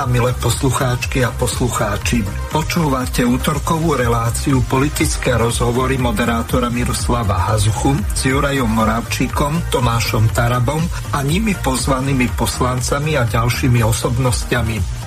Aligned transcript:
A 0.00 0.08
milé 0.08 0.32
poslucháčky 0.32 1.20
a 1.20 1.28
poslucháči, 1.36 2.24
počúvate 2.48 3.20
útorkovú 3.20 4.00
reláciu 4.00 4.64
politické 4.64 5.36
rozhovory 5.36 6.00
moderátora 6.00 6.72
Miroslava 6.72 7.36
Hazuchu 7.36 7.92
s 8.16 8.24
Jurajom 8.24 8.80
Moravčíkom, 8.80 9.60
Tomášom 9.68 10.32
Tarabom 10.32 10.80
a 11.12 11.20
nimi 11.20 11.52
pozvanými 11.52 12.32
poslancami 12.32 13.20
a 13.20 13.28
ďalšími 13.28 13.84
osobnostiami. 13.84 14.99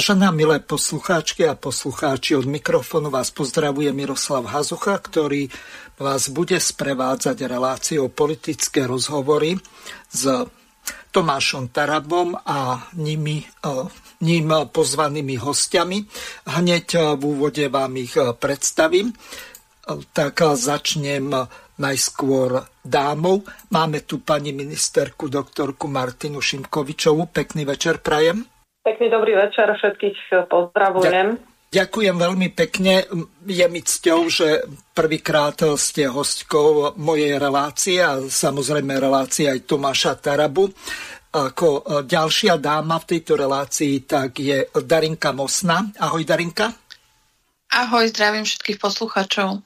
Vážená 0.00 0.32
milé 0.32 0.64
poslucháčky 0.64 1.44
a 1.44 1.52
poslucháči, 1.52 2.32
od 2.32 2.48
mikrofónu 2.48 3.12
vás 3.12 3.28
pozdravuje 3.28 3.92
Miroslav 3.92 4.48
Hazucha, 4.48 4.96
ktorý 4.96 5.52
vás 6.00 6.32
bude 6.32 6.56
sprevádzať 6.56 7.44
reláciou 7.44 8.08
politické 8.08 8.88
rozhovory 8.88 9.60
s 10.08 10.24
Tomášom 11.12 11.68
Tarabom 11.68 12.32
a 12.32 12.88
nimi, 12.96 13.44
e, 13.44 13.68
ním 14.24 14.48
pozvanými 14.72 15.36
hostiami. 15.36 16.08
Hneď 16.48 17.20
v 17.20 17.20
úvode 17.20 17.68
vám 17.68 17.92
ich 18.00 18.16
predstavím. 18.40 19.12
E, 19.12 19.14
tak 20.16 20.40
začnem 20.56 21.28
najskôr 21.76 22.64
dámov. 22.80 23.44
Máme 23.68 24.08
tu 24.08 24.24
pani 24.24 24.56
ministerku 24.56 25.28
doktorku 25.28 25.92
Martinu 25.92 26.40
Šimkovičovú. 26.40 27.28
Pekný 27.28 27.68
večer 27.68 28.00
prajem. 28.00 28.59
Pekný 28.80 29.12
dobrý 29.12 29.36
večer, 29.36 29.68
všetkých 29.68 30.48
pozdravujem. 30.48 31.36
Ďakujem 31.70 32.16
veľmi 32.16 32.48
pekne. 32.50 33.06
Je 33.46 33.66
mi 33.70 33.84
cťou, 33.84 34.26
že 34.26 34.66
prvýkrát 34.90 35.54
ste 35.78 36.10
hostkou 36.10 36.98
mojej 36.98 37.38
relácie 37.38 38.02
a 38.02 38.18
samozrejme 38.24 38.96
relácie 38.98 39.46
aj 39.46 39.68
Tomáša 39.70 40.18
Tarabu. 40.18 40.72
Ako 41.30 42.02
ďalšia 42.10 42.58
dáma 42.58 42.98
v 42.98 43.08
tejto 43.14 43.38
relácii 43.38 44.02
tak 44.02 44.42
je 44.42 44.66
Darinka 44.82 45.30
Mosna. 45.30 45.86
Ahoj 46.00 46.26
Darinka. 46.26 46.74
Ahoj, 47.70 48.10
zdravím 48.10 48.42
všetkých 48.42 48.82
poslucháčov. 48.82 49.62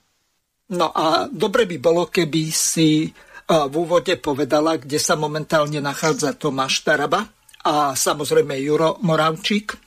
No 0.76 0.86
a 0.92 1.24
dobre 1.32 1.64
by 1.64 1.76
bolo, 1.80 2.12
keby 2.12 2.52
si 2.52 3.08
v 3.48 3.74
úvode 3.80 4.12
povedala, 4.20 4.76
kde 4.76 5.00
sa 5.00 5.16
momentálne 5.16 5.80
nachádza 5.80 6.36
Tomáš 6.36 6.84
Taraba 6.84 7.24
a 7.64 7.96
samozrejme 7.96 8.60
Juro 8.60 9.00
Moravčík? 9.00 9.80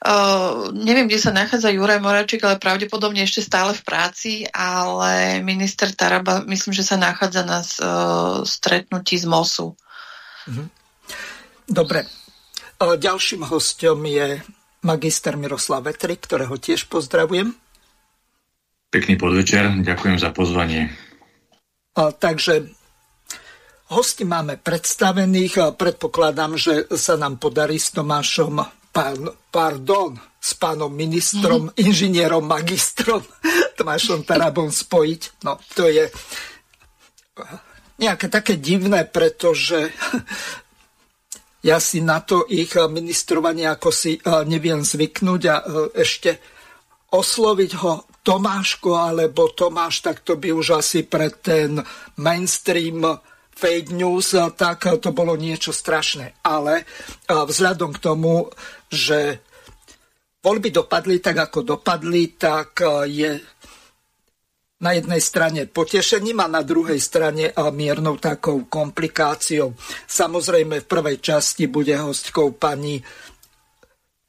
Uh, 0.00 0.72
neviem, 0.72 1.04
kde 1.04 1.20
sa 1.20 1.28
nachádza 1.28 1.68
Juraj 1.68 2.00
Moravčík, 2.00 2.40
ale 2.40 2.56
pravdepodobne 2.56 3.20
ešte 3.20 3.44
stále 3.44 3.76
v 3.76 3.84
práci, 3.84 4.32
ale 4.48 5.44
minister 5.44 5.92
Taraba 5.92 6.40
myslím, 6.48 6.72
že 6.72 6.88
sa 6.88 6.96
nachádza 6.96 7.44
na 7.44 7.60
uh, 7.60 8.40
stretnutí 8.48 9.20
z 9.20 9.28
MOSu. 9.28 9.76
Uh-huh. 10.48 10.66
Dobre. 11.68 12.08
Uh, 12.80 12.96
ďalším 12.96 13.44
hostom 13.44 14.08
je 14.08 14.40
magister 14.80 15.36
Miroslav 15.36 15.84
Vetri, 15.84 16.16
ktorého 16.16 16.56
tiež 16.56 16.88
pozdravujem. 16.88 17.52
Pekný 18.88 19.20
podvečer, 19.20 19.84
ďakujem 19.84 20.16
za 20.16 20.32
pozvanie. 20.32 20.88
Uh, 21.92 22.08
takže 22.14 22.72
Hosti 23.88 24.28
máme 24.28 24.60
predstavených. 24.60 25.72
Predpokladám, 25.80 26.60
že 26.60 26.84
sa 26.92 27.16
nám 27.16 27.40
podarí 27.40 27.80
s 27.80 27.88
Tomášom, 27.96 28.60
pán, 28.92 29.32
pardon, 29.48 30.12
s 30.36 30.52
pánom 30.60 30.92
ministrom, 30.92 31.72
mm-hmm. 31.72 31.80
inžinierom, 31.88 32.44
magistrom 32.44 33.24
Tomášom 33.80 34.28
Tarabom 34.28 34.68
spojiť. 34.68 35.40
No, 35.40 35.56
to 35.72 35.88
je 35.88 36.04
nejaké 37.96 38.28
také 38.28 38.60
divné, 38.60 39.08
pretože 39.08 39.88
ja 41.68 41.80
si 41.80 42.04
na 42.04 42.20
to 42.20 42.44
ich 42.44 42.76
ministrovanie 42.76 43.72
ako 43.72 43.88
si 43.88 44.20
neviem 44.44 44.84
zvyknúť 44.84 45.42
a 45.48 45.56
ešte 45.96 46.36
osloviť 47.08 47.70
ho 47.80 48.04
Tomáško 48.20 48.92
alebo 49.00 49.48
Tomáš, 49.48 50.04
tak 50.04 50.20
to 50.20 50.36
by 50.36 50.52
už 50.52 50.84
asi 50.84 51.08
pre 51.08 51.32
ten 51.32 51.80
mainstream 52.20 53.16
fake 53.58 53.90
news, 53.90 54.38
tak 54.54 54.86
to 55.02 55.10
bolo 55.10 55.34
niečo 55.34 55.74
strašné. 55.74 56.38
Ale 56.46 56.86
vzhľadom 57.26 57.90
k 57.90 58.02
tomu, 58.02 58.46
že 58.86 59.42
voľby 60.38 60.70
dopadli 60.70 61.18
tak, 61.18 61.50
ako 61.50 61.66
dopadli, 61.66 62.38
tak 62.38 62.78
je 63.10 63.42
na 64.78 64.94
jednej 64.94 65.18
strane 65.18 65.66
potešením 65.66 66.38
a 66.38 66.46
na 66.46 66.62
druhej 66.62 67.02
strane 67.02 67.50
miernou 67.74 68.14
takou 68.22 68.70
komplikáciou. 68.70 69.74
Samozrejme 70.06 70.86
v 70.86 70.86
prvej 70.86 71.18
časti 71.18 71.66
bude 71.66 71.98
hostkou 71.98 72.54
pani 72.54 73.02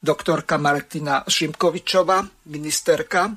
doktorka 0.02 0.58
Martina 0.58 1.22
Šimkovičová, 1.22 2.26
ministerka 2.50 3.30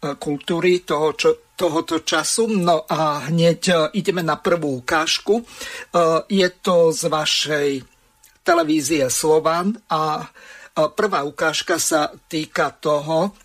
kultúry 0.00 0.80
toho, 0.80 1.12
čo, 1.12 1.30
tohoto 1.60 2.00
času. 2.00 2.48
No 2.48 2.88
a 2.88 3.28
hneď 3.28 3.60
e, 3.68 3.74
ideme 4.00 4.24
na 4.24 4.40
prvú 4.40 4.80
ukážku. 4.80 5.36
E, 5.36 5.44
je 6.32 6.48
to 6.64 6.88
z 6.88 7.02
vašej 7.12 7.68
televízie 8.40 9.04
Slovan 9.12 9.76
a 9.92 10.24
e, 10.24 10.26
prvá 10.96 11.20
ukážka 11.28 11.76
sa 11.76 12.08
týka 12.32 12.72
toho, 12.80 13.36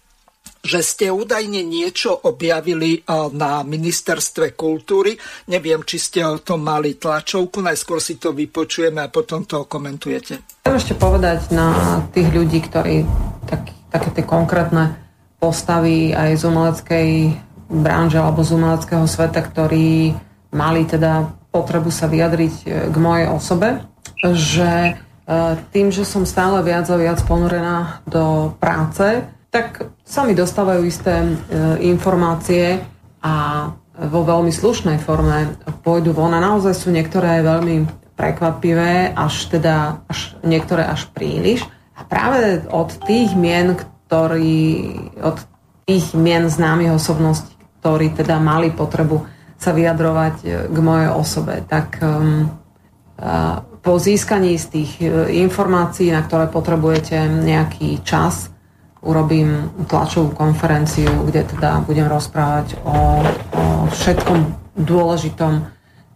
že 0.65 0.81
ste 0.81 1.13
údajne 1.13 1.61
niečo 1.61 2.09
objavili 2.25 3.05
na 3.37 3.61
ministerstve 3.61 4.57
kultúry. 4.57 5.13
Neviem, 5.53 5.85
či 5.85 6.01
ste 6.01 6.25
o 6.25 6.41
tom 6.41 6.65
mali 6.65 6.97
tlačovku, 6.97 7.61
najskôr 7.61 8.01
si 8.01 8.17
to 8.17 8.33
vypočujeme 8.33 8.97
a 8.97 9.13
potom 9.13 9.45
to 9.45 9.69
komentujete. 9.69 10.65
Chcem 10.65 10.73
ešte 10.73 10.97
povedať 10.97 11.53
na 11.53 12.01
tých 12.09 12.33
ľudí, 12.33 12.65
ktorí 12.65 13.05
tak, 13.45 13.77
také 13.93 14.09
tie 14.17 14.25
konkrétne 14.25 15.04
postavy 15.45 16.09
aj 16.17 16.41
z 16.41 16.43
umeleckej 16.49 17.09
branže 17.69 18.17
alebo 18.17 18.41
z 18.41 18.57
umeleckého 18.57 19.05
sveta, 19.05 19.45
ktorí 19.45 20.17
mali 20.49 20.81
teda 20.89 21.29
potrebu 21.53 21.93
sa 21.93 22.09
vyjadriť 22.09 22.53
e, 22.65 22.65
k 22.89 22.95
mojej 22.97 23.27
osobe, 23.29 23.85
že 24.33 24.71
e, 24.89 24.93
tým, 25.69 25.93
že 25.93 26.01
som 26.01 26.25
stále 26.25 26.65
viac 26.65 26.89
a 26.89 26.97
viac 26.97 27.21
ponorená 27.29 28.01
do 28.09 28.57
práce, 28.57 29.21
tak 29.53 29.87
sa 30.01 30.25
mi 30.25 30.33
dostávajú 30.33 30.81
isté 30.83 31.13
e, 31.21 31.29
informácie 31.85 32.81
a 33.21 33.69
vo 33.95 34.27
veľmi 34.27 34.51
slušnej 34.51 34.99
forme 34.99 35.55
pôjdu 35.79 36.11
von 36.11 36.35
a 36.35 36.43
naozaj 36.43 36.75
sú 36.75 36.91
niektoré 36.91 37.39
veľmi 37.39 37.87
prekvapivé, 38.19 39.15
až 39.15 39.47
teda 39.47 40.03
až, 40.11 40.35
niektoré 40.43 40.83
až 40.83 41.07
príliš. 41.15 41.63
A 41.95 42.03
práve 42.03 42.67
od 42.67 42.91
tých 43.07 43.31
mien, 43.39 43.79
ktorí, 44.05 44.53
od 45.21 45.37
tých 45.85 46.13
mien 46.13 46.49
známych 46.49 46.93
osobností, 46.93 47.53
ktorí 47.81 48.13
teda 48.13 48.41
mali 48.41 48.73
potrebu 48.73 49.25
sa 49.55 49.71
vyjadrovať 49.73 50.35
e, 50.41 50.47
k 50.69 50.77
mojej 50.77 51.09
osobe, 51.13 51.61
tak 51.65 52.01
um, 52.01 52.49
po 53.85 54.01
získaní 54.01 54.57
z 54.57 54.65
tých 54.67 54.91
e, 54.99 55.31
informácií, 55.45 56.11
na 56.11 56.25
ktoré 56.25 56.49
potrebujete 56.49 57.29
nejaký 57.29 58.01
čas, 58.01 58.49
urobím 59.05 59.69
tlačovú 59.85 60.33
konferenciu, 60.33 61.29
kde 61.29 61.45
teda 61.45 61.85
budem 61.85 62.09
rozprávať 62.09 62.81
o, 62.81 63.21
o 63.53 63.63
všetkom 63.93 64.39
dôležitom, 64.81 65.69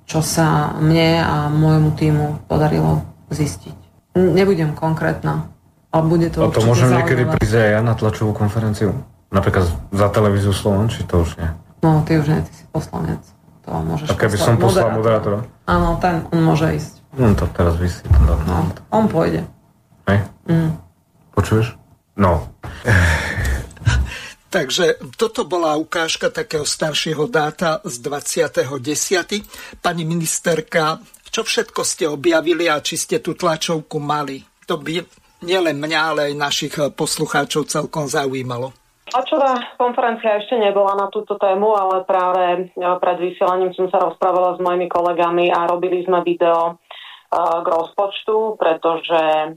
čo 0.09 0.25
sa 0.25 0.73
mne 0.81 1.21
a 1.21 1.35
môjmu 1.53 1.93
týmu 1.93 2.49
podarilo 2.49 3.05
zistiť. 3.29 3.77
Nebudem 4.17 4.73
konkrétna, 4.73 5.45
a 5.89 5.97
bude 6.05 6.29
to 6.29 6.45
A 6.45 6.53
to 6.53 6.61
môžem 6.61 6.93
niekedy 6.93 7.25
prísť 7.25 7.55
aj 7.57 7.69
ja 7.77 7.81
na 7.81 7.93
tlačovú 7.97 8.31
konferenciu? 8.37 8.93
Napríklad 9.33 9.65
za 9.89 10.07
televíziu 10.13 10.53
Slovan, 10.53 10.89
či 10.89 11.05
to 11.05 11.25
už 11.25 11.37
nie? 11.41 11.49
No, 11.81 12.01
ty 12.05 12.21
už 12.21 12.29
nie, 12.29 12.39
ty 12.45 12.51
si 12.53 12.65
poslanec. 12.69 13.21
To 13.65 13.81
môžeš 13.81 14.07
A 14.09 14.13
keby 14.17 14.37
som 14.37 14.57
poslal 14.57 14.93
moderátora? 14.93 15.45
Áno, 15.69 15.97
ten, 16.01 16.25
on 16.29 16.41
môže 16.45 16.69
ísť. 16.73 16.93
No 17.17 17.33
to 17.33 17.49
teraz 17.53 17.77
vysí. 17.77 18.05
No, 18.09 18.69
on 18.93 19.05
pôjde. 19.09 19.45
Hej? 20.05 20.25
Mm. 20.45 20.77
Počuješ? 21.33 21.73
No. 22.17 22.49
Takže 24.53 24.97
toto 25.13 25.45
bola 25.45 25.77
ukážka 25.77 26.33
takého 26.33 26.65
staršieho 26.65 27.29
dáta 27.29 27.81
z 27.85 28.01
20.10. 28.01 29.77
Pani 29.77 30.03
ministerka, 30.05 30.97
čo 31.29 31.45
všetko 31.45 31.81
ste 31.85 32.09
objavili 32.09 32.65
a 32.65 32.81
či 32.81 32.97
ste 32.97 33.21
tú 33.21 33.37
tlačovku 33.37 34.01
mali? 34.01 34.41
To 34.65 34.81
by 34.81 35.05
nielen 35.43 35.79
mňa, 35.79 35.99
ale 35.99 36.21
aj 36.31 36.33
našich 36.35 36.73
eh, 36.79 36.91
poslucháčov 36.91 37.67
celkom 37.69 38.07
zaujímalo. 38.07 38.75
Tlačová 39.09 39.57
konferencia 39.81 40.37
ešte 40.37 40.53
nebola 40.61 40.93
na 40.93 41.09
túto 41.09 41.33
tému, 41.41 41.73
ale 41.73 42.05
práve 42.05 42.69
eh, 42.69 42.95
pred 42.99 43.17
vysielaním 43.17 43.73
som 43.73 43.87
sa 43.89 44.03
rozprávala 44.03 44.55
s 44.55 44.59
mojimi 44.61 44.87
kolegami 44.91 45.49
a 45.49 45.67
robili 45.69 46.03
sme 46.03 46.23
video 46.23 46.79
k 47.29 47.67
rozpočtu, 47.69 48.57
pretože 48.57 49.53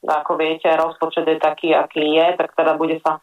ako 0.00 0.32
viete, 0.40 0.64
rozpočet 0.72 1.28
je 1.28 1.36
taký, 1.36 1.76
aký 1.76 2.16
je, 2.16 2.40
tak 2.40 2.56
teda 2.56 2.72
bude 2.80 2.96
sa 3.04 3.20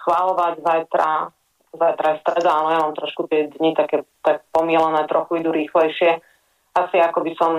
schváľovať 0.00 0.64
zajtra, 0.64 1.28
zajtra 1.76 2.06
je 2.08 2.20
streda, 2.24 2.50
áno, 2.56 2.68
ja 2.72 2.78
mám 2.80 2.96
trošku 2.96 3.28
tie 3.28 3.52
dni 3.52 3.76
také 3.76 4.08
tak 4.24 4.48
pomielené, 4.48 5.04
trochu 5.12 5.44
idú 5.44 5.52
rýchlejšie. 5.52 6.24
Asi 6.72 6.96
ako 6.96 7.20
by 7.20 7.32
som 7.36 7.52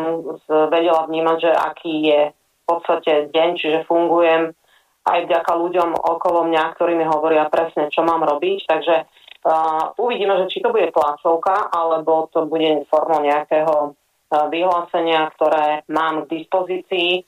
vedela 0.74 1.06
vnímať, 1.06 1.38
že 1.38 1.52
aký 1.54 1.94
je 2.10 2.22
v 2.62 2.64
podstate 2.70 3.34
deň, 3.34 3.50
čiže 3.58 3.80
fungujem 3.90 4.54
aj 5.02 5.20
vďaka 5.26 5.52
ľuďom 5.58 5.98
okolo 5.98 6.46
mňa, 6.46 6.64
ktorí 6.78 6.94
mi 6.94 7.06
hovoria 7.10 7.50
presne, 7.50 7.90
čo 7.90 8.06
mám 8.06 8.22
robiť. 8.22 8.60
Takže 8.70 8.96
uh, 9.02 9.98
uvidíme, 9.98 10.38
že 10.46 10.50
či 10.54 10.62
to 10.62 10.70
bude 10.70 10.94
tlačovka, 10.94 11.74
alebo 11.74 12.30
to 12.30 12.46
bude 12.46 12.86
formou 12.86 13.26
nejakého 13.26 13.92
uh, 13.92 14.46
vyhlásenia, 14.54 15.26
ktoré 15.34 15.82
mám 15.90 16.26
k 16.26 16.46
dispozícii. 16.46 17.26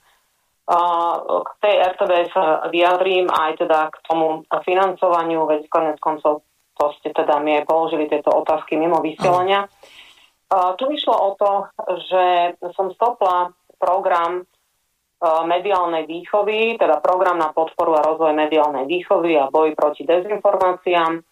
Uh, 0.63 1.43
k 1.43 1.49
tej 1.59 1.75
RTBS 1.97 2.33
vyjadrím 2.71 3.27
aj 3.27 3.59
teda 3.59 3.89
k 3.89 3.97
tomu 4.05 4.45
financovaniu, 4.63 5.43
veď 5.49 5.67
konec 5.67 5.97
koncov 5.99 6.45
to 6.73 6.89
ste 6.97 7.13
teda 7.13 7.37
mi 7.37 7.53
aj 7.57 7.69
položili 7.69 8.09
tieto 8.09 8.33
otázky 8.33 8.77
mimo 8.77 8.97
vysielania. 9.01 9.69
Uh, 10.49 10.73
tu 10.77 10.89
išlo 10.89 11.13
o 11.13 11.29
to, 11.37 11.51
že 12.09 12.23
som 12.77 12.93
stopla 12.93 13.53
program 13.81 14.45
mediálnej 15.23 16.03
výchovy, 16.03 16.75
teda 16.75 16.99
program 16.99 17.39
na 17.39 17.55
podporu 17.55 17.95
a 17.95 18.03
rozvoj 18.03 18.35
mediálnej 18.35 18.83
výchovy 18.83 19.39
a 19.39 19.47
boj 19.47 19.71
proti 19.71 20.03
dezinformáciám. 20.03 21.23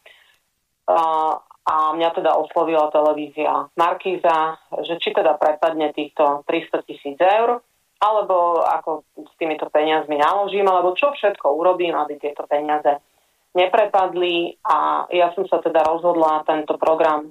A 1.61 1.75
mňa 1.93 2.09
teda 2.15 2.39
oslovila 2.39 2.87
televízia 2.89 3.67
Markíza, 3.75 4.57
že 4.81 4.97
či 4.97 5.11
teda 5.11 5.35
prepadne 5.35 5.91
týchto 5.91 6.41
300 6.47 6.87
tisíc 6.89 7.19
eur, 7.21 7.61
alebo 8.01 8.65
ako 8.65 9.05
s 9.13 9.33
týmito 9.37 9.69
peniazmi 9.69 10.17
naložím, 10.17 10.65
alebo 10.65 10.97
čo 10.97 11.13
všetko 11.13 11.53
urobím, 11.53 11.93
aby 11.93 12.17
tieto 12.17 12.49
peniaze 12.49 12.97
neprepadli. 13.53 14.57
A 14.65 15.05
ja 15.13 15.29
som 15.37 15.45
sa 15.45 15.61
teda 15.61 15.85
rozhodla 15.85 16.41
tento 16.49 16.79
program 16.81 17.29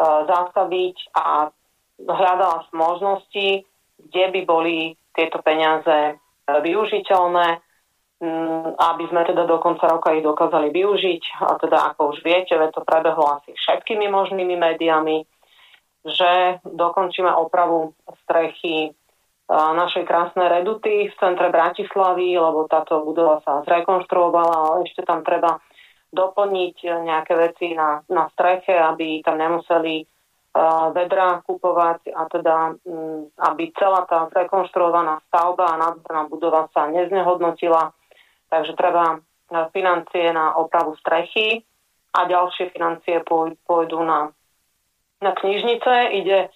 zastaviť 0.00 0.96
a 1.12 1.50
hľadala 1.98 2.70
možnosti, 2.72 3.66
kde 3.98 4.24
by 4.32 4.40
boli 4.46 4.94
tieto 5.18 5.42
peniaze 5.42 5.98
e, 5.98 6.12
využiteľné, 6.46 7.58
mm, 8.22 8.78
aby 8.78 9.04
sme 9.10 9.26
teda 9.26 9.42
do 9.50 9.58
konca 9.58 9.90
roka 9.90 10.14
ich 10.14 10.22
dokázali 10.22 10.70
využiť. 10.70 11.22
A 11.42 11.58
teda 11.58 11.78
ako 11.90 12.14
už 12.14 12.22
viete, 12.22 12.54
to 12.70 12.86
prebehlo 12.86 13.42
asi 13.42 13.50
všetkými 13.58 14.06
možnými 14.06 14.54
médiami, 14.54 15.26
že 16.06 16.62
dokončíme 16.62 17.34
opravu 17.34 17.98
strechy 18.22 18.76
e, 18.86 18.90
našej 19.50 20.06
krásnej 20.06 20.46
reduty 20.46 21.10
v 21.10 21.14
centre 21.18 21.50
Bratislavy, 21.50 22.38
lebo 22.38 22.70
táto 22.70 23.02
budova 23.02 23.42
sa 23.42 23.66
zrekonštruovala, 23.66 24.54
ale 24.54 24.86
ešte 24.86 25.02
tam 25.02 25.26
treba 25.26 25.58
doplniť 26.08 26.76
nejaké 27.04 27.34
veci 27.36 27.76
na, 27.76 28.00
na 28.08 28.30
streche, 28.32 28.72
aby 28.72 29.20
tam 29.20 29.36
nemuseli 29.36 30.06
vedra 30.90 31.44
kupovať 31.46 32.10
a 32.10 32.22
teda, 32.26 32.56
mm, 32.82 33.38
aby 33.38 33.70
celá 33.78 34.08
tá 34.08 34.26
zrekonštruovaná 34.32 35.22
stavba 35.28 35.74
a 35.74 35.80
nádherná 35.80 36.26
budova 36.26 36.66
sa 36.74 36.90
neznehodnotila. 36.90 37.94
Takže 38.48 38.72
treba 38.74 39.06
e, 39.14 39.18
financie 39.70 40.32
na 40.32 40.56
opravu 40.56 40.96
strechy 40.98 41.62
a 42.16 42.24
ďalšie 42.24 42.72
financie 42.72 43.22
pôjdu 43.68 44.00
na, 44.02 44.32
na 45.20 45.30
knižnice. 45.36 46.16
Ide 46.16 46.48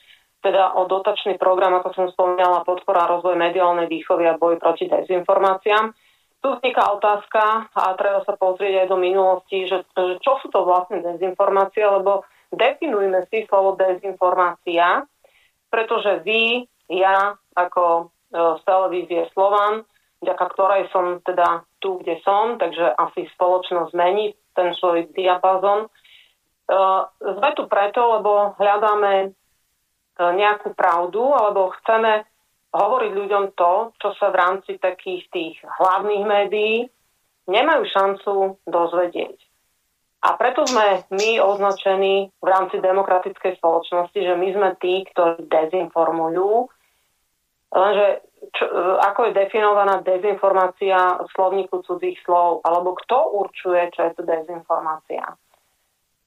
teda 0.43 0.75
o 0.75 0.89
dotačný 0.91 1.39
program, 1.39 1.79
ako 1.79 1.89
som 1.95 2.07
spomínala, 2.11 2.67
podpora 2.67 3.07
rozvoj 3.07 3.39
mediálnej 3.39 3.87
výchovy 3.87 4.27
a 4.27 4.41
boj 4.41 4.59
proti 4.59 4.91
dezinformáciám. 4.91 5.95
Tu 6.43 6.49
vzniká 6.51 6.91
otázka 6.91 7.71
a 7.71 7.95
treba 7.95 8.27
sa 8.27 8.35
pozrieť 8.35 8.83
aj 8.83 8.87
do 8.91 8.99
minulosti, 8.99 9.71
že, 9.71 9.87
že 9.95 10.19
čo 10.19 10.43
sú 10.43 10.51
to 10.51 10.67
vlastne 10.67 10.99
dezinformácie, 10.99 11.87
lebo 11.87 12.27
definujme 12.53 13.27
si 13.33 13.49
slovo 13.49 13.75
dezinformácia, 13.81 15.09
pretože 15.73 16.21
vy, 16.23 16.69
ja 16.93 17.37
ako 17.57 17.85
e, 17.97 18.05
z 18.61 18.63
televízie 18.69 19.23
Slovan, 19.33 19.89
vďaka 20.21 20.45
ktorej 20.53 20.83
som 20.93 21.19
teda 21.25 21.65
tu, 21.81 21.99
kde 21.99 22.21
som, 22.23 22.61
takže 22.61 22.93
asi 22.95 23.27
spoločnosť 23.35 23.91
zmení 23.97 24.37
ten 24.53 24.77
svoj 24.77 25.09
diapazon. 25.17 25.89
E, 25.89 25.89
sme 27.19 27.51
tu 27.57 27.67
preto, 27.67 28.21
lebo 28.21 28.55
hľadáme 28.61 29.15
e, 29.25 29.29
nejakú 30.21 30.77
pravdu, 30.77 31.33
alebo 31.33 31.73
chceme 31.83 32.29
hovoriť 32.73 33.13
ľuďom 33.13 33.45
to, 33.53 33.93
čo 34.01 34.09
sa 34.17 34.33
v 34.33 34.37
rámci 34.41 34.73
takých 34.81 35.29
tých 35.29 35.57
hlavných 35.61 36.25
médií 36.25 36.77
nemajú 37.49 37.83
šancu 37.91 38.33
dozvedieť. 38.65 39.37
A 40.23 40.39
preto 40.39 40.63
sme 40.63 41.03
my 41.11 41.43
označení 41.43 42.31
v 42.39 42.47
rámci 42.47 42.79
demokratickej 42.79 43.59
spoločnosti, 43.59 44.15
že 44.23 44.35
my 44.39 44.49
sme 44.55 44.69
tí, 44.79 45.03
ktorí 45.11 45.51
dezinformujú. 45.51 46.71
Lenže 47.75 48.23
čo, 48.55 48.65
ako 49.03 49.31
je 49.31 49.39
definovaná 49.39 49.99
dezinformácia 50.07 51.19
v 51.23 51.29
slovníku 51.35 51.83
cudzích 51.83 52.23
slov, 52.23 52.63
alebo 52.63 52.95
kto 53.03 53.35
určuje, 53.35 53.91
čo 53.91 54.07
je 54.07 54.13
to 54.15 54.23
dezinformácia. 54.23 55.27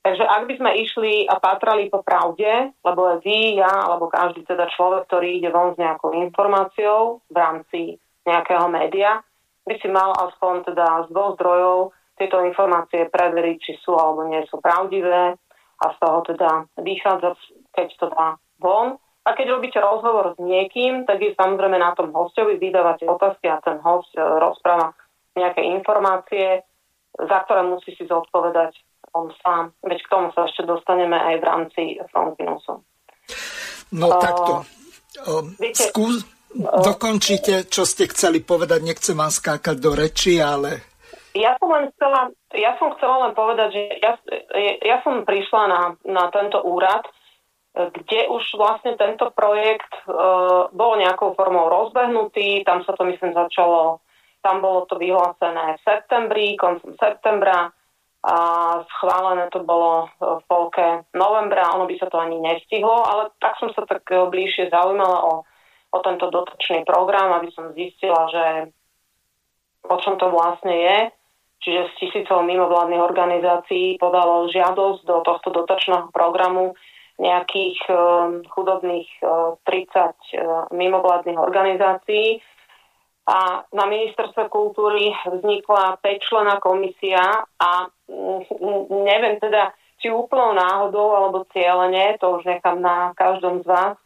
Takže 0.06 0.22
ak 0.22 0.44
by 0.46 0.54
sme 0.60 0.72
išli 0.86 1.14
a 1.26 1.42
patrali 1.42 1.90
po 1.90 2.06
pravde, 2.06 2.76
lebo 2.86 3.18
vy, 3.24 3.58
ja, 3.58 3.90
alebo 3.90 4.06
každý 4.12 4.46
teda 4.46 4.70
človek, 4.76 5.10
ktorý 5.10 5.42
ide 5.42 5.50
von 5.50 5.74
s 5.74 5.82
nejakou 5.82 6.14
informáciou 6.14 7.26
v 7.32 7.36
rámci 7.36 7.80
nejakého 8.28 8.70
média, 8.70 9.24
by 9.66 9.76
si 9.82 9.90
mal 9.90 10.14
aspoň 10.14 10.68
teda 10.70 11.08
z 11.08 11.16
dvoch 11.16 11.34
zdrojov 11.42 11.95
tieto 12.16 12.40
informácie 12.44 13.12
preveriť, 13.12 13.58
či 13.60 13.74
sú 13.84 13.96
alebo 13.96 14.28
nie 14.28 14.44
sú 14.48 14.60
pravdivé 14.64 15.36
a 15.76 15.86
z 15.92 15.98
toho 16.00 16.20
teda 16.24 16.50
vychádzať, 16.80 17.38
keď 17.76 17.88
to 18.00 18.06
dá 18.12 18.28
von. 18.60 18.96
A 19.26 19.34
keď 19.34 19.58
robíte 19.58 19.82
rozhovor 19.82 20.38
s 20.38 20.40
niekým, 20.40 21.04
tak 21.10 21.18
je 21.18 21.34
samozrejme 21.34 21.82
na 21.82 21.98
tom 21.98 22.14
hostovi, 22.14 22.62
vydávate 22.62 23.10
otázky 23.10 23.50
a 23.50 23.58
ten 23.58 23.82
host 23.82 24.14
e, 24.14 24.22
rozpráva 24.22 24.94
nejaké 25.34 25.66
informácie, 25.66 26.62
za 27.18 27.38
ktoré 27.44 27.66
musí 27.66 27.98
si 27.98 28.06
zodpovedať 28.06 28.78
on 29.18 29.34
sám. 29.42 29.74
Veď 29.82 30.00
k 30.04 30.12
tomu 30.12 30.28
sa 30.36 30.46
ešte 30.46 30.68
dostaneme 30.68 31.18
aj 31.18 31.36
v 31.42 31.44
rámci 31.44 31.82
Frontinusu. 32.12 32.84
No 33.96 34.08
uh, 34.12 34.20
takto. 34.20 34.52
Uh, 35.24 35.44
viete, 35.56 35.90
skús, 35.90 36.22
uh, 36.22 36.84
dokončite, 36.84 37.72
čo 37.72 37.88
ste 37.88 38.12
chceli 38.12 38.44
povedať. 38.44 38.84
Nechcem 38.84 39.16
vám 39.16 39.32
skákať 39.32 39.76
do 39.80 39.96
reči, 39.96 40.38
ale 40.44 40.95
ja 41.36 41.60
som 41.60 41.68
len 41.68 41.92
chcela, 41.96 42.32
ja 42.56 42.80
som 42.80 42.96
chcela 42.96 43.28
len 43.28 43.34
povedať, 43.36 43.70
že 43.76 43.82
ja, 44.00 44.14
ja 44.80 44.98
som 45.04 45.28
prišla 45.28 45.62
na, 45.68 45.82
na 46.08 46.26
tento 46.32 46.64
úrad, 46.64 47.04
kde 47.76 48.32
už 48.32 48.56
vlastne 48.56 48.96
tento 48.96 49.36
projekt 49.36 49.92
e, 50.08 50.16
bol 50.72 50.96
nejakou 50.96 51.36
formou 51.36 51.68
rozbehnutý, 51.68 52.64
tam 52.64 52.88
sa 52.88 52.96
to 52.96 53.04
myslím 53.04 53.36
začalo, 53.36 54.00
tam 54.40 54.64
bolo 54.64 54.88
to 54.88 54.96
vyhlásené 54.96 55.76
v 55.76 55.84
septembri, 55.84 56.56
koncom 56.56 56.96
septembra 56.96 57.76
a 58.26 58.36
schválené 58.98 59.52
to 59.52 59.62
bolo 59.62 60.08
v 60.18 60.44
polke 60.48 61.04
novembra, 61.14 61.76
ono 61.76 61.86
by 61.86 61.96
sa 62.00 62.08
to 62.08 62.18
ani 62.18 62.40
nestihlo, 62.40 63.04
ale 63.06 63.36
tak 63.44 63.60
som 63.60 63.70
sa 63.76 63.84
tak 63.84 64.08
bližšie 64.08 64.72
zaujímala 64.72 65.20
o, 65.28 65.34
o 65.92 65.98
tento 66.00 66.32
dotačný 66.32 66.88
program, 66.88 67.38
aby 67.38 67.52
som 67.52 67.76
zistila, 67.76 68.26
že 68.32 68.46
o 69.86 69.96
čom 70.00 70.16
to 70.18 70.32
vlastne 70.32 70.74
je 70.74 70.98
čiže 71.66 71.90
z 71.90 71.94
tisícov 71.98 72.46
mimovládnych 72.46 73.02
organizácií 73.02 73.98
podalo 73.98 74.46
žiadosť 74.54 75.02
do 75.02 75.26
tohto 75.26 75.50
dotačného 75.50 76.14
programu 76.14 76.78
nejakých 77.18 77.80
uh, 77.90 77.98
chudobných 78.54 79.10
uh, 79.26 79.58
30 79.66 79.98
uh, 79.98 80.70
mimovládnych 80.70 81.42
organizácií. 81.42 82.38
A 83.26 83.66
na 83.74 83.86
ministerstve 83.90 84.54
kultúry 84.54 85.10
vznikla 85.26 85.98
5-člená 86.06 86.62
komisia 86.62 87.42
a 87.58 87.90
mm, 88.06 88.86
neviem 89.02 89.42
teda, 89.42 89.74
či 89.98 90.14
úplnou 90.14 90.54
náhodou 90.54 91.18
alebo 91.18 91.50
cieľene, 91.50 92.22
to 92.22 92.38
už 92.38 92.46
nechám 92.46 92.78
na 92.78 93.18
každom 93.18 93.66
z 93.66 93.66
vás. 93.66 93.98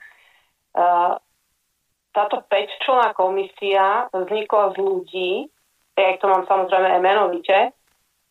Táto 2.16 2.36
5-člená 2.48 3.12
komisia 3.12 4.08
vznikla 4.16 4.72
z 4.72 4.76
ľudí, 4.80 5.32
ja 5.98 6.18
to 6.20 6.26
mám 6.30 6.44
samozrejme 6.46 6.88
aj 6.98 7.02
menovite. 7.02 7.58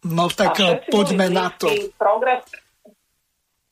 No 0.07 0.31
tak 0.31 0.55
poďme 0.91 1.27
na 1.33 1.50
to. 1.59 1.67
Progres, 1.99 2.47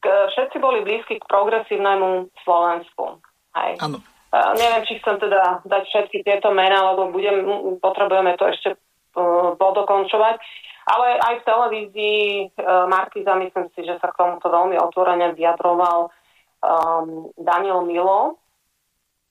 všetci 0.03 0.57
boli 0.59 0.83
blízki 0.83 1.23
k 1.23 1.29
progresívnemu 1.31 2.31
Slovensku. 2.43 3.23
Hej. 3.57 3.79
Áno. 3.81 3.99
Uh, 4.37 4.53
neviem, 4.59 4.83
či 4.85 4.99
chcem 5.01 5.17
teda 5.23 5.65
dať 5.65 5.83
všetky 5.87 6.27
tieto 6.27 6.51
mená, 6.51 6.93
lebo 6.93 7.15
budem, 7.15 7.47
potrebujeme 7.79 8.35
to 8.37 8.45
ešte 8.51 8.69
uh, 8.75 9.55
podokončovať. 9.57 10.37
Ale 10.87 11.07
aj 11.19 11.35
v 11.41 11.47
televízii 11.47 12.21
uh, 12.59 12.85
Markiza, 12.91 13.39
myslím 13.39 13.67
si, 13.73 13.87
že 13.87 13.97
sa 14.03 14.11
k 14.13 14.19
tomuto 14.19 14.51
veľmi 14.51 14.77
otvorene 14.83 15.33
vyjadroval 15.35 16.11
um, 16.63 17.31
Daniel 17.39 17.87
Milo, 17.87 18.39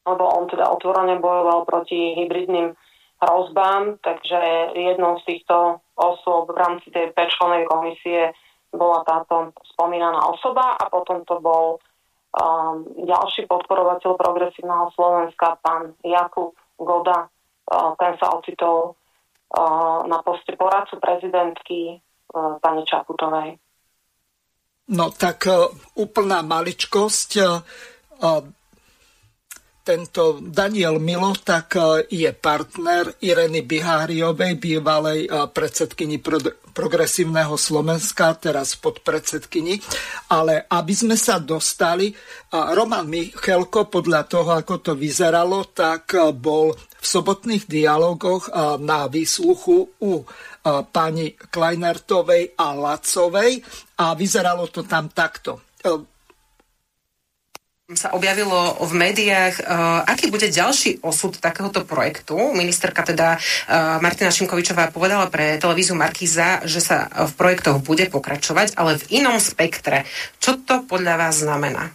lebo 0.07 0.23
on 0.25 0.47
teda 0.47 0.67
otvorene 0.73 1.19
bojoval 1.19 1.67
proti 1.67 2.15
hybridným 2.17 2.75
hrozbám, 3.21 3.97
takže 4.03 4.39
jednou 4.75 5.19
z 5.19 5.23
týchto 5.25 5.79
osôb 5.95 6.51
v 6.51 6.59
rámci 6.59 6.91
tej 6.91 7.15
pečlenej 7.15 7.65
komisie 7.65 8.35
bola 8.75 9.07
táto 9.07 9.55
spomínaná 9.75 10.19
osoba 10.27 10.75
a 10.75 10.91
potom 10.91 11.23
to 11.23 11.39
bol 11.39 11.79
um, 12.35 12.83
ďalší 13.07 13.47
podporovateľ 13.47 14.19
progresívneho 14.19 14.91
Slovenska, 14.91 15.55
pán 15.63 15.95
Jakub 16.03 16.51
Goda. 16.75 17.31
Uh, 17.65 17.95
ten 17.95 18.19
sa 18.19 18.35
ocitol 18.35 18.93
uh, 18.93 20.03
na 20.05 20.19
poste 20.21 20.53
poradcu 20.59 20.99
prezidentky 20.99 21.97
uh, 21.97 22.59
pani 22.59 22.83
Čaputovej. 22.83 23.55
No 24.91 25.09
tak 25.15 25.47
uh, 25.47 25.71
úplná 25.97 26.43
maličkosť. 26.43 27.29
Tento 29.85 30.41
Daniel 30.41 30.97
Milo 30.97 31.37
tak 31.37 31.77
e, 31.77 32.09
je 32.09 32.33
partner 32.33 33.21
Ireny 33.21 33.61
Biháriovej, 33.61 34.57
bývalej 34.57 35.29
e, 35.29 35.45
predsedkyni 35.45 36.25
progresívneho 36.73 37.53
Slovenska, 37.53 38.33
teraz 38.33 38.73
podpredsedkyni. 38.81 39.77
Ale 40.33 40.65
aby 40.65 40.89
sme 40.89 41.13
sa 41.13 41.37
dostali, 41.37 42.09
e, 42.09 42.13
Roman 42.49 43.05
Michelko, 43.05 43.85
podľa 43.85 44.25
toho, 44.25 44.57
ako 44.57 44.81
to 44.81 44.91
vyzeralo, 44.97 45.69
tak 45.69 46.17
bol 46.33 46.73
v 46.73 47.05
sobotných 47.05 47.69
dialogoch 47.69 48.49
na 48.81 49.05
výsluchu 49.05 50.01
u 50.01 50.25
pani 50.89 51.37
Kleinertovej 51.37 52.57
a 52.57 52.73
Lacovej 52.73 53.61
a 54.01 54.17
vyzeralo 54.17 54.65
to 54.73 54.81
tam 54.81 55.13
takto 55.13 55.77
sa 57.93 58.17
objavilo 58.17 58.81
v 58.81 58.97
médiách, 58.97 59.61
uh, 59.61 60.01
aký 60.09 60.33
bude 60.33 60.49
ďalší 60.49 61.05
osud 61.05 61.37
takéhoto 61.37 61.85
projektu. 61.85 62.33
Ministerka 62.33 63.05
teda 63.05 63.37
uh, 63.37 64.01
Martina 64.01 64.33
Šimkovičová 64.33 64.89
povedala 64.89 65.29
pre 65.29 65.61
televíziu 65.61 65.93
Markíza, 65.93 66.65
že 66.65 66.81
sa 66.81 67.05
v 67.29 67.31
projektoch 67.37 67.77
bude 67.85 68.09
pokračovať, 68.09 68.73
ale 68.73 68.97
v 68.97 69.21
inom 69.21 69.37
spektre. 69.37 70.09
Čo 70.41 70.65
to 70.65 70.81
podľa 70.89 71.29
vás 71.29 71.45
znamená? 71.45 71.93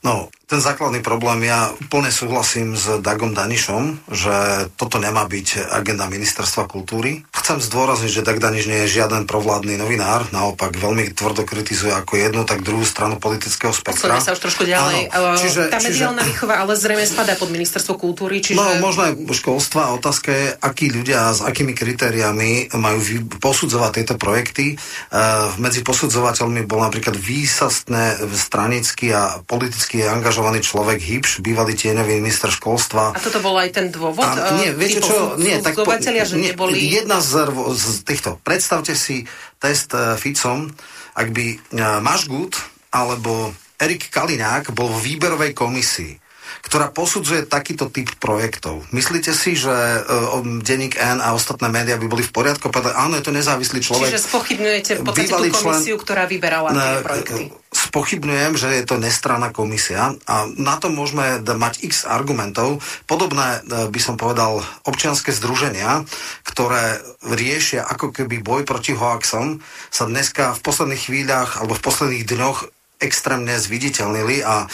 No, 0.00 0.32
ten 0.50 0.58
základný 0.58 0.98
problém, 0.98 1.46
ja 1.46 1.70
úplne 1.78 2.10
súhlasím 2.10 2.74
s 2.74 2.98
Dagom 2.98 3.38
Danišom, 3.38 4.10
že 4.10 4.66
toto 4.74 4.98
nemá 4.98 5.22
byť 5.28 5.70
agenda 5.70 6.10
ministerstva 6.10 6.66
kultúry. 6.66 7.22
Chcem 7.30 7.62
zdôrazniť, 7.62 8.10
že 8.10 8.26
Dag 8.26 8.42
Daniš 8.42 8.66
nie 8.66 8.82
je 8.82 8.98
žiaden 8.98 9.30
provládny 9.30 9.78
novinár, 9.78 10.26
naopak 10.34 10.74
veľmi 10.74 11.14
tvrdo 11.14 11.46
kritizuje 11.46 11.94
ako 11.94 12.18
jednu, 12.18 12.42
tak 12.42 12.66
druhú 12.66 12.82
stranu 12.82 13.22
politického 13.22 13.70
spektra. 13.70 14.18
Sa 14.18 14.34
už 14.34 14.42
trošku 14.42 14.66
ďalej. 14.66 15.14
Áno, 15.14 15.38
čiže, 15.38 15.70
tá 15.70 15.78
mediálna 15.78 16.26
čiže... 16.26 16.30
výchova 16.34 16.54
ale 16.66 16.72
zrejme 16.74 17.04
spadá 17.06 17.38
pod 17.38 17.54
ministerstvo 17.54 17.94
kultúry, 17.94 18.42
čiže... 18.42 18.58
No, 18.58 18.82
možno 18.82 19.06
aj 19.06 19.12
školstva. 19.30 19.94
Otázka 19.94 20.34
je, 20.34 20.46
akí 20.58 20.90
ľudia 20.90 21.30
s 21.30 21.46
akými 21.46 21.78
kritériami 21.78 22.74
majú 22.74 22.98
posudzovať 23.38 24.02
tieto 24.02 24.14
projekty. 24.18 24.74
Uh, 25.14 25.54
medzi 25.62 25.86
posudzovateľmi 25.86 26.66
bol 26.66 26.82
napríklad 26.82 27.14
výsastné 27.14 28.18
stranický 28.34 29.14
a 29.14 29.38
politicky 29.60 30.00
angažovaný 30.00 30.64
človek 30.64 30.96
Hipš, 30.96 31.44
bývalý 31.44 31.76
tieňový 31.76 32.24
minister 32.24 32.48
školstva. 32.48 33.12
A 33.12 33.20
toto 33.20 33.44
bol 33.44 33.60
aj 33.60 33.76
ten 33.76 33.92
dôvod? 33.92 34.24
A, 34.24 34.56
nie, 34.56 34.72
viete 34.72 35.04
čo? 35.04 35.36
Nie, 35.36 35.60
tak 35.60 35.76
po, 35.76 35.84
že 35.92 36.16
nie, 36.40 36.48
neboli... 36.48 36.80
Jedna 36.80 37.20
z, 37.20 37.44
z 37.76 38.00
týchto. 38.08 38.40
Predstavte 38.40 38.96
si 38.96 39.28
test 39.60 39.92
uh, 39.92 40.16
Ficom, 40.16 40.72
ak 41.12 41.28
by 41.28 41.46
uh, 41.76 42.00
Mašgut 42.00 42.56
alebo 42.88 43.52
Erik 43.76 44.08
Kaliňák 44.08 44.72
bol 44.72 44.88
v 44.96 45.12
výberovej 45.12 45.52
komisii 45.52 46.19
ktorá 46.66 46.90
posudzuje 46.90 47.46
takýto 47.46 47.88
typ 47.90 48.10
projektov. 48.18 48.84
Myslíte 48.94 49.32
si, 49.32 49.56
že 49.56 49.72
uh, 49.72 50.40
denník 50.62 50.98
N 50.98 51.18
a 51.22 51.32
ostatné 51.34 51.70
médiá 51.72 51.96
by 51.96 52.06
boli 52.06 52.22
v 52.26 52.32
poriadku? 52.32 52.68
Povedali, 52.68 52.94
áno, 52.94 53.16
je 53.18 53.24
to 53.24 53.32
nezávislý 53.34 53.80
človek. 53.80 54.10
Čiže 54.12 54.26
spochybňujete 54.30 54.92
v 54.98 55.02
podstate 55.02 55.30
tú 55.30 55.52
komisiu, 55.54 55.96
člen, 55.96 56.04
ktorá 56.04 56.24
vyberala 56.26 56.68
tie 56.70 57.02
projekty. 57.02 57.42
Spochybňujem, 57.70 58.52
že 58.58 58.68
je 58.82 58.84
to 58.86 58.98
nestranná 58.98 59.54
komisia 59.54 60.18
a 60.26 60.34
na 60.58 60.74
to 60.82 60.90
môžeme 60.90 61.38
mať 61.42 61.86
x 61.86 62.02
argumentov. 62.02 62.82
Podobné, 63.06 63.62
e, 63.62 63.86
by 63.86 64.00
som 64.02 64.18
povedal, 64.18 64.66
občianske 64.82 65.30
združenia, 65.30 66.02
ktoré 66.42 66.98
riešia 67.22 67.86
ako 67.86 68.10
keby 68.10 68.42
boj 68.42 68.62
proti 68.66 68.90
hoaxom, 68.90 69.62
sa 69.86 70.04
dneska 70.10 70.58
v 70.58 70.60
posledných 70.66 71.02
chvíľach 71.06 71.62
alebo 71.62 71.78
v 71.78 71.84
posledných 71.86 72.26
dňoch 72.26 72.58
extrémne 73.00 73.56
zviditeľnili 73.56 74.44
a 74.44 74.64
e, 74.64 74.66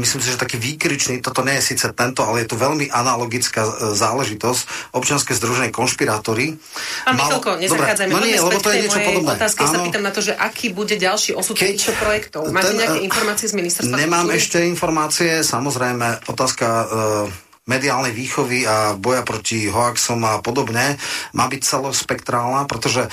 myslím 0.00 0.20
si, 0.24 0.28
že 0.32 0.40
taký 0.40 0.56
výkričný, 0.56 1.20
toto 1.20 1.44
nie 1.44 1.60
je 1.60 1.76
síce 1.76 1.84
tento, 1.92 2.24
ale 2.24 2.42
je 2.42 2.48
to 2.48 2.56
veľmi 2.56 2.88
analogická 2.88 3.68
e, 3.68 3.72
záležitosť, 3.92 4.92
občianske 4.96 5.36
združenie 5.36 5.70
konšpirátory. 5.70 6.56
Pán 7.04 7.14
Malo... 7.14 7.38
Michalko, 7.38 7.50
nezachádzajme, 7.60 8.10
no 8.10 8.20
nie, 8.24 8.40
lebo 8.40 8.58
to 8.58 8.72
je 8.72 8.78
niečo 8.88 9.00
podobné. 9.04 9.36
Otázky 9.36 9.62
Áno, 9.68 9.72
sa 9.72 9.78
pýtam 9.84 10.02
na 10.02 10.12
to, 10.12 10.20
že 10.24 10.32
aký 10.32 10.72
bude 10.72 10.96
ďalší 10.96 11.36
osud 11.36 11.54
keď, 11.54 11.76
týchto 11.76 11.92
projektov. 12.00 12.48
Máte 12.48 12.72
ten, 12.72 12.80
nejaké 12.80 13.00
informácie 13.04 13.46
z 13.46 13.54
ministerstva? 13.54 13.94
Nemám 13.94 14.26
kultúry? 14.26 14.40
ešte 14.40 14.58
informácie, 14.64 15.30
samozrejme, 15.44 16.32
otázka 16.32 16.66
e, 16.66 17.47
mediálnej 17.68 18.16
výchovy 18.16 18.64
a 18.64 18.96
boja 18.96 19.22
proti 19.22 19.68
hoaxom 19.68 20.24
a 20.24 20.40
podobne 20.40 20.96
má 21.36 21.46
byť 21.46 21.60
celospektrálna, 21.60 22.64
pretože 22.64 23.04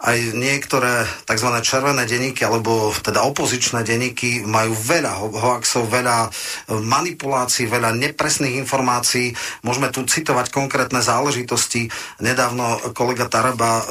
aj 0.00 0.18
niektoré 0.38 1.04
tzv. 1.26 1.50
červené 1.60 2.06
denníky 2.06 2.46
alebo 2.46 2.94
teda 2.94 3.26
opozičné 3.26 3.82
denníky 3.82 4.46
majú 4.46 4.72
veľa 4.72 5.12
hoaxov, 5.34 5.90
veľa 5.90 6.30
manipulácií, 6.70 7.66
veľa 7.66 7.90
nepresných 7.98 8.54
informácií. 8.62 9.34
Môžeme 9.66 9.90
tu 9.90 10.06
citovať 10.06 10.54
konkrétne 10.54 11.02
záležitosti. 11.02 11.90
Nedávno 12.22 12.94
kolega 12.94 13.26
Taraba 13.26 13.82
e, 13.82 13.84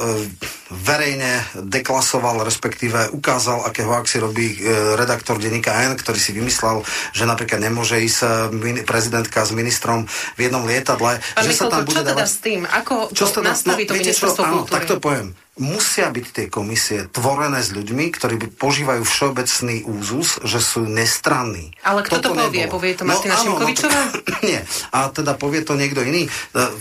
verejne 0.72 1.44
deklasoval, 1.60 2.42
respektíve 2.42 3.12
ukázal, 3.12 3.68
aké 3.68 3.84
hoaxy 3.84 4.16
robí 4.18 4.56
e, 4.56 4.58
redaktor 4.96 5.36
denníka 5.36 5.76
N, 5.84 6.00
ktorý 6.00 6.16
si 6.16 6.32
vymyslel, 6.32 6.80
že 7.12 7.28
napríklad 7.28 7.60
nemôže 7.60 8.00
ísť 8.00 8.20
e, 8.64 8.82
prezidentka 8.88 9.44
s 9.44 9.52
ministrom 9.52 10.08
v 10.34 10.40
jednom 10.48 10.62
lietadle. 10.64 11.18
Pán 11.20 11.44
že 11.44 11.50
Michal, 11.52 11.68
sa 11.68 11.72
tam 11.72 11.80
bude 11.84 11.94
čo 11.94 12.02
teda 12.02 12.12
dávať... 12.14 12.28
s 12.28 12.36
tým? 12.42 12.60
Ako 12.66 12.94
čo 13.14 13.24
to 13.30 13.40
nastaví 13.40 13.82
no, 13.84 13.88
to 13.90 13.94
ministerstvo 13.98 14.42
kultúry? 14.42 14.74
tak 14.74 14.82
to 14.90 14.96
poviem 14.98 15.34
musia 15.54 16.10
byť 16.10 16.26
tie 16.34 16.46
komisie 16.50 17.06
tvorené 17.14 17.62
s 17.62 17.70
ľuďmi, 17.70 18.10
ktorí 18.10 18.58
požívajú 18.58 19.06
všeobecný 19.06 19.86
úzus, 19.86 20.42
že 20.42 20.58
sú 20.58 20.82
nestranní. 20.82 21.70
Ale 21.86 22.02
kto 22.02 22.18
Toto 22.18 22.34
to 22.34 22.50
povie? 22.50 22.66
Nebolo. 22.66 22.74
Povie 22.74 22.92
to 22.98 23.06
Martina 23.06 23.38
no, 23.38 23.42
Šimkovičová? 23.46 24.02
No, 24.10 24.34
nie. 24.50 24.58
A 24.90 24.98
teda 25.14 25.38
povie 25.38 25.62
to 25.62 25.78
niekto 25.78 26.02
iný. 26.02 26.26
E, 26.26 26.30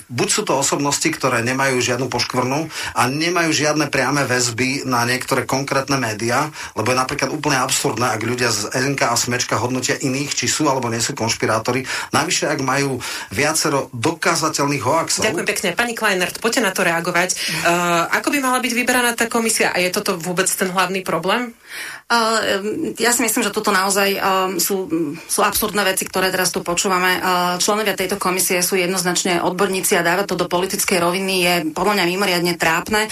buď 0.10 0.30
sú 0.34 0.42
to 0.42 0.58
osobnosti, 0.58 1.06
ktoré 1.06 1.46
nemajú 1.46 1.78
žiadnu 1.78 2.10
poškvrnu 2.10 2.66
a 2.98 3.02
nemajú 3.14 3.54
žiadne 3.54 3.94
priame 3.94 4.26
väzby 4.26 4.90
na 4.90 5.06
niektoré 5.06 5.46
konkrétne 5.46 6.02
médiá, 6.02 6.50
lebo 6.74 6.90
je 6.90 6.98
napríklad 6.98 7.30
úplne 7.30 7.62
absurdné, 7.62 8.10
ak 8.10 8.26
ľudia 8.26 8.50
z 8.50 8.74
SNK 8.74 9.06
a 9.06 9.14
Smečka 9.14 9.62
hodnotia 9.62 10.02
iných, 10.02 10.34
či 10.34 10.50
sú 10.50 10.66
alebo 10.66 10.90
nie 10.90 10.98
sú 10.98 11.14
konšpirátori. 11.14 11.86
Navyše, 12.10 12.50
ak 12.50 12.60
majú 12.66 12.98
viacero 13.30 13.94
dokázateľných 13.94 14.82
hoaxov. 14.82 15.22
Ďakujem 15.30 15.46
pekne. 15.46 15.70
Pani 15.78 15.94
Kleinert, 15.94 16.42
poďte 16.42 16.66
na 16.66 16.72
to 16.74 16.82
reagovať. 16.82 17.38
Uh, 17.62 18.10
ako 18.10 18.34
by 18.34 18.38
mala 18.42 18.63
byť 18.64 18.72
vyberaná 18.72 19.12
tá 19.20 19.28
komisia 19.28 19.76
a 19.76 19.78
je 19.84 19.92
toto 19.92 20.16
vôbec 20.16 20.48
ten 20.48 20.72
hlavný 20.72 21.04
problém? 21.04 21.52
Ja 23.02 23.10
si 23.10 23.22
myslím, 23.26 23.42
že 23.42 23.50
toto 23.50 23.74
naozaj 23.74 24.22
sú, 24.62 24.86
sú 25.26 25.40
absurdné 25.42 25.82
veci, 25.82 26.06
ktoré 26.06 26.30
teraz 26.30 26.54
tu 26.54 26.62
počúvame. 26.62 27.18
Členovia 27.58 27.98
tejto 27.98 28.22
komisie 28.22 28.62
sú 28.62 28.78
jednoznačne 28.78 29.42
odborníci 29.42 29.98
a 29.98 30.06
dávať 30.06 30.30
to 30.30 30.36
do 30.38 30.46
politickej 30.46 31.02
roviny 31.02 31.34
je 31.42 31.54
podľa 31.74 31.98
mňa 31.98 32.06
mimoriadne 32.14 32.54
trápne. 32.54 33.10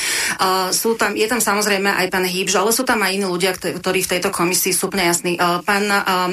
Sú 0.70 0.94
tam, 0.94 1.18
je 1.18 1.26
tam 1.26 1.42
samozrejme 1.42 1.90
aj 1.90 2.08
pán 2.14 2.30
Hýbž, 2.30 2.62
ale 2.62 2.70
sú 2.70 2.86
tam 2.86 3.02
aj 3.02 3.18
iní 3.18 3.26
ľudia, 3.26 3.58
ktorí 3.58 4.06
v 4.06 4.12
tejto 4.18 4.30
komisii 4.30 4.76
sú 4.76 4.94
úplne 4.94 5.10
jasní. 5.10 5.40
Pán 5.40 5.86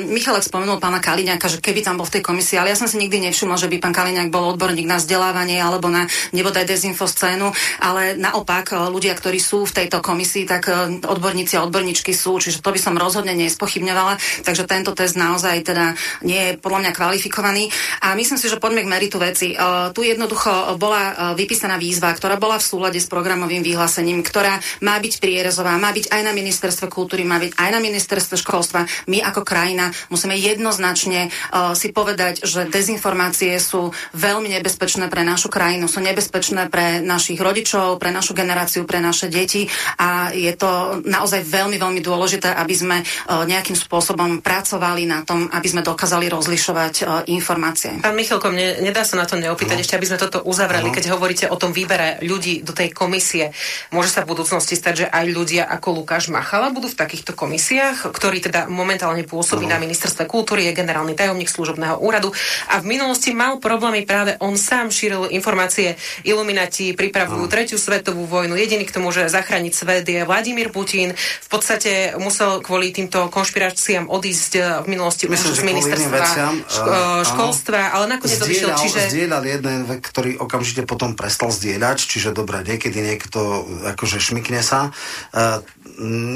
Michalek 0.04 0.44
spomenul 0.44 0.76
pána 0.76 1.00
Kaliňáka, 1.00 1.48
že 1.48 1.64
keby 1.64 1.80
tam 1.80 1.96
bol 1.96 2.04
v 2.04 2.20
tej 2.20 2.22
komisii, 2.28 2.60
ale 2.60 2.74
ja 2.74 2.76
som 2.76 2.84
si 2.84 3.00
nikdy 3.00 3.24
nevšimol, 3.30 3.56
že 3.56 3.72
by 3.72 3.80
pán 3.80 3.96
Kaliňák 3.96 4.28
bol 4.28 4.52
odborník 4.52 4.84
na 4.84 5.00
vzdelávanie 5.00 5.56
alebo 5.56 5.88
na 5.88 6.04
nebodaj 6.36 6.68
dezinfoscénu, 6.68 7.48
ale 7.80 8.20
naopak 8.20 8.76
ľudia, 8.92 9.16
ktorí 9.16 9.40
sú 9.40 9.64
v 9.64 9.84
tejto 9.84 10.04
komisii, 10.04 10.44
tak 10.44 10.68
odborníci 11.06 11.56
a 11.56 11.64
odborníčky 11.64 12.12
sú, 12.12 12.36
čiže 12.36 12.57
to 12.60 12.70
by 12.74 12.80
som 12.80 12.94
rozhodne 12.98 13.34
nespochybňovala, 13.34 14.18
takže 14.44 14.68
tento 14.68 14.92
test 14.92 15.14
naozaj 15.16 15.64
teda 15.64 15.94
nie 16.22 16.38
je 16.38 16.52
podľa 16.60 16.88
mňa 16.88 16.92
kvalifikovaný. 16.92 17.70
A 18.04 18.14
myslím 18.14 18.38
si, 18.38 18.50
že 18.50 18.60
poďme 18.60 18.84
k 18.84 18.92
meritu 18.92 19.16
veci. 19.18 19.54
Uh, 19.54 19.90
tu 19.94 20.04
jednoducho 20.04 20.76
bola 20.76 21.02
uh, 21.02 21.14
vypísaná 21.34 21.80
výzva, 21.80 22.14
ktorá 22.14 22.36
bola 22.36 22.60
v 22.60 22.68
súlade 22.68 22.98
s 23.00 23.10
programovým 23.10 23.64
vyhlásením, 23.64 24.22
ktorá 24.22 24.60
má 24.84 24.98
byť 25.00 25.18
prierezová, 25.18 25.74
má 25.80 25.90
byť 25.90 26.12
aj 26.12 26.22
na 26.22 26.32
ministerstve 26.36 26.86
kultúry, 26.86 27.26
má 27.26 27.40
byť 27.42 27.58
aj 27.58 27.70
na 27.74 27.80
ministerstve 27.82 28.36
školstva. 28.38 28.86
My 29.10 29.24
ako 29.24 29.42
krajina 29.42 29.90
musíme 30.12 30.38
jednoznačne 30.38 31.28
uh, 31.30 31.74
si 31.74 31.90
povedať, 31.90 32.46
že 32.46 32.70
dezinformácie 32.70 33.56
sú 33.58 33.90
veľmi 34.14 34.50
nebezpečné 34.60 35.10
pre 35.10 35.26
našu 35.26 35.50
krajinu, 35.50 35.90
sú 35.90 35.98
nebezpečné 35.98 36.70
pre 36.70 37.02
našich 37.02 37.40
rodičov, 37.40 37.98
pre 37.98 38.14
našu 38.14 38.36
generáciu, 38.36 38.86
pre 38.86 39.02
naše 39.02 39.26
deti 39.26 39.66
a 39.98 40.30
je 40.30 40.52
to 40.54 41.02
naozaj 41.02 41.42
veľmi, 41.42 41.76
veľmi 41.80 42.00
dôležité, 42.04 42.37
aby 42.44 42.74
sme 42.74 42.96
nejakým 43.28 43.74
spôsobom 43.74 44.44
pracovali 44.44 45.08
na 45.08 45.24
tom, 45.24 45.48
aby 45.50 45.66
sme 45.66 45.82
dokázali 45.82 46.30
rozlišovať 46.30 47.26
informácie. 47.30 47.98
Pán 48.02 48.14
Michalko, 48.14 48.52
mne 48.52 48.82
nedá 48.82 49.02
sa 49.02 49.18
na 49.18 49.26
to 49.26 49.38
neopýtať, 49.40 49.76
no. 49.78 49.82
ešte 49.82 49.96
aby 49.96 50.06
sme 50.06 50.18
toto 50.18 50.42
uzavreli, 50.44 50.90
no. 50.90 50.94
keď 50.94 51.04
hovoríte 51.14 51.46
o 51.48 51.56
tom 51.56 51.72
výbere 51.72 52.20
ľudí 52.22 52.62
do 52.62 52.74
tej 52.74 52.92
komisie. 52.92 53.50
Môže 53.90 54.12
sa 54.12 54.22
v 54.22 54.34
budúcnosti 54.34 54.74
stať, 54.78 54.94
že 54.94 55.06
aj 55.08 55.24
ľudia 55.30 55.64
ako 55.66 56.02
Lukáš 56.02 56.28
Machala 56.28 56.70
budú 56.74 56.90
v 56.90 56.98
takýchto 56.98 57.32
komisiách, 57.34 58.10
ktorý 58.10 58.42
teda 58.44 58.66
momentálne 58.68 59.24
pôsobí 59.24 59.64
no. 59.66 59.74
na 59.74 59.78
ministerstve 59.82 60.28
kultúry, 60.28 60.68
je 60.68 60.78
generálny 60.78 61.14
tajomník 61.16 61.48
služobného 61.48 61.98
úradu 62.02 62.30
a 62.68 62.82
v 62.82 62.98
minulosti 62.98 63.32
mal 63.32 63.56
problémy 63.62 64.04
práve 64.04 64.36
on 64.42 64.58
sám 64.58 64.92
šíril 64.92 65.30
informácie 65.32 65.94
Iluminati, 66.26 66.92
pripravujú 66.92 67.44
no. 67.46 67.50
tretiu 67.50 67.78
svetovú 67.78 68.26
vojnu. 68.26 68.58
Jediný, 68.58 68.84
kto 68.84 68.98
môže 69.00 69.24
zachrániť 69.30 69.72
svet 69.72 70.04
je 70.08 70.26
Vladimír 70.26 70.74
Putin. 70.74 71.14
V 71.14 71.48
podstate 71.48 72.18
musel 72.28 72.60
kvôli 72.60 72.92
týmto 72.92 73.32
konšpiráciám 73.32 74.12
odísť 74.12 74.52
eh, 74.60 74.62
v 74.84 74.86
minulosti 74.92 75.24
Myslím, 75.24 75.56
už 75.56 75.58
z 75.58 75.64
ministerstva 75.64 76.18
veciam, 76.20 76.54
ško- 76.68 76.92
uh, 76.92 77.20
školstva, 77.24 77.80
ale 77.96 78.04
nakoniec 78.12 78.38
odišiel. 78.44 78.68
Čiže... 78.76 79.00
Zdieľal 79.08 79.42
jeden 79.48 79.78
vek, 79.88 80.00
ktorý 80.04 80.30
okamžite 80.36 80.84
potom 80.84 81.16
prestal 81.16 81.48
zdieľať, 81.48 81.98
čiže 82.04 82.36
dobre, 82.36 82.60
niekedy 82.62 83.00
niekto 83.00 83.64
akože 83.96 84.20
šmikne 84.20 84.60
sa. 84.60 84.92
Uh, 85.32 85.64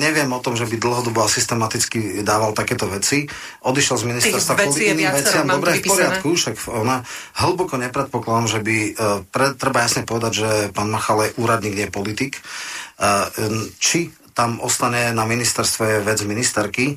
neviem 0.00 0.32
o 0.32 0.40
tom, 0.40 0.56
že 0.56 0.64
by 0.64 0.80
dlhodobo 0.80 1.22
a 1.22 1.28
systematicky 1.28 2.24
dával 2.24 2.56
takéto 2.56 2.88
veci. 2.88 3.28
Odišiel 3.62 3.96
z 4.00 4.04
ministerstva 4.08 4.52
kvôli 4.58 4.96
iným 4.96 5.12
veciam. 5.12 5.44
Dobre, 5.44 5.78
v 5.78 5.84
poriadku, 5.84 6.34
však 6.34 6.56
ona 6.72 7.04
hlboko 7.36 7.76
nepredpokladám, 7.76 8.48
že 8.48 8.58
by, 8.64 8.76
uh, 8.96 9.20
pre, 9.28 9.52
treba 9.54 9.84
jasne 9.84 10.08
povedať, 10.08 10.32
že 10.32 10.48
pán 10.72 10.88
Machal 10.88 11.28
je 11.28 11.36
úradník, 11.36 11.76
nie 11.76 11.88
politik. 11.92 12.40
Uh, 12.96 13.26
či 13.82 14.14
tam 14.32 14.58
ostane 14.64 15.12
na 15.12 15.28
ministerstve 15.28 15.84
je 15.84 16.04
vec 16.04 16.18
ministerky. 16.24 16.84
E, 16.92 16.94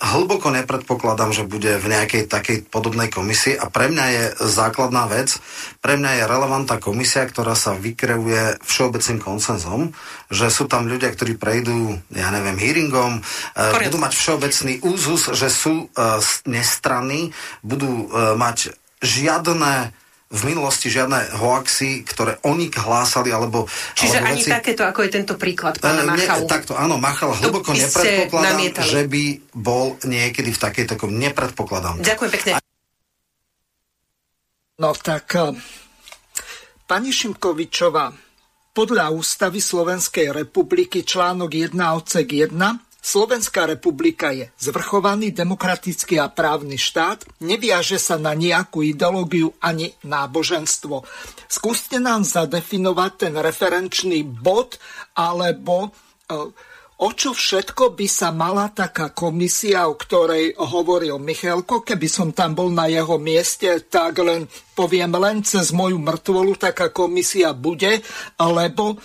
hlboko 0.00 0.50
nepredpokladám, 0.54 1.34
že 1.34 1.46
bude 1.46 1.78
v 1.78 1.86
nejakej 1.90 2.30
takej 2.30 2.70
podobnej 2.70 3.10
komisii 3.10 3.58
a 3.58 3.66
pre 3.70 3.90
mňa 3.90 4.06
je 4.10 4.24
základná 4.48 5.10
vec, 5.10 5.36
pre 5.82 5.98
mňa 5.98 6.22
je 6.22 6.30
relevantná 6.30 6.78
komisia, 6.78 7.26
ktorá 7.26 7.58
sa 7.58 7.74
vykreuje 7.74 8.62
všeobecným 8.62 9.20
konsenzom, 9.20 9.92
že 10.30 10.48
sú 10.48 10.70
tam 10.70 10.86
ľudia, 10.86 11.10
ktorí 11.10 11.36
prejdú, 11.36 11.98
ja 12.14 12.30
neviem, 12.30 12.56
hearingom, 12.56 13.18
e, 13.18 13.22
Poriadku. 13.54 13.86
budú 13.90 13.98
mať 14.00 14.12
všeobecný 14.16 14.74
úzus, 14.86 15.30
že 15.34 15.48
sú 15.50 15.86
uh, 15.86 16.18
nestranní, 16.46 17.34
budú 17.60 18.08
mať 18.36 18.74
žiadne 19.00 19.92
v 20.30 20.42
minulosti 20.46 20.86
žiadne 20.86 21.42
hoaxy, 21.42 22.06
ktoré 22.06 22.38
oni 22.46 22.70
hlásali, 22.70 23.34
alebo... 23.34 23.66
Čiže 23.98 24.22
alebo 24.22 24.30
ani 24.30 24.42
veci... 24.46 24.50
takéto, 24.54 24.86
ako 24.86 25.00
je 25.02 25.10
tento 25.10 25.34
príklad 25.34 25.82
pána 25.82 26.06
uh, 26.06 26.14
Machalu. 26.14 26.46
takto, 26.46 26.72
áno, 26.78 27.02
Machal 27.02 27.34
hlboko 27.34 27.74
nepredpokladám, 27.74 28.78
že 28.86 29.02
by 29.10 29.24
bol 29.58 29.98
niekedy 30.06 30.54
v 30.54 30.58
takej 30.62 30.86
takom 30.86 31.18
nepredpokladám. 31.18 31.98
Ďakujem 31.98 32.30
pekne. 32.30 32.50
No 34.78 34.94
tak, 34.94 35.26
uh, 35.34 35.50
pani 36.86 37.10
Šimkovičová, 37.10 38.14
podľa 38.70 39.10
ústavy 39.10 39.58
Slovenskej 39.58 40.30
republiky 40.30 41.02
článok 41.02 41.74
1 41.74 41.74
odsek 41.74 42.30
1 42.46 42.89
Slovenská 43.00 43.64
republika 43.64 44.28
je 44.28 44.52
zvrchovaný 44.60 45.32
demokratický 45.32 46.20
a 46.20 46.28
právny 46.28 46.76
štát, 46.76 47.24
neviaže 47.40 47.96
sa 47.96 48.20
na 48.20 48.36
nejakú 48.36 48.84
ideológiu 48.84 49.56
ani 49.64 49.96
náboženstvo. 50.04 51.08
Skúste 51.48 51.96
nám 51.96 52.28
zadefinovať 52.28 53.12
ten 53.16 53.34
referenčný 53.40 54.20
bod, 54.20 54.76
alebo 55.16 55.88
e, 55.88 55.90
o 57.00 57.08
čo 57.16 57.32
všetko 57.32 57.96
by 57.96 58.04
sa 58.04 58.36
mala 58.36 58.68
taká 58.68 59.16
komisia, 59.16 59.88
o 59.88 59.96
ktorej 59.96 60.60
hovoril 60.60 61.16
Michalko, 61.16 61.80
keby 61.80 62.04
som 62.04 62.36
tam 62.36 62.52
bol 62.52 62.68
na 62.68 62.84
jeho 62.84 63.16
mieste, 63.16 63.80
tak 63.88 64.20
len 64.20 64.44
poviem 64.76 65.16
len 65.16 65.40
cez 65.40 65.72
moju 65.72 65.96
mŕtvolu 65.96 66.52
taká 66.60 66.92
komisia 66.92 67.56
bude, 67.56 68.04
lebo 68.36 68.92
e, 68.92 68.96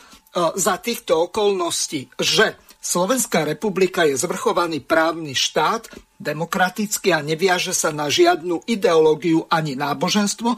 za 0.59 0.83
týchto 0.83 1.31
okolností, 1.31 2.11
že 2.19 2.64
Slovenská 2.85 3.49
republika 3.49 4.05
je 4.05 4.13
zvrchovaný 4.13 4.85
právny 4.85 5.33
štát, 5.33 5.89
demokratický 6.21 7.17
a 7.17 7.25
neviaže 7.25 7.73
sa 7.73 7.89
na 7.89 8.13
žiadnu 8.13 8.61
ideológiu 8.69 9.49
ani 9.49 9.73
náboženstvo. 9.73 10.53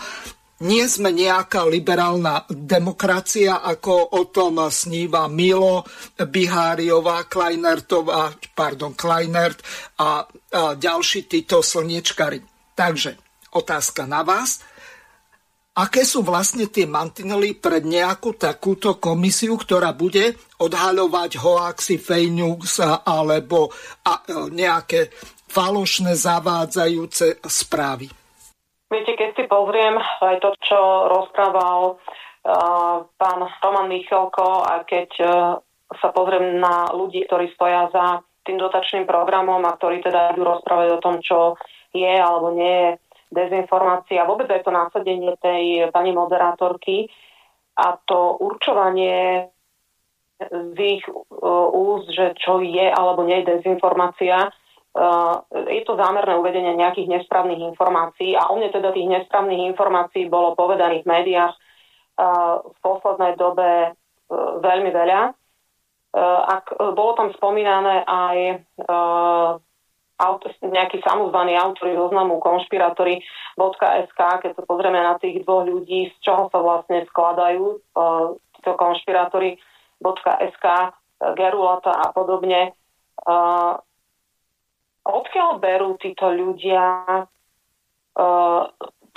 Nie 0.67 0.91
sme 0.91 1.15
nejaká 1.15 1.63
liberálna 1.63 2.43
demokracia, 2.51 3.63
ako 3.63 4.11
o 4.11 4.27
tom 4.27 4.59
sníva 4.67 5.31
Milo, 5.31 5.87
Biháriová, 6.19 7.31
Kleinertová, 7.31 8.35
pardon, 8.51 8.91
Kleinert 8.91 9.63
a, 9.95 10.03
a 10.03 10.75
ďalší 10.75 11.31
títo 11.31 11.63
slniečkari. 11.63 12.43
Takže 12.75 13.15
otázka 13.55 14.03
na 14.03 14.27
vás 14.27 14.59
aké 15.77 16.01
sú 16.01 16.25
vlastne 16.25 16.65
tie 16.73 16.89
mantinely 16.89 17.53
pred 17.53 17.85
nejakú 17.85 18.33
takúto 18.33 18.97
komisiu, 18.97 19.53
ktorá 19.53 19.93
bude 19.93 20.33
odhaľovať 20.57 21.37
hoaxy, 21.37 22.01
fake 22.01 23.05
alebo 23.05 23.69
a, 24.01 24.25
e, 24.25 24.49
nejaké 24.49 25.13
falošné 25.47 26.17
zavádzajúce 26.17 27.45
správy. 27.45 28.09
Viete, 28.87 29.13
keď 29.15 29.29
si 29.35 29.43
pozriem 29.45 29.95
aj 29.99 30.35
to, 30.39 30.55
čo 30.63 30.79
rozprával 31.11 31.99
uh, 31.99 33.03
pán 33.19 33.39
Roman 33.59 33.91
Michalko 33.91 34.63
a 34.63 34.87
keď 34.87 35.09
uh, 35.23 35.59
sa 35.91 36.07
pozriem 36.15 36.59
na 36.59 36.87
ľudí, 36.95 37.27
ktorí 37.27 37.51
stoja 37.51 37.91
za 37.91 38.23
tým 38.47 38.55
dotačným 38.55 39.03
programom 39.03 39.59
a 39.67 39.75
ktorí 39.75 39.99
teda 39.99 40.35
idú 40.35 40.47
rozprávať 40.47 40.87
o 40.95 41.03
tom, 41.03 41.19
čo 41.19 41.59
je 41.91 42.15
alebo 42.15 42.55
nie 42.55 42.71
je 42.71 42.89
dezinformácií 43.31 44.15
a 44.19 44.27
vôbec 44.27 44.47
aj 44.47 44.63
to 44.63 44.71
násadenie 44.71 45.35
tej 45.43 45.91
pani 45.91 46.15
moderátorky 46.15 47.11
a 47.77 47.99
to 48.07 48.39
určovanie 48.41 49.49
z 50.37 50.77
ich 50.77 51.05
uh, 51.09 51.67
úst, 51.73 52.13
že 52.13 52.37
čo 52.37 52.61
je 52.61 52.87
alebo 52.93 53.25
nie 53.25 53.41
je 53.41 53.57
dezinformácia, 53.57 54.49
uh, 54.49 55.35
je 55.65 55.81
to 55.81 55.97
zámerné 55.97 56.37
uvedenie 56.37 56.77
nejakých 56.77 57.09
nesprávnych 57.09 57.61
informácií 57.73 58.37
a 58.37 58.49
o 58.53 58.57
mne 58.57 58.69
teda 58.69 58.93
tých 58.93 59.09
nesprávnych 59.09 59.65
informácií 59.73 60.29
bolo 60.29 60.53
povedaných 60.53 61.03
v 61.05 61.09
médiách 61.09 61.53
uh, 61.53 62.61
v 62.61 62.77
poslednej 62.85 63.33
dobe 63.33 63.97
veľmi 64.59 64.91
veľa. 64.91 65.31
Ak 66.51 66.75
bolo 66.75 67.15
tam 67.15 67.31
spomínané 67.31 68.03
aj 68.03 68.59
autor, 70.17 70.53
nejaký 70.65 71.01
samozvaný 71.05 71.53
autor 71.57 71.93
zoznamu 71.93 72.41
konšpirátory.sk, 72.41 74.19
keď 74.19 74.51
sa 74.57 74.63
pozrieme 74.65 74.97
na 74.97 75.17
tých 75.21 75.45
dvoch 75.45 75.65
ľudí, 75.65 76.09
z 76.09 76.15
čoho 76.25 76.49
sa 76.49 76.59
vlastne 76.61 77.05
skladajú 77.13 77.65
uh, 77.93 78.33
títo 78.57 78.73
konšpirátory.sk, 78.77 80.65
Gerulata 81.17 81.93
a 81.97 82.13
podobne. 82.13 82.77
Uh, 83.25 83.81
odkiaľ 85.05 85.57
berú 85.57 85.97
títo 85.97 86.29
ľudia 86.29 86.85
uh, 88.13 88.63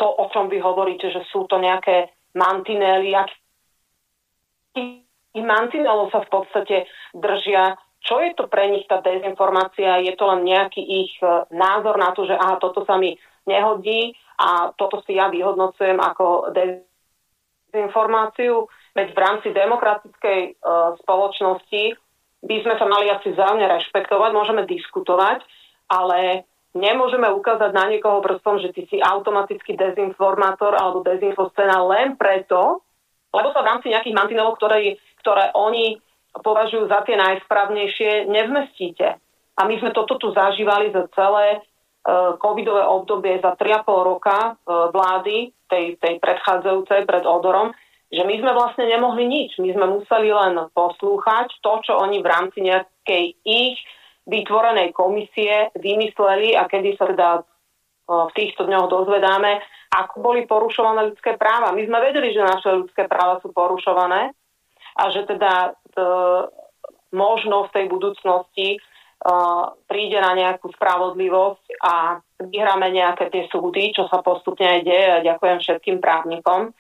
to, 0.01 0.07
o 0.09 0.25
čom 0.33 0.49
vy 0.49 0.65
hovoríte, 0.65 1.13
že 1.13 1.21
sú 1.29 1.45
to 1.45 1.61
nejaké 1.61 2.09
mantinely, 2.33 3.13
aký 3.13 5.05
mantinelov 5.37 6.09
sa 6.09 6.25
v 6.25 6.31
podstate 6.33 6.77
držia 7.13 7.77
čo 8.01 8.17
je 8.21 8.33
to 8.33 8.49
pre 8.49 8.73
nich 8.73 8.89
tá 8.89 9.05
dezinformácia? 9.05 10.01
Je 10.01 10.17
to 10.17 10.25
len 10.25 10.49
nejaký 10.49 10.81
ich 10.81 11.13
e, 11.21 11.45
názor 11.53 12.01
na 12.01 12.17
to, 12.17 12.25
že 12.25 12.33
aha, 12.33 12.57
toto 12.57 12.89
sa 12.89 12.97
mi 12.97 13.13
nehodí 13.45 14.17
a 14.41 14.73
toto 14.73 15.05
si 15.05 15.21
ja 15.21 15.29
vyhodnocujem 15.29 16.01
ako 16.01 16.57
dezinformáciu. 16.57 18.65
Veď 18.97 19.13
v 19.15 19.23
rámci 19.23 19.55
demokratickej 19.55 20.59
uh, 20.59 20.99
spoločnosti 20.99 21.95
by 22.43 22.57
sme 22.65 22.75
sa 22.75 22.87
mali 22.91 23.07
asi 23.07 23.31
vzájomne 23.31 23.71
rešpektovať, 23.71 24.31
môžeme 24.35 24.67
diskutovať, 24.67 25.47
ale 25.87 26.43
nemôžeme 26.75 27.31
ukázať 27.31 27.71
na 27.71 27.87
niekoho 27.87 28.19
prstom, 28.25 28.59
že 28.59 28.75
ty 28.75 28.91
si 28.91 28.99
automaticky 28.99 29.79
dezinformátor 29.79 30.75
alebo 30.75 31.07
dezinfoscéna 31.07 31.87
len 31.87 32.19
preto, 32.19 32.83
lebo 33.31 33.55
sa 33.55 33.63
v 33.63 33.69
rámci 33.71 33.95
nejakých 33.95 34.17
mantinelov, 34.17 34.59
ktoré, 34.59 34.99
ktoré 35.23 35.55
oni 35.55 36.03
považujú 36.39 36.87
za 36.87 37.03
tie 37.03 37.19
najsprávnejšie, 37.19 38.31
nevzmestíte. 38.31 39.19
A 39.59 39.61
my 39.67 39.75
sme 39.83 39.91
toto 39.91 40.15
tu 40.17 40.31
zažívali 40.31 40.95
za 40.95 41.11
celé 41.13 41.59
e, 41.59 41.59
covidové 42.39 42.87
obdobie 42.87 43.43
za 43.43 43.59
3,5 43.59 43.87
roka 44.07 44.37
e, 44.39 44.51
vlády, 44.95 45.51
tej, 45.67 45.99
tej 45.99 46.23
predchádzajúcej 46.23 47.07
pred 47.07 47.25
odorom, 47.27 47.75
že 48.11 48.23
my 48.27 48.35
sme 48.43 48.53
vlastne 48.55 48.87
nemohli 48.91 49.27
nič. 49.27 49.59
My 49.63 49.71
sme 49.71 49.87
museli 50.01 50.35
len 50.35 50.59
poslúchať 50.75 51.63
to, 51.63 51.73
čo 51.87 51.93
oni 51.99 52.23
v 52.23 52.31
rámci 52.31 52.59
nejakej 52.63 53.25
ich 53.47 53.79
vytvorenej 54.27 54.95
komisie 54.95 55.71
vymysleli 55.79 56.55
a 56.55 56.67
kedy 56.71 56.95
sa 56.95 57.11
teda 57.11 57.29
e, 57.39 57.43
v 58.07 58.33
týchto 58.39 58.71
dňoch 58.71 58.87
dozvedáme, 58.87 59.59
ako 59.91 60.15
boli 60.23 60.47
porušované 60.47 61.11
ľudské 61.11 61.35
práva. 61.35 61.75
My 61.75 61.83
sme 61.83 61.99
vedeli, 61.99 62.31
že 62.31 62.47
naše 62.47 62.71
ľudské 62.71 63.11
práva 63.11 63.43
sú 63.43 63.51
porušované, 63.51 64.31
a 64.97 65.03
že 65.11 65.23
teda 65.25 65.79
možno 67.11 67.57
v 67.67 67.73
tej 67.75 67.85
budúcnosti 67.91 68.69
príde 69.85 70.17
na 70.17 70.33
nejakú 70.33 70.73
spravodlivosť 70.73 71.65
a 71.85 72.17
vyhráme 72.41 72.89
nejaké 72.89 73.29
tie 73.29 73.45
súdy, 73.53 73.93
čo 73.93 74.09
sa 74.09 74.25
postupne 74.25 74.65
aj 74.65 74.81
deje 74.81 75.09
a 75.13 75.27
ďakujem 75.27 75.59
všetkým 75.61 76.01
právnikom. 76.01 76.73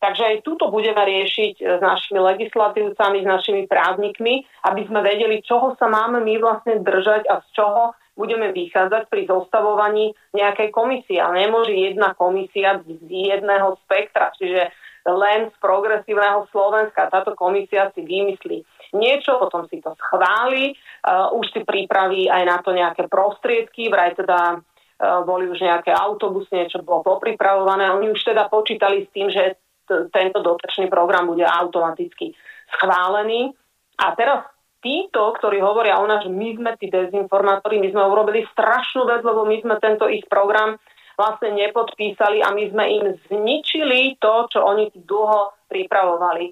Takže 0.00 0.22
aj 0.24 0.36
túto 0.44 0.68
budeme 0.68 1.00
riešiť 1.00 1.54
s 1.60 1.80
našimi 1.80 2.20
legislatívcami, 2.20 3.24
s 3.24 3.28
našimi 3.28 3.62
právnikmi, 3.64 4.44
aby 4.68 4.82
sme 4.84 5.00
vedeli, 5.00 5.40
čoho 5.40 5.76
sa 5.80 5.88
máme 5.88 6.20
my 6.20 6.34
vlastne 6.40 6.80
držať 6.84 7.24
a 7.24 7.40
z 7.40 7.48
čoho 7.56 7.96
budeme 8.12 8.52
vychádzať 8.52 9.08
pri 9.08 9.24
zostavovaní 9.24 10.12
nejakej 10.36 10.72
komisie. 10.76 11.24
Ale 11.24 11.48
nemôže 11.48 11.72
jedna 11.72 12.12
komisia 12.12 12.84
z 12.84 13.00
jedného 13.08 13.80
spektra, 13.88 14.28
čiže 14.36 14.72
len 15.04 15.52
z 15.52 15.56
progresívneho 15.60 16.48
Slovenska. 16.48 17.12
Táto 17.12 17.36
komisia 17.36 17.92
si 17.92 18.00
vymyslí 18.00 18.64
niečo, 18.96 19.36
potom 19.36 19.68
si 19.68 19.84
to 19.84 19.92
schváli, 20.00 20.72
uh, 21.04 21.28
už 21.36 21.52
si 21.52 21.60
pripraví 21.60 22.32
aj 22.32 22.42
na 22.48 22.56
to 22.64 22.72
nejaké 22.72 23.04
prostriedky, 23.10 23.92
vraj 23.92 24.16
teda 24.16 24.58
uh, 24.58 25.20
boli 25.28 25.50
už 25.50 25.60
nejaké 25.60 25.92
autobusy, 25.92 26.64
niečo 26.64 26.80
bolo 26.80 27.04
popripravované. 27.04 27.92
Oni 27.92 28.08
už 28.08 28.20
teda 28.24 28.48
počítali 28.48 29.04
s 29.04 29.12
tým, 29.12 29.28
že 29.28 29.60
t- 29.84 30.08
tento 30.08 30.40
dotačný 30.40 30.88
program 30.88 31.28
bude 31.28 31.44
automaticky 31.44 32.32
schválený. 32.80 33.52
A 34.00 34.16
teraz 34.16 34.48
títo, 34.80 35.32
ktorí 35.36 35.64
hovoria 35.64 36.00
o 36.00 36.08
nás, 36.08 36.24
že 36.24 36.32
my 36.32 36.60
sme 36.60 36.70
tí 36.76 36.92
dezinformátori, 36.92 37.80
my 37.80 37.88
sme 37.88 38.04
urobili 38.04 38.44
strašnú 38.52 39.08
vec, 39.08 39.24
lebo 39.24 39.48
my 39.48 39.56
sme 39.64 39.74
tento 39.80 40.08
ich 40.08 40.24
program 40.28 40.76
vlastne 41.14 41.54
nepodpísali 41.54 42.42
a 42.42 42.50
my 42.50 42.64
sme 42.70 42.84
im 42.90 43.06
zničili 43.30 44.18
to, 44.18 44.50
čo 44.50 44.62
oni 44.62 44.90
dlho 44.94 45.54
pripravovali. 45.70 46.46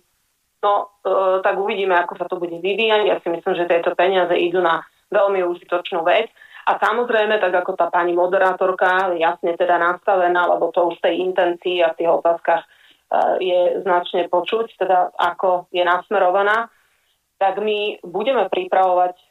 No, 0.62 0.94
e, 1.02 1.14
tak 1.42 1.58
uvidíme, 1.58 1.98
ako 1.98 2.14
sa 2.14 2.26
to 2.30 2.38
bude 2.38 2.54
vyvíjať. 2.62 3.02
Ja 3.06 3.18
si 3.18 3.28
myslím, 3.34 3.54
že 3.58 3.66
tieto 3.66 3.98
peniaze 3.98 4.34
idú 4.38 4.62
na 4.62 4.86
veľmi 5.10 5.42
užitočnú 5.42 6.06
vec. 6.06 6.30
A 6.62 6.78
samozrejme, 6.78 7.42
tak 7.42 7.50
ako 7.50 7.74
tá 7.74 7.90
pani 7.90 8.14
moderátorka 8.14 9.10
jasne 9.18 9.58
teda 9.58 9.82
nastavená, 9.82 10.46
lebo 10.46 10.70
to 10.70 10.94
už 10.94 11.02
v 11.02 11.04
tej 11.10 11.14
intencii 11.26 11.82
a 11.82 11.90
v 11.90 11.98
tých 11.98 12.10
otázkach 12.10 12.62
e, 12.62 12.68
je 13.42 13.60
značne 13.82 14.30
počuť, 14.30 14.78
teda 14.78 15.10
ako 15.18 15.66
je 15.74 15.82
nasmerovaná, 15.82 16.70
tak 17.42 17.58
my 17.58 17.98
budeme 18.06 18.46
pripravovať 18.46 19.14
e, 19.18 19.24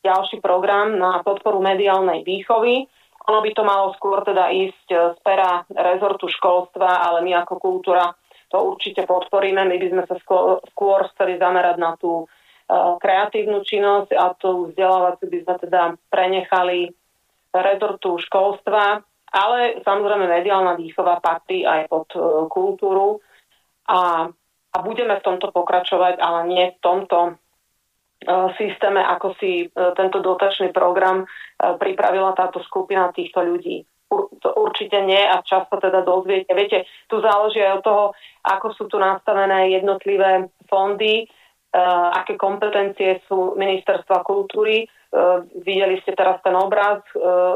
ďalší 0.00 0.40
program 0.40 0.96
na 0.96 1.20
podporu 1.20 1.60
mediálnej 1.60 2.24
výchovy 2.24 2.88
ono 3.24 3.38
by 3.40 3.50
to 3.56 3.62
malo 3.64 3.96
skôr 3.96 4.20
teda 4.20 4.52
ísť 4.52 4.86
e, 4.92 4.96
z 5.16 5.18
pera 5.24 5.64
rezortu 5.72 6.28
školstva, 6.28 7.08
ale 7.08 7.24
my 7.24 7.40
ako 7.40 7.56
kultúra 7.56 8.12
to 8.52 8.60
určite 8.60 9.08
podporíme. 9.08 9.64
My 9.64 9.76
by 9.80 9.88
sme 9.88 10.02
sa 10.04 10.16
skôr, 10.20 10.60
skôr 10.70 11.08
chceli 11.16 11.40
zamerať 11.42 11.74
na 11.74 11.98
tú 11.98 12.22
uh, 12.22 12.94
kreatívnu 13.02 13.66
činnosť 13.66 14.14
a 14.14 14.30
tú 14.38 14.70
vzdelávaciu 14.70 15.26
by 15.26 15.38
sme 15.42 15.54
teda 15.66 15.82
prenechali 16.06 16.94
rezortu 17.50 18.14
školstva, 18.22 19.02
ale 19.34 19.82
samozrejme 19.82 20.30
mediálna 20.30 20.78
výchova 20.78 21.18
patrí 21.18 21.66
aj 21.66 21.90
pod 21.90 22.06
uh, 22.14 22.46
kultúru 22.46 23.18
a, 23.90 24.30
a 24.70 24.76
budeme 24.86 25.18
v 25.18 25.24
tomto 25.26 25.50
pokračovať, 25.50 26.22
ale 26.22 26.40
nie 26.46 26.64
v 26.70 26.78
tomto 26.78 27.34
E, 27.34 27.43
systéme, 28.56 29.00
ako 29.00 29.36
si 29.38 29.64
e, 29.64 29.66
tento 29.96 30.20
dotačný 30.20 30.72
program 30.72 31.22
e, 31.22 31.26
pripravila 31.76 32.32
táto 32.32 32.60
skupina 32.64 33.12
týchto 33.12 33.44
ľudí. 33.44 33.84
Určite 34.44 35.02
nie 35.02 35.18
a 35.18 35.42
často 35.42 35.80
teda 35.80 36.06
dozviete. 36.06 36.52
Viete, 36.54 36.86
tu 37.10 37.18
záleží 37.18 37.58
aj 37.58 37.80
od 37.80 37.82
toho, 37.82 38.04
ako 38.46 38.66
sú 38.76 38.84
tu 38.86 39.00
nastavené 39.00 39.74
jednotlivé 39.74 40.54
fondy, 40.70 41.26
aké 42.14 42.38
kompetencie 42.38 43.26
sú 43.26 43.58
ministerstva 43.58 44.22
kultúry. 44.22 44.86
Videli 45.66 45.98
ste 46.06 46.14
teraz 46.14 46.38
ten 46.46 46.54
obraz, 46.54 47.02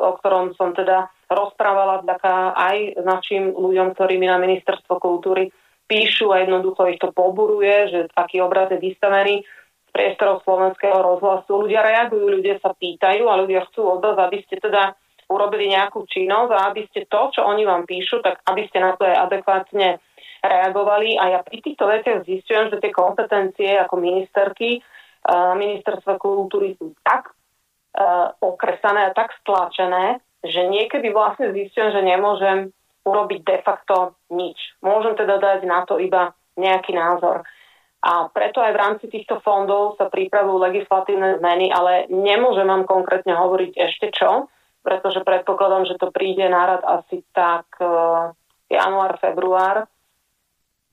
o 0.03 0.19
ktorom 0.19 0.59
som 0.59 0.75
teda 0.75 1.07
rozprávala 1.31 2.03
vďaka 2.03 2.59
aj 2.59 3.07
našim 3.07 3.55
ľuďom, 3.55 3.95
ktorí 3.95 4.19
mi 4.19 4.27
na 4.27 4.43
ministerstvo 4.43 4.99
kultúry 4.99 5.55
píšu 5.89 6.31
a 6.31 6.45
jednoducho 6.45 6.85
ich 6.93 7.01
to 7.01 7.11
poburuje, 7.11 7.89
že 7.89 8.01
taký 8.13 8.45
obraz 8.45 8.69
je 8.69 8.79
vystavený 8.79 9.43
priestorov 9.90 10.44
slovenského 10.46 10.98
rozhlasu. 10.98 11.66
Ľudia 11.66 11.83
reagujú, 11.83 12.38
ľudia 12.38 12.61
sa 12.62 12.74
pýtajú 12.74 13.27
a 13.27 13.40
ľudia 13.40 13.66
chcú 13.70 13.98
od 13.98 14.05
vás, 14.05 14.18
aby 14.29 14.42
ste 14.46 14.61
teda 14.61 14.94
urobili 15.29 15.68
nejakú 15.68 16.09
činnosť 16.09 16.51
a 16.57 16.72
aby 16.72 16.88
ste 16.88 17.05
to, 17.05 17.20
čo 17.37 17.44
oni 17.44 17.68
vám 17.68 17.85
píšu, 17.85 18.24
tak 18.24 18.40
aby 18.48 18.64
ste 18.68 18.81
na 18.81 18.96
to 18.96 19.05
aj 19.05 19.29
adekvátne 19.29 20.01
reagovali. 20.40 21.20
A 21.20 21.37
ja 21.37 21.40
pri 21.44 21.61
týchto 21.61 21.85
veciach 21.85 22.24
zistujem, 22.24 22.72
že 22.72 22.81
tie 22.81 22.92
kompetencie 22.94 23.77
ako 23.77 24.01
ministerky 24.01 24.81
ministerstva 25.29 26.16
kultúry 26.16 26.79
sú 26.81 26.96
tak 27.05 27.35
okresané 28.40 29.11
a 29.11 29.14
tak 29.16 29.35
stlačené, 29.42 30.22
že 30.46 30.64
niekedy 30.70 31.11
vlastne 31.11 31.51
zistujem, 31.51 31.90
že 31.92 32.01
nemôžem 32.01 32.70
urobiť 33.03 33.40
de 33.42 33.59
facto 33.66 34.14
nič. 34.31 34.57
Môžem 34.81 35.18
teda 35.18 35.37
dať 35.42 35.66
na 35.66 35.83
to 35.85 35.98
iba 35.98 36.33
nejaký 36.57 36.94
názor. 36.94 37.44
A 37.99 38.31
preto 38.31 38.63
aj 38.63 38.73
v 38.73 38.81
rámci 38.81 39.07
týchto 39.11 39.43
fondov 39.43 39.99
sa 39.99 40.07
pripravujú 40.07 40.63
legislatívne 40.63 41.43
zmeny, 41.43 41.75
ale 41.75 42.07
nemôžem 42.07 42.71
vám 42.71 42.87
konkrétne 42.87 43.35
hovoriť 43.35 43.75
ešte 43.75 44.15
čo, 44.15 44.47
pretože 44.87 45.27
predpokladám, 45.27 45.91
že 45.91 45.99
to 45.99 46.15
príde 46.15 46.47
nárad 46.47 46.87
asi 46.87 47.27
tak 47.35 47.67
uh, 47.83 48.31
január, 48.71 49.19
február. 49.19 49.91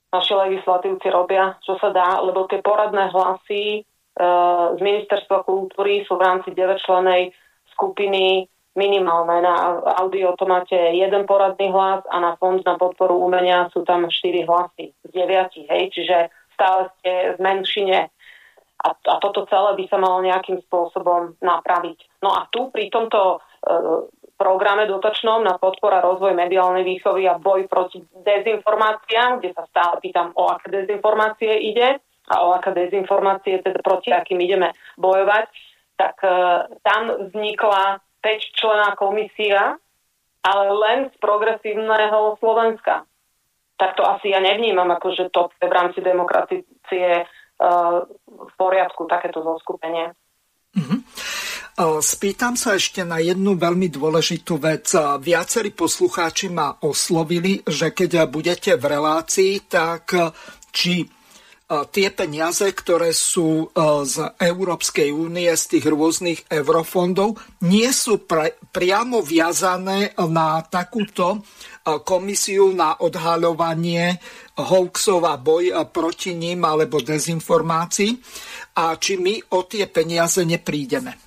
Naši 0.09 0.33
legislatívci 0.33 1.07
robia, 1.13 1.53
čo 1.61 1.77
sa 1.77 1.93
dá, 1.93 2.17
lebo 2.25 2.49
tie 2.49 2.65
poradné 2.65 3.13
hlasy 3.13 3.85
uh, 3.85 4.73
z 4.73 4.79
Ministerstva 4.81 5.45
kultúry 5.45 6.01
sú 6.09 6.17
v 6.17 6.25
rámci 6.25 6.57
9-členej 6.57 7.29
skupiny 7.77 8.49
minimálne. 8.75 9.45
Na 9.45 9.79
audio 10.01 10.35
to 10.35 10.49
máte 10.49 10.75
jeden 10.75 11.23
poradný 11.29 11.71
hlas 11.71 12.03
a 12.11 12.19
na 12.19 12.35
fond 12.35 12.59
na 12.65 12.75
podporu 12.75 13.15
umenia 13.21 13.71
sú 13.71 13.87
tam 13.87 14.09
4 14.09 14.49
hlasy 14.49 14.91
z 14.91 15.09
9. 15.13 15.71
Hej? 15.71 15.83
Čiže 15.95 16.17
stále 16.55 16.89
ste 16.97 17.35
v 17.35 17.39
menšine 17.43 17.99
a, 18.85 18.89
a 18.93 19.15
toto 19.17 19.49
celé 19.49 19.73
by 19.81 19.85
sa 19.89 19.97
malo 19.97 20.21
nejakým 20.21 20.61
spôsobom 20.69 21.39
napraviť. 21.41 22.21
No 22.21 22.37
a 22.37 22.45
tu 22.53 22.69
pri 22.69 22.93
tomto 22.93 23.19
e, 23.35 23.37
programe 24.37 24.85
dotačnom 24.85 25.41
na 25.41 25.57
podpora 25.57 26.03
rozvoj 26.05 26.37
mediálnej 26.37 26.85
výchovy 26.85 27.25
a 27.25 27.41
boj 27.41 27.65
proti 27.65 28.03
dezinformáciám, 28.03 29.41
kde 29.41 29.57
sa 29.57 29.63
stále 29.71 29.97
pýtam, 30.03 30.35
o 30.37 30.51
aké 30.53 30.69
dezinformácie 30.69 31.49
ide 31.65 31.97
a 32.29 32.35
o 32.45 32.53
aké 32.53 32.75
dezinformácie, 32.77 33.63
teda 33.65 33.81
proti 33.81 34.13
akým 34.13 34.37
ideme 34.43 34.75
bojovať, 35.01 35.49
tak 35.97 36.15
e, 36.21 36.35
tam 36.85 37.01
vznikla 37.31 38.03
5-člená 38.21 38.93
komisia, 38.99 39.81
ale 40.45 40.65
len 40.77 40.99
z 41.09 41.15
progresívneho 41.17 42.37
Slovenska 42.37 43.07
tak 43.75 43.95
to 43.99 44.03
asi 44.07 44.31
ja 44.31 44.39
nevnímam 44.39 44.87
ako, 44.95 45.11
že 45.15 45.31
to 45.31 45.51
v 45.59 45.71
rámci 45.71 45.99
demokracie 45.99 46.63
uh, 47.23 48.03
v 48.25 48.53
poriadku 48.55 49.07
takéto 49.07 49.43
zoskupenie. 49.43 50.15
Mm-hmm. 50.75 50.99
Spýtam 51.99 52.55
sa 52.55 52.79
ešte 52.79 53.03
na 53.03 53.19
jednu 53.19 53.59
veľmi 53.59 53.91
dôležitú 53.91 54.55
vec. 54.63 54.95
Viacerí 54.95 55.75
poslucháči 55.75 56.47
ma 56.47 56.71
oslovili, 56.79 57.59
že 57.67 57.91
keď 57.91 58.31
budete 58.31 58.79
v 58.79 58.95
relácii, 58.95 59.67
tak 59.67 60.15
či 60.71 61.03
tie 61.65 62.13
peniaze, 62.13 62.69
ktoré 62.69 63.09
sú 63.09 63.73
z 64.05 64.15
Európskej 64.37 65.09
únie, 65.09 65.49
z 65.57 65.77
tých 65.77 65.85
rôznych 65.89 66.45
eurofondov, 66.45 67.41
nie 67.65 67.89
sú 67.89 68.21
pre, 68.21 68.53
priamo 68.69 69.25
viazané 69.25 70.13
na 70.29 70.61
takúto 70.61 71.41
komisiu 72.05 72.69
na 72.73 73.01
odhaľovanie 73.01 74.17
hoaxov 74.61 75.25
a 75.25 75.41
boj 75.41 75.73
proti 75.89 76.37
ním 76.37 76.65
alebo 76.65 77.01
dezinformácií. 77.01 78.13
A 78.77 78.93
či 79.01 79.17
my 79.17 79.57
o 79.57 79.65
tie 79.65 79.89
peniaze 79.89 80.45
neprídeme? 80.45 81.17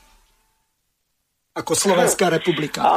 Ako 1.58 1.74
Slovenská 1.74 2.30
republika. 2.30 2.86
A, 2.86 2.94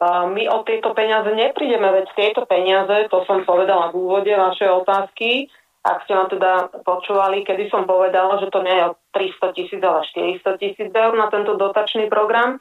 a 0.00 0.08
my 0.32 0.48
o 0.48 0.64
tieto 0.64 0.96
peniaze 0.96 1.28
neprídeme, 1.28 1.92
veď 1.92 2.06
tieto 2.16 2.48
peniaze, 2.48 3.04
to 3.12 3.20
som 3.28 3.44
povedala 3.44 3.92
v 3.92 4.00
úvode 4.00 4.32
vašej 4.32 4.70
otázky, 4.72 5.52
ak 5.82 6.04
ste 6.04 6.12
ma 6.12 6.26
teda 6.26 6.52
počúvali, 6.82 7.46
kedy 7.46 7.70
som 7.70 7.86
povedala, 7.86 8.42
že 8.42 8.50
to 8.50 8.60
nie 8.66 8.74
je 8.74 8.84
o 8.90 8.98
300 9.14 9.56
tisíc, 9.56 9.80
ale 9.80 10.00
400 10.42 10.60
tisíc 10.60 10.90
eur 10.90 11.12
na 11.14 11.30
tento 11.30 11.54
dotačný 11.54 12.10
program, 12.10 12.58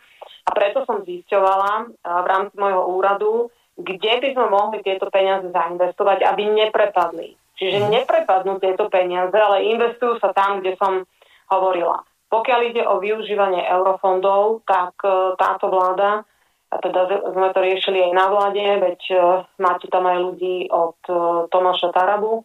a 0.48 0.50
preto 0.56 0.88
som 0.88 1.04
zisťovala 1.04 1.92
v 2.00 2.26
rámci 2.26 2.56
môjho 2.56 2.84
úradu, 2.88 3.32
kde 3.76 4.14
by 4.24 4.28
sme 4.32 4.46
mohli 4.48 4.80
tieto 4.80 5.12
peniaze 5.12 5.52
zainvestovať, 5.52 6.24
aby 6.24 6.44
neprepadli. 6.48 7.36
Čiže 7.58 7.84
mhm. 7.84 7.90
neprepadnú 8.02 8.54
tieto 8.64 8.88
peniaze, 8.88 9.34
ale 9.36 9.68
investujú 9.76 10.22
sa 10.24 10.32
tam, 10.32 10.64
kde 10.64 10.80
som 10.80 11.04
hovorila. 11.52 12.02
Pokiaľ 12.28 12.60
ide 12.70 12.84
o 12.84 13.00
využívanie 13.00 13.64
eurofondov, 13.72 14.68
tak 14.68 15.00
e, 15.00 15.32
táto 15.40 15.72
vláda, 15.72 16.28
a 16.68 16.76
teda 16.84 17.08
sme 17.32 17.56
to 17.56 17.60
riešili 17.64 18.04
aj 18.04 18.12
na 18.12 18.26
vláde, 18.28 18.60
veď 18.68 19.00
e, 19.08 19.16
máte 19.64 19.88
tam 19.88 20.04
aj 20.04 20.18
ľudí 20.20 20.68
od 20.68 21.00
Tomáša 21.48 21.96
Tarabu, 21.96 22.44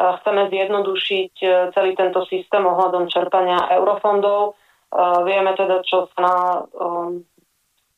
chceme 0.00 0.48
zjednodušiť 0.48 1.32
celý 1.76 1.92
tento 1.92 2.24
systém 2.26 2.64
ohľadom 2.64 3.12
čerpania 3.12 3.68
eurofondov. 3.76 4.56
Vieme 5.28 5.52
teda, 5.54 5.84
čo 5.86 6.10
sa 6.10 6.18
na, 6.18 6.36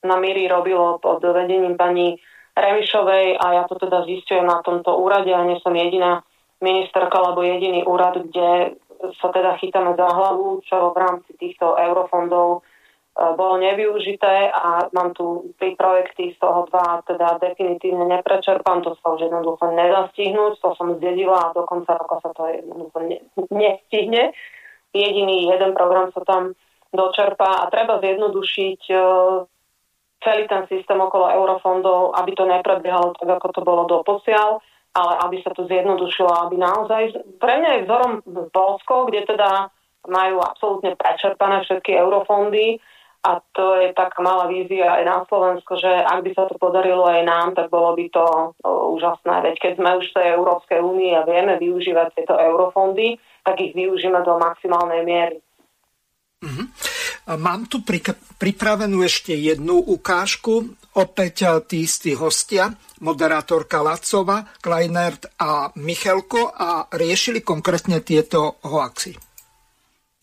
na 0.05 0.17
Míri 0.19 0.51
robilo 0.51 0.99
pod 0.99 1.25
vedením 1.25 1.79
pani 1.79 2.19
Remišovej 2.53 3.41
a 3.41 3.47
ja 3.57 3.63
to 3.65 3.81
teda 3.81 4.05
zistujem 4.05 4.45
na 4.45 4.61
tomto 4.61 4.99
úrade 5.01 5.33
a 5.33 5.47
nie 5.47 5.57
som 5.65 5.73
jediná 5.73 6.21
ministerka 6.61 7.17
alebo 7.17 7.41
jediný 7.41 7.87
úrad, 7.89 8.21
kde 8.29 8.77
sa 9.19 9.33
teda 9.33 9.57
chytáme 9.57 9.97
za 9.97 10.05
hlavu, 10.05 10.61
čo 10.69 10.93
v 10.93 11.01
rámci 11.01 11.33
týchto 11.41 11.75
eurofondov 11.75 12.61
E, 12.61 12.72
bolo 13.13 13.61
nevyužité 13.61 14.49
a 14.49 14.89
mám 14.97 15.13
tu 15.13 15.53
tri 15.61 15.77
projekty, 15.77 16.33
z 16.33 16.39
toho 16.41 16.65
dva 16.73 17.05
teda 17.05 17.37
definitívne 17.37 18.09
neprečerpám, 18.09 18.81
to 18.81 18.97
sa 18.97 19.13
už 19.13 19.29
jednoducho 19.29 19.69
nedá 19.69 20.09
stihnúť, 20.17 20.57
to 20.57 20.73
som 20.81 20.97
zdedila 20.97 21.53
a 21.53 21.53
do 21.53 21.69
konca 21.69 21.93
roka 21.93 22.25
sa 22.25 22.33
to 22.33 22.49
jednoducho 22.49 22.99
ne, 23.05 23.19
nestihne. 23.53 24.33
Jediný 24.97 25.53
jeden 25.53 25.77
program 25.77 26.09
sa 26.17 26.25
tam 26.25 26.57
dočerpá 26.93 27.65
a 27.65 27.71
treba 27.73 28.01
zjednodušiť 28.01 28.81
e, 28.89 28.97
celý 30.25 30.45
ten 30.49 30.65
systém 30.73 30.97
okolo 30.97 31.29
eurofondov, 31.33 32.17
aby 32.17 32.33
to 32.33 32.45
neprebiehalo 32.49 33.13
tak, 33.17 33.29
ako 33.29 33.49
to 33.53 33.61
bolo 33.61 33.83
doposiaľ, 33.89 34.61
ale 34.93 35.13
aby 35.29 35.37
sa 35.45 35.53
to 35.53 35.69
zjednodušilo, 35.69 36.29
aby 36.49 36.57
naozaj, 36.61 37.03
pre 37.41 37.61
mňa 37.61 37.71
je 37.77 37.85
vzorom 37.89 38.13
Polsko, 38.53 39.09
kde 39.09 39.25
teda 39.25 39.73
majú 40.09 40.41
absolútne 40.45 40.93
prečerpané 40.97 41.65
všetky 41.65 41.97
eurofondy, 41.97 42.81
a 43.23 43.39
to 43.55 43.79
je 43.79 43.95
taká 43.95 44.19
malá 44.19 44.51
vízia 44.51 44.99
aj 44.99 45.03
na 45.07 45.19
Slovensko, 45.31 45.79
že 45.79 45.87
ak 45.87 46.27
by 46.27 46.31
sa 46.35 46.51
to 46.51 46.59
podarilo 46.59 47.07
aj 47.07 47.23
nám, 47.23 47.49
tak 47.55 47.71
bolo 47.71 47.95
by 47.95 48.11
to 48.11 48.27
úžasné. 48.67 49.47
Veď 49.47 49.55
keď 49.63 49.73
sme 49.79 49.91
už 50.03 50.11
v 50.11 50.17
tej 50.19 50.27
Európskej 50.35 50.81
únii 50.83 51.13
a 51.15 51.23
vieme 51.23 51.55
využívať 51.63 52.19
tieto 52.19 52.35
eurofondy, 52.35 53.23
tak 53.47 53.63
ich 53.63 53.79
využíme 53.79 54.19
do 54.27 54.43
maximálnej 54.43 55.07
miery. 55.07 55.39
Mm-hmm. 56.43 56.67
Mám 57.39 57.71
tu 57.71 57.87
pri, 57.87 58.03
pripravenú 58.43 59.07
ešte 59.07 59.39
jednu 59.39 59.79
ukážku. 59.79 60.75
Opäť 60.99 61.63
tí 61.71 61.87
istí 61.87 62.19
hostia, 62.19 62.75
moderátorka 63.07 63.87
Lacova, 63.87 64.43
Kleinert 64.59 65.31
a 65.39 65.71
Michelko 65.79 66.51
a 66.51 66.91
riešili 66.91 67.47
konkrétne 67.47 68.03
tieto 68.03 68.59
hoaxy 68.67 69.32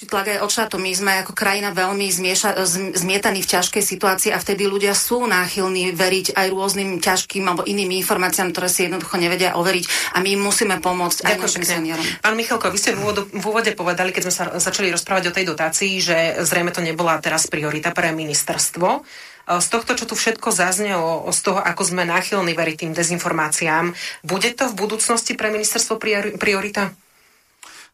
tlak 0.08 0.32
aj 0.32 0.40
od 0.40 0.52
štátu. 0.52 0.76
My 0.80 0.96
sme 0.96 1.12
ako 1.20 1.36
krajina 1.36 1.76
veľmi 1.76 2.08
zmieša, 2.08 2.56
zmietaní 2.96 3.44
v 3.44 3.52
ťažkej 3.52 3.84
situácii 3.84 4.32
a 4.32 4.40
vtedy 4.40 4.64
ľudia 4.64 4.96
sú 4.96 5.28
náchylní 5.28 5.92
veriť 5.92 6.40
aj 6.40 6.48
rôznym 6.56 7.04
ťažkým 7.04 7.44
alebo 7.44 7.68
iným 7.68 7.92
informáciám, 8.00 8.56
ktoré 8.56 8.72
si 8.72 8.88
jednoducho 8.88 9.20
nevedia 9.20 9.60
overiť 9.60 10.16
a 10.16 10.24
my 10.24 10.40
im 10.40 10.42
musíme 10.42 10.80
pomôcť 10.80 11.28
aj 11.28 11.36
našim 11.36 11.68
seniorom. 11.68 12.08
Pán 12.24 12.40
Michalko, 12.40 12.72
vy 12.72 12.80
ste 12.80 12.96
v, 12.96 13.04
úvodu, 13.04 13.28
v 13.28 13.44
úvode 13.44 13.76
povedali, 13.76 14.16
keď 14.16 14.32
sme 14.32 14.34
sa 14.34 14.44
začali 14.56 14.88
rozprávať 14.88 15.24
o 15.30 15.36
tej 15.36 15.46
dotácii, 15.52 16.00
že 16.00 16.18
zrejme 16.48 16.72
to 16.72 16.80
nebola 16.80 17.20
teraz 17.20 17.52
priorita 17.52 17.92
pre 17.92 18.16
ministerstvo. 18.16 19.04
Z 19.50 19.68
tohto, 19.68 19.98
čo 19.98 20.06
tu 20.06 20.14
všetko 20.14 20.54
zaznelo, 20.54 21.28
z 21.34 21.40
toho, 21.42 21.60
ako 21.60 21.82
sme 21.82 22.06
náchylní 22.06 22.54
veriť 22.56 22.86
tým 22.86 22.94
dezinformáciám, 22.94 23.92
bude 24.24 24.50
to 24.56 24.70
v 24.70 24.78
budúcnosti 24.78 25.34
pre 25.36 25.50
ministerstvo 25.52 25.98
priorita? 26.38 26.94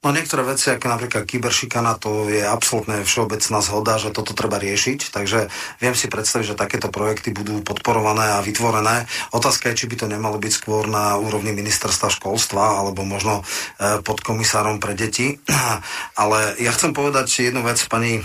No 0.03 0.13
niektoré 0.13 0.45
veci, 0.45 0.69
ako 0.69 0.85
napríklad 0.85 1.23
kyberšikana, 1.25 1.97
to 1.97 2.29
je 2.29 2.45
absolútne 2.45 3.01
všeobecná 3.01 3.57
zhoda, 3.63 3.97
že 3.97 4.13
toto 4.13 4.37
treba 4.37 4.61
riešiť, 4.61 5.09
takže 5.09 5.49
viem 5.81 5.95
si 5.97 6.05
predstaviť, 6.11 6.53
že 6.53 6.61
takéto 6.61 6.93
projekty 6.93 7.33
budú 7.33 7.65
podporované 7.65 8.37
a 8.37 8.43
vytvorené. 8.45 9.09
Otázka 9.33 9.73
je, 9.73 9.81
či 9.81 9.89
by 9.89 9.95
to 9.97 10.07
nemalo 10.11 10.37
byť 10.37 10.53
skôr 10.53 10.85
na 10.85 11.17
úrovni 11.17 11.57
ministerstva 11.57 12.13
školstva 12.13 12.85
alebo 12.85 13.01
možno 13.01 13.41
e, 13.41 14.03
pod 14.05 14.21
komisárom 14.21 14.77
pre 14.77 14.93
deti. 14.93 15.41
Ale 16.21 16.53
ja 16.61 16.69
chcem 16.69 16.93
povedať 16.93 17.49
jednu 17.49 17.65
vec, 17.65 17.81
pani 17.89 18.21
e, 18.21 18.23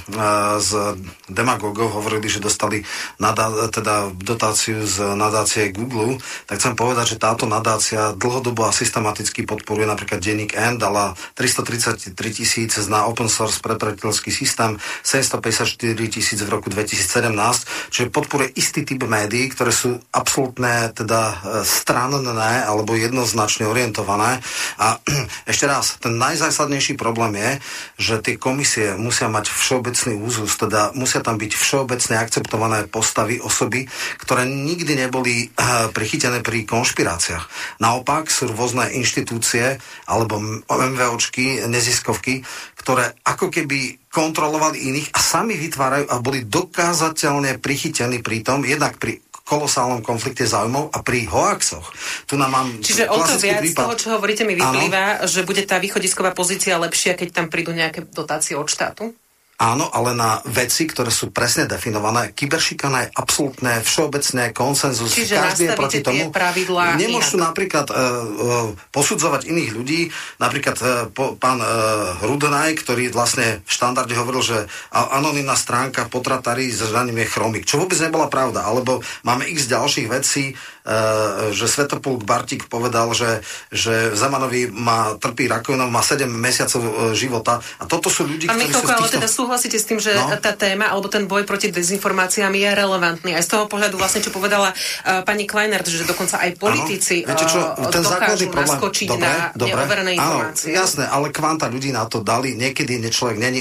z 0.60 1.00
demagogov 1.32 1.96
hovorili, 1.96 2.28
že 2.28 2.44
dostali 2.44 2.84
nadá, 3.16 3.48
teda 3.72 4.12
dotáciu 4.12 4.84
z 4.84 5.16
nadácie 5.16 5.72
Google, 5.72 6.20
tak 6.44 6.60
chcem 6.60 6.76
povedať, 6.76 7.16
že 7.16 7.22
táto 7.22 7.48
nadácia 7.48 8.12
dlhodobo 8.12 8.68
a 8.68 8.76
systematicky 8.76 9.48
podporuje 9.48 9.88
napríklad 9.88 10.20
denník 10.20 10.52
N, 10.52 10.76
dala 10.76 11.16
300 11.40 11.59
133 11.60 12.16
tisíc 12.32 12.72
na 12.88 13.04
open 13.04 13.28
source 13.28 13.60
prepraviteľský 13.60 14.32
systém, 14.32 14.80
754 15.04 15.76
tisíc 16.08 16.40
v 16.40 16.48
roku 16.48 16.72
2017, 16.72 17.92
čiže 17.92 18.08
podporuje 18.08 18.56
istý 18.56 18.88
typ 18.88 19.04
médií, 19.04 19.52
ktoré 19.52 19.74
sú 19.74 20.00
absolútne 20.14 20.92
teda 20.96 21.20
e, 21.28 21.34
stranné 21.66 22.64
alebo 22.64 22.96
jednoznačne 22.96 23.68
orientované. 23.68 24.40
A 24.80 24.96
ešte 25.50 25.68
raz, 25.68 26.00
ten 26.00 26.16
najzásadnejší 26.16 26.96
problém 26.96 27.36
je, 27.36 27.50
že 28.00 28.14
tie 28.24 28.34
komisie 28.40 28.96
musia 28.96 29.28
mať 29.28 29.50
všeobecný 29.50 30.16
úzus, 30.22 30.56
teda 30.56 30.96
musia 30.96 31.20
tam 31.20 31.36
byť 31.36 31.52
všeobecne 31.52 32.14
akceptované 32.16 32.88
postavy, 32.88 33.36
osoby, 33.42 33.84
ktoré 34.16 34.48
nikdy 34.48 34.96
neboli 34.96 35.34
e, 35.44 35.46
prichytené 35.92 36.40
pri 36.40 36.64
konšpiráciách. 36.64 37.44
Naopak 37.82 38.30
sú 38.30 38.48
rôzne 38.54 38.94
inštitúcie 38.94 39.82
alebo 40.06 40.38
MVOčky, 40.70 41.49
neziskovky, 41.66 42.46
ktoré 42.78 43.16
ako 43.26 43.50
keby 43.50 43.98
kontrolovali 44.10 44.90
iných 44.90 45.08
a 45.14 45.20
sami 45.22 45.58
vytvárajú 45.58 46.06
a 46.10 46.16
boli 46.22 46.46
dokázateľne 46.46 47.58
prichytení 47.58 48.22
pri 48.22 48.42
tom, 48.42 48.62
jednak 48.62 48.98
pri 48.98 49.22
kolosálnom 49.50 50.06
konflikte 50.06 50.46
záujmov 50.46 50.94
a 50.94 51.02
pri 51.02 51.26
hoaxoch. 51.26 51.90
Tu 52.30 52.38
nám 52.38 52.54
mám 52.54 52.68
Čiže 52.78 53.10
o 53.10 53.18
to 53.18 53.34
viac 53.42 53.58
prípad. 53.58 53.74
z 53.74 53.80
toho, 53.82 53.94
čo 53.98 54.08
hovoríte, 54.14 54.46
mi 54.46 54.54
vyplýva, 54.54 55.18
ano. 55.18 55.26
že 55.26 55.42
bude 55.42 55.66
tá 55.66 55.82
východisková 55.82 56.30
pozícia 56.30 56.78
lepšia, 56.78 57.18
keď 57.18 57.28
tam 57.34 57.46
prídu 57.50 57.74
nejaké 57.74 58.06
dotácie 58.06 58.54
od 58.54 58.70
štátu? 58.70 59.10
Áno, 59.60 59.92
ale 59.92 60.16
na 60.16 60.40
veci, 60.48 60.88
ktoré 60.88 61.12
sú 61.12 61.36
presne 61.36 61.68
definované. 61.68 62.32
Kyberšikana 62.32 63.04
je 63.04 63.08
absolútne 63.12 63.84
všeobecné 63.84 64.56
konsenzus. 64.56 65.12
Čiže 65.12 65.36
Každý 65.36 65.64
je 65.68 65.76
proti 65.76 65.98
tomu. 66.00 66.32
Pravidlá 66.32 66.96
Nemôžu 66.96 67.36
inak. 67.36 67.52
napríklad 67.52 67.92
uh, 67.92 67.94
uh, 67.94 68.68
posudzovať 68.88 69.52
iných 69.52 69.70
ľudí. 69.76 70.08
Napríklad 70.40 70.76
uh, 70.80 70.88
po, 71.12 71.36
pán 71.36 71.60
uh, 71.60 72.16
Rudenaj, 72.24 72.72
ktorý 72.80 73.12
vlastne 73.12 73.60
v 73.60 73.70
štandarde 73.70 74.16
hovoril, 74.16 74.40
že 74.40 74.58
anonimná 74.96 75.52
stránka 75.60 76.08
potratári 76.08 76.72
s 76.72 76.80
je 76.80 77.26
chromik. 77.28 77.68
Čo 77.68 77.84
vôbec 77.84 78.00
nebola 78.00 78.32
pravda. 78.32 78.64
Alebo 78.64 79.04
máme 79.28 79.44
x 79.44 79.68
ďalších 79.68 80.08
vecí, 80.08 80.56
že 81.54 81.66
Svetopulk 81.70 82.26
Bartik 82.26 82.66
povedal, 82.66 83.14
že, 83.14 83.44
že 83.70 84.10
Zemanovi 84.14 84.70
má, 84.70 85.14
trpí 85.16 85.46
rakovinou, 85.46 85.86
má 85.86 86.02
7 86.02 86.26
mesiacov 86.26 86.82
uh, 86.82 86.90
života. 87.14 87.62
A 87.78 87.86
toto 87.86 88.10
sú 88.10 88.26
ľudí, 88.26 88.50
Pán 88.50 88.58
ktorí 88.58 88.74
Michoko, 88.74 88.86
sú 88.86 88.98
týchto... 89.06 89.14
teda 89.20 89.28
súhlasíte 89.30 89.78
s 89.78 89.86
tým, 89.86 89.98
že 90.02 90.12
no. 90.18 90.34
tá 90.40 90.52
téma 90.56 90.90
alebo 90.90 91.06
ten 91.06 91.30
boj 91.30 91.46
proti 91.46 91.70
dezinformáciám 91.70 92.50
je 92.50 92.68
relevantný. 92.74 93.30
Aj 93.38 93.44
z 93.44 93.50
toho 93.54 93.64
pohľadu 93.70 93.96
vlastne, 94.00 94.24
čo 94.24 94.34
povedala 94.34 94.74
uh, 94.74 95.22
pani 95.22 95.46
Kleinert, 95.46 95.86
že 95.86 96.02
dokonca 96.02 96.42
aj 96.42 96.58
politici 96.58 97.22
ano. 97.22 97.38
čo, 97.38 97.60
uh, 97.60 97.90
ten 97.92 98.02
dokážu 98.02 98.50
problém. 98.50 98.66
naskočiť 98.66 99.08
dobre, 99.14 99.22
na 99.22 99.34
dobre. 99.54 99.68
neoverené 99.70 100.10
informácie. 100.18 100.70
Áno, 100.74 100.78
jasné, 100.82 101.04
ale 101.06 101.26
kvanta 101.30 101.66
ľudí 101.70 101.94
na 101.94 102.04
to 102.10 102.24
dali. 102.24 102.58
Niekedy 102.58 102.98
človek 103.10 103.36
není 103.38 103.60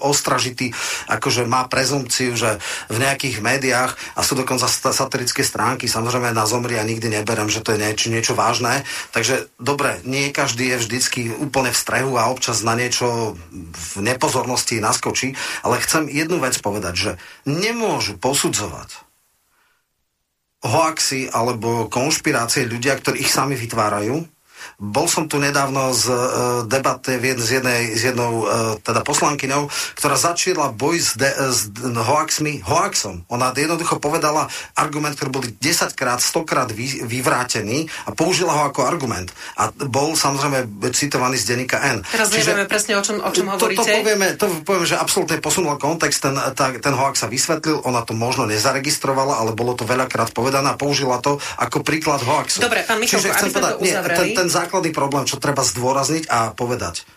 ostražitý, 0.00 0.72
akože 1.08 1.44
má 1.44 1.66
prezumciu, 1.66 2.36
že 2.36 2.60
v 2.88 2.96
nejakých 3.00 3.42
médiách 3.42 3.92
a 4.16 4.20
sú 4.24 4.38
dokonca 4.38 4.68
satirické 4.70 5.42
stránky, 5.42 5.88
samozrejme 5.88 6.30
na 6.30 6.44
zomri 6.44 6.69
a 6.76 6.86
nikdy 6.86 7.08
neberem, 7.10 7.48
že 7.48 7.64
to 7.64 7.74
je 7.74 7.82
niečo, 7.82 8.06
niečo 8.12 8.34
vážne. 8.36 8.84
Takže 9.10 9.48
dobre, 9.56 9.98
nie 10.06 10.30
každý 10.30 10.76
je 10.76 10.82
vždycky 10.86 11.20
úplne 11.32 11.72
v 11.72 11.80
strehu 11.80 12.14
a 12.20 12.28
občas 12.28 12.62
na 12.62 12.76
niečo 12.76 13.34
v 13.94 13.94
nepozornosti 14.04 14.78
naskočí, 14.78 15.34
ale 15.64 15.82
chcem 15.82 16.06
jednu 16.06 16.38
vec 16.38 16.54
povedať, 16.60 16.94
že 16.94 17.10
nemôžu 17.48 18.20
posudzovať 18.20 19.10
hoaxy 20.60 21.32
alebo 21.32 21.88
konšpirácie 21.88 22.68
ľudia, 22.68 23.00
ktorí 23.00 23.24
ich 23.24 23.32
sami 23.32 23.56
vytvárajú, 23.56 24.28
bol 24.78 25.10
som 25.10 25.26
tu 25.26 25.40
nedávno 25.40 25.90
z 25.96 26.04
uh, 26.10 26.18
debaty 26.68 27.18
z 27.40 27.60
jednej, 27.60 27.96
z 27.96 28.12
jednou 28.14 28.44
uh, 28.44 28.76
teda 28.80 29.02
poslankyňou, 29.02 29.66
ktorá 29.98 30.14
začala 30.14 30.70
boj 30.70 30.96
s, 31.00 31.16
de, 31.16 31.30
s 31.30 31.72
hoaxmi 31.80 32.60
hoaxom. 32.62 33.24
Ona 33.32 33.50
jednoducho 33.56 33.98
povedala 33.98 34.46
argument, 34.76 35.16
ktorý 35.16 35.30
bol 35.30 35.44
10 35.44 35.60
krát, 35.96 36.22
100 36.22 36.48
krát 36.48 36.68
vy, 36.70 37.02
vyvrátený 37.04 37.90
a 38.06 38.14
použila 38.14 38.54
ho 38.56 38.62
ako 38.70 38.86
argument. 38.86 39.32
A 39.58 39.72
bol 39.72 40.14
samozrejme 40.14 40.90
citovaný 40.92 41.40
z 41.40 41.54
denníka 41.54 41.80
N. 41.80 42.04
Teraz 42.04 42.30
Čiže, 42.30 42.52
nevieme 42.52 42.66
presne, 42.66 42.92
o 42.98 43.02
čom, 43.02 43.16
o 43.20 43.30
čom 43.32 43.46
hovoríte. 43.50 43.80
To, 43.80 43.84
to, 43.84 43.96
povieme, 44.00 44.26
to 44.36 44.46
povieme, 44.64 44.86
že 44.86 44.96
absolútne 44.96 45.36
posunul 45.40 45.76
kontext, 45.80 46.20
ten, 46.20 46.34
tá, 46.34 46.72
ten 46.74 46.94
hoax 46.94 47.24
sa 47.24 47.28
vysvetlil, 47.28 47.82
ona 47.84 48.04
to 48.04 48.12
možno 48.12 48.44
nezaregistrovala, 48.48 49.40
ale 49.40 49.56
bolo 49.56 49.76
to 49.76 49.88
veľakrát 49.88 50.32
povedané 50.36 50.72
a 50.72 50.76
použila 50.76 51.20
to 51.20 51.40
ako 51.60 51.80
príklad 51.84 52.20
hoaxu. 52.24 52.60
Dobre, 52.60 52.84
pán 52.84 53.00
Michalko, 53.00 53.28
aby 53.28 53.50
sme 53.50 53.50
to 53.52 53.78
uzavreli. 53.80 54.16
ten, 54.16 54.26
ten 54.44 54.48
základný 54.60 54.92
problém, 54.92 55.24
čo 55.24 55.40
treba 55.40 55.64
zdôrazniť 55.64 56.28
a 56.28 56.52
povedať. 56.52 57.08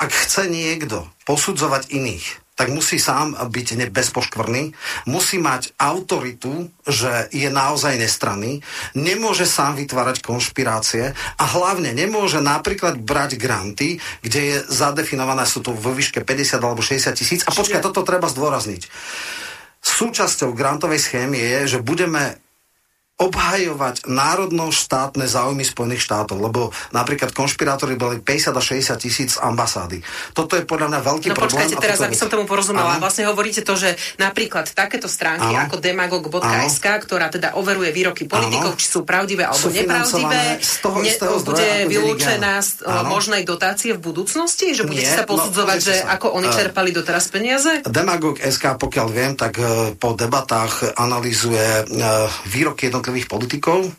Ak 0.00 0.14
chce 0.14 0.48
niekto 0.48 1.04
posudzovať 1.28 1.92
iných, 1.92 2.26
tak 2.60 2.68
musí 2.76 3.00
sám 3.00 3.32
byť 3.36 3.88
bezpoškvrný, 3.88 4.76
musí 5.08 5.40
mať 5.40 5.72
autoritu, 5.80 6.68
že 6.84 7.32
je 7.32 7.48
naozaj 7.48 7.96
nestranný, 7.96 8.60
nemôže 8.92 9.48
sám 9.48 9.80
vytvárať 9.80 10.20
konšpirácie 10.20 11.16
a 11.16 11.44
hlavne 11.56 11.96
nemôže 11.96 12.44
napríklad 12.44 13.00
brať 13.00 13.40
granty, 13.40 13.96
kde 14.20 14.40
je 14.40 14.56
zadefinované, 14.68 15.48
sú 15.48 15.64
to 15.64 15.72
vo 15.72 15.96
výške 15.96 16.20
50 16.20 16.60
alebo 16.60 16.84
60 16.84 17.16
tisíc. 17.16 17.40
A 17.48 17.50
počkaj, 17.56 17.80
toto 17.80 18.04
treba 18.04 18.28
zdôrazniť. 18.28 18.92
Súčasťou 19.80 20.52
grantovej 20.52 21.00
schémy 21.00 21.40
je, 21.40 21.76
že 21.76 21.78
budeme 21.80 22.36
obhajovať 23.20 24.08
národno-štátne 24.08 25.28
záujmy 25.28 25.62
Spojených 25.62 26.02
štátov, 26.08 26.40
lebo 26.40 26.72
napríklad 26.96 27.36
konšpirátori 27.36 28.00
boli 28.00 28.24
50 28.24 28.56
a 28.56 28.62
60 28.64 28.96
tisíc 28.96 29.30
ambasády. 29.36 30.00
Toto 30.32 30.56
je 30.56 30.64
podľa 30.64 30.96
mňa 30.96 31.00
veľký 31.04 31.28
no, 31.28 31.36
problém. 31.36 31.68
počkajte, 31.68 31.76
teraz, 31.84 32.00
aby 32.00 32.16
som 32.16 32.32
tomu 32.32 32.48
porozumela. 32.48 32.96
Ano. 32.96 33.04
Vlastne 33.04 33.28
hovoríte 33.28 33.60
to, 33.60 33.76
že 33.76 33.92
napríklad 34.16 34.72
takéto 34.72 35.06
stránky 35.06 35.52
ano. 35.52 35.68
ako 35.68 35.76
demagog.sk, 35.78 36.86
ktorá 37.04 37.28
teda 37.28 37.52
overuje 37.60 37.92
výroky 37.92 38.24
politikov, 38.24 38.74
ano. 38.74 38.80
či 38.80 38.86
sú 38.88 39.04
pravdivé 39.04 39.44
alebo 39.44 39.68
sú 39.68 39.70
nepravdivé, 39.70 40.56
z 40.58 40.74
toho 40.80 40.96
ne, 41.04 41.12
bude 41.44 41.68
vylúčená 41.92 42.64
z 42.64 42.88
možnej 43.04 43.44
dotácie 43.44 43.92
v 43.92 44.00
budúcnosti? 44.00 44.72
Že 44.72 44.88
budete 44.88 45.12
Nie, 45.12 45.18
sa 45.20 45.24
no, 45.28 45.36
posudzovať, 45.36 45.78
no, 45.78 45.84
že 45.84 45.94
sa. 46.00 46.16
ako 46.16 46.26
oni 46.40 46.48
uh, 46.48 46.54
čerpali 46.56 46.90
doteraz 46.94 47.28
peniaze? 47.28 47.84
Demagog.sk, 47.84 48.64
pokiaľ 48.80 49.06
viem, 49.12 49.32
tak 49.36 49.60
uh, 49.60 49.92
po 49.98 50.16
debatách 50.16 50.96
analýzuje 50.96 51.84
uh, 51.84 52.30
výroky 52.48 52.88
jednotlivých 52.88 53.09
jednotlivých 53.10 53.26
politikov 53.26 53.90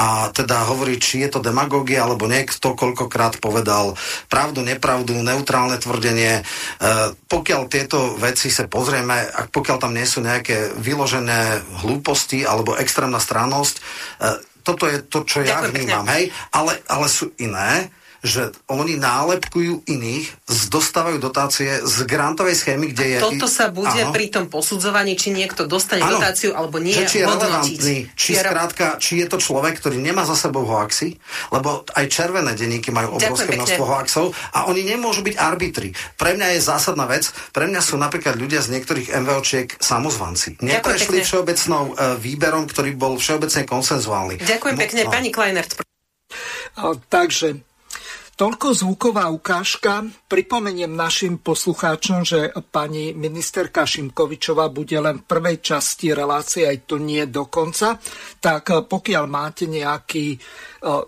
a 0.00 0.32
teda 0.32 0.70
hovorí, 0.70 0.96
či 0.96 1.20
je 1.24 1.28
to 1.28 1.44
demagógia 1.44 2.04
alebo 2.06 2.24
niekto 2.24 2.72
koľkokrát 2.72 3.36
povedal 3.42 3.98
pravdu, 4.32 4.64
nepravdu, 4.64 5.12
neutrálne 5.12 5.76
tvrdenie. 5.76 6.40
E, 6.40 6.42
pokiaľ 7.28 7.68
tieto 7.68 8.16
veci 8.16 8.48
sa 8.48 8.64
pozrieme, 8.64 9.28
ak 9.28 9.52
pokiaľ 9.52 9.76
tam 9.76 9.92
nie 9.92 10.06
sú 10.08 10.24
nejaké 10.24 10.72
vyložené 10.78 11.60
hlúposti 11.84 12.48
alebo 12.48 12.78
extrémna 12.80 13.20
strannosť, 13.20 13.74
e, 13.76 13.82
toto 14.64 14.88
je 14.88 15.04
to, 15.04 15.24
čo 15.24 15.44
ja 15.44 15.60
Ďakujem 15.60 15.72
vnímam, 15.72 16.06
hej, 16.12 16.32
ale, 16.52 16.80
ale 16.88 17.06
sú 17.08 17.32
iné 17.40 17.92
že 18.20 18.52
oni 18.68 19.00
nálepkujú 19.00 19.88
iných, 19.88 20.26
dostávajú 20.68 21.16
dotácie 21.16 21.80
z 21.80 21.96
grantovej 22.04 22.56
schémy, 22.56 22.92
kde 22.92 23.16
je... 23.16 23.18
Toto 23.18 23.48
sa 23.48 23.72
bude 23.72 23.96
áno. 23.96 24.12
pri 24.12 24.28
tom 24.28 24.46
posudzovaní, 24.52 25.16
či 25.16 25.32
niekto 25.32 25.64
dostane 25.64 26.04
áno, 26.04 26.20
dotáciu 26.20 26.52
alebo 26.52 26.76
nie, 26.76 26.92
že 26.92 27.08
či 27.08 27.16
je 27.20 27.24
relevantný, 27.24 27.98
či, 28.12 28.30
je... 28.36 28.40
skrátka, 28.44 29.00
či 29.00 29.24
je 29.24 29.26
to 29.26 29.40
človek, 29.40 29.80
ktorý 29.80 29.96
nemá 29.96 30.28
za 30.28 30.36
sebou 30.36 30.68
hoaxy, 30.68 31.16
lebo 31.48 31.88
aj 31.96 32.04
červené 32.12 32.52
denníky 32.52 32.92
majú 32.92 33.16
obrovské 33.16 33.56
množstvo 33.56 33.84
hoaxov 33.88 34.26
a 34.52 34.68
oni 34.68 34.84
nemôžu 34.84 35.24
byť 35.24 35.34
arbitri. 35.40 35.96
Pre 36.20 36.36
mňa 36.36 36.56
je 36.56 36.60
zásadná 36.60 37.08
vec, 37.08 37.32
pre 37.56 37.64
mňa 37.64 37.80
sú 37.80 37.96
napríklad 37.96 38.36
ľudia 38.36 38.60
z 38.60 38.76
niektorých 38.76 39.16
MVOčiek 39.16 39.80
samozvanci. 39.80 40.60
Neprešli 40.60 41.24
všeobecnou 41.24 41.96
uh, 41.96 42.20
výberom, 42.20 42.68
ktorý 42.68 42.92
bol 42.94 43.16
všeobecne 43.16 43.64
konsenzuálny. 43.64 44.44
Ďakujem 44.44 44.76
pekne, 44.76 45.02
no. 45.08 45.10
pani 45.10 45.32
Kleinert. 45.32 45.80
Takže 47.10 47.69
Toľko 48.40 48.72
zvuková 48.72 49.28
ukážka. 49.28 50.00
Pripomeniem 50.24 50.88
našim 50.88 51.44
poslucháčom, 51.44 52.24
že 52.24 52.48
pani 52.72 53.12
ministerka 53.12 53.84
Šimkovičová 53.84 54.72
bude 54.72 54.96
len 54.96 55.20
v 55.20 55.28
prvej 55.28 55.60
časti 55.60 56.16
relácie, 56.16 56.64
aj 56.64 56.88
to 56.88 56.96
nie 56.96 57.20
dokonca. 57.28 58.00
Tak 58.40 58.88
pokiaľ 58.88 59.24
máte 59.28 59.68
nejaký 59.68 60.32
e, 60.32 60.38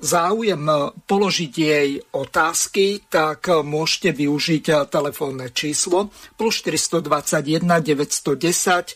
záujem 0.04 0.60
položiť 1.08 1.52
jej 1.56 2.04
otázky, 2.12 3.08
tak 3.08 3.48
môžete 3.48 4.12
využiť 4.12 4.92
telefónne 4.92 5.56
číslo 5.56 6.12
plus 6.36 6.60
421 6.60 7.64
910 7.64 8.92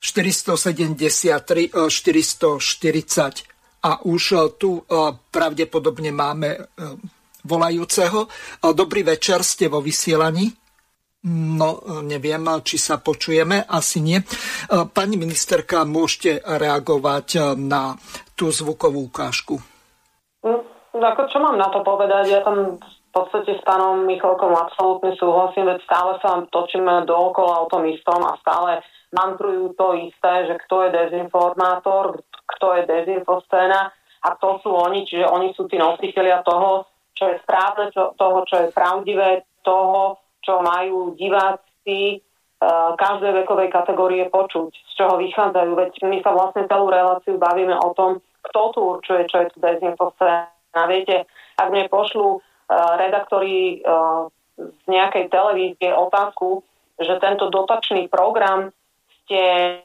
473 0.00 1.68
440 1.68 3.55
a 3.82 4.00
už 4.04 4.22
e, 4.32 4.36
tu 4.56 4.80
e, 4.80 4.82
pravdepodobne 5.30 6.10
máme 6.10 6.48
e, 6.54 6.58
volajúceho. 7.46 8.26
Dobrý 8.74 9.06
večer, 9.06 9.46
ste 9.46 9.70
vo 9.70 9.78
vysielaní. 9.78 10.50
No, 11.30 11.78
neviem, 12.02 12.42
či 12.66 12.74
sa 12.74 12.98
počujeme, 12.98 13.62
asi 13.70 14.02
nie. 14.02 14.18
Pani 14.66 15.14
ministerka, 15.14 15.86
môžete 15.86 16.42
reagovať 16.42 17.54
na 17.54 17.94
tú 18.34 18.50
zvukovú 18.50 19.06
ukážku. 19.06 19.62
No, 20.42 20.62
ako 20.90 21.22
čo 21.30 21.38
mám 21.38 21.54
na 21.54 21.70
to 21.70 21.86
povedať? 21.86 22.34
Ja 22.34 22.42
tam 22.42 22.82
v 22.82 23.10
podstate 23.14 23.58
s 23.58 23.62
pánom 23.62 24.06
Michalkom 24.10 24.58
absolútne 24.58 25.14
súhlasím, 25.14 25.70
veď 25.70 25.86
stále 25.86 26.18
sa 26.18 26.42
točíme 26.50 27.06
dookola 27.06 27.62
o 27.62 27.70
tom 27.70 27.86
istom 27.86 28.26
a 28.26 28.34
stále 28.42 28.82
mantrujú 29.14 29.72
to 29.78 29.94
isté, 30.02 30.50
že 30.50 30.54
kto 30.66 30.86
je 30.86 30.90
dezinformátor, 30.94 32.26
kto 32.46 32.66
je 32.78 32.82
dezinfoscéna 32.86 33.90
a 34.26 34.28
to 34.38 34.58
sú 34.62 34.70
oni, 34.74 35.06
čiže 35.06 35.26
oni 35.26 35.54
sú 35.54 35.70
tí 35.70 35.78
nositeľia 35.78 36.42
toho, 36.42 36.86
čo 37.14 37.30
je 37.30 37.36
správne, 37.42 37.90
čo, 37.94 38.12
toho, 38.18 38.42
čo 38.44 38.56
je 38.66 38.68
pravdivé, 38.74 39.46
toho, 39.62 40.20
čo 40.42 40.62
majú 40.62 41.14
diváci 41.18 42.20
uh, 42.20 42.92
každej 42.94 43.42
vekovej 43.42 43.70
kategórie 43.72 44.26
počuť, 44.28 44.70
z 44.70 44.92
čoho 44.94 45.18
vychádzajú. 45.18 45.70
Veď 45.74 45.90
my 46.06 46.18
sa 46.22 46.30
vlastne 46.34 46.68
celú 46.68 46.90
reláciu 46.92 47.40
bavíme 47.40 47.74
o 47.74 47.90
tom, 47.94 48.22
kto 48.46 48.60
tu 48.74 48.80
určuje, 48.98 49.26
čo 49.26 49.36
je 49.42 49.48
tu 49.50 49.58
dezinfoscéna. 49.58 50.82
Viete, 50.86 51.26
ak 51.56 51.72
mne 51.72 51.90
pošlú 51.90 52.38
uh, 52.38 52.94
redaktori 53.00 53.80
uh, 53.80 54.28
z 54.56 54.82
nejakej 54.88 55.32
televízie 55.32 55.90
otázku, 55.92 56.62
že 56.96 57.20
tento 57.20 57.52
dotačný 57.52 58.08
program 58.08 58.72
ste 59.24 59.84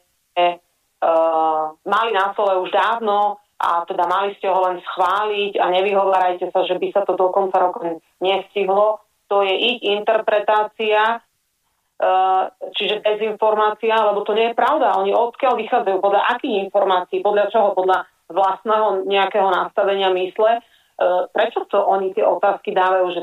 mali 1.81 2.11
na 2.13 2.29
stole 2.33 2.61
už 2.61 2.69
dávno 2.69 3.41
a 3.61 3.85
teda 3.85 4.09
mali 4.09 4.33
ste 4.37 4.49
ho 4.49 4.57
len 4.65 4.81
schváliť 4.81 5.61
a 5.61 5.65
nevyhovárajte 5.69 6.49
sa, 6.49 6.65
že 6.65 6.81
by 6.81 6.87
sa 6.93 7.01
to 7.05 7.13
do 7.13 7.29
konca 7.29 7.61
roka 7.61 8.01
nestihlo. 8.17 9.01
To 9.29 9.45
je 9.45 9.53
ich 9.53 9.79
interpretácia, 9.85 11.21
uh, 11.21 12.43
čiže 12.73 13.05
dezinformácia, 13.05 13.93
lebo 13.95 14.25
to 14.25 14.33
nie 14.33 14.51
je 14.51 14.57
pravda. 14.57 14.97
Oni 14.97 15.13
odkiaľ 15.13 15.61
vychádzajú, 15.61 15.97
podľa 16.01 16.21
akých 16.35 16.67
informácií, 16.67 17.21
podľa 17.21 17.45
čoho, 17.53 17.77
podľa 17.77 18.09
vlastného 18.33 19.05
nejakého 19.05 19.47
nastavenia 19.53 20.09
mysle. 20.09 20.59
Uh, 20.97 21.29
prečo 21.29 21.63
to 21.69 21.79
oni 21.79 22.17
tie 22.17 22.25
otázky 22.25 22.73
dávajú, 22.73 23.07
že 23.13 23.21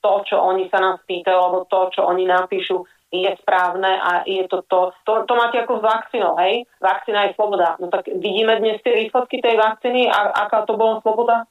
to, 0.00 0.12
čo 0.24 0.40
oni 0.40 0.70
sa 0.72 0.80
nás 0.80 0.98
pýtajú, 1.04 1.36
alebo 1.36 1.68
to, 1.68 1.92
čo 1.92 2.08
oni 2.08 2.24
napíšu, 2.24 2.80
je 3.10 3.30
správne 3.42 3.90
a 3.90 4.22
je 4.22 4.46
to 4.46 4.62
to. 4.70 4.94
To, 5.02 5.26
to 5.26 5.34
máte 5.34 5.58
ako 5.58 5.82
s 5.82 5.84
vakcínou, 5.84 6.38
hej? 6.38 6.62
Vakcína 6.78 7.26
je 7.26 7.34
sloboda. 7.34 7.74
No 7.82 7.90
tak 7.90 8.06
vidíme 8.06 8.54
dnes 8.62 8.78
tie 8.86 8.94
výsledky 9.02 9.42
tej 9.42 9.58
vakcíny 9.58 10.06
a 10.06 10.46
aká 10.46 10.62
to 10.62 10.78
bola 10.78 11.02
sloboda? 11.02 11.50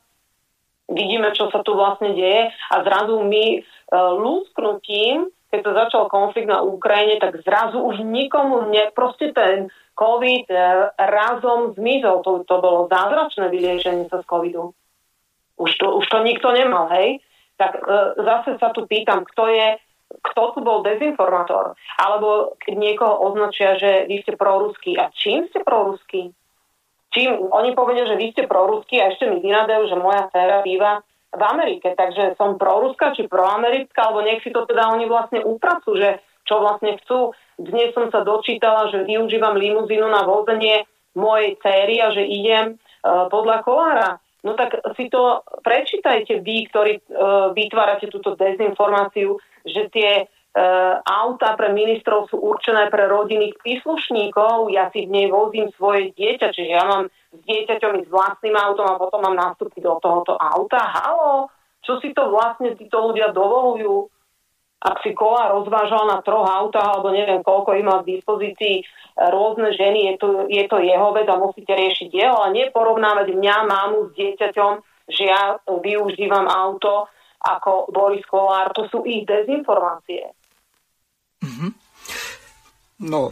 Vidíme, 0.89 1.35
čo 1.35 1.51
sa 1.51 1.59
tu 1.61 1.75
vlastne 1.75 2.15
deje 2.15 2.49
a 2.49 2.75
zrazu 2.81 3.21
my 3.21 3.59
uh, 3.59 4.15
lúsknutím, 4.17 5.29
keď 5.51 5.59
to 5.61 5.71
začal 5.75 6.03
konflikt 6.09 6.49
na 6.49 6.63
Ukrajine, 6.65 7.19
tak 7.21 7.43
zrazu 7.45 7.77
už 7.77 8.01
nikomu 8.07 8.71
ne, 8.71 8.89
proste 8.95 9.35
ten 9.35 9.67
COVID 9.99 10.47
uh, 10.49 10.95
razom 10.95 11.75
zmizol. 11.75 12.23
To, 12.23 12.31
to 12.47 12.55
bolo 12.63 12.87
zázračné 12.87 13.51
vyliečenie 13.51 14.07
sa 14.07 14.23
z 14.23 14.25
COVIDu. 14.25 14.71
Už 15.59 15.71
to, 15.75 15.99
už 15.99 16.07
to 16.07 16.23
nikto 16.23 16.55
nemal, 16.55 16.87
hej? 16.95 17.19
Tak 17.59 17.83
uh, 17.83 18.15
zase 18.15 18.55
sa 18.57 18.71
tu 18.71 18.87
pýtam, 18.87 19.27
kto 19.27 19.51
je 19.51 19.75
kto 20.19 20.43
tu 20.55 20.60
bol 20.62 20.84
dezinformátor, 20.84 21.73
alebo 21.97 22.60
keď 22.60 22.75
niekoho 22.75 23.15
označia, 23.32 23.79
že 23.79 24.05
vy 24.05 24.21
ste 24.21 24.36
proruskí. 24.36 25.00
A 25.00 25.10
čím 25.15 25.48
ste 25.50 25.63
proruskí? 25.63 26.35
Čím? 27.10 27.50
Oni 27.50 27.73
povedia, 27.73 28.06
že 28.06 28.19
vy 28.19 28.31
ste 28.31 28.46
proruskí 28.46 29.02
a 29.02 29.10
ešte 29.10 29.25
mi 29.25 29.41
vynadejú, 29.41 29.89
že 29.89 29.98
moja 29.98 30.29
dcera 30.29 30.62
býva 30.62 31.02
v 31.29 31.41
Amerike, 31.46 31.93
takže 31.93 32.37
som 32.37 32.58
proruská 32.58 33.13
či 33.13 33.29
proamerická, 33.29 34.10
alebo 34.10 34.25
nech 34.25 34.41
si 34.41 34.50
to 34.50 34.65
teda 34.65 34.93
oni 34.93 35.06
vlastne 35.06 35.46
upracujú, 35.46 35.96
že 35.98 36.10
čo 36.50 36.58
vlastne 36.58 36.98
chcú. 37.02 37.37
Dnes 37.62 37.93
som 37.93 38.10
sa 38.10 38.25
dočítala, 38.25 38.89
že 38.89 39.06
využívam 39.06 39.54
limuzínu 39.54 40.10
na 40.10 40.25
vozenie 40.25 40.89
mojej 41.13 41.54
céry 41.62 42.02
a 42.02 42.10
že 42.10 42.25
idem 42.25 42.77
uh, 42.77 43.29
podľa 43.29 43.62
kolára. 43.62 44.10
No 44.41 44.58
tak 44.58 44.81
si 44.98 45.12
to 45.12 45.46
prečítajte 45.62 46.41
vy, 46.41 46.65
ktorí 46.71 46.93
uh, 46.98 47.54
vytvárate 47.54 48.10
túto 48.10 48.33
dezinformáciu, 48.33 49.37
že 49.65 49.91
tie 49.91 50.12
uh, 50.25 51.01
auta 51.03 51.55
pre 51.60 51.71
ministrov 51.71 52.29
sú 52.31 52.37
určené 52.39 52.87
pre 52.91 53.07
rodinných 53.07 53.57
príslušníkov. 53.60 54.71
Ja 54.71 54.91
si 54.93 55.07
v 55.07 55.13
nej 55.13 55.27
vozím 55.27 55.71
svoje 55.75 56.12
dieťa, 56.15 56.47
čiže 56.53 56.71
ja 56.71 56.83
mám 56.85 57.12
s 57.12 57.39
dieťaťom 57.43 58.05
s 58.05 58.07
vlastným 58.07 58.55
autom 58.55 58.87
a 58.87 58.99
potom 58.99 59.23
mám 59.23 59.37
nastúpiť 59.37 59.83
do 59.83 59.99
tohoto 59.99 60.35
auta. 60.39 60.79
Halo, 60.79 61.49
čo 61.85 61.99
si 62.03 62.12
to 62.12 62.31
vlastne 62.31 62.75
títo 62.75 63.12
ľudia 63.12 63.31
dovolujú? 63.35 64.10
ak 64.79 65.03
si 65.03 65.12
kola 65.12 65.51
rozvážal 65.51 66.07
na 66.07 66.23
troch 66.23 66.47
autách, 66.47 66.87
alebo 66.87 67.12
neviem, 67.12 67.43
koľko 67.43 67.75
ich 67.75 67.83
má 67.83 67.99
v 67.99 68.15
dispozícii 68.15 68.75
e, 68.79 68.83
rôzne 69.27 69.75
ženy, 69.75 69.99
je 70.07 70.15
to, 70.15 70.27
je 70.47 70.63
to 70.71 70.77
jeho 70.79 71.07
vec 71.12 71.27
a 71.27 71.35
musíte 71.35 71.73
riešiť 71.75 72.07
jeho, 72.07 72.35
ale 72.39 72.55
neporovnávať 72.55 73.27
mňa, 73.35 73.55
mámu 73.67 73.97
s 74.07 74.10
dieťaťom, 74.15 74.71
že 75.12 75.23
ja 75.27 75.60
využívam 75.67 76.47
auto 76.47 77.12
ako 77.40 77.87
Boris 77.96 78.27
Kolár, 78.27 78.75
to 78.75 78.83
sú 78.92 79.08
ich 79.08 79.23
dezinformácie. 79.23 80.35
Mm-hmm. 81.40 81.71
No, 83.08 83.31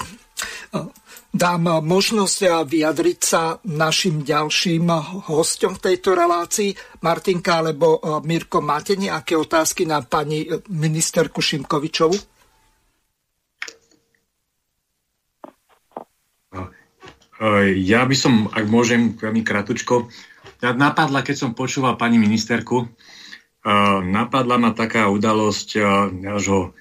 dám 1.36 1.84
možnosť 1.84 2.64
vyjadriť 2.64 3.20
sa 3.20 3.60
našim 3.68 4.24
ďalším 4.24 4.88
hostom 5.28 5.76
v 5.76 5.84
tejto 5.91 6.16
relácii. 6.16 6.72
Martinka 7.03 7.60
alebo 7.60 7.99
Mirko, 8.24 8.64
máte 8.64 8.95
nejaké 8.95 9.36
otázky 9.36 9.84
na 9.84 9.99
pani 9.99 10.47
ministerku 10.72 11.43
Šimkovičovu? 11.43 12.16
Ja 17.84 18.01
by 18.08 18.16
som, 18.16 18.47
ak 18.49 18.66
môžem, 18.66 19.20
veľmi 19.20 19.43
kratučko, 19.43 20.10
napadla, 20.64 21.22
keď 21.22 21.36
som 21.38 21.51
počúval 21.53 21.93
pani 21.99 22.18
ministerku, 22.18 22.88
napadla 24.07 24.55
ma 24.55 24.72
taká 24.72 25.11
udalosť 25.11 25.68
nášho 26.24 26.72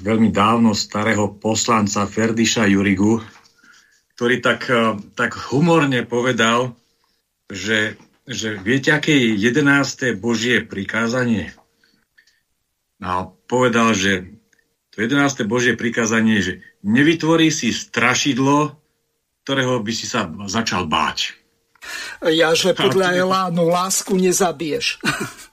veľmi 0.00 0.34
dávno 0.34 0.74
starého 0.74 1.30
poslanca 1.36 2.08
Ferdiša 2.08 2.66
Jurigu, 2.66 3.22
ktorý 4.16 4.42
tak, 4.42 4.66
tak 5.14 5.32
humorne 5.52 6.02
povedal, 6.02 6.74
že, 7.46 7.94
že 8.26 8.58
viete, 8.58 8.90
aké 8.90 9.14
je 9.14 9.38
11. 9.38 10.18
Božie 10.18 10.64
prikázanie? 10.64 11.54
A 13.00 13.30
povedal, 13.48 13.94
že 13.96 14.28
to 14.90 15.06
11. 15.06 15.46
Božie 15.46 15.78
prikázanie 15.78 16.42
je, 16.42 16.44
že 16.44 16.54
nevytvorí 16.82 17.48
si 17.54 17.70
strašidlo, 17.70 18.74
ktorého 19.46 19.80
by 19.80 19.92
si 19.94 20.04
sa 20.04 20.28
začal 20.50 20.90
báť. 20.90 21.38
Ja, 22.20 22.52
že 22.52 22.76
podľa 22.76 23.16
Elánu 23.16 23.72
lásku 23.72 24.12
nezabiješ. 24.18 25.00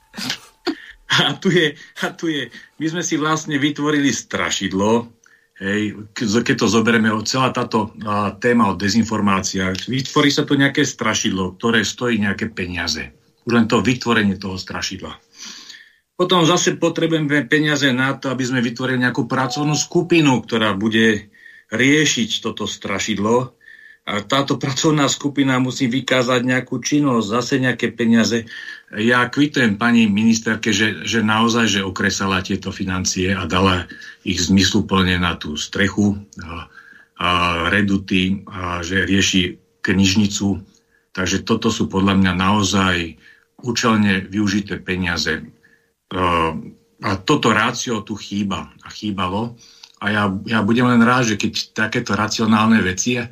A 1.17 1.33
tu, 1.39 1.49
je, 1.49 1.73
a 2.03 2.13
tu 2.13 2.29
je, 2.29 2.51
my 2.77 2.85
sme 2.93 3.01
si 3.01 3.17
vlastne 3.17 3.57
vytvorili 3.57 4.13
strašidlo, 4.13 5.09
hej, 5.57 5.97
keď 6.13 6.55
to 6.61 6.67
zoberieme, 6.69 7.09
celá 7.25 7.49
táto 7.49 7.89
a, 8.05 8.35
téma 8.37 8.69
o 8.69 8.77
dezinformáciách, 8.77 9.89
vytvorí 9.89 10.29
sa 10.29 10.45
to 10.45 10.53
nejaké 10.53 10.85
strašidlo, 10.85 11.57
ktoré 11.57 11.81
stojí 11.81 12.21
nejaké 12.21 12.53
peniaze. 12.53 13.17
Už 13.47 13.51
len 13.55 13.65
to 13.65 13.81
vytvorenie 13.81 14.37
toho 14.37 14.61
strašidla. 14.61 15.17
Potom 16.13 16.45
zase 16.45 16.77
potrebujeme 16.77 17.49
peniaze 17.49 17.89
na 17.89 18.13
to, 18.13 18.29
aby 18.29 18.45
sme 18.45 18.61
vytvorili 18.61 19.01
nejakú 19.01 19.25
pracovnú 19.25 19.73
skupinu, 19.73 20.45
ktorá 20.45 20.77
bude 20.77 21.33
riešiť 21.73 22.45
toto 22.45 22.69
strašidlo 22.69 23.56
táto 24.07 24.55
pracovná 24.55 25.11
skupina 25.11 25.59
musí 25.59 25.91
vykázať 25.91 26.41
nejakú 26.47 26.79
činnosť, 26.79 27.27
zase 27.27 27.53
nejaké 27.59 27.91
peniaze. 27.91 28.47
Ja 28.95 29.27
kvitujem 29.27 29.75
pani 29.75 30.07
ministerke, 30.07 30.71
že, 30.71 31.03
že 31.03 31.19
naozaj, 31.19 31.67
že 31.67 31.81
okresala 31.83 32.39
tieto 32.39 32.71
financie 32.71 33.35
a 33.35 33.43
dala 33.43 33.83
ich 34.23 34.39
zmysluplne 34.39 35.19
na 35.19 35.35
tú 35.35 35.59
strechu 35.59 36.15
a, 36.39 36.71
a 37.19 37.29
reduty, 37.67 38.47
a 38.47 38.79
že 38.79 39.03
rieši 39.03 39.59
knižnicu. 39.83 40.63
Takže 41.11 41.43
toto 41.43 41.67
sú 41.67 41.91
podľa 41.91 42.15
mňa 42.15 42.33
naozaj 42.35 43.19
účelne 43.59 44.23
využité 44.23 44.79
peniaze. 44.79 45.43
A 47.03 47.09
toto 47.27 47.51
rácio 47.51 48.07
tu 48.07 48.15
chýba 48.15 48.71
a 48.79 48.87
chýbalo. 48.87 49.59
A 49.97 50.05
ja, 50.13 50.23
ja 50.45 50.59
budem 50.61 50.85
len 50.85 51.01
rád, 51.01 51.33
že 51.33 51.41
keď 51.41 51.73
takéto 51.73 52.13
racionálne 52.13 52.85
veci 52.85 53.17
uh, 53.17 53.27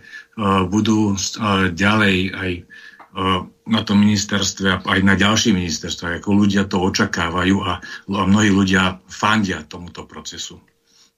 budú 0.65 1.13
uh, 1.13 1.69
ďalej 1.69 2.17
aj 2.33 2.51
uh, 3.15 3.45
na 3.65 3.81
tom 3.81 4.01
ministerstve, 4.01 4.85
aj 4.85 4.99
na 5.01 5.13
ďalších 5.17 5.53
ministerstvách, 5.53 6.21
ako 6.21 6.29
ľudia 6.45 6.65
to 6.65 6.81
očakávajú 6.81 7.57
a, 7.65 7.81
a 7.81 8.21
mnohí 8.25 8.49
ľudia 8.53 9.01
fandia 9.09 9.65
tomuto 9.65 10.05
procesu. 10.05 10.61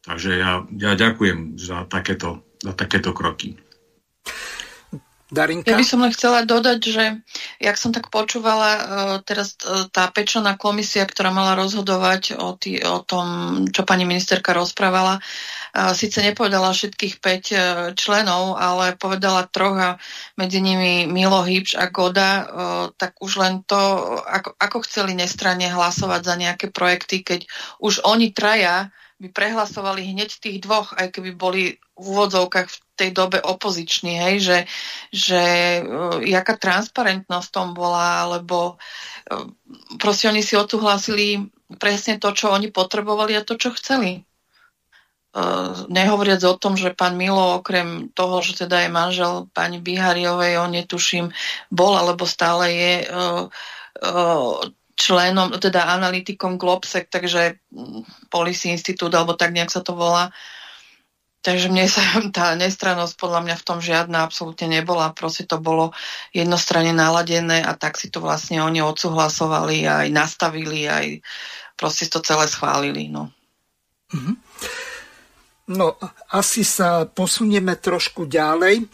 Takže 0.08 0.39
ja, 0.39 0.64
ja 0.80 0.91
ďakujem 0.95 1.60
za 1.60 1.84
takéto, 1.91 2.43
za 2.64 2.72
takéto 2.72 3.12
kroky. 3.12 3.60
Darinka? 5.28 5.68
Ja 5.68 5.76
by 5.76 5.84
som 5.84 6.00
len 6.00 6.16
chcela 6.16 6.48
dodať, 6.48 6.80
že 6.80 7.04
jak 7.60 7.76
som 7.76 7.92
tak 7.92 8.08
počúvala, 8.08 8.72
e, 8.72 8.82
teraz 9.28 9.60
e, 9.60 9.84
tá 9.92 10.08
pečená 10.08 10.56
komisia, 10.56 11.04
ktorá 11.04 11.36
mala 11.36 11.60
rozhodovať 11.60 12.40
o, 12.40 12.56
tý, 12.56 12.80
o 12.80 13.04
tom, 13.04 13.28
čo 13.68 13.84
pani 13.84 14.08
ministerka 14.08 14.56
rozprávala, 14.56 15.20
e, 15.20 15.22
síce 16.00 16.24
nepovedala 16.24 16.72
všetkých 16.72 17.20
5 17.20 18.00
členov, 18.00 18.56
ale 18.56 18.96
povedala 18.96 19.52
troch 19.52 19.76
a 19.76 19.90
medzi 20.40 20.64
nimi 20.64 21.04
Milo 21.12 21.44
Hybš 21.44 21.76
a 21.76 21.92
Goda, 21.92 22.32
tak 22.96 23.20
už 23.20 23.32
len 23.44 23.68
to, 23.68 23.78
ako, 24.24 24.56
ako 24.56 24.78
chceli 24.88 25.12
nestranne 25.12 25.68
hlasovať 25.68 26.22
za 26.24 26.36
nejaké 26.40 26.72
projekty, 26.72 27.28
keď 27.28 27.44
už 27.84 28.00
oni 28.08 28.32
traja 28.32 28.96
by 29.18 29.34
prehlasovali 29.34 30.08
hneď 30.14 30.40
tých 30.40 30.62
dvoch, 30.62 30.94
aj 30.94 31.20
keby 31.20 31.34
boli 31.34 31.82
v 31.98 32.06
úvodzovkách 32.06 32.68
v 32.70 32.78
tej 32.98 33.14
dobe 33.14 33.38
opoziční, 33.38 34.14
hej, 34.18 34.36
že, 34.41 34.58
že 35.14 35.43
uh, 35.86 36.18
jaká 36.26 36.58
transparentnosť 36.58 37.50
tom 37.54 37.78
bola, 37.78 38.26
alebo 38.26 38.76
uh, 38.76 39.45
proste 40.02 40.26
oni 40.26 40.41
si 40.41 40.58
odsúhlasili 40.58 41.45
presne 41.78 42.18
to, 42.18 42.34
čo 42.34 42.50
oni 42.50 42.74
potrebovali 42.74 43.38
a 43.38 43.45
to, 43.45 43.54
čo 43.54 43.78
chceli. 43.78 44.26
Uh, 45.38 45.86
nehovoriac 45.93 46.41
o 46.50 46.58
tom, 46.58 46.74
že 46.74 46.98
pán 46.98 47.14
Milo, 47.14 47.62
okrem 47.62 48.10
toho, 48.18 48.41
že 48.41 48.66
teda 48.66 48.88
je 48.88 48.89
manžel 48.89 49.45
pani 49.54 49.78
Bihariovej, 49.78 50.58
on 50.58 50.74
netuším, 50.74 51.30
bol 51.70 51.93
alebo 51.93 52.26
stále 52.26 52.74
je 52.74 52.93
uh, 53.06 53.45
uh, 54.02 54.58
členom, 54.98 55.54
teda 55.62 55.93
analytikom 55.93 56.58
Globsec, 56.58 57.06
takže 57.14 57.62
Policy 58.34 58.74
Institute, 58.74 59.14
alebo 59.14 59.38
tak 59.38 59.54
nejak 59.54 59.70
sa 59.70 59.86
to 59.86 59.93
volá. 59.93 60.34
Takže 61.46 61.70
mne 61.70 61.86
sa 61.88 62.02
tá 62.38 62.54
nestrannosť 62.58 63.16
podľa 63.16 63.42
mňa 63.46 63.56
v 63.60 63.66
tom 63.66 63.80
žiadna 63.80 64.26
absolútne 64.26 64.68
nebola. 64.68 65.16
Proste 65.16 65.46
to 65.46 65.62
bolo 65.62 65.94
jednostranne 66.34 66.92
naladené 66.92 67.62
a 67.64 67.78
tak 67.78 67.96
si 67.96 68.10
to 68.12 68.20
vlastne 68.20 68.62
oni 68.64 68.82
odsúhlasovali, 68.84 69.86
aj 69.88 70.08
nastavili, 70.12 70.90
aj 70.90 71.22
proste 71.78 72.10
to 72.10 72.20
celé 72.20 72.50
schválili. 72.50 73.08
No. 73.08 73.30
Mm-hmm. 74.12 74.36
No, 75.68 76.00
asi 76.32 76.64
sa 76.64 77.04
posunieme 77.04 77.76
trošku 77.76 78.24
ďalej. 78.24 78.88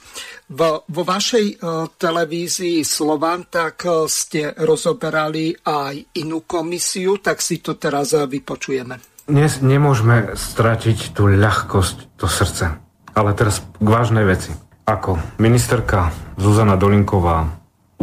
Vo, 0.58 0.82
vo 0.90 1.04
vašej 1.06 1.62
uh, 1.62 1.86
televízii 1.94 2.82
Slovan 2.82 3.46
tak 3.46 3.86
uh, 3.86 4.10
ste 4.10 4.58
rozoberali 4.58 5.54
aj 5.54 6.18
inú 6.18 6.50
komisiu, 6.50 7.22
tak 7.22 7.46
si 7.46 7.62
to 7.62 7.78
teraz 7.78 8.18
uh, 8.18 8.26
vypočujeme. 8.26 9.13
Dnes 9.24 9.64
nemôžeme 9.64 10.36
stratiť 10.36 11.16
tú 11.16 11.32
ľahkosť, 11.32 12.20
to 12.20 12.28
srdce. 12.28 12.76
Ale 13.16 13.32
teraz 13.32 13.64
k 13.80 13.88
vážnej 13.88 14.28
veci. 14.28 14.52
Ako 14.84 15.16
ministerka 15.40 16.12
Zuzana 16.36 16.76
Dolinková 16.76 17.48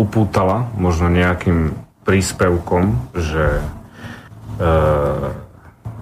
upútala 0.00 0.72
možno 0.80 1.12
nejakým 1.12 1.76
príspevkom, 2.08 3.12
že 3.12 3.60
e, 3.60 4.64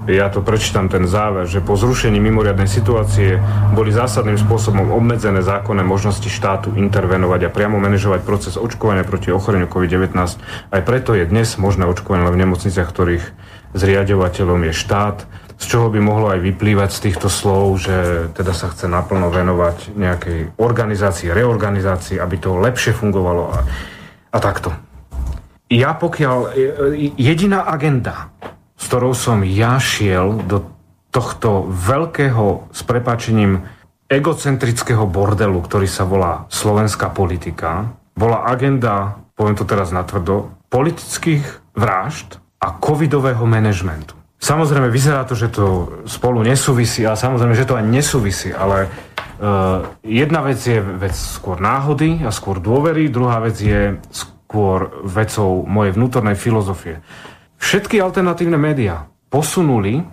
ja 0.07 0.31
to 0.31 0.39
prečítam 0.39 0.87
ten 0.87 1.11
záver, 1.11 1.51
že 1.51 1.67
po 1.67 1.75
zrušení 1.75 2.23
mimoriadnej 2.23 2.71
situácie 2.71 3.43
boli 3.75 3.91
zásadným 3.91 4.39
spôsobom 4.39 4.95
obmedzené 4.95 5.43
zákonné 5.43 5.83
možnosti 5.83 6.31
štátu 6.31 6.79
intervenovať 6.79 7.51
a 7.51 7.53
priamo 7.53 7.83
manažovať 7.83 8.23
proces 8.23 8.55
očkovania 8.55 9.03
proti 9.03 9.35
ochoreniu 9.35 9.67
COVID-19. 9.67 10.15
Aj 10.71 10.83
preto 10.87 11.19
je 11.19 11.27
dnes 11.27 11.59
možné 11.59 11.91
očkovanie 11.91 12.23
len 12.23 12.39
v 12.39 12.43
nemocniciach, 12.47 12.87
ktorých 12.87 13.25
zriadovateľom 13.75 14.69
je 14.69 14.73
štát, 14.73 15.19
z 15.59 15.65
čoho 15.67 15.91
by 15.91 15.99
mohlo 15.99 16.31
aj 16.31 16.39
vyplývať 16.39 16.91
z 16.95 17.03
týchto 17.11 17.27
slov, 17.27 17.83
že 17.83 18.31
teda 18.33 18.55
sa 18.55 18.71
chce 18.71 18.87
naplno 18.87 19.27
venovať 19.27 19.91
nejakej 19.99 20.39
organizácii, 20.55 21.35
reorganizácii, 21.35 22.23
aby 22.23 22.37
to 22.39 22.55
lepšie 22.63 22.95
fungovalo 22.95 23.51
a, 23.51 23.59
a 24.33 24.39
takto. 24.39 24.71
Ja 25.69 25.99
pokiaľ, 25.99 26.57
jediná 27.19 27.67
agenda, 27.67 28.33
s 28.79 28.89
ktorou 28.89 29.13
som 29.13 29.43
ja 29.43 29.77
šiel 29.83 30.41
do 30.47 30.65
tohto 31.11 31.67
veľkého, 31.69 32.71
s 32.71 32.81
prepačením, 32.87 33.67
egocentrického 34.09 35.05
bordelu, 35.05 35.61
ktorý 35.61 35.85
sa 35.85 36.09
volá 36.09 36.49
slovenská 36.49 37.13
politika, 37.13 37.93
bola 38.17 38.49
agenda, 38.49 39.21
poviem 39.37 39.59
to 39.59 39.69
teraz 39.69 39.93
natvrdo, 39.93 40.49
politických 40.73 41.45
vražd 41.77 42.41
a 42.59 42.69
covidového 42.79 43.47
manažmentu. 43.47 44.19
Samozrejme, 44.39 44.87
vyzerá 44.87 45.27
to, 45.27 45.35
že 45.35 45.51
to 45.51 45.67
spolu 46.07 46.47
nesúvisí 46.47 47.03
a 47.03 47.19
samozrejme, 47.19 47.59
že 47.59 47.67
to 47.67 47.75
aj 47.75 47.87
nesúvisí, 47.91 48.55
ale 48.55 48.87
uh, 48.87 49.83
jedna 50.07 50.47
vec 50.47 50.63
je 50.63 50.79
vec 50.79 51.11
skôr 51.11 51.59
náhody 51.59 52.23
a 52.23 52.31
skôr 52.31 52.63
dôvery, 52.63 53.11
druhá 53.11 53.43
vec 53.43 53.59
je 53.59 53.99
skôr 54.15 55.03
vecou 55.03 55.67
mojej 55.67 55.91
vnútornej 55.99 56.39
filozofie. 56.39 57.03
Všetky 57.59 57.99
alternatívne 57.99 58.55
médiá 58.55 59.11
posunuli 59.27 59.99
uh, 59.99 60.07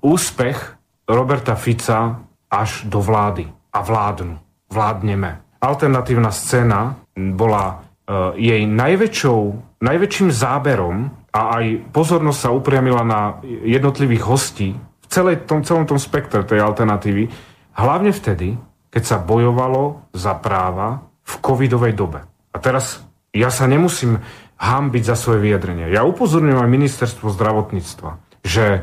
úspech 0.00 0.56
Roberta 1.04 1.52
Fica 1.52 2.24
až 2.48 2.88
do 2.88 3.04
vlády 3.04 3.44
a 3.76 3.84
vládnu. 3.84 4.40
Vládneme. 4.72 5.60
Alternatívna 5.60 6.32
scéna 6.32 6.96
bola 7.12 7.76
uh, 7.76 8.32
jej 8.40 8.64
najväčšou, 8.64 9.40
najväčším 9.84 10.28
záberom 10.32 11.23
a 11.34 11.58
aj 11.58 11.90
pozornosť 11.90 12.38
sa 12.38 12.54
upriamila 12.54 13.02
na 13.02 13.42
jednotlivých 13.66 14.22
hostí 14.22 14.78
v 14.78 15.06
celej 15.10 15.50
tom, 15.50 15.66
celom 15.66 15.82
tom 15.82 15.98
spektre 15.98 16.46
tej 16.46 16.62
alternatívy, 16.62 17.26
hlavne 17.74 18.14
vtedy, 18.14 18.54
keď 18.94 19.02
sa 19.02 19.18
bojovalo 19.18 20.14
za 20.14 20.38
práva 20.38 21.02
v 21.26 21.34
covidovej 21.42 21.98
dobe. 21.98 22.22
A 22.54 22.56
teraz 22.62 23.02
ja 23.34 23.50
sa 23.50 23.66
nemusím 23.66 24.22
hambiť 24.54 25.02
za 25.02 25.18
svoje 25.18 25.42
vyjadrenie. 25.42 25.90
Ja 25.90 26.06
upozorňujem 26.06 26.62
aj 26.62 26.70
ministerstvo 26.70 27.34
zdravotníctva, 27.34 28.10
že 28.46 28.64
e, 28.70 28.80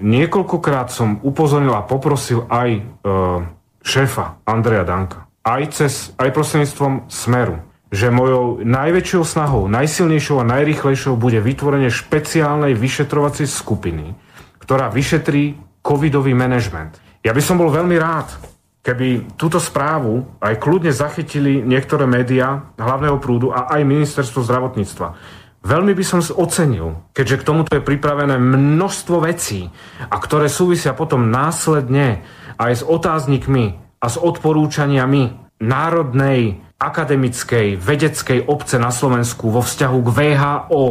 niekoľkokrát 0.00 0.88
som 0.88 1.20
upozornil 1.20 1.76
a 1.76 1.84
poprosil 1.84 2.48
aj 2.48 2.68
e, 2.72 2.82
šéfa 3.84 4.40
Andreja 4.48 4.88
Danka, 4.88 5.28
aj, 5.44 5.62
cez, 5.76 6.16
aj 6.16 6.32
prostredníctvom 6.32 7.12
Smeru, 7.12 7.60
že 7.88 8.12
mojou 8.12 8.60
najväčšou 8.60 9.22
snahou, 9.24 9.64
najsilnejšou 9.68 10.44
a 10.44 10.48
najrychlejšou 10.48 11.16
bude 11.16 11.40
vytvorenie 11.40 11.88
špeciálnej 11.88 12.76
vyšetrovacej 12.76 13.48
skupiny, 13.48 14.12
ktorá 14.60 14.92
vyšetrí 14.92 15.56
covidový 15.80 16.36
manažment. 16.36 17.00
Ja 17.24 17.32
by 17.32 17.40
som 17.40 17.56
bol 17.56 17.72
veľmi 17.72 17.96
rád, 17.96 18.28
keby 18.84 19.36
túto 19.40 19.56
správu 19.56 20.38
aj 20.40 20.60
kľudne 20.60 20.92
zachytili 20.92 21.64
niektoré 21.64 22.04
médiá 22.04 22.72
hlavného 22.76 23.16
prúdu 23.20 23.52
a 23.52 23.72
aj 23.72 23.88
ministerstvo 23.88 24.44
zdravotníctva. 24.44 25.08
Veľmi 25.64 25.92
by 25.92 26.04
som 26.06 26.22
ocenil, 26.22 27.02
keďže 27.12 27.42
k 27.42 27.46
tomuto 27.50 27.74
je 27.74 27.82
pripravené 27.82 28.38
množstvo 28.38 29.26
vecí 29.26 29.66
a 30.06 30.16
ktoré 30.16 30.46
súvisia 30.46 30.94
potom 30.94 31.28
následne 31.34 32.22
aj 32.60 32.72
s 32.80 32.82
otáznikmi 32.86 33.76
a 33.98 34.06
s 34.06 34.16
odporúčaniami 34.16 35.50
Národnej 35.58 36.67
akademickej 36.78 37.74
vedeckej 37.74 38.46
obce 38.46 38.78
na 38.78 38.94
Slovensku 38.94 39.50
vo 39.50 39.60
vzťahu 39.66 39.98
k 39.98 40.08
VHO, 40.14 40.86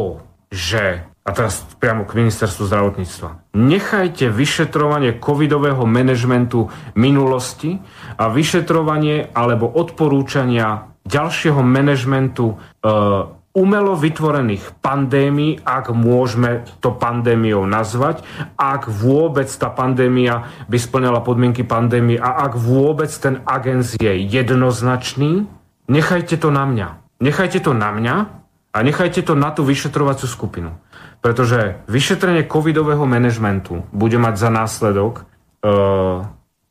že 0.52 1.08
a 1.28 1.30
teraz 1.36 1.60
priamo 1.76 2.08
k 2.08 2.16
ministerstvu 2.24 2.72
zdravotníctva. 2.72 3.52
Nechajte 3.52 4.32
vyšetrovanie 4.32 5.20
covidového 5.20 5.84
manažmentu 5.84 6.72
minulosti 6.96 7.76
a 8.16 8.32
vyšetrovanie 8.32 9.28
alebo 9.36 9.68
odporúčania 9.68 10.88
ďalšieho 11.04 11.60
manažmentu 11.60 12.56
e, 12.56 12.88
umelo 13.52 13.92
vytvorených 13.92 14.80
pandémií, 14.80 15.60
ak 15.68 15.92
môžeme 15.92 16.64
to 16.80 16.96
pandémiou 16.96 17.68
nazvať, 17.68 18.24
ak 18.56 18.88
vôbec 18.88 19.52
tá 19.52 19.68
pandémia 19.68 20.48
by 20.64 20.80
splňala 20.80 21.20
podmienky 21.20 21.60
pandémie 21.60 22.16
a 22.16 22.48
ak 22.48 22.56
vôbec 22.56 23.12
ten 23.12 23.44
agens 23.44 24.00
je 24.00 24.12
jednoznačný, 24.16 25.44
nechajte 25.88 26.36
to 26.36 26.52
na 26.52 26.68
mňa. 26.68 26.88
Nechajte 27.18 27.58
to 27.58 27.74
na 27.74 27.90
mňa 27.90 28.14
a 28.70 28.78
nechajte 28.84 29.26
to 29.26 29.34
na 29.34 29.50
tú 29.50 29.66
vyšetrovaciu 29.66 30.28
skupinu. 30.30 30.76
Pretože 31.18 31.82
vyšetrenie 31.90 32.46
covidového 32.46 33.02
manažmentu 33.02 33.82
bude 33.90 34.20
mať 34.22 34.34
za 34.38 34.50
následok 34.54 35.14
e, 35.18 35.22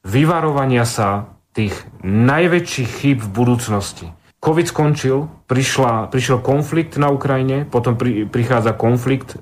vyvarovania 0.08 0.88
sa 0.88 1.36
tých 1.52 1.76
najväčších 2.06 2.90
chýb 3.04 3.20
v 3.28 3.34
budúcnosti. 3.34 4.08
Covid 4.38 4.70
skončil, 4.70 5.28
prišla, 5.50 6.08
prišiel 6.14 6.40
konflikt 6.40 6.96
na 6.96 7.12
Ukrajine, 7.12 7.66
potom 7.68 7.98
pri, 7.98 8.30
prichádza 8.30 8.78
konflikt 8.78 9.36
e, 9.36 9.38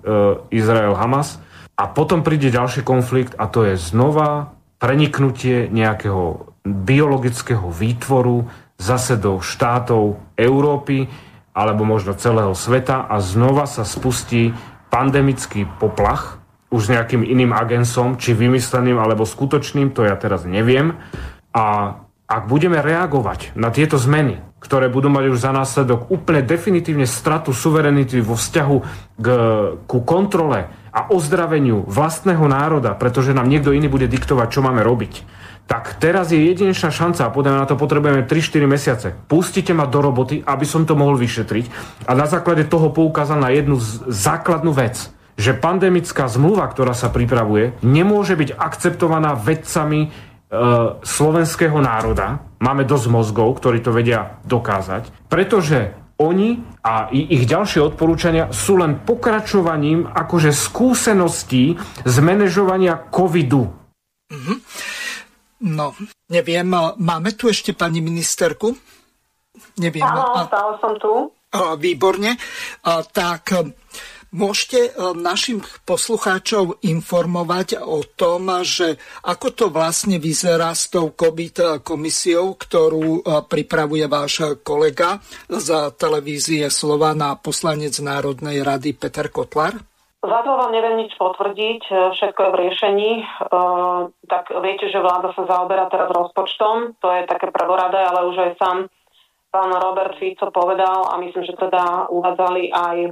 Izrael-Hamas 0.50 1.38
a 1.76 1.92
potom 1.92 2.24
príde 2.24 2.50
ďalší 2.50 2.82
konflikt 2.82 3.36
a 3.36 3.46
to 3.52 3.68
je 3.68 3.76
znova 3.76 4.56
preniknutie 4.80 5.68
nejakého 5.70 6.56
biologického 6.66 7.70
výtvoru 7.70 8.50
zase 8.80 9.16
do 9.16 9.40
štátov 9.40 10.20
Európy 10.36 11.08
alebo 11.56 11.88
možno 11.88 12.16
celého 12.20 12.52
sveta 12.52 13.08
a 13.08 13.24
znova 13.24 13.64
sa 13.66 13.88
spustí 13.88 14.52
pandemický 14.92 15.68
poplach, 15.80 16.44
už 16.74 16.92
s 16.92 16.92
nejakým 16.92 17.24
iným 17.24 17.56
agensom, 17.56 18.20
či 18.20 18.36
vymysleným 18.36 19.00
alebo 19.00 19.24
skutočným, 19.24 19.96
to 19.96 20.04
ja 20.04 20.20
teraz 20.20 20.44
neviem. 20.44 21.00
A 21.56 21.96
ak 22.28 22.52
budeme 22.52 22.84
reagovať 22.84 23.56
na 23.56 23.72
tieto 23.72 23.96
zmeny, 23.96 24.44
ktoré 24.60 24.90
budú 24.90 25.14
mať 25.14 25.26
už 25.30 25.38
za 25.38 25.54
následok 25.54 26.10
úplne 26.10 26.42
definitívne 26.42 27.06
stratu 27.06 27.54
suverenity 27.54 28.18
vo 28.18 28.34
vzťahu 28.34 28.78
k, 29.22 29.28
ku 29.86 30.00
kontrole 30.02 30.68
a 30.90 31.00
ozdraveniu 31.14 31.86
vlastného 31.86 32.44
národa, 32.50 32.98
pretože 32.98 33.32
nám 33.32 33.46
niekto 33.46 33.72
iný 33.72 33.86
bude 33.86 34.10
diktovať, 34.10 34.48
čo 34.50 34.66
máme 34.66 34.82
robiť, 34.82 35.14
tak 35.66 35.98
teraz 35.98 36.30
je 36.30 36.38
jedinečná 36.38 36.94
šanca 36.94 37.26
a 37.26 37.34
podľa 37.34 37.66
na 37.66 37.66
to 37.66 37.74
potrebujeme 37.74 38.30
3-4 38.30 38.70
mesiace. 38.70 39.08
Pustite 39.26 39.74
ma 39.74 39.90
do 39.90 39.98
roboty, 39.98 40.46
aby 40.46 40.66
som 40.66 40.86
to 40.86 40.94
mohol 40.94 41.18
vyšetriť 41.18 41.66
a 42.06 42.14
na 42.14 42.30
základe 42.30 42.70
toho 42.70 42.94
poukázal 42.94 43.42
na 43.42 43.50
jednu 43.50 43.82
základnú 44.10 44.72
vec 44.74 45.16
že 45.36 45.52
pandemická 45.52 46.32
zmluva, 46.32 46.64
ktorá 46.72 46.96
sa 46.96 47.12
pripravuje, 47.12 47.76
nemôže 47.84 48.40
byť 48.40 48.56
akceptovaná 48.56 49.36
vedcami 49.36 50.08
e, 50.08 50.10
slovenského 51.04 51.76
národa. 51.84 52.40
Máme 52.64 52.88
dosť 52.88 53.06
mozgov, 53.12 53.60
ktorí 53.60 53.84
to 53.84 53.92
vedia 53.92 54.40
dokázať, 54.48 55.28
pretože 55.28 55.92
oni 56.16 56.64
a 56.80 57.12
ich 57.12 57.44
ďalšie 57.44 57.84
odporúčania 57.84 58.48
sú 58.56 58.80
len 58.80 59.04
pokračovaním 59.04 60.08
akože 60.08 60.56
skúseností 60.56 61.76
z 62.08 62.16
manažovania 62.24 62.96
covidu. 63.12 63.68
Mm-hmm. 64.32 64.58
No, 65.64 65.96
neviem, 66.28 66.68
máme 67.00 67.32
tu 67.40 67.48
ešte 67.48 67.72
pani 67.72 68.04
ministerku? 68.04 68.76
Neviem. 69.80 70.04
Áno, 70.04 70.52
stále 70.52 70.74
som 70.84 70.94
tu. 71.00 71.32
Výborne. 71.80 72.36
Tak 72.84 73.56
môžete 74.36 74.92
našim 75.16 75.64
poslucháčov 75.88 76.84
informovať 76.84 77.80
o 77.80 78.04
tom, 78.04 78.52
že 78.68 79.00
ako 79.24 79.48
to 79.56 79.66
vlastne 79.72 80.20
vyzerá 80.20 80.76
s 80.76 80.92
tou 80.92 81.16
COVID 81.16 81.80
komisiou, 81.88 82.60
ktorú 82.60 83.24
pripravuje 83.48 84.04
váš 84.12 84.60
kolega 84.60 85.24
z 85.48 85.96
televízie 85.96 86.68
Slovana, 86.68 87.40
poslanec 87.40 87.96
Národnej 88.04 88.60
rady 88.60 88.92
Peter 89.00 89.32
Kotlar? 89.32 89.80
Zatiaľ 90.26 90.56
vám 90.58 90.72
neviem 90.74 90.96
nič 91.06 91.14
potvrdiť, 91.22 91.82
e, 91.86 91.94
všetko 92.18 92.40
je 92.40 92.52
v 92.52 92.60
riešení. 92.66 93.12
E, 93.22 93.26
tak 94.26 94.50
viete, 94.64 94.90
že 94.90 95.04
vláda 95.04 95.36
sa 95.38 95.46
zaoberá 95.46 95.86
teraz 95.92 96.10
rozpočtom, 96.10 96.98
to 96.98 97.08
je 97.14 97.30
také 97.30 97.54
prvoradé, 97.54 98.02
ale 98.02 98.26
už 98.34 98.38
aj 98.42 98.52
sám 98.58 98.78
pán 99.54 99.72
Robert 99.72 100.18
Fico 100.18 100.52
povedal 100.52 101.08
a 101.08 101.22
myslím, 101.22 101.46
že 101.46 101.56
teda 101.56 102.10
uvádzali 102.10 102.74
aj 102.74 102.98
e, 103.06 103.10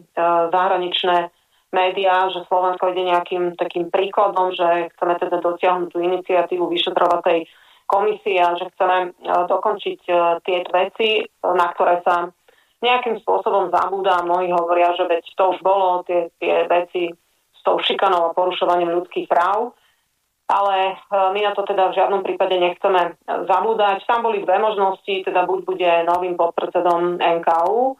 zahraničné 0.49 1.30
médiá, 1.74 2.30
že 2.34 2.45
Slovensko 2.49 2.93
ide 2.93 3.04
nejakým 3.06 3.58
takým 3.62 3.93
príkladom, 3.93 4.54
že 4.54 4.93
chceme 4.97 5.14
teda 5.18 5.38
dotiahnuť 5.41 5.89
tú 5.93 5.97
iniciatívu 6.01 6.66
vyšetrovacej 6.70 7.45
komisie 7.89 8.41
a 8.41 8.58
že 8.58 8.70
chceme 8.74 9.14
dokončiť 9.26 9.99
tie 10.45 10.58
veci, 10.70 11.26
na 11.41 11.68
ktoré 11.74 12.06
sa 12.06 12.30
nejakým 12.84 13.15
spôsobom 13.23 13.71
zabúda. 13.71 14.19
Mnohí 14.27 14.51
hovoria, 14.51 14.91
že 14.99 15.07
veď 15.07 15.23
to 15.39 15.43
už 15.55 15.59
bolo, 15.63 16.03
tie, 16.03 16.27
tie 16.38 16.67
veci 16.67 17.07
s 17.55 17.61
tou 17.63 17.79
šikanou 17.79 18.29
a 18.29 18.36
porušovaním 18.36 18.91
ľudských 18.99 19.31
práv. 19.31 19.71
Ale 20.51 20.91
e, 20.91 20.93
my 21.07 21.39
na 21.39 21.55
to 21.55 21.63
teda 21.63 21.89
v 21.89 21.97
žiadnom 21.97 22.21
prípade 22.21 22.59
nechceme 22.59 23.15
zabúdať. 23.25 24.03
Tam 24.03 24.27
boli 24.27 24.43
dve 24.43 24.59
možnosti, 24.59 25.23
teda 25.23 25.47
buď 25.47 25.59
bude 25.63 25.91
novým 26.03 26.36
podpredsedom 26.36 27.23
NKU, 27.23 27.95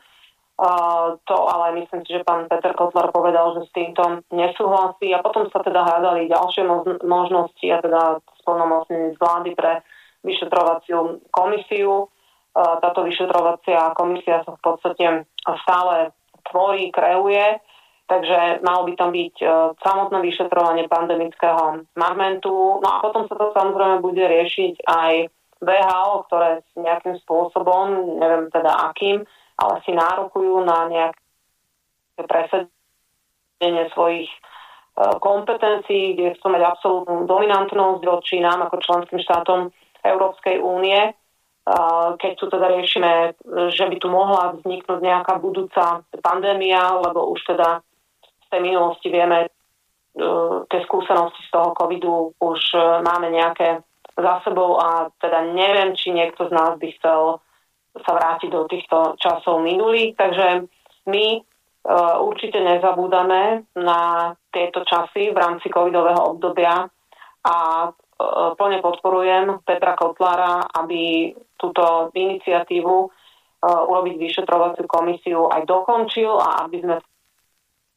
Uh, 0.54 1.18
to 1.26 1.34
ale 1.50 1.82
myslím 1.82 2.06
si, 2.06 2.14
že 2.14 2.22
pán 2.22 2.46
Peter 2.46 2.78
Kotler 2.78 3.10
povedal, 3.10 3.58
že 3.58 3.66
s 3.66 3.72
týmto 3.74 4.22
nesúhlasí 4.30 5.10
a 5.10 5.26
potom 5.26 5.50
sa 5.50 5.66
teda 5.66 5.82
hľadali 5.82 6.30
ďalšie 6.30 6.62
možnosti 7.02 7.66
a 7.74 7.82
teda 7.82 8.22
splnomocnení 8.46 9.12
z 9.12 9.20
vlády 9.20 9.58
pre 9.58 9.82
vyšetrovaciu 10.22 11.26
komisiu 11.34 12.13
táto 12.54 13.02
vyšetrovacia 13.02 13.98
komisia 13.98 14.46
sa 14.46 14.54
v 14.54 14.62
podstate 14.62 15.26
stále 15.66 16.14
tvorí, 16.54 16.94
kreuje, 16.94 17.58
takže 18.06 18.62
malo 18.62 18.86
by 18.86 18.94
tam 18.94 19.10
byť 19.10 19.36
e, 19.42 19.48
samotné 19.80 20.20
vyšetrovanie 20.22 20.86
pandemického 20.92 21.88
managementu. 21.98 22.84
No 22.84 22.88
a 22.88 23.02
potom 23.02 23.26
sa 23.26 23.36
to 23.40 23.56
samozrejme 23.56 24.04
bude 24.04 24.22
riešiť 24.22 24.86
aj 24.86 25.14
VHO, 25.64 26.28
ktoré 26.28 26.62
nejakým 26.76 27.16
spôsobom, 27.24 28.20
neviem 28.20 28.52
teda 28.52 28.92
akým, 28.92 29.24
ale 29.56 29.74
si 29.88 29.96
nárokujú 29.96 30.68
na 30.68 30.92
nejaké 30.92 31.22
presedenie 32.28 33.88
svojich 33.96 34.30
e, 34.30 34.40
kompetencií, 35.18 36.20
kde 36.20 36.36
chcú 36.38 36.54
mať 36.54 36.64
absolútnu 36.70 37.26
dominantnosť 37.26 38.02
voči 38.04 38.44
nám 38.44 38.68
ako 38.68 38.84
členským 38.84 39.20
štátom 39.24 39.72
Európskej 40.04 40.60
únie 40.60 41.16
keď 42.20 42.32
tu 42.36 42.46
teda 42.52 42.68
riešime, 42.76 43.40
že 43.72 43.86
by 43.88 43.96
tu 43.96 44.12
mohla 44.12 44.60
vzniknúť 44.60 45.00
nejaká 45.00 45.40
budúca 45.40 46.04
pandémia, 46.20 47.00
lebo 47.00 47.32
už 47.32 47.40
teda 47.56 47.80
z 48.20 48.48
tej 48.52 48.62
minulosti 48.62 49.08
vieme, 49.08 49.48
e, 49.48 49.50
tie 50.68 50.80
skúsenosti 50.84 51.40
z 51.48 51.50
toho 51.56 51.72
covidu 51.72 52.36
už 52.36 52.60
e, 52.76 52.80
máme 53.08 53.32
nejaké 53.32 53.80
za 54.14 54.44
sebou 54.44 54.78
a 54.78 55.10
teda 55.24 55.56
neviem, 55.56 55.96
či 55.96 56.12
niekto 56.12 56.46
z 56.46 56.52
nás 56.52 56.76
by 56.78 56.88
chcel 57.00 57.40
sa 57.96 58.12
vrátiť 58.12 58.50
do 58.52 58.68
týchto 58.68 59.16
časov 59.18 59.64
minulých. 59.64 60.20
Takže 60.20 60.68
my 61.08 61.26
e, 61.32 61.42
určite 62.20 62.60
nezabúdame 62.60 63.72
na 63.80 64.36
tieto 64.52 64.84
časy 64.84 65.32
v 65.32 65.38
rámci 65.40 65.72
covidového 65.72 66.36
obdobia 66.36 66.92
a 67.44 67.56
plne 68.56 68.80
podporujem 68.80 69.60
Petra 69.68 70.00
Kotlára, 70.00 70.64
aby 70.72 71.34
túto 71.64 72.12
iniciatívu 72.12 72.96
urobiť 73.64 74.16
vyšetrovaciu 74.20 74.84
komisiu 74.92 75.48
aj 75.48 75.64
dokončil 75.64 76.36
a 76.36 76.68
aby 76.68 76.84
sme 76.84 76.96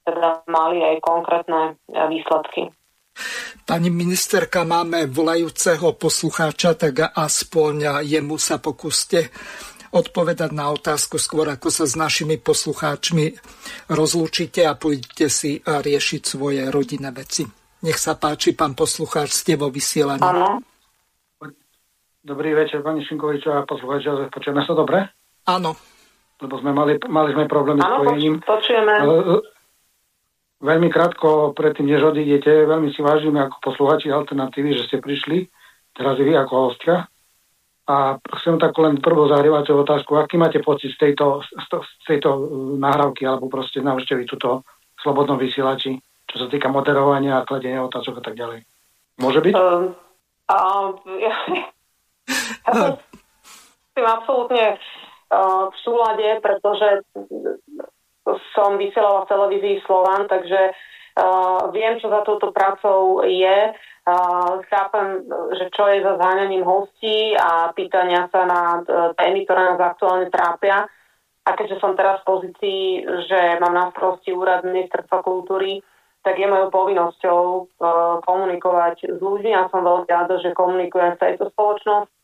teda 0.06 0.46
mali 0.46 0.78
aj 0.86 1.02
konkrétne 1.02 1.74
výsledky. 1.90 2.70
Pani 3.66 3.90
ministerka, 3.90 4.62
máme 4.62 5.10
volajúceho 5.10 5.98
poslucháča, 5.98 6.78
tak 6.78 7.10
aspoň 7.10 8.06
jemu 8.06 8.38
sa 8.38 8.62
pokúste 8.62 9.34
odpovedať 9.90 10.54
na 10.54 10.70
otázku 10.70 11.18
skôr, 11.18 11.50
ako 11.50 11.72
sa 11.74 11.82
s 11.82 11.98
našimi 11.98 12.38
poslucháčmi 12.38 13.34
rozlúčite 13.90 14.62
a 14.62 14.78
pôjdete 14.78 15.26
si 15.26 15.58
riešiť 15.66 16.22
svoje 16.22 16.62
rodinné 16.70 17.10
veci. 17.10 17.42
Nech 17.82 17.98
sa 17.98 18.14
páči, 18.14 18.54
pán 18.54 18.78
poslucháč, 18.78 19.34
ste 19.34 19.58
vo 19.58 19.66
vysielaní. 19.66 20.22
Áno. 20.22 20.62
Dobrý 22.26 22.58
večer, 22.58 22.82
pani 22.82 23.06
Šinkovičová, 23.06 23.62
poslucháč, 23.70 24.10
počujeme 24.34 24.66
sa 24.66 24.74
dobre? 24.74 24.98
Áno. 25.46 25.78
Lebo 26.42 26.58
sme 26.58 26.74
mali, 26.74 26.98
mali 27.06 27.30
sme 27.30 27.46
problémy 27.46 27.78
s 27.78 27.86
spojením. 27.86 28.34
počujeme. 28.42 28.94
Veľmi 30.58 30.90
krátko, 30.90 31.54
predtým, 31.54 31.86
než 31.86 32.02
odídete, 32.02 32.66
veľmi 32.66 32.90
si 32.90 32.98
vážime 32.98 33.46
ako 33.46 33.62
posluchači 33.62 34.10
alternatívy, 34.10 34.74
že 34.74 34.90
ste 34.90 34.98
prišli, 34.98 35.46
teraz 35.94 36.18
vy 36.18 36.34
ako 36.34 36.54
hostia. 36.66 37.06
A 37.86 38.18
chcem 38.42 38.58
tak 38.58 38.74
len 38.74 38.98
prvú 38.98 39.30
zahrievaciu 39.30 39.78
otázku, 39.86 40.18
aký 40.18 40.34
máte 40.34 40.58
pocit 40.58 40.98
z 40.98 41.14
tejto, 41.14 41.46
z 41.46 42.04
tejto 42.10 42.30
uh, 42.34 42.42
nahrávky 42.74 43.22
alebo 43.22 43.46
proste 43.46 43.78
návštevy 43.78 44.26
túto 44.26 44.66
slobodnom 44.98 45.38
vysielači, 45.38 45.94
čo 46.26 46.36
sa 46.42 46.50
týka 46.50 46.66
moderovania 46.74 47.38
a 47.38 47.46
kladenia 47.46 47.86
otázok 47.86 48.18
a 48.18 48.22
tak 48.26 48.34
ďalej. 48.34 48.66
Môže 49.22 49.38
byť? 49.46 49.54
Uh, 49.54 49.94
uh, 50.50 50.90
ja, 51.22 51.70
ja 52.26 52.98
som 53.96 54.06
absolútne 54.06 54.76
uh, 54.76 55.70
v 55.70 55.76
súlade, 55.80 56.28
pretože 56.42 57.06
som 58.52 58.74
vysielala 58.74 59.22
v 59.24 59.30
televízii 59.30 59.76
Slovan, 59.86 60.26
takže 60.26 60.74
uh, 60.74 61.70
viem, 61.70 61.96
čo 62.02 62.10
za 62.10 62.26
touto 62.26 62.50
prácou 62.50 63.22
je. 63.22 63.72
Uh, 64.06 64.62
chápem, 64.70 65.26
že 65.58 65.66
čo 65.74 65.86
je 65.90 66.02
za 66.02 66.14
zháňaním 66.18 66.62
hostí 66.62 67.34
a 67.34 67.70
pýtania 67.74 68.30
sa 68.30 68.46
na 68.46 68.62
témy, 69.18 69.46
ktoré 69.46 69.74
nás 69.74 69.80
aktuálne 69.82 70.30
trápia. 70.30 70.86
A 71.46 71.54
keďže 71.54 71.78
som 71.78 71.94
teraz 71.94 72.22
v 72.22 72.28
pozícii, 72.34 72.82
že 73.30 73.62
mám 73.62 73.70
na 73.70 73.94
starosti 73.94 74.34
úrad 74.34 74.66
ministerstva 74.66 75.22
kultúry, 75.22 75.78
tak 76.26 76.42
je 76.42 76.46
mojou 76.50 76.74
povinnosťou 76.74 77.38
uh, 77.38 78.18
komunikovať 78.26 79.14
s 79.14 79.18
ľuďmi. 79.22 79.54
Ja 79.54 79.70
som 79.70 79.86
veľmi 79.86 80.10
rada, 80.10 80.42
že 80.42 80.58
komunikujem 80.58 81.14
v 81.14 81.22
tejto 81.22 81.54
spoločnosti 81.54 82.15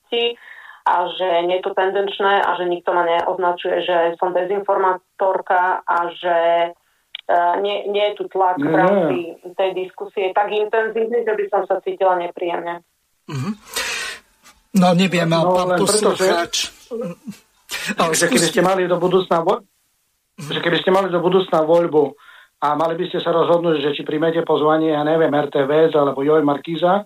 a 0.82 0.94
že 1.14 1.28
nie 1.46 1.62
je 1.62 1.64
to 1.64 1.72
tendenčné 1.78 2.42
a 2.42 2.50
že 2.58 2.66
nikto 2.66 2.90
ma 2.90 3.06
neoznačuje, 3.06 3.86
že 3.86 3.96
som 4.18 4.34
dezinformátorka 4.34 5.86
a 5.86 5.98
že 6.10 6.38
uh, 6.74 7.54
nie, 7.62 7.86
nie 7.86 8.10
je 8.12 8.14
tu 8.18 8.24
tlak 8.26 8.58
v 8.58 8.74
rámci 8.74 9.18
tej 9.54 9.70
diskusie 9.78 10.34
tak 10.34 10.50
intenzívny, 10.50 11.22
že 11.22 11.32
by 11.38 11.44
som 11.54 11.62
sa 11.70 11.78
cítila 11.86 12.18
nepríjemne. 12.18 12.82
Mm-hmm. 13.30 13.54
No 14.82 14.86
neviem, 14.98 15.28
no, 15.28 15.54
pán 15.54 15.78
poslucháč. 15.78 16.72
Že 17.92 18.26
keby 18.26 18.46
ste 18.50 18.60
mali 18.64 18.82
do 18.90 18.98
budúcna 18.98 19.44
vo... 19.44 19.62
že 20.34 20.60
keby 20.60 20.82
ste 20.82 20.90
mali 20.90 21.08
do 21.12 21.20
budúcna 21.22 21.62
voľbu 21.62 22.16
a 22.62 22.78
mali 22.78 22.94
by 22.98 23.04
ste 23.10 23.18
sa 23.20 23.30
rozhodnúť, 23.30 23.82
že 23.84 23.94
či 23.94 24.02
príjmete 24.02 24.42
pozvanie, 24.46 24.94
ja 24.94 25.02
neviem, 25.06 25.30
RTVS 25.30 25.92
alebo 25.94 26.24
Joj 26.24 26.42
Markíza, 26.46 27.04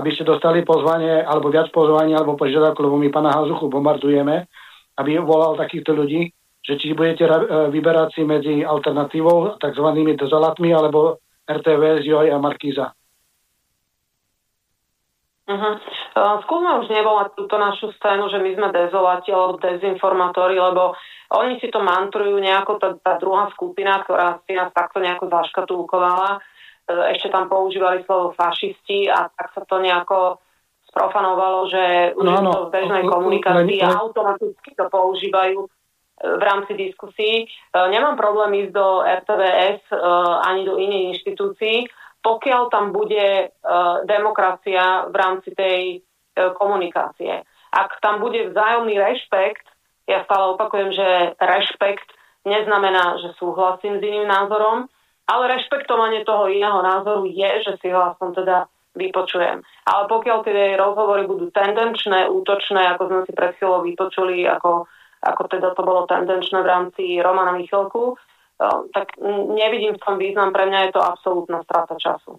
aby 0.00 0.16
ste 0.16 0.24
dostali 0.24 0.64
pozvanie, 0.64 1.20
alebo 1.20 1.52
viac 1.52 1.68
pozvanie, 1.68 2.16
alebo 2.16 2.40
požiadavku, 2.40 2.80
lebo 2.80 2.96
my 2.96 3.12
pána 3.12 3.36
Hazuchu 3.36 3.68
bombardujeme, 3.68 4.48
aby 4.96 5.20
volal 5.20 5.60
takýchto 5.60 5.92
ľudí, 5.92 6.32
že 6.64 6.80
či 6.80 6.96
budete 6.96 7.28
e, 7.28 7.32
vyberať 7.68 8.08
si 8.16 8.22
medzi 8.24 8.64
alternatívou, 8.64 9.60
tzv. 9.60 9.86
dezolatmi, 10.16 10.72
alebo 10.72 11.20
RTV, 11.44 12.00
Joj 12.00 12.32
a 12.32 12.38
Markíza. 12.40 12.96
Uh-huh. 15.50 15.74
Uh, 16.14 16.38
skúsme 16.46 16.78
už 16.78 16.86
nevolať 16.94 17.34
túto 17.34 17.58
našu 17.58 17.90
scénu, 17.98 18.30
že 18.30 18.38
my 18.38 18.54
sme 18.54 18.68
dezolati 18.70 19.34
alebo 19.34 19.58
dezinformátori, 19.58 20.54
lebo 20.54 20.94
oni 21.34 21.58
si 21.58 21.66
to 21.74 21.82
mantrujú 21.82 22.38
nejako, 22.38 22.78
tá, 22.78 22.94
tá 23.02 23.18
druhá 23.18 23.50
skupina, 23.50 23.98
ktorá 24.06 24.38
si 24.46 24.54
nás 24.54 24.70
takto 24.70 25.02
nejako 25.02 25.26
zaškatulkovala 25.26 26.38
ešte 27.14 27.28
tam 27.30 27.46
používali 27.48 28.02
slovo 28.04 28.32
fašisti 28.34 29.10
a 29.10 29.28
tak 29.30 29.54
sa 29.54 29.62
to 29.64 29.78
nejako 29.78 30.38
sprofanovalo, 30.90 31.70
že 31.70 31.84
už 32.18 32.26
no, 32.26 32.42
no, 32.42 32.50
to 32.50 32.60
v 32.66 32.72
bežnej 32.74 33.04
komunikácii 33.06 33.78
a 33.78 34.02
automaticky 34.02 34.74
to 34.74 34.90
používajú 34.90 35.58
e, 35.62 35.68
v 36.18 36.42
rámci 36.42 36.72
diskusí. 36.74 37.32
E, 37.42 37.46
nemám 37.94 38.18
problém 38.18 38.66
ísť 38.66 38.72
do 38.74 39.06
RTVS 39.06 39.86
ani 40.42 40.62
do 40.66 40.74
iných 40.82 41.04
inštitúcií, 41.14 41.86
pokiaľ 42.20 42.62
tam 42.68 42.92
bude 42.92 43.54
demokracia 44.04 45.08
v 45.08 45.14
rámci 45.16 45.56
tej 45.56 46.04
komunikácie. 46.36 47.40
Ak 47.72 47.96
tam 48.04 48.20
bude 48.20 48.50
vzájomný 48.50 48.98
rešpekt, 48.98 49.64
ja 50.04 50.26
stále 50.26 50.58
opakujem, 50.58 50.90
že 50.92 51.08
rešpekt 51.38 52.12
neznamená, 52.44 53.16
že 53.22 53.36
súhlasím 53.38 54.00
s 54.00 54.02
iným 54.02 54.26
názorom, 54.26 54.90
ale 55.26 55.44
rešpektovanie 55.58 56.24
toho 56.24 56.48
iného 56.48 56.80
názoru 56.80 57.26
je, 57.28 57.50
že 57.66 57.72
si 57.82 57.88
ho 57.92 58.12
aspoň 58.12 58.28
teda 58.44 58.56
vypočujem. 58.96 59.62
Ale 59.86 60.02
pokiaľ 60.10 60.38
tie 60.42 60.74
rozhovory 60.74 61.26
budú 61.26 61.50
tendenčné, 61.54 62.26
útočné, 62.26 62.94
ako 62.94 63.02
sme 63.06 63.20
si 63.26 63.32
pred 63.34 63.54
chvíľou 63.54 63.86
vypočuli, 63.86 64.42
ako, 64.50 64.90
ako 65.22 65.42
teda 65.46 65.74
to 65.78 65.82
bolo 65.86 66.10
tendenčné 66.10 66.58
v 66.62 66.70
rámci 66.70 67.02
Romana 67.22 67.54
Michelku, 67.54 68.18
tak 68.92 69.16
nevidím 69.56 69.96
v 69.96 70.02
tom 70.02 70.16
význam. 70.20 70.52
Pre 70.52 70.68
mňa 70.68 70.90
je 70.90 70.92
to 70.92 71.00
absolútna 71.00 71.64
strata 71.64 71.96
času. 71.96 72.36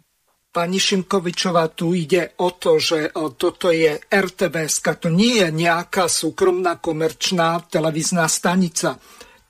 Pani 0.51 0.83
Šimkovičová, 0.83 1.71
tu 1.71 1.95
ide 1.95 2.35
o 2.43 2.51
to, 2.51 2.75
že 2.75 3.15
toto 3.39 3.71
je 3.71 3.95
RTVS, 3.95 4.83
to 4.99 5.07
nie 5.07 5.39
je 5.39 5.47
nejaká 5.47 6.11
súkromná 6.11 6.75
komerčná 6.75 7.63
televízna 7.71 8.27
stanica 8.27 8.99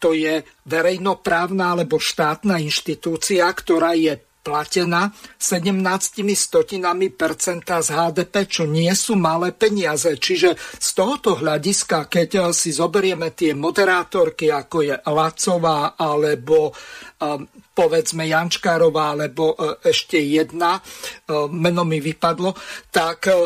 to 0.01 0.17
je 0.17 0.41
verejnoprávna 0.65 1.77
alebo 1.77 2.01
štátna 2.01 2.57
inštitúcia, 2.57 3.45
ktorá 3.53 3.93
je 3.93 4.17
platená 4.41 5.13
17 5.37 6.25
stotinami 6.33 7.13
percenta 7.13 7.77
z 7.77 7.93
HDP, 7.93 8.49
čo 8.49 8.63
nie 8.65 8.89
sú 8.97 9.13
malé 9.13 9.53
peniaze. 9.53 10.17
Čiže 10.17 10.57
z 10.57 10.89
tohoto 10.97 11.37
hľadiska, 11.37 12.09
keď 12.09 12.49
si 12.49 12.73
zoberieme 12.73 13.37
tie 13.37 13.53
moderátorky, 13.53 14.49
ako 14.49 14.77
je 14.81 14.95
Lacová 14.97 15.93
alebo 15.93 16.73
um, 16.73 17.45
povedzme 17.71 18.25
Jančkárová, 18.25 19.13
alebo 19.13 19.53
uh, 19.53 19.77
ešte 19.85 20.17
jedna, 20.17 20.81
uh, 20.81 21.45
meno 21.45 21.85
mi 21.85 22.01
vypadlo, 22.01 22.57
tak 22.89 23.29
uh, 23.29 23.45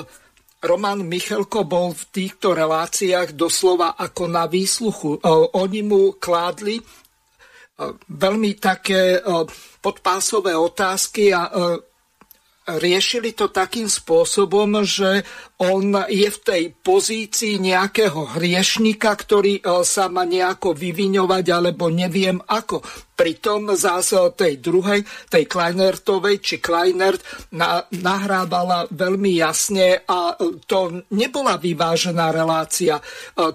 Roman 0.65 1.05
Michelko 1.05 1.63
bol 1.63 1.93
v 1.93 2.03
týchto 2.09 2.57
reláciách 2.57 3.37
doslova 3.37 3.93
ako 3.95 4.23
na 4.25 4.49
výsluchu. 4.49 5.15
E, 5.15 5.19
oni 5.53 5.85
mu 5.85 6.17
kládli 6.17 6.81
e, 6.81 6.83
veľmi 8.09 8.57
také 8.57 9.17
e, 9.17 9.45
podpásové 9.79 10.57
otázky 10.57 11.29
a 11.29 11.45
riešili 12.65 13.37
to 13.37 13.53
takým 13.53 13.85
spôsobom, 13.85 14.81
že 14.81 15.21
on 15.61 15.93
je 16.09 16.25
v 16.25 16.39
tej 16.41 16.63
pozícii 16.73 17.61
nejakého 17.61 18.33
hriešnika, 18.33 19.13
ktorý 19.13 19.61
sa 19.85 20.09
má 20.09 20.25
nejako 20.25 20.73
vyviňovať, 20.73 21.45
alebo 21.53 21.93
neviem 21.93 22.41
ako. 22.41 22.81
Pritom 23.15 23.71
zase 23.79 24.19
tej 24.35 24.59
druhej, 24.59 25.07
tej 25.31 25.47
Kleinertovej, 25.47 26.43
či 26.43 26.59
Kleinert 26.59 27.23
na, 27.55 27.79
nahrávala 27.95 28.91
veľmi 28.91 29.39
jasne 29.39 30.03
a 30.03 30.35
to 30.67 31.07
nebola 31.15 31.55
vyvážená 31.55 32.35
relácia. 32.35 32.99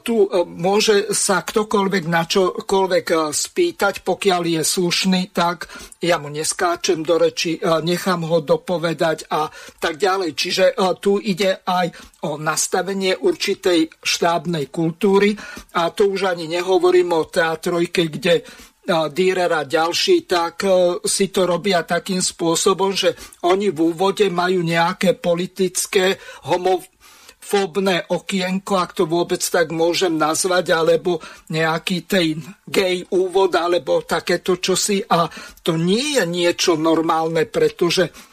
Tu 0.01 0.17
e, 0.17 0.29
môže 0.49 1.13
sa 1.13 1.45
ktokoľvek 1.45 2.05
na 2.09 2.25
čokoľvek 2.25 3.07
e, 3.13 3.17
spýtať, 3.37 4.01
pokiaľ 4.01 4.43
je 4.49 4.63
slušný, 4.65 5.29
tak 5.37 5.69
ja 6.01 6.17
mu 6.17 6.33
neskáčem 6.33 7.05
do 7.05 7.21
reči, 7.21 7.61
e, 7.61 7.61
nechám 7.85 8.25
ho 8.25 8.41
dopovedať 8.41 9.29
a 9.29 9.53
tak 9.77 10.01
ďalej. 10.01 10.31
Čiže 10.33 10.65
tu 11.05 11.21
ide 11.21 11.61
aj 11.69 11.93
o 12.25 12.41
nastavenie 12.41 13.13
určitej 13.17 14.01
štábnej 14.01 14.73
kultúry 14.73 15.37
a 15.77 15.93
to 15.93 16.09
už 16.09 16.33
ani 16.33 16.49
nehovorím 16.49 17.13
o 17.13 17.29
teatrojke, 17.29 18.09
kde 18.09 18.45
Dürer 18.89 19.69
ďalší, 19.69 20.25
tak 20.25 20.65
e, 20.65 20.71
si 21.05 21.29
to 21.29 21.45
robia 21.45 21.85
takým 21.85 22.25
spôsobom, 22.25 22.97
že 22.97 23.13
oni 23.45 23.69
v 23.69 23.93
úvode 23.93 24.25
majú 24.33 24.65
nejaké 24.65 25.21
politické 25.21 26.17
homofóbne 26.49 28.09
okienko, 28.09 28.81
ak 28.81 28.97
to 28.97 29.05
vôbec 29.05 29.45
tak 29.45 29.71
môžem 29.71 30.17
nazvať, 30.17 30.73
alebo 30.73 31.21
nejaký 31.53 32.09
ten 32.09 32.41
gay 32.65 33.05
úvod, 33.13 33.53
alebo 33.53 34.01
takéto 34.01 34.57
čosi. 34.57 35.05
A 35.07 35.29
to 35.61 35.77
nie 35.77 36.17
je 36.17 36.25
niečo 36.25 36.81
normálne, 36.81 37.45
pretože 37.47 38.30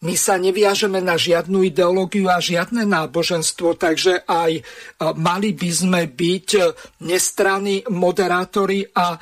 my 0.00 0.16
sa 0.16 0.40
neviažeme 0.40 0.96
na 1.04 1.20
žiadnu 1.20 1.60
ideológiu 1.68 2.32
a 2.32 2.40
žiadne 2.40 2.88
náboženstvo, 2.88 3.76
takže 3.76 4.24
aj 4.24 4.52
e, 4.56 4.62
mali 5.20 5.52
by 5.52 5.68
sme 5.68 6.08
byť 6.08 6.48
e, 6.56 6.60
nestranní 7.04 7.84
moderátori 7.92 8.80
a 8.96 9.12
e, 9.12 9.18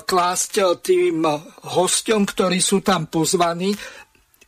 klásť 0.00 0.80
tým 0.80 1.28
hostom, 1.76 2.24
ktorí 2.24 2.64
sú 2.64 2.80
tam 2.80 3.12
pozvaní, 3.12 3.76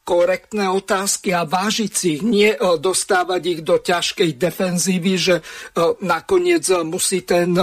korektné 0.09 0.73
otázky 0.73 1.37
a 1.37 1.45
vážiť 1.45 1.93
si 1.93 2.21
ich, 2.21 2.23
nie 2.25 2.53
dostávať 2.61 3.43
ich 3.45 3.61
do 3.65 3.81
ťažkej 3.81 4.37
defenzívy, 4.37 5.13
že 5.17 5.41
nakoniec 6.05 6.69
musí 6.85 7.25
ten 7.25 7.57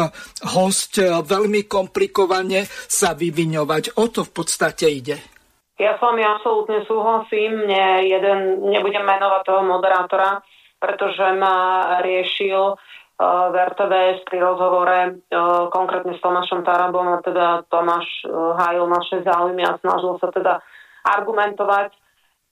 host 0.49 0.97
veľmi 1.05 1.69
komplikovane 1.69 2.65
sa 2.89 3.13
vyviňovať. 3.13 3.93
O 4.01 4.09
to 4.09 4.25
v 4.25 4.31
podstate 4.33 4.89
ide. 4.89 5.40
Ja 5.81 5.97
s 5.97 6.01
vami 6.05 6.21
absolútne 6.21 6.85
súhlasím. 6.85 7.65
Mne 7.65 8.05
jeden, 8.05 8.69
nebudem 8.69 9.01
menovať 9.01 9.41
toho 9.49 9.65
moderátora, 9.65 10.45
pretože 10.77 11.25
ma 11.41 11.97
riešil 12.05 12.77
uh, 12.77 13.49
v 13.49 13.55
RTVS 13.57 14.21
pri 14.29 14.45
rozhovore 14.45 14.97
uh, 15.09 15.73
konkrétne 15.73 16.13
s 16.13 16.21
Tomášom 16.21 16.61
Tarabom 16.61 17.17
a 17.17 17.25
teda 17.25 17.65
Tomáš 17.65 18.05
uh, 18.29 18.53
hájil 18.61 18.85
naše 18.85 19.25
záujmy 19.25 19.65
a 19.65 19.81
snažil 19.81 20.21
sa 20.21 20.29
teda 20.29 20.61
argumentovať 21.01 21.97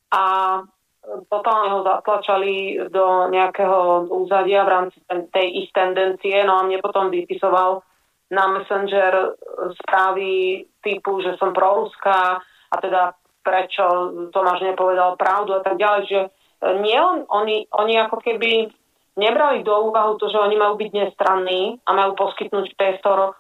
a 0.10 0.24
totálne 1.30 1.70
ho 1.70 1.80
zatlačali 1.86 2.82
do 2.90 3.30
nejakého 3.30 4.10
úzadia 4.10 4.66
v 4.66 4.74
rámci 4.74 4.98
tej 5.06 5.48
ich 5.66 5.70
tendencie, 5.70 6.34
no 6.50 6.58
a 6.58 6.66
mne 6.66 6.82
potom 6.82 7.14
vypisoval 7.14 7.86
na 8.34 8.46
Messenger 8.58 9.38
správy 9.86 10.62
typu, 10.82 11.22
že 11.22 11.38
som 11.38 11.54
proruská 11.54 12.42
a 12.70 12.76
teda 12.78 13.02
prečo 13.42 13.84
Tomáš 14.30 14.62
nepovedal 14.62 15.18
pravdu 15.18 15.58
a 15.58 15.62
tak 15.66 15.80
ďalej, 15.82 16.04
že 16.06 16.20
e, 16.22 16.30
nie 16.86 16.98
on, 17.00 17.26
oni, 17.26 17.66
oni 17.74 17.94
ako 17.98 18.22
keby 18.22 18.70
nebrali 19.18 19.66
do 19.66 19.90
úvahu 19.90 20.16
to, 20.22 20.30
že 20.30 20.38
oni 20.38 20.56
majú 20.56 20.78
byť 20.78 20.92
nestranní 20.94 21.82
a 21.84 21.90
majú 21.98 22.14
poskytnúť 22.20 22.78
priestor 22.78 23.20
e, 23.20 23.32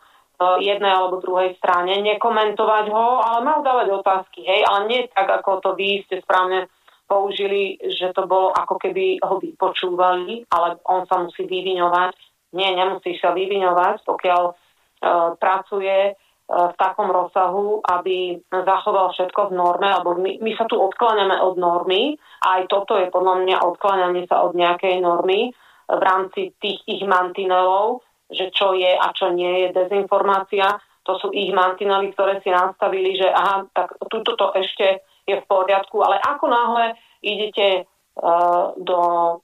jednej 0.65 0.89
alebo 0.89 1.21
druhej 1.21 1.53
strane, 1.61 1.99
nekomentovať 2.01 2.85
ho, 2.89 3.07
ale 3.21 3.39
majú 3.45 3.59
dávať 3.61 3.87
otázky, 4.01 4.41
hej, 4.47 4.65
ale 4.65 4.79
nie 4.89 5.01
tak, 5.13 5.29
ako 5.29 5.61
to 5.61 5.69
vy 5.77 6.01
ste 6.07 6.23
správne 6.25 6.71
použili, 7.09 7.81
že 7.81 8.13
to 8.13 8.29
bolo 8.29 8.53
ako 8.53 8.77
keby 8.77 9.17
ho 9.25 9.41
vypočúvali, 9.41 10.45
ale 10.53 10.77
on 10.85 11.09
sa 11.09 11.25
musí 11.25 11.49
vyviňovať. 11.49 12.13
Nie, 12.53 12.77
nemusí 12.77 13.17
sa 13.17 13.33
vyviňovať, 13.33 14.05
pokiaľ 14.05 14.43
uh, 14.45 15.33
pracuje 15.41 16.13
v 16.49 16.73
takom 16.81 17.13
rozsahu, 17.13 17.85
aby 17.85 18.41
zachoval 18.49 19.13
všetko 19.13 19.53
v 19.53 19.55
norme, 19.55 19.85
alebo 19.85 20.17
my, 20.17 20.41
my 20.41 20.51
sa 20.57 20.65
tu 20.65 20.81
odkláňame 20.81 21.37
od 21.45 21.61
normy 21.61 22.17
a 22.41 22.57
aj 22.57 22.63
toto 22.65 22.97
je 22.97 23.13
podľa 23.13 23.45
mňa 23.45 23.57
odkláňanie 23.61 24.25
sa 24.25 24.41
od 24.41 24.57
nejakej 24.57 24.97
normy 24.97 25.53
v 25.85 26.01
rámci 26.01 26.57
tých 26.57 26.81
ich 26.89 27.05
mantinelov, 27.05 28.01
že 28.33 28.49
čo 28.49 28.73
je 28.73 28.97
a 28.97 29.13
čo 29.13 29.29
nie 29.29 29.65
je 29.65 29.77
dezinformácia. 29.77 30.81
To 31.05 31.21
sú 31.21 31.29
ich 31.33 31.53
mantinely, 31.53 32.13
ktoré 32.17 32.41
si 32.41 32.49
nastavili, 32.49 33.13
že 33.13 33.29
aha, 33.29 33.69
tak 33.69 33.97
tuto 34.09 34.33
to 34.33 34.49
ešte 34.57 35.05
je 35.29 35.37
v 35.37 35.45
poriadku, 35.45 36.01
ale 36.01 36.17
ako 36.17 36.45
náhle 36.49 36.85
idete 37.21 37.85
uh, 37.85 38.73
do 38.77 38.99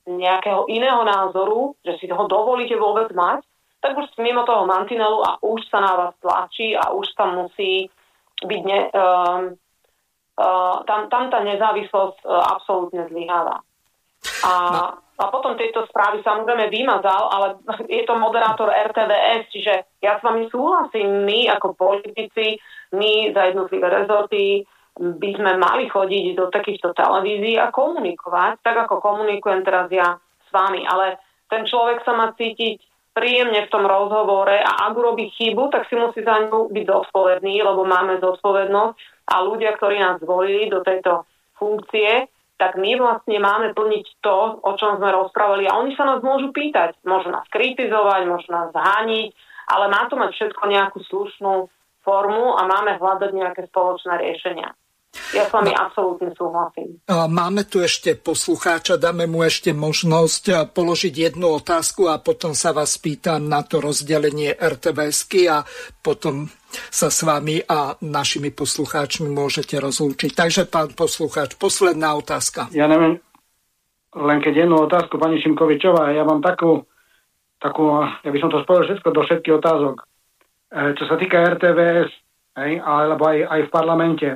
nejakého 0.09 0.65
iného 0.69 1.05
názoru, 1.05 1.77
že 1.85 2.01
si 2.01 2.09
ho 2.09 2.25
dovolíte 2.25 2.77
vôbec 2.77 3.13
mať, 3.13 3.45
tak 3.85 3.93
už 4.01 4.17
mimo 4.17 4.41
toho 4.49 4.65
mantinelu 4.65 5.21
a 5.21 5.37
už 5.45 5.61
sa 5.69 5.77
na 5.77 5.93
vás 5.93 6.13
tlačí 6.17 6.73
a 6.73 6.89
už 6.89 7.05
tam 7.13 7.45
musí 7.45 7.85
byť 8.41 8.61
ne, 8.65 8.79
um, 8.89 9.53
uh, 10.41 10.81
tam, 10.89 11.05
tam 11.13 11.29
tá 11.29 11.45
nezávislosť 11.45 12.25
uh, 12.25 12.33
absolútne 12.57 13.05
zlyháva. 13.13 13.61
A, 14.41 14.51
no. 14.73 14.81
a 15.21 15.23
potom 15.29 15.53
tieto 15.53 15.85
správy 15.85 16.25
samozrejme 16.25 16.65
vymazal, 16.73 17.29
ale 17.29 17.61
je 17.85 18.01
to 18.09 18.17
moderátor 18.17 18.73
RTVS, 18.73 19.53
čiže 19.53 20.01
ja 20.01 20.17
s 20.17 20.25
vami 20.25 20.49
súhlasím, 20.49 21.29
my 21.29 21.53
ako 21.53 21.77
politici, 21.77 22.57
my 22.97 23.37
za 23.37 23.53
jednotlivé 23.53 23.85
rezorty 23.85 24.65
by 24.97 25.29
sme 25.37 25.61
mali 25.61 25.85
chodiť 25.93 26.25
do 26.33 26.49
takýchto 26.49 26.97
televízií 26.97 27.61
a 27.61 27.69
komunikovať, 27.69 28.65
tak 28.65 28.89
ako 28.89 28.97
komunikujem 28.97 29.61
teraz 29.61 29.93
ja 29.93 30.17
s 30.17 30.49
vami, 30.49 30.89
ale 30.89 31.21
ten 31.53 31.69
človek 31.69 32.01
sa 32.01 32.17
má 32.17 32.33
cítiť 32.33 32.94
príjemne 33.15 33.63
v 33.63 33.71
tom 33.71 33.87
rozhovore 33.87 34.59
a 34.59 34.91
ak 34.91 34.93
urobí 34.93 35.31
chybu, 35.31 35.71
tak 35.71 35.87
si 35.87 35.95
musí 35.95 36.19
za 36.19 36.45
ňu 36.45 36.67
byť 36.67 36.85
zodpovedný, 36.85 37.63
lebo 37.63 37.87
máme 37.87 38.19
zodpovednosť 38.19 38.95
a 39.31 39.35
ľudia, 39.39 39.71
ktorí 39.79 39.95
nás 40.03 40.19
zvolili 40.19 40.67
do 40.67 40.83
tejto 40.83 41.23
funkcie, 41.55 42.27
tak 42.59 42.75
my 42.75 42.99
vlastne 42.99 43.39
máme 43.39 43.71
plniť 43.71 44.05
to, 44.19 44.37
o 44.63 44.71
čom 44.75 44.99
sme 44.99 45.11
rozprávali 45.15 45.63
a 45.67 45.79
oni 45.79 45.95
sa 45.95 46.03
nás 46.03 46.19
môžu 46.19 46.51
pýtať, 46.51 46.99
môžu 47.07 47.31
nás 47.31 47.47
kritizovať, 47.47 48.21
môžu 48.27 48.51
nás 48.51 48.75
zhániť, 48.75 49.31
ale 49.71 49.85
má 49.87 50.07
to 50.11 50.19
mať 50.19 50.35
všetko 50.35 50.63
nejakú 50.67 50.99
slušnú 51.07 51.71
formu 52.03 52.53
a 52.53 52.67
máme 52.67 52.99
hľadať 52.99 53.31
nejaké 53.31 53.61
spoločné 53.71 54.13
riešenia. 54.19 54.75
Ja 55.33 55.47
s 55.47 55.51
vami 55.55 55.73
no, 55.73 55.79
absolútne 55.79 56.29
súhlasím. 56.37 57.01
Máme 57.09 57.65
tu 57.65 57.81
ešte 57.81 58.13
poslucháča, 58.13 59.01
dáme 59.01 59.25
mu 59.25 59.41
ešte 59.41 59.73
možnosť 59.73 60.75
položiť 60.75 61.13
jednu 61.33 61.57
otázku 61.57 62.11
a 62.11 62.21
potom 62.21 62.53
sa 62.53 62.75
vás 62.75 62.99
pýtam 63.01 63.49
na 63.49 63.65
to 63.65 63.81
rozdelenie 63.81 64.53
RTVSky 64.53 65.49
a 65.49 65.65
potom 66.03 66.51
sa 66.91 67.07
s 67.07 67.23
vami 67.23 67.63
a 67.63 67.95
našimi 68.03 68.51
poslucháčmi 68.51 69.31
môžete 69.31 69.79
rozlúčiť. 69.79 70.31
Takže, 70.35 70.67
pán 70.67 70.91
poslucháč, 70.91 71.55
posledná 71.55 72.13
otázka. 72.19 72.67
Ja 72.75 72.91
neviem, 72.91 73.23
len 74.15 74.39
keď 74.39 74.67
jednu 74.67 74.87
otázku, 74.87 75.19
pani 75.19 75.43
Šimkovičová, 75.43 76.15
ja 76.15 76.23
mám 76.23 76.39
takú, 76.39 76.87
takú 77.59 77.99
ja 78.23 78.29
by 78.31 78.39
som 78.39 78.51
to 78.51 78.63
spojil 78.63 78.87
všetko 78.87 79.09
do 79.11 79.21
všetkých 79.23 79.57
otázok. 79.59 79.95
E, 80.71 80.95
čo 80.95 81.03
sa 81.07 81.15
týka 81.19 81.43
RTVS, 81.55 82.11
hej, 82.63 82.71
alebo 82.79 83.23
aj, 83.27 83.39
aj 83.43 83.61
v 83.67 83.73
parlamente, 83.73 84.27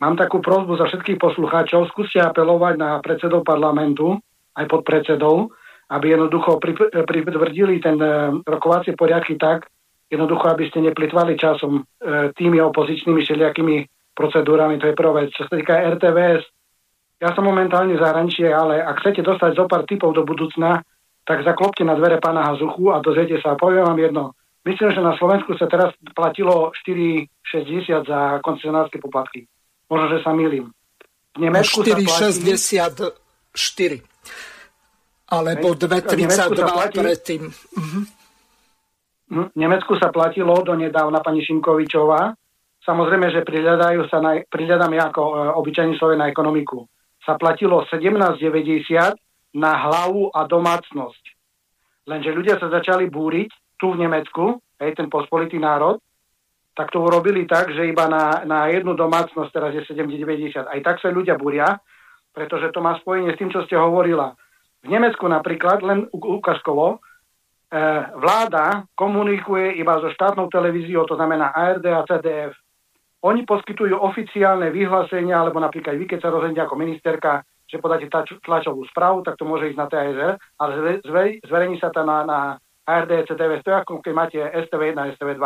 Mám 0.00 0.16
takú 0.16 0.40
prozbu 0.40 0.80
za 0.80 0.88
všetkých 0.88 1.20
poslucháčov, 1.20 1.92
skúste 1.92 2.24
apelovať 2.24 2.74
na 2.80 2.90
predsedov 3.04 3.44
parlamentu, 3.44 4.16
aj 4.56 4.64
pod 4.64 4.80
predsedov, 4.88 5.52
aby 5.92 6.16
jednoducho 6.16 6.56
pritvrdili 7.04 7.84
ten 7.84 8.00
e, 8.00 8.40
rokovacie 8.48 8.96
poriadky 8.96 9.36
tak, 9.36 9.68
jednoducho, 10.08 10.56
aby 10.56 10.72
ste 10.72 10.80
neplitvali 10.80 11.36
časom 11.36 11.84
e, 11.84 12.32
tými 12.32 12.58
opozičnými 12.64 13.20
všelijakými 13.20 13.76
procedúrami, 14.16 14.80
to 14.80 14.88
je 14.88 14.96
prvá 14.96 15.20
vec. 15.20 15.36
Čo 15.36 15.52
sa 15.52 15.52
týka 15.60 15.76
RTVS, 15.76 16.48
ja 17.20 17.36
som 17.36 17.44
momentálne 17.44 18.00
v 18.00 18.00
ale 18.00 18.80
ak 18.80 19.04
chcete 19.04 19.20
dostať 19.20 19.52
zo 19.52 19.68
pár 19.68 19.84
typov 19.84 20.16
do 20.16 20.24
budúcna, 20.24 20.80
tak 21.28 21.44
zaklopte 21.44 21.84
na 21.84 21.92
dvere 21.92 22.16
pána 22.16 22.48
Hazuchu 22.48 22.88
a 22.88 23.04
dozviete 23.04 23.36
sa. 23.44 23.60
Poviem 23.60 23.84
vám 23.84 24.00
jedno. 24.00 24.24
Myslím, 24.64 24.96
že 24.96 25.04
na 25.04 25.12
Slovensku 25.20 25.52
sa 25.60 25.68
teraz 25.68 25.92
platilo 26.16 26.72
4,60 26.88 28.08
za 28.08 28.40
koncesionárske 28.40 28.96
poplatky. 28.96 29.44
Možno, 29.90 30.06
že 30.14 30.22
sa 30.22 30.30
milím. 30.30 30.70
V 31.34 31.38
Nemecku 31.42 31.82
4,64. 31.82 33.10
Alebo 35.30 35.74
2,32 35.74 36.94
predtým. 36.94 37.42
Uh-huh. 37.50 38.02
V 39.30 39.54
Nemecku 39.54 39.94
sa 39.98 40.10
platilo 40.10 40.58
do 40.62 40.74
nedávna 40.74 41.22
pani 41.22 41.42
Šimkovičová. 41.46 42.34
Samozrejme, 42.82 43.30
že 43.30 43.46
prihľadajú 43.46 44.10
sa 44.10 44.18
na, 44.18 44.42
prihľadám 44.42 44.90
ja 44.96 45.14
ako 45.14 45.22
e, 45.22 45.34
obyčajný 45.54 45.94
človek 46.00 46.18
na 46.18 46.26
ekonomiku. 46.26 46.82
Sa 47.22 47.38
platilo 47.38 47.86
17,90 47.86 49.14
na 49.54 49.72
hlavu 49.86 50.34
a 50.34 50.48
domácnosť. 50.50 51.24
Lenže 52.10 52.34
ľudia 52.34 52.58
sa 52.58 52.72
začali 52.72 53.06
búriť 53.06 53.78
tu 53.78 53.94
v 53.94 54.02
Nemecku, 54.02 54.58
hej, 54.82 54.98
ten 54.98 55.06
pospolitý 55.06 55.62
národ, 55.62 56.02
tak 56.74 56.94
to 56.94 57.02
urobili 57.02 57.44
tak, 57.50 57.74
že 57.74 57.90
iba 57.90 58.06
na, 58.06 58.46
na 58.46 58.70
jednu 58.70 58.94
domácnosť 58.94 59.50
teraz 59.50 59.72
je 59.74 59.82
7,90. 59.90 60.70
Aj 60.70 60.80
tak 60.80 61.02
sa 61.02 61.10
ľudia 61.10 61.34
buria, 61.34 61.76
pretože 62.30 62.70
to 62.70 62.78
má 62.78 62.94
spojenie 63.02 63.34
s 63.34 63.38
tým, 63.38 63.50
čo 63.50 63.66
ste 63.66 63.74
hovorila. 63.74 64.38
V 64.80 64.88
Nemecku 64.88 65.26
napríklad, 65.26 65.82
len 65.82 66.06
ukážkovo, 66.14 66.96
e, 66.96 66.98
vláda 68.16 68.86
komunikuje 68.96 69.76
iba 69.76 69.98
so 70.00 70.08
štátnou 70.14 70.48
televíziou, 70.48 71.04
to 71.04 71.18
znamená 71.18 71.52
ARD 71.52 71.84
a 71.90 72.06
CDF. 72.06 72.54
Oni 73.20 73.44
poskytujú 73.44 74.00
oficiálne 74.00 74.72
vyhlásenia, 74.72 75.36
alebo 75.36 75.60
napríklad 75.60 76.00
vy, 76.00 76.08
keď 76.08 76.18
sa 76.24 76.32
rozhodnete 76.32 76.64
ako 76.64 76.80
ministerka, 76.80 77.44
že 77.68 77.82
podáte 77.82 78.08
tlačovú 78.40 78.88
správu, 78.88 79.22
tak 79.22 79.36
to 79.36 79.44
môže 79.44 79.68
ísť 79.70 79.78
na 79.78 79.86
TSR, 79.86 80.32
ale 80.58 80.72
zverejní 81.44 81.76
sa 81.78 81.92
to 81.92 82.02
na, 82.02 82.24
na 82.24 82.38
ARD, 82.88 83.28
CDF, 83.28 83.62
to 83.62 83.70
je 83.70 83.76
ako 83.76 83.92
keď 84.02 84.12
máte 84.16 84.38
STV1 84.40 84.96
a 84.96 85.12
STV2. 85.14 85.44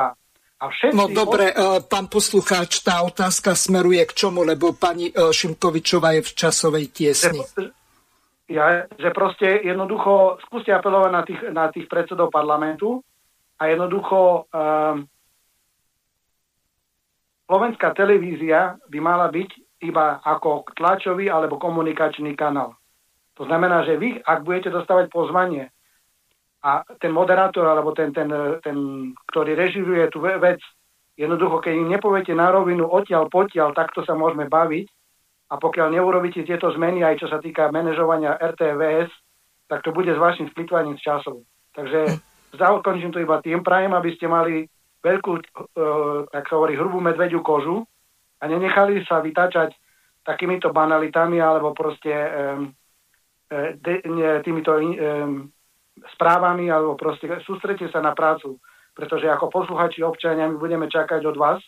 A 0.65 0.73
všetci 0.73 0.97
no 0.97 1.13
dobre, 1.13 1.53
od... 1.53 1.85
pán 1.85 2.09
poslucháč, 2.09 2.81
tá 2.81 3.05
otázka 3.05 3.53
smeruje 3.53 4.01
k 4.09 4.17
čomu, 4.17 4.49
lebo 4.49 4.73
pani 4.73 5.13
e, 5.13 5.29
Šimkovičová 5.29 6.17
je 6.17 6.23
v 6.25 6.31
časovej 6.33 6.87
tiesni. 6.89 7.45
Ja, 8.49 8.89
že 8.97 9.13
proste 9.13 9.61
jednoducho 9.61 10.41
skúste 10.49 10.73
apelovať 10.73 11.11
na 11.13 11.23
tých, 11.25 11.41
na 11.53 11.67
tých 11.69 11.85
predsedov 11.89 12.33
parlamentu 12.33 13.01
a 13.57 13.73
jednoducho 13.73 14.45
um, 14.53 15.09
slovenská 17.49 17.97
televízia 17.97 18.77
by 18.89 18.99
mala 19.01 19.33
byť 19.33 19.51
iba 19.89 20.21
ako 20.21 20.69
tlačový 20.77 21.33
alebo 21.33 21.57
komunikačný 21.57 22.37
kanál. 22.37 22.77
To 23.41 23.49
znamená, 23.49 23.85
že 23.89 23.97
vy, 23.97 24.21
ak 24.21 24.45
budete 24.45 24.71
dostávať 24.73 25.09
pozvanie 25.09 25.74
a 26.65 26.81
ten 26.97 27.13
moderátor 27.13 27.69
alebo 27.69 27.93
ten, 27.93 28.09
ten, 28.17 28.33
ten 28.65 28.77
ktorý 29.29 29.53
režiruje 29.53 30.09
tú 30.09 30.25
vec, 30.25 30.65
jednoducho, 31.21 31.61
keď 31.61 31.75
im 31.77 31.93
nepoviete 31.93 32.33
na 32.33 32.49
rovinu 32.49 32.89
odtiaľ, 32.89 33.29
potiaľ, 33.29 33.77
takto 33.77 34.01
sa 34.01 34.17
môžeme 34.17 34.49
baviť. 34.49 34.89
A 35.53 35.61
pokiaľ 35.61 35.93
neurobíte 35.93 36.41
tieto 36.43 36.73
zmeny, 36.73 37.05
aj 37.05 37.21
čo 37.21 37.29
sa 37.29 37.39
týka 37.39 37.69
manažovania 37.69 38.41
RTVS, 38.41 39.13
tak 39.69 39.85
to 39.85 39.93
bude 39.93 40.09
s 40.09 40.17
vašim 40.17 40.49
splitvaním 40.51 40.97
s 40.97 41.05
časom. 41.05 41.45
Takže 41.77 42.17
zakončím 42.57 43.13
to 43.13 43.21
iba 43.21 43.39
tým. 43.45 43.61
Prajem, 43.61 43.93
aby 43.93 44.11
ste 44.17 44.25
mali 44.25 44.65
veľkú, 45.05 45.33
e, 45.37 45.43
tak 46.33 46.49
sa 46.49 46.57
hovorí, 46.57 46.81
hrubú 46.81 46.97
medvediu 46.99 47.45
kožu 47.45 47.85
a 48.41 48.49
nenechali 48.49 49.05
sa 49.05 49.21
vytačať 49.21 49.77
takýmito 50.25 50.73
banalitami 50.73 51.37
alebo 51.37 51.77
proste 51.77 52.09
um, 52.09 52.73
de, 53.53 53.95
ne, 54.09 54.41
týmito 54.41 54.73
um, 54.73 55.53
správami 56.15 56.69
alebo 56.69 56.99
proste 56.99 57.31
sústrete 57.47 57.87
sa 57.91 58.03
na 58.03 58.13
prácu, 58.13 58.59
pretože 58.95 59.27
ako 59.31 59.51
posluchači 59.51 60.03
občania 60.03 60.47
my 60.51 60.59
budeme 60.59 60.87
čakať 60.91 61.23
od 61.27 61.37
vás, 61.39 61.61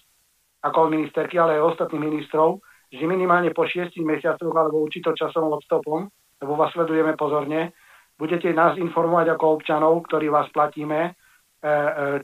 ako 0.63 0.91
od 0.91 0.95
ministerky, 0.95 1.39
ale 1.39 1.59
aj 1.59 1.77
ostatných 1.77 2.05
ministrov, 2.11 2.59
že 2.91 3.07
minimálne 3.07 3.51
po 3.55 3.67
šiestich 3.67 4.03
mesiacoch 4.03 4.55
alebo 4.55 4.83
určito 4.83 5.15
časom 5.15 5.51
odstupom, 5.51 6.07
lebo 6.43 6.53
vás 6.55 6.71
sledujeme 6.75 7.19
pozorne, 7.19 7.75
budete 8.19 8.51
nás 8.55 8.79
informovať 8.79 9.37
ako 9.37 9.45
občanov, 9.61 10.07
ktorí 10.07 10.31
vás 10.31 10.47
platíme, 10.55 11.11
e, 11.11 11.71
e, 11.71 12.23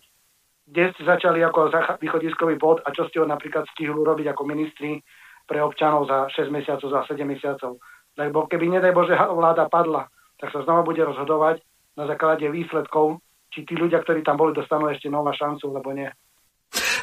kde 0.66 0.82
ste 0.94 1.02
začali 1.02 1.42
ako 1.42 1.70
východiskový 1.98 2.56
bod 2.56 2.80
a 2.86 2.94
čo 2.94 3.10
ste 3.10 3.20
ho 3.20 3.26
napríklad 3.26 3.66
stihli 3.74 3.98
robiť 3.98 4.30
ako 4.30 4.42
ministri 4.46 5.02
pre 5.44 5.58
občanov 5.58 6.06
za 6.06 6.30
6 6.30 6.54
mesiacov, 6.54 6.88
za 6.88 7.00
7 7.10 7.26
mesiacov. 7.26 7.82
Lebo 8.14 8.46
keby, 8.46 8.78
nedaj 8.78 8.94
Bože, 8.94 9.18
vláda 9.18 9.66
padla, 9.66 10.06
tak 10.38 10.54
sa 10.54 10.62
znova 10.62 10.86
bude 10.86 11.02
rozhodovať 11.02 11.60
na 11.96 12.04
základe 12.08 12.48
výsledkov, 12.48 13.20
či 13.52 13.68
tí 13.68 13.76
ľudia, 13.76 14.00
ktorí 14.00 14.24
tam 14.24 14.40
boli, 14.40 14.56
dostanú 14.56 14.88
ešte 14.88 15.12
nová 15.12 15.36
šancu, 15.36 15.68
alebo 15.68 15.92
nie. 15.92 16.08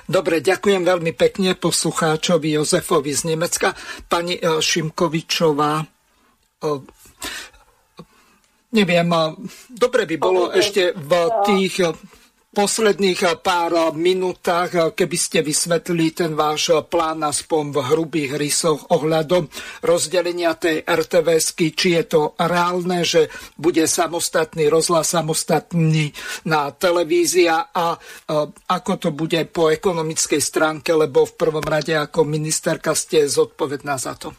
Dobre, 0.10 0.42
ďakujem 0.42 0.82
veľmi 0.82 1.14
pekne 1.14 1.54
poslucháčovi 1.54 2.58
Jozefovi 2.58 3.14
z 3.14 3.22
Nemecka. 3.30 3.78
Pani 4.10 4.42
e, 4.42 4.58
Šimkovičová, 4.58 5.78
e, 5.78 6.68
neviem, 8.74 9.10
e, 9.14 9.22
dobre 9.70 10.10
by 10.10 10.16
bolo 10.18 10.50
ešte 10.50 10.98
v 10.98 11.12
tých 11.46 11.86
posledných 12.50 13.46
pár 13.46 13.94
minútach, 13.94 14.74
keby 14.98 15.18
ste 15.22 15.46
vysvetlili 15.46 16.12
ten 16.12 16.34
váš 16.34 16.74
plán 16.90 17.22
aspoň 17.22 17.64
v 17.70 17.78
hrubých 17.94 18.32
rysoch 18.42 18.90
ohľadom 18.90 19.46
rozdelenia 19.86 20.58
tej 20.58 20.82
rtvs 20.82 21.54
či 21.54 21.90
je 21.96 22.04
to 22.10 22.34
reálne, 22.42 23.06
že 23.06 23.30
bude 23.54 23.86
samostatný 23.86 24.66
rozhlas, 24.66 25.14
samostatný 25.14 26.10
na 26.50 26.74
televízia 26.74 27.70
a 27.70 27.94
ako 28.66 28.94
to 28.98 29.10
bude 29.14 29.40
po 29.54 29.70
ekonomickej 29.70 30.42
stránke, 30.42 30.90
lebo 30.90 31.30
v 31.30 31.38
prvom 31.38 31.64
rade 31.64 31.94
ako 31.94 32.26
ministerka 32.26 32.98
ste 32.98 33.30
zodpovedná 33.30 34.02
za 34.02 34.18
to. 34.18 34.34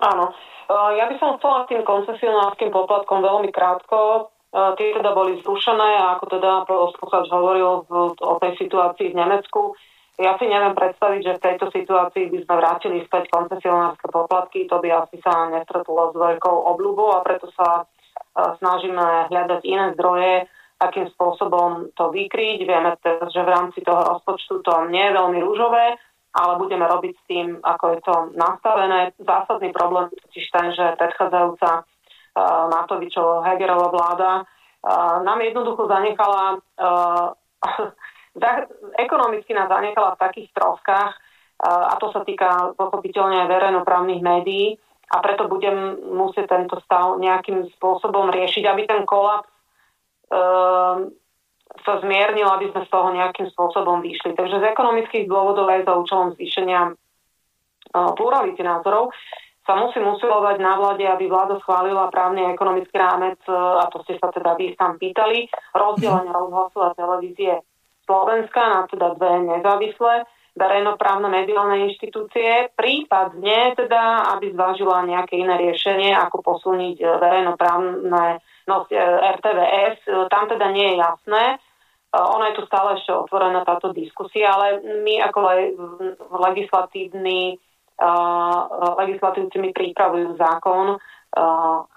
Áno. 0.00 0.32
Ja 0.72 1.04
by 1.04 1.20
som 1.20 1.36
chcela 1.36 1.68
tým 1.68 1.84
koncesionárským 1.84 2.72
poplatkom 2.72 3.20
veľmi 3.20 3.52
krátko 3.52 4.32
Tie 4.54 4.88
teda 4.94 5.10
boli 5.10 5.42
zrušené 5.42 5.98
ako 6.14 6.24
teda 6.30 6.62
poslucháč 6.62 7.26
hovoril 7.26 7.82
o 8.22 8.32
tej 8.38 8.54
situácii 8.54 9.10
v 9.10 9.18
Nemecku, 9.18 9.74
ja 10.14 10.38
si 10.38 10.46
neviem 10.46 10.78
predstaviť, 10.78 11.20
že 11.26 11.32
v 11.34 11.42
tejto 11.42 11.66
situácii 11.74 12.30
by 12.30 12.38
sme 12.46 12.54
vrátili 12.62 13.02
späť 13.02 13.34
koncesionárske 13.34 14.06
poplatky, 14.06 14.70
to 14.70 14.78
by 14.78 14.94
asi 14.94 15.18
sa 15.18 15.50
nestretlo 15.50 16.10
s 16.10 16.14
veľkou 16.14 16.54
obľubou 16.70 17.18
a 17.18 17.24
preto 17.26 17.50
sa 17.58 17.82
snažíme 18.62 19.26
hľadať 19.26 19.60
iné 19.66 19.90
zdroje, 19.98 20.46
akým 20.78 21.10
spôsobom 21.18 21.90
to 21.98 22.14
vykryť. 22.14 22.58
Vieme 22.62 22.94
že 23.26 23.42
v 23.42 23.50
rámci 23.50 23.82
toho 23.82 24.06
rozpočtu 24.14 24.62
to 24.62 24.74
nie 24.86 25.02
je 25.02 25.16
veľmi 25.18 25.38
rúžové, 25.42 25.98
ale 26.30 26.52
budeme 26.62 26.86
robiť 26.86 27.14
s 27.18 27.22
tým, 27.26 27.46
ako 27.58 27.84
je 27.94 28.00
to 28.06 28.14
nastavené. 28.38 29.10
Zásadný 29.18 29.74
problém 29.74 30.14
totiž 30.14 30.46
ten, 30.46 30.70
že 30.78 30.94
predchádzajúca 30.94 31.90
Matovičová 32.34 33.46
Hegerová 33.46 33.88
vláda 33.94 34.30
nám 35.22 35.38
jednoducho 35.40 35.86
zanechala 35.86 36.58
ekonomicky 38.98 39.54
nás 39.54 39.70
zanechala 39.70 40.18
v 40.18 40.22
takých 40.22 40.48
troskách 40.52 41.14
a 41.64 41.94
to 42.02 42.10
sa 42.10 42.26
týka 42.26 42.74
pochopiteľne 42.74 43.46
aj 43.46 43.48
verejnoprávnych 43.48 44.20
médií 44.20 44.74
a 45.14 45.22
preto 45.22 45.46
budem 45.46 45.96
musieť 46.12 46.50
tento 46.50 46.82
stav 46.82 47.16
nejakým 47.22 47.70
spôsobom 47.78 48.34
riešiť, 48.34 48.64
aby 48.66 48.82
ten 48.84 49.06
kolaps 49.06 49.48
sa 51.84 51.94
zmiernil, 52.02 52.48
aby 52.50 52.70
sme 52.74 52.82
z 52.86 52.90
toho 52.90 53.08
nejakým 53.14 53.46
spôsobom 53.54 54.02
vyšli. 54.02 54.34
Takže 54.34 54.62
z 54.62 54.64
ekonomických 54.74 55.30
dôvodov 55.30 55.70
aj 55.70 55.86
za 55.86 55.92
účelom 55.94 56.28
zvýšenia 56.34 56.94
plurality 57.94 58.62
názorov 58.62 59.14
sa 59.64 59.80
musí 59.80 59.96
usilovať 59.96 60.56
na 60.60 60.76
vláde, 60.76 61.08
aby 61.08 61.24
vláda 61.24 61.56
schválila 61.64 62.12
právny 62.12 62.44
a 62.44 62.52
ekonomický 62.52 62.96
rámec, 63.00 63.40
e, 63.48 63.52
a 63.52 63.88
to 63.88 64.04
ste 64.04 64.20
sa 64.20 64.28
teda 64.28 64.54
vy 64.60 64.76
tam 64.76 65.00
pýtali, 65.00 65.48
rozdelenie 65.72 66.32
mhm. 66.32 66.38
rozhlasu 66.38 66.78
a 66.84 66.96
televízie 66.96 67.64
Slovenska 68.04 68.60
na 68.60 68.80
teda 68.84 69.16
dve 69.16 69.40
nezávislé 69.48 70.28
verejnoprávne 70.54 71.26
mediálne 71.26 71.90
inštitúcie, 71.90 72.70
prípadne 72.78 73.74
teda, 73.74 74.38
aby 74.38 74.54
zvážila 74.54 75.02
nejaké 75.02 75.34
iné 75.34 75.58
riešenie, 75.58 76.14
ako 76.14 76.46
posilniť 76.46 76.96
e, 77.02 77.06
verejnoprávne 77.10 78.24
no, 78.70 78.76
e, 78.86 79.02
RTVS. 79.40 80.06
Tam 80.30 80.46
teda 80.46 80.70
nie 80.70 80.94
je 80.94 80.96
jasné. 81.02 81.44
Ono 82.14 82.46
je 82.46 82.54
tu 82.54 82.62
stále 82.70 82.94
ešte 82.94 83.10
otvorená 83.10 83.66
táto 83.66 83.90
diskusia, 83.90 84.54
ale 84.54 84.78
my 85.02 85.18
ako 85.26 85.38
legislatívny 86.38 87.58
legislatívci 88.98 89.70
pripravujú 89.70 90.34
zákon, 90.34 90.98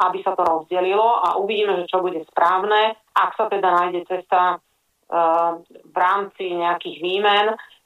aby 0.02 0.18
sa 0.26 0.34
to 0.34 0.42
rozdelilo 0.46 1.22
a 1.22 1.38
uvidíme, 1.38 1.78
že 1.82 1.90
čo 1.90 2.02
bude 2.02 2.22
správne. 2.30 2.98
Ak 3.14 3.38
sa 3.38 3.50
teda 3.50 3.70
nájde 3.70 4.06
cesta 4.10 4.58
v 5.68 5.98
rámci 5.98 6.54
nejakých 6.58 6.98
výmen, 7.02 7.46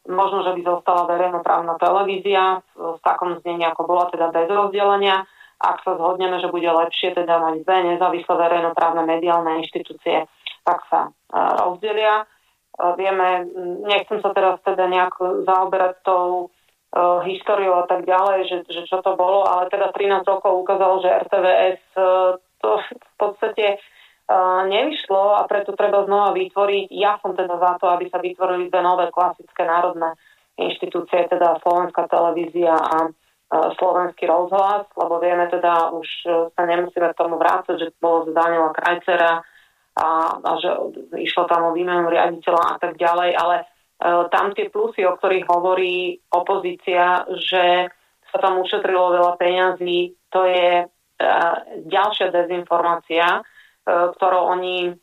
možno, 0.09 0.41
že 0.41 0.57
by 0.57 0.61
zostala 0.65 1.05
verejnoprávna 1.11 1.77
televízia 1.77 2.63
v 2.73 2.99
takom 3.05 3.37
znení, 3.43 3.67
ako 3.67 3.85
bola 3.85 4.09
teda 4.09 4.33
bez 4.33 4.49
rozdelenia. 4.49 5.27
Ak 5.61 5.85
sa 5.85 5.93
zhodneme, 5.93 6.41
že 6.41 6.49
bude 6.49 6.65
lepšie 6.65 7.13
teda 7.13 7.37
mať 7.37 7.61
dve 7.61 7.77
nezávislé 7.93 8.33
verejnoprávne 8.33 9.05
mediálne 9.05 9.61
inštitúcie, 9.61 10.25
tak 10.65 10.81
sa 10.89 11.13
rozdelia. 11.61 12.25
Vieme, 12.97 13.45
nechcem 13.85 14.25
sa 14.25 14.33
teraz 14.33 14.57
teda 14.65 14.89
nejak 14.89 15.13
zaoberať 15.45 16.01
tou 16.01 16.49
uh, 16.91 17.23
históriou 17.23 17.83
a 17.83 17.85
tak 17.87 18.03
ďalej, 18.03 18.39
že, 18.47 18.57
že 18.67 18.81
čo 18.87 18.99
to 18.99 19.15
bolo, 19.15 19.47
ale 19.47 19.71
teda 19.71 19.91
13 19.95 20.27
rokov 20.27 20.51
ukázalo, 20.61 20.99
že 20.99 21.17
RTVS 21.27 21.81
uh, 21.95 22.37
to 22.59 22.69
v 22.83 23.15
podstate 23.17 23.65
uh, 23.77 24.61
nevyšlo 24.67 25.39
a 25.39 25.47
preto 25.47 25.73
treba 25.73 26.03
znova 26.03 26.35
vytvoriť. 26.35 26.87
Ja 26.91 27.17
som 27.23 27.33
teda 27.33 27.55
za 27.57 27.79
to, 27.79 27.89
aby 27.89 28.11
sa 28.11 28.19
vytvorili 28.19 28.67
dve 28.67 28.81
nové 28.83 29.07
klasické 29.09 29.63
národné 29.63 30.15
inštitúcie, 30.59 31.31
teda 31.31 31.57
Slovenská 31.63 32.11
televízia 32.11 32.75
a 32.75 33.09
slovenský 33.51 34.31
rozhlas, 34.31 34.87
lebo 34.95 35.19
vieme 35.19 35.43
teda, 35.51 35.91
už 35.91 36.07
sa 36.55 36.63
nemusíme 36.63 37.11
k 37.11 37.19
tomu 37.19 37.35
vrácať, 37.35 37.75
že 37.75 37.91
to 37.91 37.97
bolo 37.99 38.17
z 38.23 38.31
Daniela 38.31 38.71
Krajcera 38.71 39.43
a, 39.99 40.07
a 40.39 40.51
že 40.55 40.71
išlo 41.19 41.51
tam 41.51 41.67
o 41.67 41.75
výmenu 41.75 42.07
riaditeľa 42.07 42.63
a 42.63 42.75
tak 42.79 42.95
ďalej, 42.95 43.35
ale 43.35 43.67
tam 44.33 44.57
tie 44.57 44.73
plusy, 44.73 45.05
o 45.05 45.13
ktorých 45.13 45.45
hovorí 45.45 46.17
opozícia, 46.33 47.21
že 47.37 47.85
sa 48.33 48.37
tam 48.41 48.63
ušetrilo 48.65 49.13
veľa 49.13 49.33
peňazí, 49.37 50.17
to 50.33 50.41
je 50.47 50.67
e, 50.81 50.85
ďalšia 51.85 52.33
dezinformácia, 52.33 53.27
e, 53.37 53.41
ktorou 53.85 54.57
oni 54.57 54.97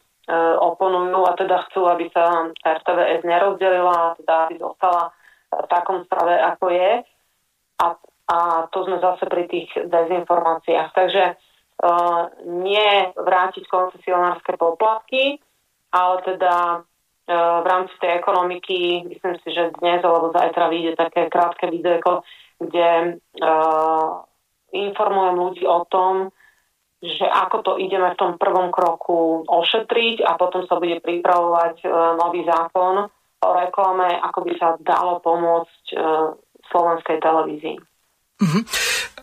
oponujú 0.60 1.24
a 1.24 1.32
teda 1.40 1.64
chcú, 1.68 1.88
aby 1.88 2.12
sa 2.12 2.52
RTVS 2.52 3.24
nerozdelila 3.24 4.12
teda 4.20 4.34
aby 4.44 4.60
zostala 4.60 5.08
v 5.48 5.66
takom 5.72 6.04
stave, 6.04 6.36
ako 6.36 6.66
je. 6.68 6.92
A, 7.80 7.86
a 8.28 8.38
to 8.68 8.78
sme 8.84 9.00
zase 9.00 9.24
pri 9.24 9.48
tých 9.48 9.72
dezinformáciách. 9.88 10.88
Takže 10.92 11.24
uh, 11.32 12.28
nie 12.44 13.08
vrátiť 13.16 13.64
koncesionárske 13.72 14.60
poplatky, 14.60 15.40
ale 15.96 16.14
teda 16.28 16.84
v 17.28 17.66
rámci 17.68 17.92
tej 18.00 18.24
ekonomiky, 18.24 19.04
myslím 19.04 19.36
si, 19.44 19.48
že 19.52 19.76
dnes 19.76 20.00
alebo 20.00 20.32
zajtra 20.32 20.72
vyjde 20.72 20.96
také 20.96 21.28
krátke 21.28 21.68
videjko, 21.68 22.24
kde 22.56 23.20
uh, 23.20 24.24
informujem 24.72 25.36
ľudí 25.36 25.64
o 25.68 25.84
tom, 25.84 26.32
že 26.98 27.28
ako 27.28 27.56
to 27.62 27.72
ideme 27.78 28.10
v 28.10 28.18
tom 28.18 28.40
prvom 28.40 28.72
kroku 28.72 29.44
ošetriť 29.44 30.24
a 30.24 30.40
potom 30.40 30.64
sa 30.64 30.80
bude 30.80 31.04
pripravovať 31.04 31.84
uh, 31.84 32.16
nový 32.16 32.48
zákon 32.48 33.06
o 33.38 33.48
reklame, 33.54 34.08
ako 34.24 34.38
by 34.48 34.52
sa 34.56 34.68
dalo 34.80 35.20
pomôcť 35.20 35.84
uh, 35.94 36.32
slovenskej 36.72 37.20
televízii. 37.20 37.76
Mm-hmm. 38.40 38.62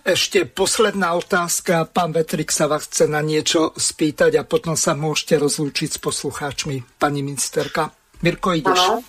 Ešte 0.05 0.45
posledná 0.45 1.17
otázka. 1.17 1.89
Pán 1.89 2.13
Vetrik 2.13 2.53
sa 2.53 2.69
vás 2.69 2.85
chce 2.85 3.09
na 3.09 3.25
niečo 3.25 3.73
spýtať 3.73 4.37
a 4.37 4.45
potom 4.45 4.77
sa 4.77 4.93
môžete 4.93 5.41
rozlúčiť 5.41 5.97
s 5.97 5.99
poslucháčmi. 5.99 7.01
Pani 7.01 7.25
ministerka. 7.25 7.89
Mirko, 8.21 8.53
ideš? 8.53 8.77
Ano. 8.85 9.01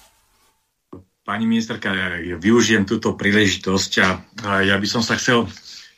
Pani 1.20 1.44
ministerka, 1.44 1.92
ja 1.92 2.40
využijem 2.40 2.88
túto 2.88 3.12
príležitosť 3.12 3.92
a 4.00 4.08
ja 4.64 4.80
by 4.80 4.88
som 4.88 5.04
sa 5.04 5.20
chcel, 5.20 5.44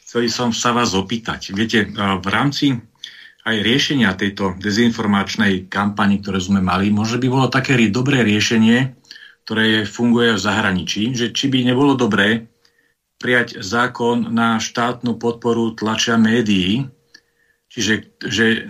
chcel 0.03 0.27
som 0.27 0.51
sa 0.51 0.75
vás 0.75 0.99
opýtať. 0.99 1.55
Viete, 1.55 1.87
v 1.95 2.27
rámci 2.27 2.75
aj 3.47 3.55
riešenia 3.55 4.19
tejto 4.19 4.59
dezinformačnej 4.59 5.71
kampani, 5.71 6.19
ktoré 6.19 6.43
sme 6.43 6.59
mali, 6.59 6.91
možno 6.91 7.23
by 7.23 7.29
bolo 7.31 7.47
také 7.47 7.79
dobré 7.87 8.27
riešenie, 8.27 8.99
ktoré 9.47 9.87
funguje 9.87 10.35
v 10.35 10.43
zahraničí, 10.43 11.15
že 11.15 11.31
či 11.31 11.47
by 11.47 11.71
nebolo 11.71 11.95
dobré 11.95 12.51
prijať 13.19 13.61
zákon 13.61 14.31
na 14.31 14.63
štátnu 14.63 15.19
podporu 15.19 15.75
tlačia 15.75 16.15
médií, 16.15 16.87
čiže 17.67 18.15
že 18.23 18.65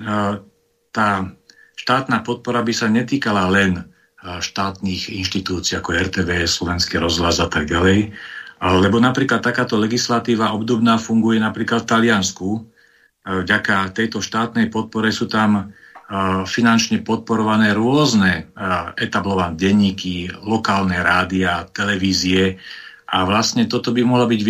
tá 0.91 1.29
štátna 1.77 2.25
podpora 2.25 2.65
by 2.65 2.73
sa 2.73 2.89
netýkala 2.89 3.47
len 3.53 3.87
štátnych 4.19 5.15
inštitúcií 5.15 5.79
ako 5.79 5.95
RTV, 5.95 6.49
Slovenský 6.49 6.99
rozhlas 6.99 7.39
a 7.39 7.47
tak 7.47 7.71
ďalej, 7.71 8.11
lebo 8.59 8.99
napríklad 8.99 9.39
takáto 9.39 9.79
legislatíva 9.79 10.51
obdobná 10.51 10.99
funguje 10.99 11.39
napríklad 11.39 11.87
v 11.87 11.91
Taliansku. 11.95 12.67
Vďaka 13.23 13.95
tejto 13.95 14.19
štátnej 14.19 14.73
podpore 14.73 15.15
sú 15.15 15.31
tam 15.31 15.71
finančne 16.49 17.05
podporované 17.05 17.77
rôzne 17.77 18.49
etablované 18.97 19.55
denníky, 19.61 20.33
lokálne 20.41 20.97
rádia, 20.99 21.69
televízie, 21.71 22.57
a 23.09 23.25
vlastne 23.25 23.65
toto 23.65 23.89
by 23.97 24.05
mohlo 24.05 24.29
byť 24.29 24.41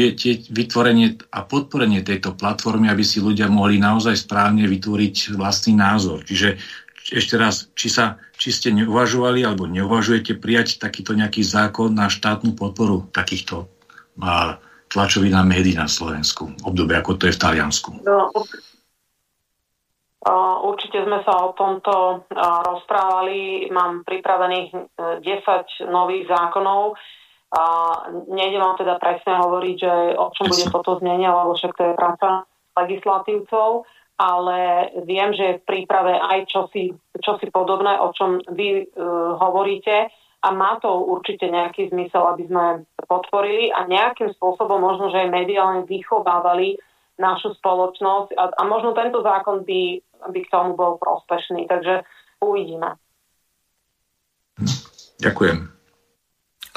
vytvorenie 0.50 1.30
a 1.30 1.46
podporenie 1.46 2.02
tejto 2.02 2.34
platformy, 2.34 2.90
aby 2.90 3.06
si 3.06 3.22
ľudia 3.22 3.46
mohli 3.46 3.78
naozaj 3.78 4.18
správne 4.18 4.66
vytvoriť 4.66 5.38
vlastný 5.38 5.78
názor. 5.78 6.26
Čiže 6.26 6.58
ešte 7.14 7.38
raz, 7.38 7.70
či, 7.78 7.86
sa, 7.86 8.18
či 8.34 8.50
ste 8.50 8.74
neuvažovali 8.74 9.46
alebo 9.46 9.70
neuvažujete 9.70 10.42
prijať 10.42 10.82
takýto 10.82 11.14
nejaký 11.14 11.46
zákon 11.46 11.94
na 11.94 12.10
štátnu 12.10 12.58
podporu 12.58 13.06
takýchto 13.14 13.70
a, 14.18 14.58
tlačovín 14.90 15.38
a 15.38 15.46
médií 15.46 15.78
na 15.78 15.86
Slovensku, 15.86 16.50
obdobie 16.66 16.98
ako 16.98 17.14
to 17.14 17.30
je 17.30 17.38
v 17.38 17.42
Taliansku. 17.46 18.02
No, 18.02 18.34
určite 20.66 21.06
sme 21.06 21.22
sa 21.22 21.46
o 21.46 21.54
tomto 21.54 22.26
rozprávali. 22.66 23.70
Mám 23.70 24.02
pripravených 24.02 24.68
10 24.98 25.22
e, 25.22 25.86
nových 25.86 26.26
zákonov, 26.26 26.98
a 27.48 27.62
nejde 28.28 28.58
vám 28.60 28.76
teda 28.76 29.00
presne 29.00 29.40
hovoriť, 29.40 29.76
že 29.80 29.92
o 30.20 30.28
čom 30.36 30.46
bude 30.52 30.66
toto 30.68 31.00
znenie, 31.00 31.28
lebo 31.32 31.56
však 31.56 31.72
to 31.72 31.82
je 31.88 31.94
práca 31.96 32.28
legislatívcov, 32.76 33.88
ale 34.20 34.90
viem, 35.08 35.32
že 35.32 35.44
je 35.44 35.58
v 35.62 35.66
príprave 35.66 36.18
aj 36.18 36.44
čosi, 36.50 36.92
čosi 37.22 37.48
podobné, 37.48 37.96
o 38.02 38.12
čom 38.12 38.42
vy 38.52 38.84
uh, 38.84 39.38
hovoríte 39.38 40.10
a 40.42 40.48
má 40.54 40.78
to 40.78 40.90
určite 40.90 41.46
nejaký 41.50 41.90
zmysel, 41.90 42.26
aby 42.30 42.46
sme 42.46 42.66
podporili 43.08 43.72
a 43.74 43.86
nejakým 43.88 44.30
spôsobom 44.36 44.78
možno, 44.78 45.10
že 45.10 45.26
aj 45.26 45.34
mediálne 45.34 45.82
vychovávali 45.86 46.78
našu 47.18 47.58
spoločnosť 47.58 48.38
a, 48.38 48.44
a 48.54 48.62
možno 48.66 48.94
tento 48.94 49.18
zákon 49.24 49.66
by, 49.66 49.98
by 50.30 50.40
k 50.46 50.52
tomu 50.52 50.78
bol 50.78 51.00
prospešný. 51.02 51.66
Takže 51.66 52.06
uvidíme. 52.38 52.94
Ďakujem. 55.18 55.77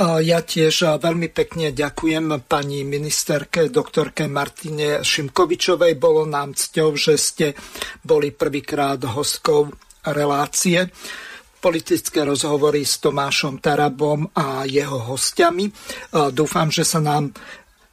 Ja 0.01 0.41
tiež 0.41 0.97
veľmi 0.97 1.29
pekne 1.29 1.69
ďakujem 1.69 2.49
pani 2.49 2.81
ministerke 2.81 3.69
doktorke 3.69 4.25
Martine 4.25 5.05
Šimkovičovej. 5.05 5.93
Bolo 6.01 6.25
nám 6.25 6.57
cťou, 6.57 6.97
že 6.97 7.21
ste 7.21 7.53
boli 8.01 8.33
prvýkrát 8.33 8.97
hostkou 8.97 9.69
relácie 10.01 10.89
politické 11.61 12.25
rozhovory 12.25 12.81
s 12.81 12.97
Tomášom 12.97 13.61
Tarabom 13.61 14.25
a 14.33 14.65
jeho 14.65 15.13
hostiami. 15.13 15.69
Dúfam, 16.33 16.73
že 16.73 16.81
sa 16.81 16.97
nám 16.97 17.29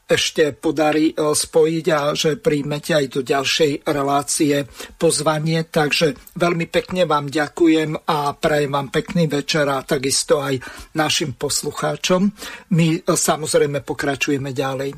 ešte 0.09 0.57
podarí 0.57 1.13
e, 1.13 1.15
spojiť 1.21 1.87
a 1.93 2.01
že 2.17 2.41
príjmete 2.41 2.97
aj 2.97 3.07
do 3.13 3.21
ďalšej 3.21 3.85
relácie 3.85 4.65
pozvanie. 4.97 5.69
Takže 5.69 6.17
veľmi 6.33 6.67
pekne 6.73 7.05
vám 7.05 7.29
ďakujem 7.29 8.09
a 8.09 8.33
prajem 8.33 8.73
vám 8.73 8.89
pekný 8.89 9.29
večer 9.29 9.69
a 9.69 9.85
takisto 9.85 10.41
aj 10.41 10.57
našim 10.97 11.37
poslucháčom. 11.37 12.33
My 12.73 12.97
e, 12.97 13.01
samozrejme 13.05 13.85
pokračujeme 13.85 14.57
ďalej. 14.57 14.97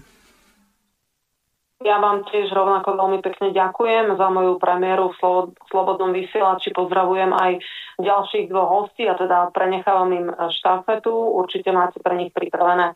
Ja 1.81 1.97
vám 1.97 2.29
tiež 2.29 2.53
rovnako 2.53 2.93
veľmi 2.93 3.25
pekne 3.25 3.57
ďakujem 3.57 4.13
za 4.21 4.29
moju 4.29 4.61
premiéru 4.61 5.17
v 5.17 5.49
Slobodnom 5.73 6.13
vysielači. 6.13 6.77
Pozdravujem 6.77 7.33
aj 7.33 7.57
ďalších 7.97 8.53
dvoch 8.53 8.69
hostí 8.69 9.09
a 9.09 9.17
teda 9.17 9.49
prenechávam 9.49 10.13
im 10.13 10.29
štafetu. 10.61 11.09
Určite 11.11 11.73
máte 11.73 11.97
pre 12.05 12.21
nich 12.21 12.37
pripravené 12.37 12.93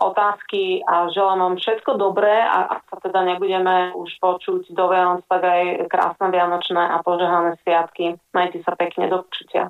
otázky 0.00 0.80
a 0.82 1.12
želám 1.12 1.38
vám 1.38 1.54
všetko 1.60 2.00
dobré 2.00 2.32
a 2.32 2.80
ak 2.80 2.82
sa 2.88 2.96
teda 3.04 3.20
nebudeme 3.28 3.92
už 3.92 4.10
počuť 4.16 4.72
do 4.72 4.84
Vianoc, 4.88 5.22
tak 5.28 5.44
aj 5.44 5.86
krásne 5.92 6.32
Vianočné 6.32 6.80
a 6.80 7.04
požehané 7.04 7.60
sviatky. 7.60 8.16
Majte 8.32 8.64
sa 8.64 8.72
pekne, 8.74 9.12
do 9.12 9.22
počutia. 9.28 9.68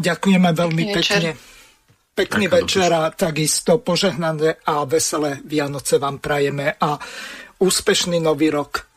Ďakujeme 0.00 0.48
veľmi 0.56 0.82
Pekný 0.88 0.96
pekne. 0.96 1.30
Pekný 2.10 2.46
Ďakujem 2.48 2.64
večer 2.64 2.88
a 2.90 3.02
takisto 3.12 3.72
požehnané 3.84 4.64
a 4.64 4.84
veselé 4.88 5.44
Vianoce 5.44 6.00
vám 6.00 6.18
prajeme 6.18 6.72
a 6.80 6.96
úspešný 7.60 8.18
nový 8.18 8.48
rok. 8.48 8.88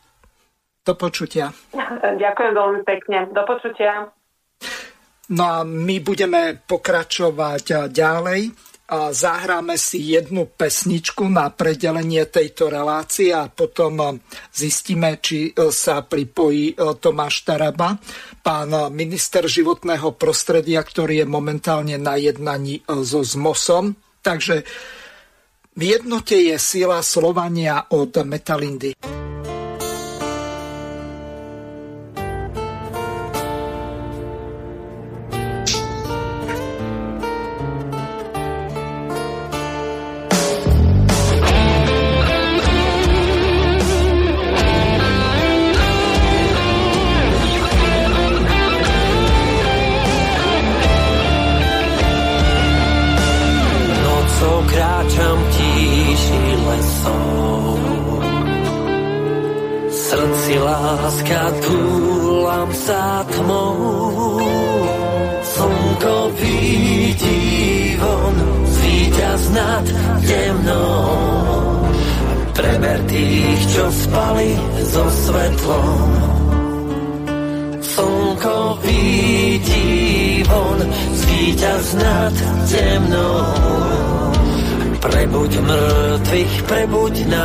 Do 0.84 0.96
počutia. 0.96 1.52
Ďakujem 2.24 2.52
veľmi 2.52 2.80
pekne. 2.84 3.28
Do 3.32 3.44
počutia. 3.44 4.08
No 5.32 5.44
a 5.44 5.64
my 5.64 5.96
budeme 6.04 6.60
pokračovať 6.60 7.88
ďalej 7.88 8.73
a 8.84 9.16
zahráme 9.16 9.80
si 9.80 10.12
jednu 10.12 10.44
pesničku 10.44 11.24
na 11.32 11.48
predelenie 11.48 12.28
tejto 12.28 12.68
relácie 12.68 13.32
a 13.32 13.48
potom 13.48 13.96
e, 13.96 14.06
zistíme, 14.52 15.24
či 15.24 15.56
e, 15.56 15.72
sa 15.72 16.04
pripojí 16.04 16.76
e, 16.76 16.92
Tomáš 17.00 17.48
Taraba, 17.48 17.96
pán 18.44 18.92
minister 18.92 19.48
životného 19.48 20.12
prostredia, 20.20 20.84
ktorý 20.84 21.24
je 21.24 21.26
momentálne 21.26 21.96
na 21.96 22.20
jednaní 22.20 22.84
so 22.84 23.24
ZMOSom. 23.24 23.96
Takže 24.20 24.68
v 25.74 25.82
jednote 25.82 26.36
je 26.36 26.56
sila 26.60 27.00
Slovania 27.00 27.88
od 27.88 28.20
Metalindy. 28.20 29.23
Spali 86.66 86.86
so 86.86 87.43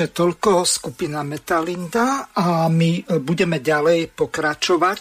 Takže 0.00 0.16
toľko 0.16 0.64
skupina 0.64 1.20
Metalinda 1.20 2.32
a 2.32 2.72
my 2.72 3.04
e, 3.04 3.20
budeme 3.20 3.60
ďalej 3.60 4.08
pokračovať. 4.16 5.00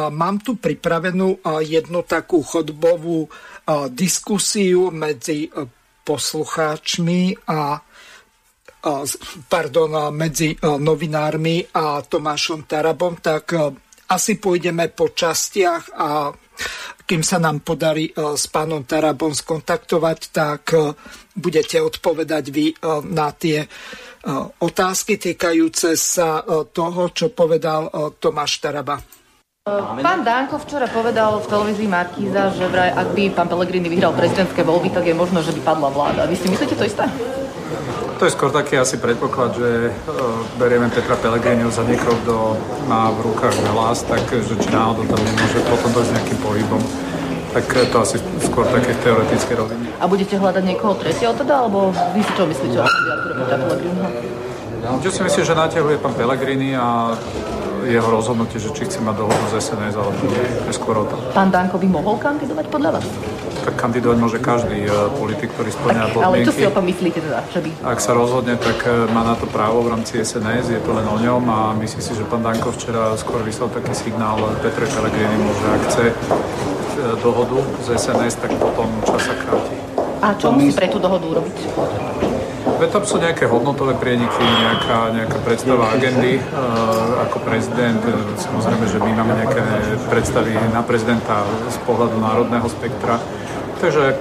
A 0.00 0.08
Mám 0.08 0.40
tu 0.40 0.56
pripravenú 0.56 1.44
a, 1.44 1.60
jednu 1.60 2.00
takú 2.08 2.40
chodbovú 2.40 3.28
diskusiu 3.92 4.88
medzi 4.96 5.44
e, 5.44 5.68
poslucháčmi 6.00 7.52
a 7.52 7.84
pardon, 9.44 10.08
medzi 10.08 10.56
novinármi 10.56 11.68
a 11.76 12.00
Tomášom 12.00 12.64
Tarabom, 12.64 13.20
tak 13.20 13.52
asi 14.08 14.40
pôjdeme 14.40 14.88
po 14.88 15.12
častiach 15.12 15.84
a 16.00 16.32
kým 17.10 17.26
sa 17.26 17.42
nám 17.42 17.66
podarí 17.66 18.10
e, 18.10 18.38
s 18.38 18.46
pánom 18.46 18.86
Tarabom 18.86 19.34
skontaktovať, 19.34 20.18
tak 20.30 20.62
e, 20.70 20.94
budete 21.34 21.82
odpovedať 21.82 22.44
vy 22.54 22.70
e, 22.70 22.74
na 23.10 23.34
tie 23.34 23.66
e, 23.66 23.68
otázky 24.60 25.16
týkajúce 25.16 25.96
sa 25.96 26.44
e, 26.44 26.68
toho, 26.68 27.08
čo 27.08 27.32
povedal 27.32 27.88
e, 27.88 27.90
Tomáš 28.20 28.60
Taraba. 28.60 29.00
Pán 30.00 30.24
Danko 30.24 30.56
včera 30.60 30.88
povedal 30.88 31.40
v 31.40 31.46
televízii 31.46 31.88
Markíza, 31.88 32.52
že 32.56 32.64
vraj, 32.68 32.96
ak 32.96 33.12
by 33.12 33.22
pán 33.32 33.48
Pellegrini 33.48 33.92
vyhral 33.92 34.16
prezidentské 34.16 34.64
voľby, 34.64 34.88
tak 34.90 35.04
je 35.04 35.14
možno, 35.14 35.44
že 35.44 35.52
by 35.52 35.60
padla 35.60 35.88
vláda. 35.92 36.24
Vy 36.26 36.36
si 36.36 36.48
myslíte 36.48 36.74
to 36.74 36.84
isté? 36.88 37.04
To 38.16 38.28
je 38.28 38.36
skôr 38.36 38.52
taký 38.52 38.76
asi 38.76 39.00
predpoklad, 39.00 39.56
že 39.56 39.88
uh, 39.88 40.44
berieme 40.60 40.92
Petra 40.92 41.16
Pellegriniho 41.16 41.72
za 41.72 41.84
niekoho, 41.84 42.16
kto 42.24 42.36
má 42.84 43.08
v 43.16 43.32
rukách 43.32 43.56
hlas, 43.72 44.04
tak 44.04 44.20
že 44.28 44.56
či 44.60 44.68
náhodou 44.72 45.08
tam 45.08 45.20
nemôže 45.24 45.60
potom 45.68 45.88
dojsť 45.92 46.12
nejakým 46.12 46.38
pohybom. 46.44 46.82
Tak 47.50 47.66
to 47.90 47.96
asi 47.98 48.16
skôr 48.46 48.62
také 48.70 48.94
teoretické 49.02 49.58
roviny. 49.58 49.90
A 49.98 50.06
budete 50.06 50.38
hľadať 50.38 50.62
niekoho 50.62 50.94
tretieho 50.94 51.34
teda, 51.34 51.66
alebo 51.66 51.90
vy 52.14 52.22
si 52.22 52.32
čo 52.38 52.46
myslíte 52.46 52.76
o 52.78 52.86
kandidatúre 52.86 53.32
Petra 53.42 53.56
Pellegriniho? 53.58 54.08
Si 55.10 55.22
myslím, 55.26 55.44
že 55.44 55.54
naťahuje 55.58 55.96
pán 55.98 56.14
Pellegrini 56.14 56.78
a 56.78 57.12
jeho 57.86 58.08
rozhodnutie, 58.12 58.60
že 58.60 58.70
či 58.76 58.84
chce 58.84 59.00
mať 59.00 59.24
dohodu 59.24 59.44
z 59.50 59.54
SNS 59.60 59.94
alebo 59.96 60.20
nie, 60.28 60.44
je 60.68 60.72
skôr 60.76 60.94
o 61.00 61.04
tom. 61.08 61.18
Pán 61.32 61.48
Danko 61.48 61.80
by 61.80 61.88
mohol 61.88 62.20
kandidovať 62.20 62.66
podľa 62.68 63.00
vás? 63.00 63.06
Tak 63.64 63.74
kandidovať 63.76 64.16
môže 64.20 64.38
každý 64.40 64.88
eh, 64.88 64.92
politik, 65.16 65.52
ktorý 65.56 65.70
splňa 65.72 66.02
Tak, 66.12 66.22
ale 66.22 66.36
čo 66.44 66.52
si 66.52 66.64
podmienky. 66.64 66.68
o 66.68 66.76
tom 66.76 66.84
myslíte 66.86 67.18
teda? 67.20 67.38
Že 67.52 67.60
by... 67.60 67.68
Ak 67.84 67.98
sa 68.00 68.12
rozhodne, 68.12 68.54
tak 68.56 68.78
eh, 68.84 69.08
má 69.12 69.22
na 69.24 69.34
to 69.36 69.48
právo 69.48 69.84
v 69.84 69.96
rámci 69.96 70.20
SNS, 70.20 70.70
je 70.70 70.80
to 70.80 70.90
len 70.92 71.06
o 71.08 71.16
ňom 71.18 71.42
a 71.48 71.58
myslím 71.80 72.02
si, 72.04 72.12
že 72.14 72.24
pán 72.28 72.44
Danko 72.44 72.72
včera 72.72 73.16
skôr 73.16 73.40
vyslal 73.44 73.72
taký 73.72 73.92
signál 73.96 74.38
Petre 74.60 74.86
Pellegrini, 74.86 75.36
že 75.40 75.66
ak 75.66 75.80
chce 75.88 76.04
dohodu 77.22 77.58
z 77.84 77.96
SNS, 77.96 78.34
tak 78.40 78.52
potom 78.60 78.88
čas 79.06 79.28
sa 79.28 79.34
kráti. 79.34 79.76
A 80.20 80.36
čo 80.36 80.52
musí 80.52 80.76
pre 80.76 80.88
tú 80.92 81.00
dohodu 81.00 81.24
urobiť? 81.24 81.56
Veď 82.80 82.96
tam 82.96 83.04
sú 83.04 83.20
nejaké 83.20 83.44
hodnotové 83.44 83.92
prieniky, 83.96 84.40
nejaká, 84.40 85.12
nejaká 85.12 85.38
predstava 85.44 85.92
agendy. 85.92 86.40
E, 86.40 86.42
ako 87.28 87.36
prezident, 87.44 88.00
e, 88.04 88.12
samozrejme, 88.40 88.84
že 88.88 88.98
my 89.00 89.10
máme 89.20 89.32
nejaké 89.36 89.60
predstavy 90.08 90.56
na 90.72 90.80
prezidenta 90.80 91.44
z 91.68 91.76
pohľadu 91.84 92.16
národného 92.20 92.64
spektra. 92.72 93.20
Takže 93.84 94.16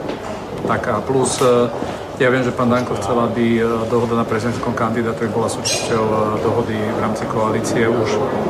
taká 0.68 1.00
plus 1.04 1.40
e, 1.40 1.72
ja 2.20 2.28
viem, 2.28 2.44
že 2.44 2.52
pán 2.52 2.68
Danko 2.68 3.00
chcel, 3.00 3.16
aby 3.16 3.58
e, 3.58 3.66
dohoda 3.88 4.20
na 4.20 4.28
prezidentskom 4.28 4.76
kandidátovi 4.76 5.32
bola 5.32 5.48
súčasťou 5.48 6.04
e, 6.04 6.20
dohody 6.44 6.76
v 6.76 7.00
rámci 7.00 7.24
koalície 7.32 7.88
už, 7.88 8.10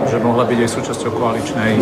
že 0.10 0.18
mohla 0.18 0.42
byť 0.50 0.58
aj 0.66 0.70
súčasťou 0.74 1.12
koaličnej 1.14 1.78
e, 1.78 1.82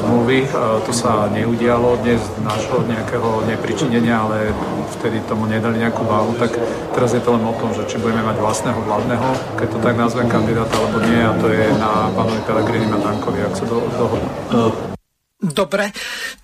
zmluvy. 0.00 0.48
To 0.88 0.92
sa 0.96 1.28
neudialo 1.28 2.00
dnes 2.00 2.18
z 2.24 2.40
nášho 2.40 2.80
nejakého 2.88 3.44
nepričinenia, 3.44 4.24
ale 4.24 4.56
vtedy 4.98 5.20
tomu 5.28 5.44
nedali 5.44 5.84
nejakú 5.84 6.00
váhu, 6.08 6.32
tak 6.40 6.56
teraz 6.96 7.12
je 7.12 7.20
to 7.20 7.36
len 7.36 7.44
o 7.44 7.54
tom, 7.60 7.70
že 7.76 7.84
či 7.84 8.00
budeme 8.00 8.24
mať 8.24 8.40
vlastného 8.40 8.80
vládneho, 8.80 9.28
keď 9.60 9.68
to 9.68 9.78
tak 9.84 9.94
nazvem 10.00 10.26
kandidáta, 10.32 10.74
alebo 10.80 10.98
nie, 11.04 11.20
a 11.20 11.32
to 11.36 11.46
je 11.52 11.64
na 11.76 12.08
pánovi 12.16 12.40
Pelegrini 12.48 12.88
a 12.88 12.98
Dankovi, 12.98 13.40
ak 13.44 13.54
sa 13.54 13.64
do, 13.68 13.84
dohodnú. 14.00 14.28
Dobre, 15.40 15.92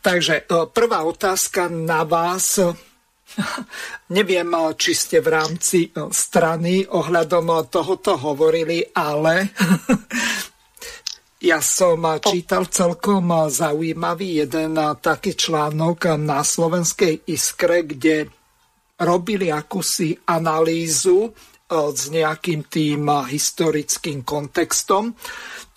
takže 0.01 0.49
prvá 0.73 1.05
otázka 1.05 1.69
na 1.69 2.05
vás. 2.05 2.57
Neviem, 4.17 4.51
e, 4.55 4.61
či 4.77 4.93
ste 4.97 5.19
v 5.21 5.29
rámci 5.33 5.79
e, 5.89 6.09
strany 6.11 6.85
ohľadom 6.87 7.47
e, 7.53 7.57
tohoto 7.69 8.17
hovorili, 8.17 8.83
ale 8.97 9.53
ja 11.51 11.61
som 11.61 12.01
čítal 12.19 12.69
celkom 12.73 13.29
zaujímavý 13.53 14.47
jeden 14.47 14.81
taký 14.99 15.37
článok 15.37 16.17
na 16.17 16.41
Slovenskej 16.41 17.29
Iskre, 17.29 17.85
kde 17.85 18.27
robili 18.97 19.53
akúsi 19.53 20.17
analýzu 20.25 21.29
s 21.69 22.03
nejakým 22.09 22.65
tým 22.71 23.11
historickým 23.29 24.25
kontextom. 24.25 25.13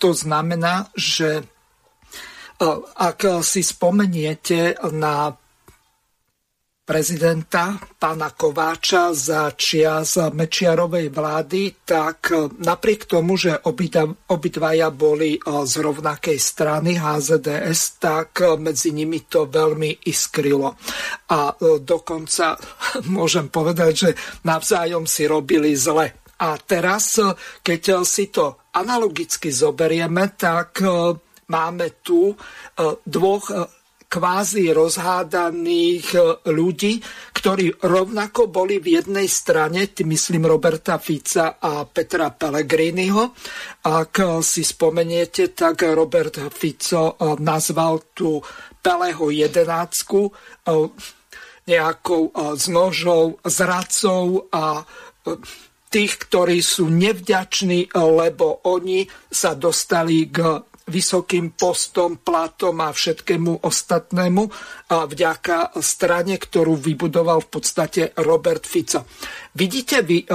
To 0.00 0.10
znamená, 0.16 0.88
že 0.96 1.44
ak 2.96 3.44
si 3.44 3.60
spomeniete 3.60 4.80
na 4.96 5.34
prezidenta 6.90 7.78
pána 8.02 8.34
Kováča 8.34 9.14
za 9.14 9.54
čias 9.54 10.18
Mečiarovej 10.18 11.14
vlády, 11.14 11.86
tak 11.86 12.34
napriek 12.66 13.06
tomu, 13.06 13.38
že 13.38 13.62
obidvaja 14.26 14.90
boli 14.90 15.38
z 15.38 15.74
rovnakej 15.78 16.34
strany 16.34 16.98
HZDS, 16.98 18.02
tak 18.02 18.42
medzi 18.58 18.90
nimi 18.90 19.22
to 19.22 19.46
veľmi 19.46 20.02
iskrilo. 20.10 20.74
A 21.30 21.54
dokonca 21.78 22.58
môžem 23.14 23.46
povedať, 23.54 23.92
že 23.94 24.10
navzájom 24.42 25.06
si 25.06 25.30
robili 25.30 25.78
zle. 25.78 26.10
A 26.42 26.58
teraz, 26.58 27.22
keď 27.62 28.02
si 28.02 28.34
to 28.34 28.66
analogicky 28.74 29.54
zoberieme, 29.54 30.34
tak 30.34 30.82
máme 31.54 32.02
tu 32.02 32.34
dvoch 33.06 33.78
kvázi 34.10 34.74
rozhádaných 34.74 36.06
e, 36.12 36.20
ľudí, 36.50 36.98
ktorí 37.30 37.78
rovnako 37.78 38.50
boli 38.50 38.82
v 38.82 38.98
jednej 38.98 39.30
strane, 39.30 39.86
tým 39.94 40.10
myslím 40.10 40.50
Roberta 40.50 40.98
Fica 40.98 41.62
a 41.62 41.86
Petra 41.86 42.34
Pellegriniho. 42.34 43.30
Ak 43.86 44.42
si 44.42 44.66
spomeniete, 44.66 45.54
tak 45.54 45.86
Robert 45.86 46.50
Fico 46.50 47.14
e, 47.14 47.38
nazval 47.38 48.10
tú 48.10 48.42
Peleho 48.82 49.30
jedenáctku 49.30 50.20
e, 50.26 50.30
nejakou 51.70 52.34
znožou, 52.58 53.38
zradcov 53.46 54.50
a 54.50 54.82
tých, 55.86 56.12
ktorí 56.26 56.58
sú 56.66 56.90
nevďační, 56.90 57.94
lebo 57.94 58.58
oni 58.66 59.06
sa 59.30 59.54
dostali 59.54 60.26
k 60.26 60.66
vysokým 60.90 61.54
postom, 61.54 62.18
platom 62.18 62.82
a 62.82 62.90
všetkému 62.90 63.62
ostatnému 63.62 64.42
a 64.90 65.06
vďaka 65.06 65.78
strane, 65.78 66.36
ktorú 66.36 66.74
vybudoval 66.74 67.46
v 67.46 67.48
podstate 67.48 68.02
Robert 68.18 68.66
Fico. 68.66 69.06
Vidíte 69.54 70.02
vy 70.02 70.26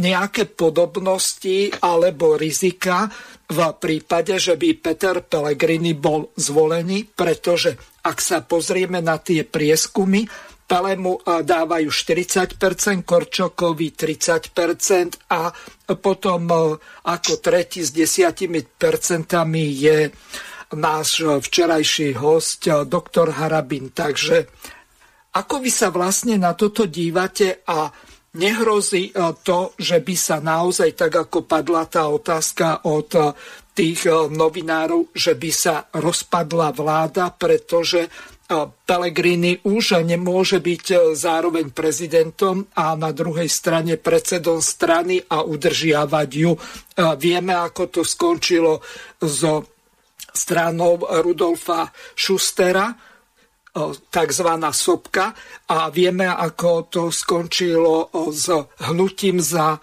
nejaké 0.00 0.50
podobnosti 0.50 1.70
alebo 1.78 2.34
rizika 2.34 3.06
v 3.50 3.58
prípade, 3.78 4.38
že 4.38 4.54
by 4.54 4.78
Peter 4.78 5.22
Pellegrini 5.22 5.94
bol 5.94 6.30
zvolený, 6.38 7.06
pretože 7.14 7.74
ak 8.06 8.18
sa 8.22 8.40
pozrieme 8.46 9.02
na 9.02 9.18
tie 9.18 9.42
prieskumy, 9.42 10.24
Pelemu 10.70 11.18
dávajú 11.26 11.90
40%, 11.90 12.54
Korčokovi 13.02 13.90
30% 13.90 15.26
a 15.34 15.50
potom 15.98 16.46
ako 17.10 17.32
tretí 17.42 17.82
s 17.82 17.90
10% 17.90 18.46
je 19.74 19.98
náš 20.78 21.08
včerajší 21.42 22.14
host, 22.14 22.70
doktor 22.86 23.34
Harabin. 23.34 23.90
Takže 23.90 24.46
ako 25.34 25.58
vy 25.58 25.70
sa 25.74 25.90
vlastne 25.90 26.38
na 26.38 26.54
toto 26.54 26.86
dívate 26.86 27.66
a 27.66 27.90
nehrozí 28.38 29.10
to, 29.42 29.74
že 29.74 29.98
by 29.98 30.14
sa 30.14 30.38
naozaj, 30.38 30.94
tak 30.94 31.26
ako 31.26 31.50
padla 31.50 31.90
tá 31.90 32.06
otázka 32.06 32.86
od 32.86 33.34
tých 33.74 34.06
novinárov, 34.30 35.10
že 35.10 35.34
by 35.34 35.50
sa 35.50 35.90
rozpadla 35.98 36.70
vláda, 36.70 37.34
pretože 37.34 38.06
Pellegrini 38.82 39.62
už 39.62 40.02
nemôže 40.02 40.58
byť 40.58 40.84
e, 40.90 40.96
zároveň 41.14 41.70
prezidentom 41.70 42.66
a 42.74 42.98
na 42.98 43.14
druhej 43.14 43.46
strane 43.46 43.94
predsedom 43.94 44.58
strany 44.58 45.22
a 45.22 45.46
udržiavať 45.46 46.30
ju. 46.34 46.52
E, 46.54 46.60
vieme, 47.14 47.54
ako 47.54 47.82
to 47.86 48.02
skončilo 48.02 48.82
so 49.22 49.70
stranou 50.34 50.98
Rudolfa 50.98 51.94
Schustera, 52.18 52.90
e, 52.90 52.94
tzv. 54.10 54.50
sopka 54.74 55.30
a 55.70 55.86
vieme, 55.94 56.26
ako 56.26 56.90
to 56.90 57.02
skončilo 57.14 58.10
s 58.34 58.50
hnutím 58.82 59.38
za 59.38 59.78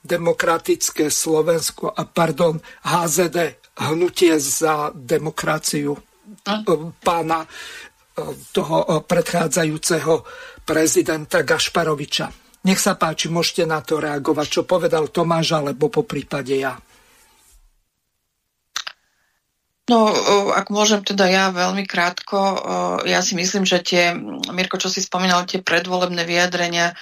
demokratické 0.00 1.12
Slovensko 1.12 1.92
a 1.92 2.08
pardon, 2.08 2.56
HZD, 2.88 3.60
hnutie 3.92 4.40
za 4.40 4.88
demokraciu 4.96 6.13
pána 7.00 7.40
e, 7.44 7.48
toho 8.52 8.76
e, 8.84 8.86
predchádzajúceho 9.04 10.14
prezidenta 10.64 11.40
Gašparoviča. 11.40 12.28
Nech 12.64 12.80
sa 12.80 12.96
páči, 12.96 13.28
môžete 13.28 13.68
na 13.68 13.84
to 13.84 14.00
reagovať, 14.00 14.46
čo 14.48 14.62
povedal 14.68 15.12
Tomáš, 15.12 15.56
alebo 15.56 15.88
po 15.92 16.04
prípade 16.04 16.56
ja. 16.56 16.76
No, 19.88 20.08
e, 20.08 20.16
ak 20.52 20.68
môžem 20.68 21.00
teda 21.04 21.28
ja 21.28 21.44
veľmi 21.52 21.84
krátko, 21.88 22.40
ja 23.08 23.20
si 23.24 23.36
myslím, 23.36 23.64
že 23.64 23.84
tie, 23.84 24.04
Mirko, 24.52 24.76
čo 24.80 24.92
si 24.92 25.00
spomínal, 25.00 25.48
tie 25.48 25.64
predvolebné 25.64 26.24
vyjadrenia 26.24 26.92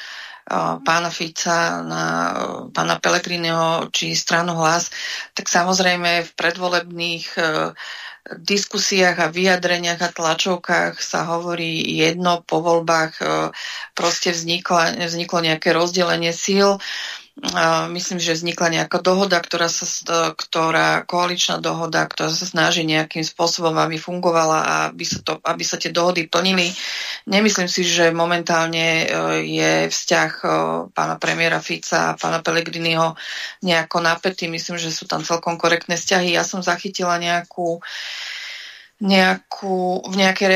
pána 0.83 1.07
Fica 1.15 1.87
na 1.87 2.05
pána 2.75 2.99
Pelegriniho 2.99 3.95
či 3.95 4.19
stranu 4.19 4.59
hlas, 4.59 4.91
tak 5.39 5.47
samozrejme 5.47 6.27
v 6.27 6.31
predvolebných 6.35 7.39
diskusiách 8.39 9.19
a 9.19 9.33
vyjadreniach 9.33 10.01
a 10.01 10.15
tlačovkách 10.15 11.01
sa 11.01 11.29
hovorí 11.29 11.83
jedno, 11.85 12.45
po 12.45 12.61
voľbách 12.65 13.13
e, 13.21 13.25
proste 13.93 14.33
vzniklo, 14.33 14.97
vzniklo 15.01 15.39
nejaké 15.45 15.73
rozdelenie 15.73 16.33
síl. 16.33 16.81
Myslím, 17.89 18.21
že 18.21 18.37
vznikla 18.37 18.69
nejaká 18.69 19.01
dohoda, 19.01 19.41
ktorá, 19.41 19.65
sa, 19.73 19.89
ktorá 20.37 21.01
koaličná 21.09 21.65
dohoda, 21.65 22.05
ktorá 22.05 22.29
sa 22.29 22.45
snaží 22.45 22.85
nejakým 22.85 23.25
spôsobom, 23.25 23.73
aby 23.81 23.97
fungovala 23.97 24.61
a 24.61 24.75
aby 24.93 25.09
sa, 25.09 25.25
to, 25.25 25.41
aby 25.41 25.65
sa 25.65 25.81
tie 25.81 25.89
dohody 25.89 26.29
plnili. 26.29 26.69
Nemyslím 27.25 27.73
si, 27.73 27.89
že 27.89 28.13
momentálne 28.13 28.85
e, 28.85 29.07
je 29.49 29.73
vzťah 29.89 30.31
e, 30.45 30.47
pána 30.93 31.17
premiéra 31.17 31.65
Fica 31.65 32.13
a 32.13 32.17
pána 32.21 32.45
Pellegriniho 32.45 33.17
nejako 33.65 34.05
napätý. 34.05 34.53
Myslím, 34.53 34.77
že 34.77 34.93
sú 34.93 35.09
tam 35.09 35.25
celkom 35.25 35.57
korektné 35.57 35.97
vzťahy. 35.97 36.37
Ja 36.37 36.45
som 36.45 36.61
zachytila 36.61 37.17
nejakú 37.17 37.81
uh, 37.81 37.83
nejakú, 39.03 40.07
v 40.07 40.15
nejakej 40.15 40.49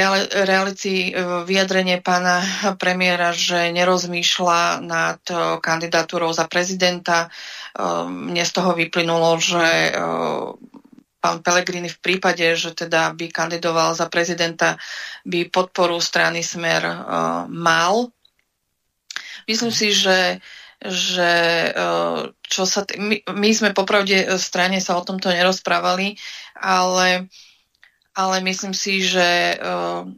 realici 0.46 1.10
e, 1.10 1.42
vyjadrenie 1.42 1.98
pána 1.98 2.46
premiéra, 2.82 3.34
že 3.34 3.74
nerozmýšľa 3.74 4.86
nad 4.86 5.18
e, 5.26 5.58
kandidatúrou 5.58 6.30
za 6.30 6.46
prezidenta. 6.46 7.26
E, 7.26 7.28
mne 8.06 8.46
z 8.46 8.52
toho 8.54 8.78
vyplynulo, 8.78 9.42
že 9.42 9.90
pán 11.18 11.42
Pellegrini 11.42 11.90
v 11.90 11.98
prípade, 11.98 12.46
že 12.54 12.70
teda 12.70 13.10
by 13.18 13.26
kandidoval 13.34 13.98
za 13.98 14.06
prezidenta, 14.06 14.78
by 15.26 15.50
podporu 15.50 15.98
strany 15.98 16.46
Smer 16.46 16.86
mal. 17.50 18.14
Myslím 19.50 19.74
si, 19.74 19.90
že 19.90 20.38
že 20.76 21.72
čo 22.44 22.68
sa 22.68 22.84
t- 22.84 23.00
my, 23.00 23.24
my 23.32 23.50
sme 23.56 23.72
popravde 23.72 24.28
v 24.28 24.36
strane 24.36 24.76
sa 24.76 25.00
o 25.00 25.06
tomto 25.08 25.32
nerozprávali, 25.32 26.20
ale 26.52 27.32
ale 28.16 28.40
myslím 28.40 28.72
si, 28.72 29.04
že 29.04 29.60
uh, 29.60 30.08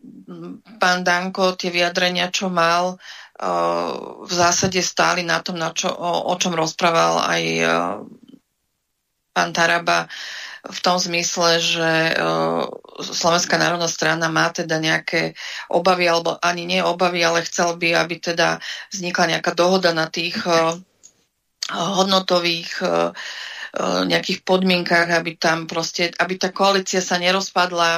pán 0.79 1.03
Danko 1.03 1.59
tie 1.59 1.75
vyjadrenia, 1.75 2.31
čo 2.31 2.47
mal, 2.47 2.95
uh, 2.95 3.91
v 4.23 4.33
zásade 4.33 4.79
stáli 4.79 5.27
na 5.27 5.43
tom, 5.43 5.59
na 5.59 5.75
čo, 5.75 5.91
o, 5.91 6.31
o 6.31 6.35
čom 6.39 6.55
rozprával 6.55 7.27
aj 7.27 7.43
uh, 7.59 7.71
pán 9.35 9.51
Taraba 9.51 10.07
v 10.59 10.79
tom 10.83 10.99
zmysle, 10.99 11.63
že 11.63 12.19
Slovenská 12.99 13.57
národná 13.57 13.87
strana 13.87 14.27
má 14.27 14.51
teda 14.51 14.83
nejaké 14.83 15.39
obavy, 15.71 16.11
alebo 16.11 16.35
ani 16.43 16.67
nie 16.67 16.83
obavy, 16.83 17.23
ale 17.23 17.47
chcel 17.47 17.79
by, 17.79 17.95
aby 17.95 18.19
teda 18.19 18.59
vznikla 18.91 19.39
nejaká 19.39 19.55
dohoda 19.55 19.95
na 19.95 20.11
tých 20.11 20.35
hodnotových 21.71 22.71
uh, 22.83 23.15
nejakých 24.09 24.49
podmienkách, 24.49 25.13
aby 25.13 25.37
tam 25.37 25.69
proste, 25.69 26.09
aby 26.17 26.41
tá 26.41 26.49
koalícia 26.55 27.05
sa 27.05 27.21
nerozpadla 27.21 27.91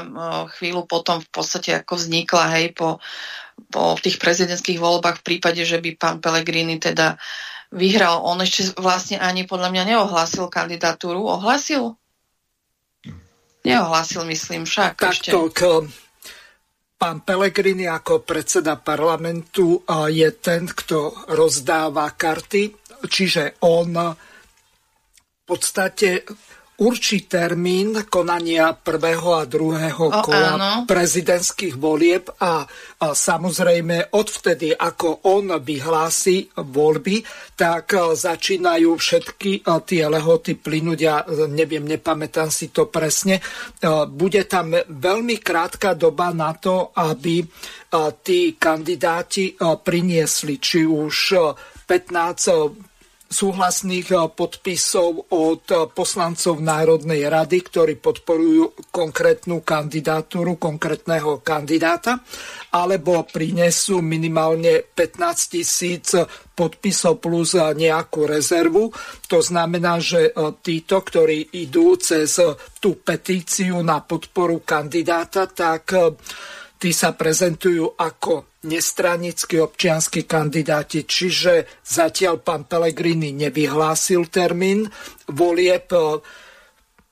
chvíľu 0.58 0.88
potom 0.90 1.22
v 1.22 1.28
podstate 1.30 1.78
ako 1.78 1.94
vznikla, 1.94 2.44
hej, 2.58 2.74
po, 2.74 2.98
po 3.70 3.94
tých 4.02 4.18
prezidentských 4.18 4.82
voľbách 4.82 5.22
v 5.22 5.26
prípade, 5.26 5.62
že 5.62 5.78
by 5.78 5.94
pán 5.94 6.16
Pellegrini 6.18 6.82
teda 6.82 7.14
vyhral. 7.70 8.26
On 8.26 8.34
ešte 8.42 8.74
vlastne 8.82 9.22
ani 9.22 9.46
podľa 9.46 9.70
mňa 9.70 9.82
neohlásil 9.94 10.50
kandidatúru. 10.50 11.22
Ohlásil? 11.22 11.94
Neohlásil, 13.62 14.26
myslím, 14.26 14.66
však. 14.66 14.98
k, 15.54 15.62
pán 16.98 17.22
Pellegrini 17.22 17.86
ako 17.86 18.26
predseda 18.26 18.74
parlamentu 18.76 19.86
je 20.10 20.28
ten, 20.42 20.66
kto 20.66 21.30
rozdáva 21.30 22.10
karty, 22.16 22.74
čiže 23.06 23.62
on 23.64 23.96
podstate 25.50 26.22
určí 26.80 27.28
termín 27.28 28.08
konania 28.08 28.72
prvého 28.72 29.36
a 29.36 29.44
druhého 29.44 30.04
O, 30.08 30.20
kola 30.24 30.56
áno. 30.56 30.70
prezidentských 30.88 31.76
volieb 31.76 32.32
a, 32.40 32.64
a 33.04 33.06
samozrejme 33.12 34.16
odvtedy, 34.16 34.72
ako 34.72 35.28
on 35.28 35.60
vyhlási 35.60 36.48
voľby, 36.56 37.20
tak 37.52 37.92
a, 37.92 38.16
začínajú 38.16 38.96
všetky 38.96 39.68
a, 39.68 39.84
tie 39.84 40.08
lehoty 40.08 40.56
plynúť. 40.56 40.98
Ja 40.98 41.20
e, 41.20 41.44
neviem, 41.52 41.84
nepamätám 41.84 42.48
si 42.48 42.72
to 42.72 42.88
presne. 42.88 43.44
Bude 44.08 44.48
tam 44.48 44.72
veľmi 44.72 45.36
krátka 45.40 45.92
doba 45.92 46.32
na 46.32 46.56
to, 46.56 46.96
aby 46.96 47.44
tí 48.24 48.56
kandidáti 48.56 49.58
priniesli 49.60 50.56
či 50.56 50.88
už 50.88 51.16
a, 51.36 51.52
15 51.84 52.89
súhlasných 53.30 54.10
eh, 54.10 54.18
podpisov 54.34 55.30
od 55.30 55.64
eh, 55.70 55.86
poslancov 55.94 56.58
Národnej 56.58 57.30
rady, 57.30 57.62
ktorí 57.62 57.94
podporujú 58.02 58.90
konkrétnu 58.90 59.62
kandidatúru 59.62 60.58
konkrétneho 60.58 61.38
kandidáta, 61.38 62.18
alebo 62.74 63.22
prinesú 63.22 64.02
minimálne 64.02 64.82
15 64.82 65.54
tisíc 65.54 66.10
podpisov 66.58 67.22
plus 67.22 67.54
eh, 67.54 67.70
nejakú 67.70 68.26
rezervu. 68.26 68.90
To 69.30 69.38
znamená, 69.38 70.02
že 70.02 70.34
títo, 70.58 71.06
ktorí 71.06 71.54
idú 71.62 71.94
cez 72.02 72.34
tú 72.82 72.98
petíciu 72.98 73.78
na 73.86 74.02
podporu 74.02 74.58
kandidáta, 74.66 75.46
tak 75.46 75.94
tí 76.80 76.96
sa 76.96 77.12
prezentujú 77.12 77.92
ako 78.00 78.56
nestranickí 78.64 79.60
občianskí 79.60 80.24
kandidáti, 80.24 81.04
čiže 81.04 81.84
zatiaľ 81.84 82.40
pán 82.40 82.64
Pellegrini 82.64 83.36
nevyhlásil 83.36 84.32
termín 84.32 84.88
volieb 85.28 85.92
e, 85.92 86.00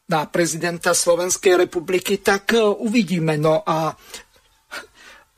na 0.09 0.25
prezidenta 0.25 0.97
Slovenskej 0.97 1.69
republiky, 1.69 2.25
tak 2.25 2.57
e, 2.57 2.65
uvidíme. 2.65 3.37
No 3.37 3.61
a 3.61 3.93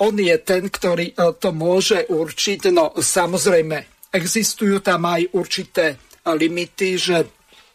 on 0.06 0.14
je 0.14 0.36
ten, 0.46 0.70
ktorý 0.70 1.10
e, 1.10 1.14
to 1.34 1.50
môže 1.50 2.06
určiť. 2.06 2.70
No 2.70 2.94
samozrejme, 2.94 4.10
existujú 4.14 4.78
tam 4.78 5.10
aj 5.10 5.34
určité 5.34 5.98
limity, 6.22 6.90
že 6.94 7.18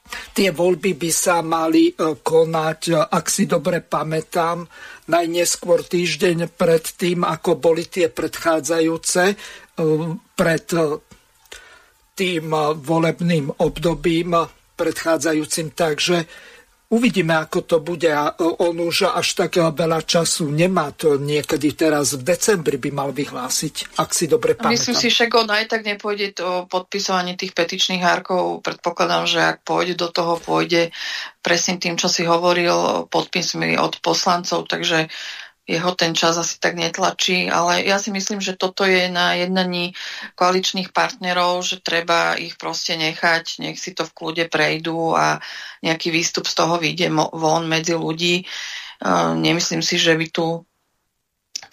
Tie 0.05 0.53
voľby 0.53 1.01
by 1.01 1.09
sa 1.09 1.41
mali 1.41 1.89
konať, 1.97 3.09
ak 3.09 3.25
si 3.25 3.49
dobre 3.49 3.81
pamätám, 3.81 4.61
najneskôr 5.05 5.85
týždeň 5.85 6.49
pred 6.57 6.83
tým, 6.97 7.21
ako 7.25 7.57
boli 7.61 7.85
tie 7.85 8.09
predchádzajúce, 8.09 9.23
e, 9.29 9.35
pred 10.33 10.65
e, 10.73 10.81
tým 12.17 12.45
e, 12.49 12.61
volebným 12.73 13.53
obdobím 13.61 14.33
predchádzajúcim. 14.75 15.71
Takže 15.71 16.17
Uvidíme, 16.85 17.33
ako 17.33 17.65
to 17.65 17.77
bude. 17.81 18.05
A 18.05 18.37
on 18.37 18.77
už 18.77 19.09
až 19.09 19.33
tak 19.33 19.57
veľa 19.57 20.05
času 20.05 20.53
nemá. 20.53 20.93
To 21.01 21.17
niekedy 21.17 21.73
teraz 21.73 22.13
v 22.13 22.21
decembri 22.21 22.77
by 22.77 22.89
mal 22.93 23.09
vyhlásiť, 23.09 23.97
ak 23.97 24.09
si 24.13 24.29
dobre 24.29 24.53
pamätám. 24.53 24.77
Myslím 24.77 24.97
si, 25.01 25.09
že 25.09 25.25
on 25.33 25.49
aj 25.49 25.65
tak 25.65 25.81
nepôjde 25.81 26.37
to 26.37 26.69
podpisovanie 26.69 27.33
tých 27.33 27.57
petičných 27.57 28.05
hárkov. 28.05 28.61
Predpokladám, 28.61 29.25
že 29.25 29.41
ak 29.41 29.65
pôjde 29.65 29.97
do 29.97 30.13
toho, 30.13 30.37
pôjde 30.37 30.93
presne 31.41 31.81
tým, 31.81 31.97
čo 31.97 32.05
si 32.05 32.21
hovoril, 32.21 33.09
podpismi 33.09 33.81
od 33.81 33.97
poslancov, 34.05 34.69
takže 34.69 35.09
jeho 35.65 35.91
ten 35.97 36.13
čas 36.13 36.37
asi 36.37 36.61
tak 36.61 36.77
netlačí, 36.77 37.49
ale 37.49 37.81
ja 37.81 37.97
si 37.97 38.13
myslím, 38.13 38.37
že 38.37 38.53
toto 38.53 38.85
je 38.85 39.09
na 39.09 39.33
jednaní 39.33 39.97
koaličných 40.37 40.93
partnerov, 40.93 41.65
že 41.65 41.81
treba 41.81 42.37
ich 42.37 42.53
proste 42.61 42.93
nechať, 42.93 43.65
nech 43.65 43.81
si 43.81 43.97
to 43.97 44.05
v 44.05 44.13
kľude 44.13 44.45
prejdú 44.53 45.17
a 45.17 45.41
nejaký 45.81 46.13
výstup 46.13 46.45
z 46.45 46.53
toho 46.53 46.77
vyjde 46.77 47.09
von 47.33 47.65
medzi 47.65 47.97
ľudí. 47.97 48.45
Nemyslím 49.41 49.81
si, 49.81 49.97
že 49.97 50.13
by 50.13 50.27
tu 50.29 50.61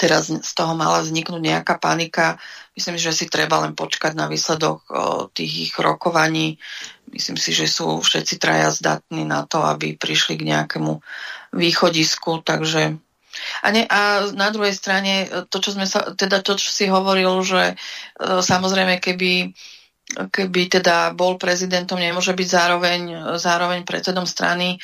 teraz 0.00 0.32
z 0.32 0.52
toho 0.56 0.72
mala 0.72 1.04
vzniknúť 1.04 1.38
nejaká 1.44 1.76
panika. 1.76 2.40
Myslím, 2.72 2.96
že 2.96 3.12
si 3.12 3.28
treba 3.28 3.60
len 3.60 3.76
počkať 3.76 4.16
na 4.16 4.24
výsledok 4.24 4.88
tých 5.36 5.68
ich 5.68 5.74
rokovaní. 5.76 6.56
Myslím 7.12 7.36
si, 7.36 7.52
že 7.52 7.68
sú 7.68 8.00
všetci 8.00 8.40
traja 8.40 8.72
zdatní 8.72 9.28
na 9.28 9.44
to, 9.44 9.60
aby 9.60 10.00
prišli 10.00 10.40
k 10.40 10.48
nejakému 10.48 10.96
východisku, 11.52 12.40
takže 12.40 12.96
a, 13.62 13.68
ne, 13.70 13.82
a 13.86 14.30
na 14.32 14.48
druhej 14.50 14.74
strane, 14.74 15.28
to, 15.48 15.56
čo 15.58 15.74
sme 15.74 15.86
sa, 15.88 16.14
teda 16.14 16.42
to, 16.42 16.54
čo 16.56 16.68
si 16.70 16.84
hovoril, 16.88 17.42
že 17.42 17.72
e, 17.72 17.74
samozrejme, 18.42 18.98
keby 18.98 19.52
keby 20.12 20.68
teda 20.68 21.16
bol 21.16 21.40
prezidentom, 21.40 21.96
nemôže 21.96 22.36
byť 22.36 22.48
zároveň, 22.48 23.00
zároveň 23.40 23.80
predsedom 23.86 24.28
strany. 24.28 24.76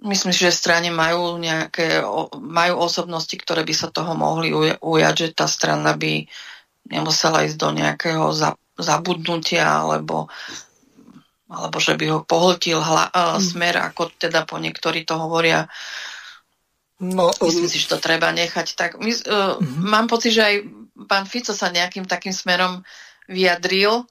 Myslím 0.00 0.32
si, 0.32 0.48
že 0.48 0.54
strane 0.54 0.88
majú 0.88 1.36
nejaké, 1.36 2.00
majú 2.40 2.80
osobnosti, 2.80 3.36
ktoré 3.36 3.68
by 3.68 3.74
sa 3.76 3.92
toho 3.92 4.16
mohli 4.16 4.48
ujať, 4.80 5.14
že 5.16 5.28
tá 5.36 5.44
strana 5.44 5.92
by 5.92 6.24
nemusela 6.88 7.44
ísť 7.44 7.58
do 7.60 7.68
nejakého 7.76 8.32
zabudnutia 8.80 9.84
alebo 9.84 10.32
alebo 11.50 11.82
že 11.82 11.98
by 11.98 12.06
ho 12.14 12.18
pohltil 12.22 12.78
hla, 12.78 13.10
mm. 13.10 13.42
smer, 13.42 13.74
ako 13.82 14.14
teda 14.14 14.46
po 14.46 14.62
niektorí 14.62 15.02
to 15.02 15.18
hovoria. 15.18 15.66
No, 17.00 17.32
Myslím 17.32 17.66
um... 17.66 17.72
si, 17.72 17.80
že 17.80 17.96
to 17.96 17.98
treba 17.98 18.28
nechať 18.28 18.66
tak. 18.76 18.90
My, 19.00 19.08
uh, 19.08 19.56
mm-hmm. 19.56 19.88
Mám 19.88 20.06
pocit, 20.12 20.36
že 20.36 20.42
aj 20.44 20.56
pán 21.08 21.24
Fico 21.24 21.56
sa 21.56 21.72
nejakým 21.72 22.04
takým 22.04 22.36
smerom 22.36 22.84
vyjadril. 23.24 24.04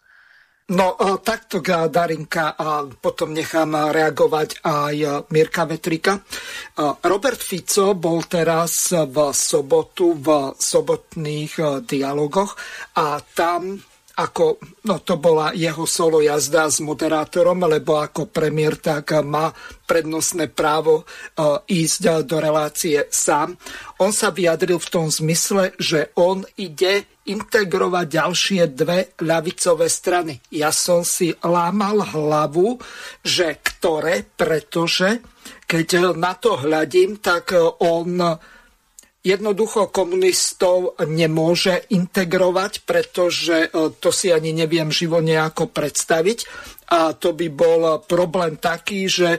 No 0.70 0.94
uh, 0.98 1.18
takto, 1.22 1.61
Darinka, 1.66 2.53
a 2.53 2.86
potom 2.86 3.34
nechám 3.34 3.74
reagovať 3.90 4.61
aj 4.66 5.26
Mirka 5.34 5.66
Vetrika. 5.66 6.18
Uh, 6.18 6.98
Robert 7.06 7.41
Fico 7.41 7.94
bol 7.94 8.26
teraz 8.26 8.94
v 8.94 9.18
sobotu 9.34 10.18
v 10.18 10.53
sobotných 10.57 11.53
uh, 11.61 11.82
dialogoch 11.82 12.53
a 12.98 13.18
tam 13.22 13.82
ako, 14.20 14.60
no 14.84 15.00
to 15.00 15.16
bola 15.16 15.56
jeho 15.56 15.88
solo 15.88 16.20
jazda 16.20 16.68
s 16.68 16.84
moderátorom, 16.84 17.64
lebo 17.64 17.96
ako 17.96 18.28
premiér 18.28 18.76
tak 18.76 19.16
má 19.24 19.48
prednostné 19.88 20.52
právo 20.52 21.08
uh, 21.08 21.64
ísť 21.64 22.28
do 22.28 22.38
relácie 22.44 23.08
sám. 23.08 23.56
On 24.04 24.12
sa 24.12 24.36
vyjadril 24.36 24.76
v 24.76 24.91
tom 24.91 25.08
zmysle, 25.08 25.72
že 25.80 26.12
on 26.20 26.44
ide 26.60 27.08
integrovať 27.32 28.06
ďalšie 28.10 28.62
dve 28.76 29.16
ľavicové 29.24 29.88
strany. 29.88 30.44
Ja 30.52 30.76
som 30.76 31.08
si 31.08 31.32
lámal 31.40 32.04
hlavu, 32.04 32.76
že 33.24 33.62
ktoré, 33.64 34.28
pretože 34.28 35.24
keď 35.64 36.18
na 36.18 36.34
to 36.36 36.60
hľadím, 36.60 37.22
tak 37.22 37.54
on 37.80 38.20
jednoducho 39.24 39.91
komunistov 39.91 40.96
nemôže 41.04 41.91
integrovať, 41.91 42.88
pretože 42.88 43.68
e, 43.68 43.70
to 44.00 44.10
si 44.16 44.32
ani 44.32 44.56
neviem 44.56 44.88
živo 44.88 45.20
nejako 45.20 45.68
predstaviť. 45.72 46.40
A 46.90 47.14
to 47.14 47.36
by 47.36 47.48
bol 47.52 48.02
problém 48.08 48.58
taký, 48.58 49.06
že 49.12 49.30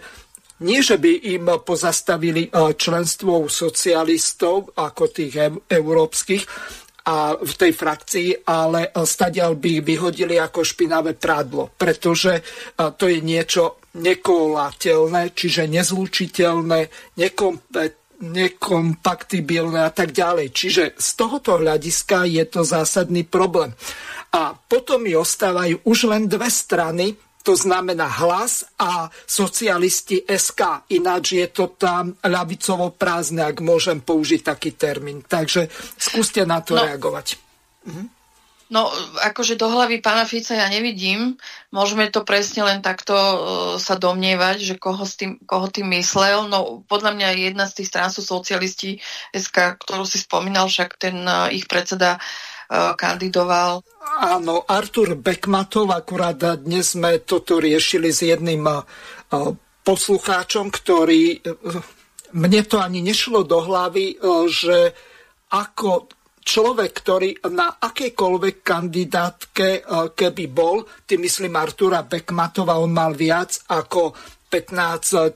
nie, 0.60 0.84
že 0.84 1.00
by 1.00 1.32
im 1.32 1.44
pozastavili 1.64 2.46
e, 2.46 2.50
členstvo 2.76 3.48
socialistov 3.48 4.76
ako 4.76 5.02
tých 5.08 5.64
európskych 5.64 6.44
a 7.08 7.32
v 7.40 7.52
tej 7.56 7.72
frakcii, 7.72 8.44
ale 8.44 8.92
stadiaľ 8.92 9.56
by 9.56 9.80
vyhodili 9.80 10.36
ako 10.36 10.60
špinavé 10.60 11.16
prádlo, 11.16 11.72
pretože 11.72 12.36
e, 12.36 12.42
to 13.00 13.08
je 13.08 13.24
niečo 13.24 13.80
nekolateľné, 13.96 15.32
čiže 15.32 15.66
nezlučiteľné, 15.66 16.80
nekompetentné 17.16 17.99
nekompaktibilné 18.20 19.80
a 19.80 19.92
tak 19.92 20.12
ďalej. 20.12 20.52
Čiže 20.52 20.84
z 21.00 21.08
tohoto 21.16 21.56
hľadiska 21.56 22.28
je 22.28 22.44
to 22.46 22.60
zásadný 22.62 23.24
problém. 23.24 23.72
A 24.36 24.54
potom 24.54 25.02
mi 25.02 25.16
ostávajú 25.16 25.82
už 25.88 26.06
len 26.06 26.28
dve 26.30 26.46
strany, 26.52 27.16
to 27.40 27.56
znamená 27.56 28.04
hlas 28.20 28.68
a 28.76 29.08
socialisti 29.24 30.28
SK. 30.28 30.92
Ináč 30.92 31.40
je 31.40 31.48
to 31.48 31.72
tam 31.72 32.12
ľavicovo 32.20 32.92
prázdne, 32.92 33.48
ak 33.48 33.64
môžem 33.64 34.04
použiť 34.04 34.44
taký 34.44 34.76
termín. 34.76 35.24
Takže 35.24 35.72
skúste 35.96 36.44
na 36.44 36.60
to 36.60 36.76
no. 36.76 36.84
reagovať. 36.84 37.26
Mhm. 37.88 38.19
No, 38.70 38.86
akože 39.26 39.58
do 39.58 39.66
hlavy 39.66 39.98
pána 39.98 40.22
Fica 40.22 40.54
ja 40.54 40.70
nevidím. 40.70 41.34
Môžeme 41.74 42.06
to 42.06 42.22
presne 42.22 42.62
len 42.62 42.78
takto 42.78 43.12
uh, 43.18 43.34
sa 43.82 43.98
domnievať, 43.98 44.62
že 44.62 44.74
koho, 44.78 45.02
s 45.02 45.18
tým, 45.18 45.42
koho 45.42 45.66
tým 45.66 45.90
myslel. 45.98 46.46
No, 46.46 46.86
podľa 46.86 47.18
mňa 47.18 47.50
jedna 47.50 47.66
z 47.66 47.82
tých 47.82 47.90
strán 47.90 48.14
sú 48.14 48.22
socialisti 48.22 49.02
SK, 49.34 49.74
ktorú 49.74 50.06
si 50.06 50.22
spomínal, 50.22 50.70
však 50.70 51.02
ten 51.02 51.18
uh, 51.26 51.50
ich 51.50 51.66
predseda 51.66 52.22
uh, 52.22 52.94
kandidoval. 52.94 53.82
Áno, 54.22 54.62
Artur 54.70 55.18
Bekmatov, 55.18 55.90
akurát 55.90 56.38
dnes 56.62 56.94
sme 56.94 57.18
toto 57.26 57.58
riešili 57.58 58.14
s 58.14 58.22
jedným 58.22 58.70
poslucháčom, 59.82 60.70
ktorý... 60.70 61.42
Mne 62.30 62.62
to 62.62 62.78
ani 62.78 63.02
nešlo 63.02 63.42
do 63.42 63.58
hlavy, 63.58 64.14
že 64.46 64.94
ako 65.50 66.06
človek, 66.50 66.90
ktorý 66.90 67.30
na 67.54 67.78
akejkoľvek 67.78 68.56
kandidátke, 68.66 69.68
e, 69.78 69.80
keby 70.10 70.44
bol, 70.50 70.82
tým 71.06 71.22
myslím 71.22 71.54
Artura 71.54 72.02
Bekmatova, 72.02 72.82
on 72.82 72.90
mal 72.90 73.14
viac 73.14 73.54
ako 73.70 74.10
15 74.50 75.30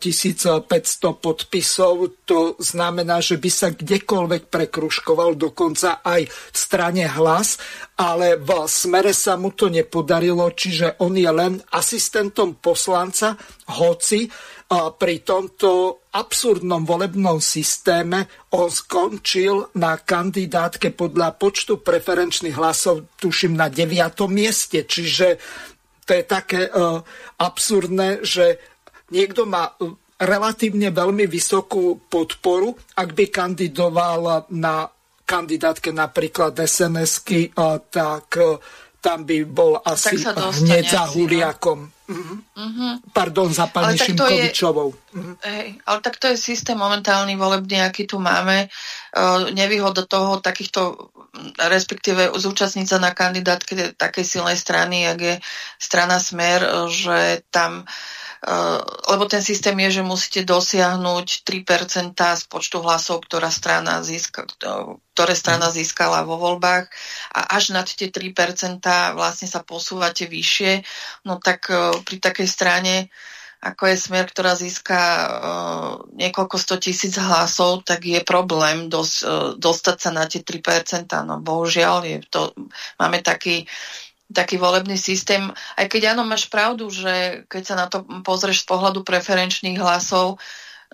500 0.66 1.22
podpisov, 1.22 2.26
to 2.26 2.58
znamená, 2.58 3.22
že 3.22 3.38
by 3.38 3.46
sa 3.46 3.70
kdekoľvek 3.70 4.50
prekruškoval, 4.50 5.38
dokonca 5.38 6.02
aj 6.02 6.26
v 6.26 6.56
strane 6.58 7.06
hlas, 7.06 7.62
ale 7.94 8.34
v 8.34 8.50
smere 8.66 9.14
sa 9.14 9.38
mu 9.38 9.54
to 9.54 9.70
nepodarilo, 9.70 10.50
čiže 10.50 10.98
on 11.06 11.14
je 11.14 11.30
len 11.30 11.62
asistentom 11.78 12.58
poslanca, 12.58 13.38
hoci 13.70 14.26
pri 14.72 15.20
tomto 15.22 16.02
absurdnom 16.16 16.88
volebnom 16.88 17.38
systéme 17.38 18.48
on 18.56 18.72
skončil 18.72 19.76
na 19.76 20.00
kandidátke 20.00 20.90
podľa 20.96 21.36
počtu 21.36 21.84
preferenčných 21.84 22.56
hlasov, 22.56 23.12
tuším, 23.20 23.54
na 23.54 23.68
9. 23.68 23.92
mieste. 24.32 24.82
Čiže 24.88 25.38
to 26.08 26.10
je 26.16 26.24
také 26.24 26.66
uh, 26.68 27.00
absurdné, 27.38 28.24
že 28.24 28.58
niekto 29.12 29.44
má 29.44 29.68
uh, 29.68 29.94
relatívne 30.18 30.90
veľmi 30.90 31.28
vysokú 31.28 32.08
podporu, 32.08 32.74
ak 32.96 33.08
by 33.12 33.24
kandidoval 33.30 34.48
na 34.54 34.88
kandidátke 35.24 35.92
napríklad 35.92 36.56
SNS-ky, 36.56 37.52
uh, 37.56 37.78
tak 37.84 38.36
tam 39.04 39.28
by 39.28 39.44
bol 39.44 39.76
asi 39.84 40.16
hneď 40.64 40.84
za 40.88 41.04
no. 41.04 41.20
Huliakom. 41.20 41.93
Uh-huh. 42.04 43.00
Pardon, 43.16 43.48
za 43.48 43.64
pani 43.66 43.96
Šimkovičovou. 43.96 44.88
Je, 44.92 45.20
uh-huh. 45.20 45.36
hej, 45.40 45.80
ale 45.88 45.98
tak 46.04 46.20
to 46.20 46.28
je 46.28 46.36
systém 46.36 46.76
momentálny 46.76 47.32
volebný, 47.36 47.80
aký 47.80 48.04
tu 48.04 48.20
máme. 48.20 48.68
Uh, 49.16 49.48
nevýhoda 49.56 50.04
toho 50.04 50.36
takýchto, 50.36 51.10
respektíve 51.56 52.28
zúčastniť 52.36 52.86
sa 52.86 52.98
na 53.00 53.16
kandidátke 53.16 53.96
takej 53.96 54.24
silnej 54.24 54.58
strany, 54.60 55.08
jak 55.08 55.18
je 55.20 55.34
strana 55.80 56.20
Smer, 56.20 56.60
že 56.92 57.40
tam 57.48 57.84
Eh, 57.84 57.90
lebo 59.08 59.24
ten 59.24 59.40
systém 59.40 59.72
je, 59.88 60.00
že 60.00 60.02
musíte 60.04 60.40
dosiahnuť 60.44 61.48
3% 61.48 62.12
z 62.12 62.44
počtu 62.44 62.76
hlasov, 62.84 63.24
ktorá 63.24 63.48
strana 63.48 64.04
získa, 64.04 64.44
ktoré 65.16 65.32
strana 65.32 65.72
získala 65.72 66.28
vo 66.28 66.36
voľbách 66.36 66.92
a 67.32 67.40
až 67.56 67.72
nad 67.72 67.88
tie 67.88 68.12
3% 68.12 68.84
vlastne 69.16 69.48
sa 69.48 69.64
posúvate 69.64 70.28
vyššie, 70.28 70.84
no 71.24 71.40
tak 71.40 71.72
eh, 71.72 71.96
pri 72.04 72.16
takej 72.20 72.48
strane 72.48 73.08
ako 73.64 73.88
je 73.88 73.96
smer, 73.96 74.28
ktorá 74.28 74.52
získa 74.52 75.00
uh, 75.00 76.04
niekoľko 76.12 76.60
sto 76.60 76.76
tisíc 76.76 77.16
hlasov, 77.16 77.88
tak 77.88 78.04
je 78.04 78.20
problém 78.20 78.92
dos, 78.92 79.24
uh, 79.24 79.56
dostať 79.56 79.96
sa 79.96 80.10
na 80.12 80.28
tie 80.28 80.44
3%. 80.44 81.08
No 81.24 81.40
bohužiaľ, 81.40 82.04
je 82.04 82.20
to, 82.28 82.52
máme 83.00 83.24
taký 83.24 83.64
uh, 83.64 84.03
taký 84.32 84.56
volebný 84.56 84.96
systém, 84.96 85.52
aj 85.76 85.86
keď 85.88 86.16
áno, 86.16 86.24
máš 86.24 86.48
pravdu, 86.48 86.88
že 86.88 87.44
keď 87.48 87.62
sa 87.62 87.74
na 87.76 87.86
to 87.92 88.04
pozrieš 88.24 88.64
z 88.64 88.68
pohľadu 88.72 89.04
preferenčných 89.04 89.76
hlasov, 89.76 90.40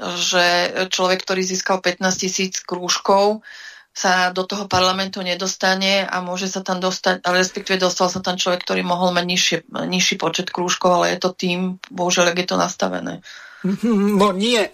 že 0.00 0.44
človek, 0.90 1.22
ktorý 1.22 1.42
získal 1.44 1.78
15 1.78 2.02
tisíc 2.16 2.54
krúžkov, 2.64 3.44
sa 3.90 4.30
do 4.30 4.46
toho 4.46 4.70
parlamentu 4.70 5.20
nedostane 5.20 6.06
a 6.06 6.22
môže 6.22 6.46
sa 6.46 6.62
tam 6.62 6.78
dostať, 6.78 7.26
ale 7.26 7.42
respektíve 7.42 7.82
dostal 7.82 8.06
sa 8.06 8.22
tam 8.22 8.38
človek, 8.38 8.62
ktorý 8.62 8.86
mohol 8.86 9.10
mať 9.10 9.24
nižšie, 9.26 9.56
nižší 9.66 10.14
počet 10.16 10.48
krúžkov, 10.54 11.02
ale 11.02 11.14
je 11.14 11.18
to 11.18 11.30
tým, 11.34 11.82
bohužiaľ, 11.90 12.32
je 12.32 12.46
to 12.46 12.56
nastavené. 12.58 13.20
No 14.20 14.32
nie, 14.32 14.72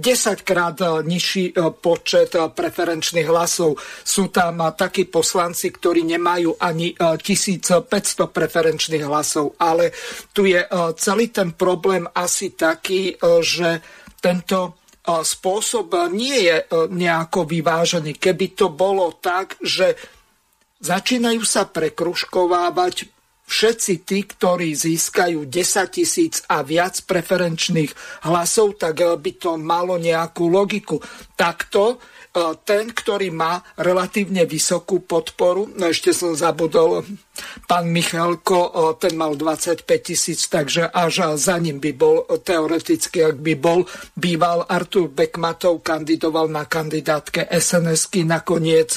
10 0.00 0.42
krát 0.42 0.80
e, 0.80 1.04
nižší 1.04 1.52
e, 1.52 1.70
počet 1.76 2.32
e, 2.34 2.48
preferenčných 2.48 3.28
hlasov. 3.28 3.76
Sú 4.00 4.32
tam 4.32 4.64
takí 4.72 5.04
poslanci, 5.04 5.68
ktorí 5.68 6.08
nemajú 6.08 6.56
ani 6.56 6.96
1500 6.96 7.84
preferenčných 8.32 9.04
hlasov, 9.04 9.54
ale 9.60 9.92
tu 10.32 10.48
je 10.48 10.64
celý 10.96 11.28
ten 11.28 11.52
problém 11.52 12.08
asi 12.16 12.56
taký, 12.56 13.14
že 13.44 13.80
tento 14.18 14.80
spôsob 15.04 15.92
nie 16.12 16.48
je 16.48 16.56
nejako 16.90 17.44
vyvážený. 17.44 18.16
Keby 18.16 18.46
to 18.56 18.72
bolo 18.72 19.20
tak, 19.20 19.60
že 19.60 19.96
začínajú 20.80 21.42
sa 21.44 21.68
prekruškovávať 21.68 23.19
všetci 23.50 23.94
tí, 24.06 24.22
ktorí 24.30 24.70
získajú 24.70 25.50
10 25.50 25.90
tisíc 25.90 26.46
a 26.46 26.62
viac 26.62 27.02
preferenčných 27.02 28.22
hlasov, 28.30 28.78
tak 28.78 29.02
by 29.02 29.32
to 29.34 29.58
malo 29.58 29.98
nejakú 29.98 30.46
logiku. 30.46 31.02
Takto 31.34 31.98
ten, 32.62 32.94
ktorý 32.94 33.34
má 33.34 33.58
relatívne 33.74 34.46
vysokú 34.46 35.02
podporu, 35.02 35.66
no 35.74 35.90
ešte 35.90 36.14
som 36.14 36.30
zabudol 36.38 37.02
Pán 37.66 37.90
Michalko, 37.90 38.94
ten 39.02 39.18
mal 39.18 39.34
25 39.34 39.82
tisíc, 39.98 40.46
takže 40.46 40.86
až 40.86 41.34
za 41.34 41.58
ním 41.58 41.82
by 41.82 41.90
bol 41.96 42.22
teoreticky, 42.28 43.24
ak 43.26 43.40
by 43.42 43.54
bol 43.58 43.82
býval 44.14 44.62
Artur 44.68 45.10
Bekmatov, 45.10 45.82
kandidoval 45.82 46.46
na 46.52 46.70
kandidátke 46.70 47.50
sns 47.50 48.12
Nakoniec 48.20 48.94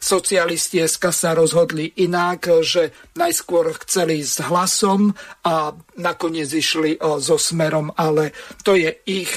socialisti 0.00 0.82
SK 0.82 1.04
sa 1.14 1.30
rozhodli 1.36 1.94
inak, 2.02 2.64
že 2.64 2.90
najskôr 3.14 3.70
chceli 3.86 4.24
s 4.24 4.42
hlasom 4.42 5.14
a 5.46 5.70
nakoniec 6.00 6.50
išli 6.50 6.98
so 7.22 7.38
smerom, 7.38 7.94
ale 7.94 8.34
to 8.66 8.74
je 8.74 8.90
ich 9.06 9.36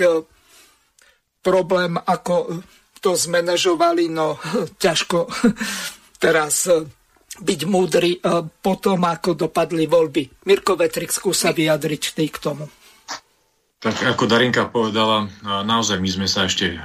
problém, 1.45 1.95
ako 1.95 2.63
to 2.99 3.15
zmanéžovali, 3.15 4.09
no 4.11 4.37
ťažko 4.83 5.29
teraz 6.17 6.67
byť 7.37 7.59
múdry 7.69 8.17
e, 8.17 8.19
po 8.49 8.73
tom, 8.81 9.05
ako 9.05 9.37
dopadli 9.47 9.85
voľby. 9.85 10.49
Mirko 10.49 10.73
Vetrik, 10.73 11.13
skúsa 11.13 11.53
vyjadriť 11.53 12.03
ty 12.17 12.25
k 12.33 12.37
tomu. 12.41 12.65
Tak 13.77 13.93
ako 14.01 14.25
Darinka 14.25 14.73
povedala, 14.73 15.29
naozaj 15.45 16.01
my 16.01 16.09
sme 16.09 16.27
sa 16.27 16.49
ešte 16.49 16.73
e, 16.73 16.77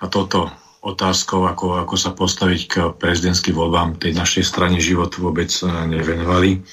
na 0.00 0.06
toto 0.12 0.52
otázkou, 0.80 1.48
ako, 1.48 1.80
ako 1.84 1.96
sa 1.96 2.12
postaviť 2.12 2.60
k 2.68 2.74
prezidentským 2.96 3.56
voľbám 3.56 4.00
tej 4.00 4.16
našej 4.16 4.44
strane 4.44 4.80
život 4.80 5.12
vôbec 5.16 5.48
nevenovali 5.64 6.64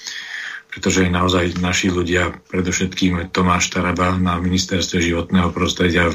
pretože 0.78 1.10
naozaj 1.10 1.58
naši 1.58 1.90
ľudia, 1.90 2.38
predovšetkým 2.54 3.34
Tomáš 3.34 3.74
Taraba 3.74 4.14
na 4.14 4.38
ministerstve 4.38 5.02
životného 5.02 5.50
prostredia 5.50 6.14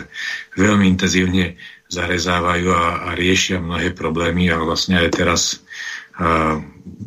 veľmi 0.55 0.87
intenzívne 0.87 1.59
zarezávajú 1.93 2.73
a, 2.73 2.85
a 3.06 3.09
riešia 3.12 3.60
mnohé 3.60 3.93
problémy 3.93 4.48
a 4.48 4.56
vlastne 4.64 4.97
aj 4.97 5.09
teraz 5.12 5.43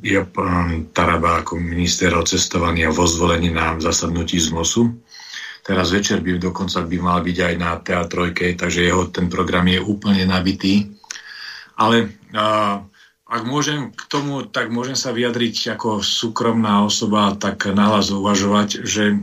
je 0.01 0.17
pán 0.33 0.89
Taraba 0.93 1.41
ako 1.41 1.61
minister 1.61 2.13
ocestovaný 2.13 2.89
a 2.89 2.95
vo 2.95 3.05
zvolení 3.05 3.53
na 3.53 3.77
zasadnutí 3.77 4.37
z 4.41 4.53
MOSu. 4.53 4.93
Teraz 5.65 5.89
večer 5.89 6.21
by 6.21 6.37
dokonca 6.37 6.85
by 6.85 6.97
mal 7.01 7.19
byť 7.25 7.37
aj 7.41 7.53
na 7.57 7.71
teatrojke, 7.81 8.53
takže 8.53 8.85
jeho 8.85 9.09
ten 9.09 9.25
program 9.29 9.65
je 9.65 9.81
úplne 9.81 10.21
nabitý. 10.29 10.93
Ale 11.77 12.13
a, 12.37 12.81
ak 13.25 13.41
môžem 13.49 13.89
k 13.89 14.01
tomu, 14.05 14.45
tak 14.45 14.69
môžem 14.69 14.93
sa 14.93 15.09
vyjadriť 15.09 15.73
ako 15.73 16.05
súkromná 16.05 16.85
osoba, 16.85 17.33
tak 17.33 17.65
nahlas 17.73 18.13
uvažovať, 18.13 18.85
že 18.85 19.17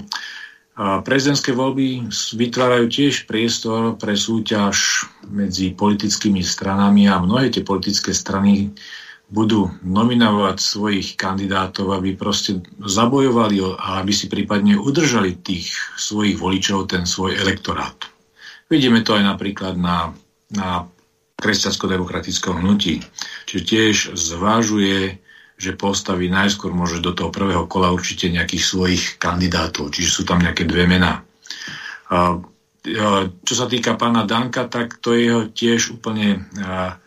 prezidentské 0.79 1.53
voľby 1.53 2.09
vytvárajú 2.33 2.87
tiež 2.89 3.29
priestor 3.29 4.01
pre 4.01 4.17
súťaž 4.17 5.05
medzi 5.29 5.77
politickými 5.77 6.41
stranami 6.41 7.09
a 7.13 7.21
mnohé 7.21 7.53
tie 7.53 7.61
politické 7.61 8.17
strany 8.17 8.73
budú 9.33 9.73
nominovať 9.81 10.57
svojich 10.61 11.17
kandidátov, 11.17 11.97
aby 11.97 12.13
proste 12.13 12.61
zabojovali 12.85 13.65
a 13.81 14.05
aby 14.05 14.13
si 14.13 14.29
prípadne 14.29 14.77
udržali 14.77 15.41
tých 15.41 15.73
svojich 15.97 16.37
voličov, 16.37 16.93
ten 16.93 17.09
svoj 17.09 17.41
elektorát. 17.41 17.97
Vidíme 18.69 19.01
to 19.01 19.17
aj 19.17 19.25
napríklad 19.25 19.81
na, 19.81 20.13
na 20.53 20.85
kresťansko-demokratickom 21.41 22.61
hnutí. 22.61 23.01
Čiže 23.49 23.63
tiež 23.65 23.95
zvážuje, 24.17 25.17
že 25.63 25.79
postaví 25.79 26.27
najskôr 26.27 26.75
môže 26.75 26.99
do 26.99 27.15
toho 27.15 27.31
prvého 27.31 27.71
kola 27.71 27.95
určite 27.95 28.27
nejakých 28.27 28.65
svojich 28.67 29.03
kandidátov, 29.23 29.95
čiže 29.95 30.11
sú 30.11 30.23
tam 30.27 30.43
nejaké 30.43 30.67
dve 30.67 30.91
mená. 30.91 31.23
Čo 33.47 33.55
sa 33.55 33.71
týka 33.71 33.95
pána 33.95 34.27
Danka, 34.27 34.67
tak 34.67 34.99
to 34.99 35.15
je 35.15 35.47
tiež 35.55 35.95
úplne 35.95 36.51
a, 36.59 36.99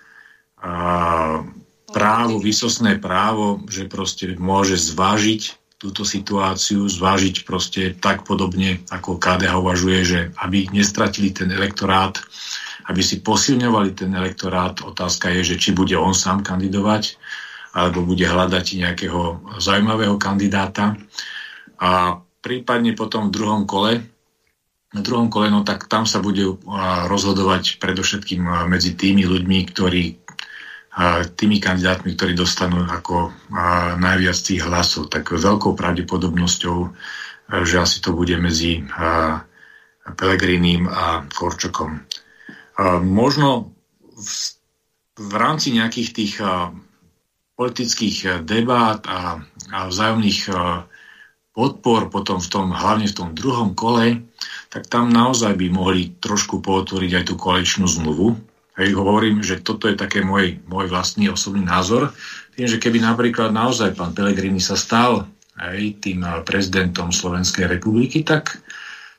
právo, 1.91 2.39
vysosné 2.39 2.95
právo, 2.95 3.59
že 3.67 3.91
proste 3.91 4.39
môže 4.39 4.79
zvážiť 4.79 5.59
túto 5.75 6.07
situáciu, 6.07 6.87
zvážiť 6.87 7.43
proste 7.43 7.91
tak 7.99 8.23
podobne, 8.23 8.79
ako 8.87 9.19
KDH 9.19 9.53
uvažuje, 9.59 9.99
že 10.07 10.19
aby 10.39 10.71
nestratili 10.71 11.35
ten 11.35 11.51
elektorát, 11.51 12.15
aby 12.87 13.03
si 13.03 13.19
posilňovali 13.19 13.91
ten 13.93 14.15
elektorát. 14.15 14.79
Otázka 14.79 15.27
je, 15.35 15.53
že 15.53 15.59
či 15.59 15.75
bude 15.75 15.93
on 15.99 16.15
sám 16.15 16.41
kandidovať, 16.41 17.19
alebo 17.75 18.07
bude 18.07 18.23
hľadať 18.23 18.79
nejakého 18.79 19.51
zaujímavého 19.59 20.15
kandidáta. 20.15 20.95
A 21.75 22.23
prípadne 22.39 22.95
potom 22.95 23.27
v 23.27 23.35
druhom 23.35 23.67
kole, 23.67 23.99
na 24.95 25.03
druhom 25.03 25.27
kole, 25.27 25.51
no 25.51 25.67
tak 25.67 25.91
tam 25.91 26.07
sa 26.07 26.23
bude 26.23 26.55
rozhodovať 27.11 27.83
predovšetkým 27.83 28.71
medzi 28.71 28.95
tými 28.95 29.27
ľuďmi, 29.27 29.59
ktorí 29.75 30.03
tými 31.35 31.59
kandidátmi, 31.59 32.15
ktorí 32.15 32.39
dostanú 32.39 32.87
ako 32.87 33.35
najviac 33.99 34.39
tých 34.39 34.63
hlasov, 34.63 35.11
tak 35.11 35.35
veľkou 35.35 35.75
pravdepodobnosťou, 35.75 36.77
že 37.67 37.75
asi 37.75 37.99
to 37.99 38.15
bude 38.15 38.31
medzi 38.39 38.87
Pelegrinim 40.15 40.87
a 40.87 41.27
Korčokom. 41.27 41.99
Možno 43.03 43.75
v, 44.15 44.31
v 45.19 45.33
rámci 45.35 45.75
nejakých 45.75 46.09
tých 46.15 46.33
politických 47.55 48.43
debát 48.43 48.99
a, 49.07 49.39
a 49.71 49.79
vzájomných 49.87 50.51
podpor 51.55 52.11
potom 52.11 52.43
v 52.43 52.47
tom, 52.51 52.75
hlavne 52.75 53.07
v 53.07 53.15
tom 53.15 53.29
druhom 53.31 53.71
kole, 53.71 54.27
tak 54.67 54.91
tam 54.91 55.07
naozaj 55.07 55.55
by 55.55 55.71
mohli 55.71 56.11
trošku 56.19 56.59
pootvoriť 56.59 57.11
aj 57.15 57.23
tú 57.31 57.39
koaličnú 57.39 57.87
zmluvu. 57.87 58.35
Hej, 58.75 58.91
hovorím, 58.99 59.39
že 59.39 59.63
toto 59.63 59.87
je 59.87 59.95
také 59.95 60.19
môj, 60.19 60.59
môj 60.67 60.91
vlastný 60.91 61.31
osobný 61.31 61.63
názor. 61.63 62.11
Tým, 62.59 62.67
že 62.67 62.75
keby 62.75 62.99
napríklad 62.99 63.55
naozaj 63.55 63.95
pán 63.95 64.11
Pelegrini 64.11 64.59
sa 64.59 64.75
stal 64.75 65.31
aj 65.55 66.03
tým 66.03 66.27
prezidentom 66.43 67.15
Slovenskej 67.15 67.71
republiky, 67.71 68.27
tak, 68.27 68.59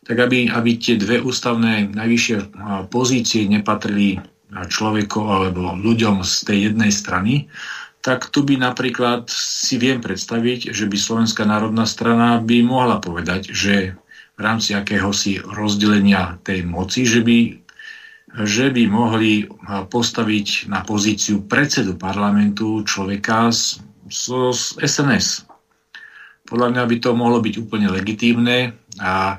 tak 0.04 0.20
aby, 0.20 0.52
aby 0.52 0.76
tie 0.76 1.00
dve 1.00 1.24
ústavné 1.24 1.88
najvyššie 1.88 2.52
pozície 2.92 3.48
nepatrili 3.48 4.20
človeku 4.52 5.24
alebo 5.24 5.72
ľuďom 5.72 6.20
z 6.20 6.34
tej 6.44 6.58
jednej 6.70 6.92
strany, 6.92 7.48
tak 8.06 8.30
tu 8.30 8.46
by 8.46 8.54
napríklad 8.54 9.26
si 9.34 9.82
viem 9.82 9.98
predstaviť, 9.98 10.70
že 10.70 10.86
by 10.86 10.94
Slovenská 10.94 11.42
národná 11.42 11.82
strana 11.90 12.38
by 12.38 12.62
mohla 12.62 13.02
povedať, 13.02 13.50
že 13.50 13.98
v 14.38 14.40
rámci 14.40 14.78
akéhosi 14.78 15.42
rozdelenia 15.42 16.38
tej 16.46 16.62
moci, 16.62 17.02
že 17.02 17.26
by, 17.26 17.58
že 18.46 18.70
by 18.70 18.86
mohli 18.86 19.50
postaviť 19.90 20.70
na 20.70 20.86
pozíciu 20.86 21.50
predsedu 21.50 21.98
parlamentu 21.98 22.86
človeka 22.86 23.50
z, 23.50 23.82
z, 24.06 24.54
z 24.54 24.62
SNS. 24.86 25.50
Podľa 26.46 26.78
mňa 26.78 26.82
by 26.86 26.96
to 27.02 27.10
mohlo 27.10 27.42
byť 27.42 27.58
úplne 27.58 27.90
legitímne 27.90 28.70
a, 29.02 29.34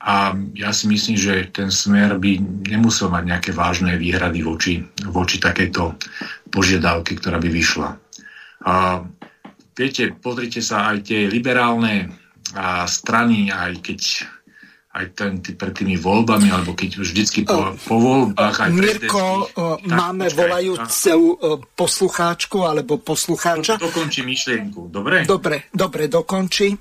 a 0.00 0.14
ja 0.56 0.70
si 0.72 0.88
myslím, 0.88 1.20
že 1.20 1.52
ten 1.52 1.68
smer 1.68 2.16
by 2.16 2.40
nemusel 2.64 3.12
mať 3.12 3.24
nejaké 3.28 3.50
vážne 3.52 3.92
výhrady 4.00 4.40
voči, 4.40 4.80
voči 5.04 5.36
takejto 5.36 6.00
požiadavke, 6.48 7.12
ktorá 7.20 7.36
by 7.36 7.52
vyšla. 7.52 8.05
A 8.66 9.06
viete, 9.78 10.10
pozrite 10.10 10.58
sa 10.58 10.90
aj 10.90 11.06
tie 11.06 11.30
liberálne 11.30 12.10
a 12.54 12.86
strany, 12.90 13.50
aj 13.54 13.78
keď 13.82 14.00
aj 14.96 15.06
ten, 15.12 15.32
tý, 15.44 15.52
pred 15.52 15.76
tými 15.76 16.00
voľbami, 16.00 16.48
alebo 16.48 16.72
keď 16.72 17.04
už 17.04 17.12
vždycky 17.12 17.44
po, 17.44 17.76
po 17.76 17.96
voľbách 18.00 18.56
aj 18.64 18.70
Mirko, 18.72 19.44
máme 19.84 20.32
počkaj, 20.32 20.40
volajúceho 20.40 21.28
poslucháčku 21.76 22.64
alebo 22.64 22.96
poslucháča. 22.96 23.76
Do, 23.76 23.92
dokončí 23.92 24.24
myšlienku, 24.24 24.88
dobre? 24.88 25.28
Dobre, 25.28 25.68
dobre, 25.68 26.08
dokončí. 26.08 26.72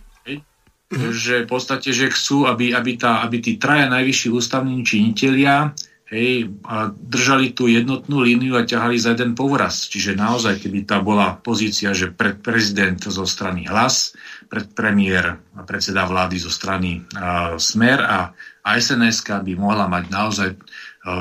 Mhm. 0.86 1.12
Že 1.12 1.36
v 1.44 1.50
podstate, 1.50 1.92
že 1.92 2.08
chcú, 2.08 2.48
aby, 2.48 2.72
aby, 2.72 2.96
tá, 2.96 3.20
aby 3.28 3.44
tí 3.44 3.60
traja 3.60 3.92
najvyšší 3.92 4.32
ústavní 4.32 4.80
činitelia 4.88 5.76
hej, 6.16 6.48
a 6.64 6.88
držali 6.96 7.52
tú 7.52 7.68
jednotnú 7.68 8.24
líniu 8.24 8.56
a 8.56 8.64
ťahali 8.64 8.96
za 8.96 9.12
jeden 9.12 9.36
povraz. 9.36 9.92
Čiže 9.92 10.16
naozaj, 10.16 10.64
keby 10.64 10.88
tá 10.88 11.04
bola 11.04 11.36
pozícia, 11.36 11.92
že 11.92 12.16
pred 12.16 12.40
prezident 12.40 12.96
zo 12.96 13.28
strany 13.28 13.68
hlas, 13.68 14.16
pred 14.48 14.72
premiér 14.72 15.36
a 15.36 15.62
predseda 15.68 16.08
vlády 16.08 16.40
zo 16.40 16.48
strany 16.48 17.04
a, 17.20 17.60
Smer 17.60 18.00
a, 18.00 18.32
a 18.64 18.70
sns 18.80 19.28
by 19.28 19.54
mohla 19.60 19.92
mať 19.92 20.04
naozaj 20.08 20.50
a, 20.56 20.58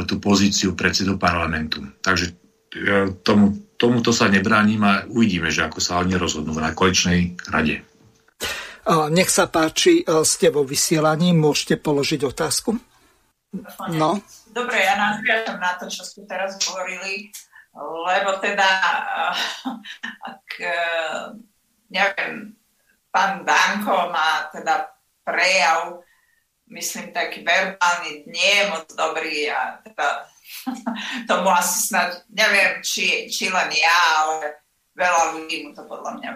tú 0.06 0.22
pozíciu 0.22 0.78
predsedu 0.78 1.18
parlamentu. 1.18 1.82
Takže 1.98 2.26
a, 2.30 2.34
e, 2.78 3.18
tomu, 3.26 3.74
tomuto 3.74 4.14
sa 4.14 4.30
nebránim 4.30 4.80
a 4.86 5.02
uvidíme, 5.10 5.50
že 5.50 5.66
ako 5.66 5.82
sa 5.82 5.98
oni 5.98 6.14
rozhodnú 6.14 6.54
na 6.54 6.70
koaličnej 6.70 7.50
rade. 7.50 7.82
Nech 8.84 9.32
sa 9.32 9.48
páči, 9.48 10.04
ste 10.04 10.52
vo 10.52 10.60
vysielaní, 10.60 11.32
môžete 11.32 11.80
položiť 11.80 12.20
otázku. 12.20 12.76
No. 13.96 14.20
Dobre, 14.54 14.86
ja 14.86 14.94
nadviažem 14.94 15.58
na 15.58 15.74
to, 15.74 15.90
čo 15.90 16.06
ste 16.06 16.22
teraz 16.30 16.54
hovorili, 16.62 17.26
lebo 18.06 18.38
teda, 18.38 18.70
eh, 18.70 19.34
ak, 20.30 20.46
eh, 20.62 21.22
neviem, 21.90 22.54
pán 23.10 23.42
Danko 23.42 24.14
má 24.14 24.46
teda 24.54 24.94
prejav, 25.26 25.98
myslím, 26.70 27.10
taký 27.10 27.42
verbálny, 27.42 28.30
nie 28.30 28.52
je 28.62 28.64
moc 28.70 28.86
dobrý 28.94 29.50
a 29.50 29.82
teda 29.82 30.06
tomu 31.30 31.50
asi 31.50 31.90
snad, 31.90 32.22
neviem, 32.30 32.78
či, 32.86 33.26
či 33.26 33.50
len 33.50 33.74
ja, 33.74 33.98
ale 34.22 34.62
veľa 34.94 35.34
ľudí 35.34 35.66
mu 35.66 35.74
to 35.74 35.82
podľa 35.82 36.22
mňa 36.22 36.30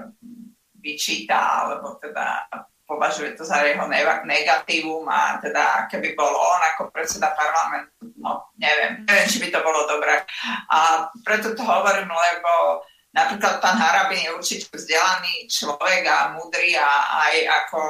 vyčíta, 0.82 1.38
alebo 1.38 1.94
teda 2.02 2.50
považuje 2.88 3.36
to 3.36 3.44
za 3.44 3.60
jeho 3.68 3.84
negatívum 4.24 5.04
a 5.12 5.36
teda 5.44 5.84
keby 5.92 6.16
bol 6.16 6.32
on 6.32 6.60
ako 6.72 6.88
predseda 6.88 7.36
parlamentu, 7.36 8.08
no 8.16 8.48
neviem, 8.56 9.04
neviem, 9.04 9.28
či 9.28 9.44
by 9.44 9.48
to 9.52 9.60
bolo 9.60 9.84
dobré. 9.84 10.24
A 10.72 11.04
preto 11.20 11.52
to 11.52 11.60
hovorím, 11.60 12.08
lebo 12.08 12.80
napríklad 13.12 13.60
pán 13.60 13.76
Harabin 13.76 14.24
je 14.24 14.32
určite 14.32 14.72
vzdelaný 14.72 15.44
človek 15.52 16.02
a 16.08 16.32
múdry 16.32 16.80
a 16.80 16.88
aj 17.28 17.34
ako 17.44 17.80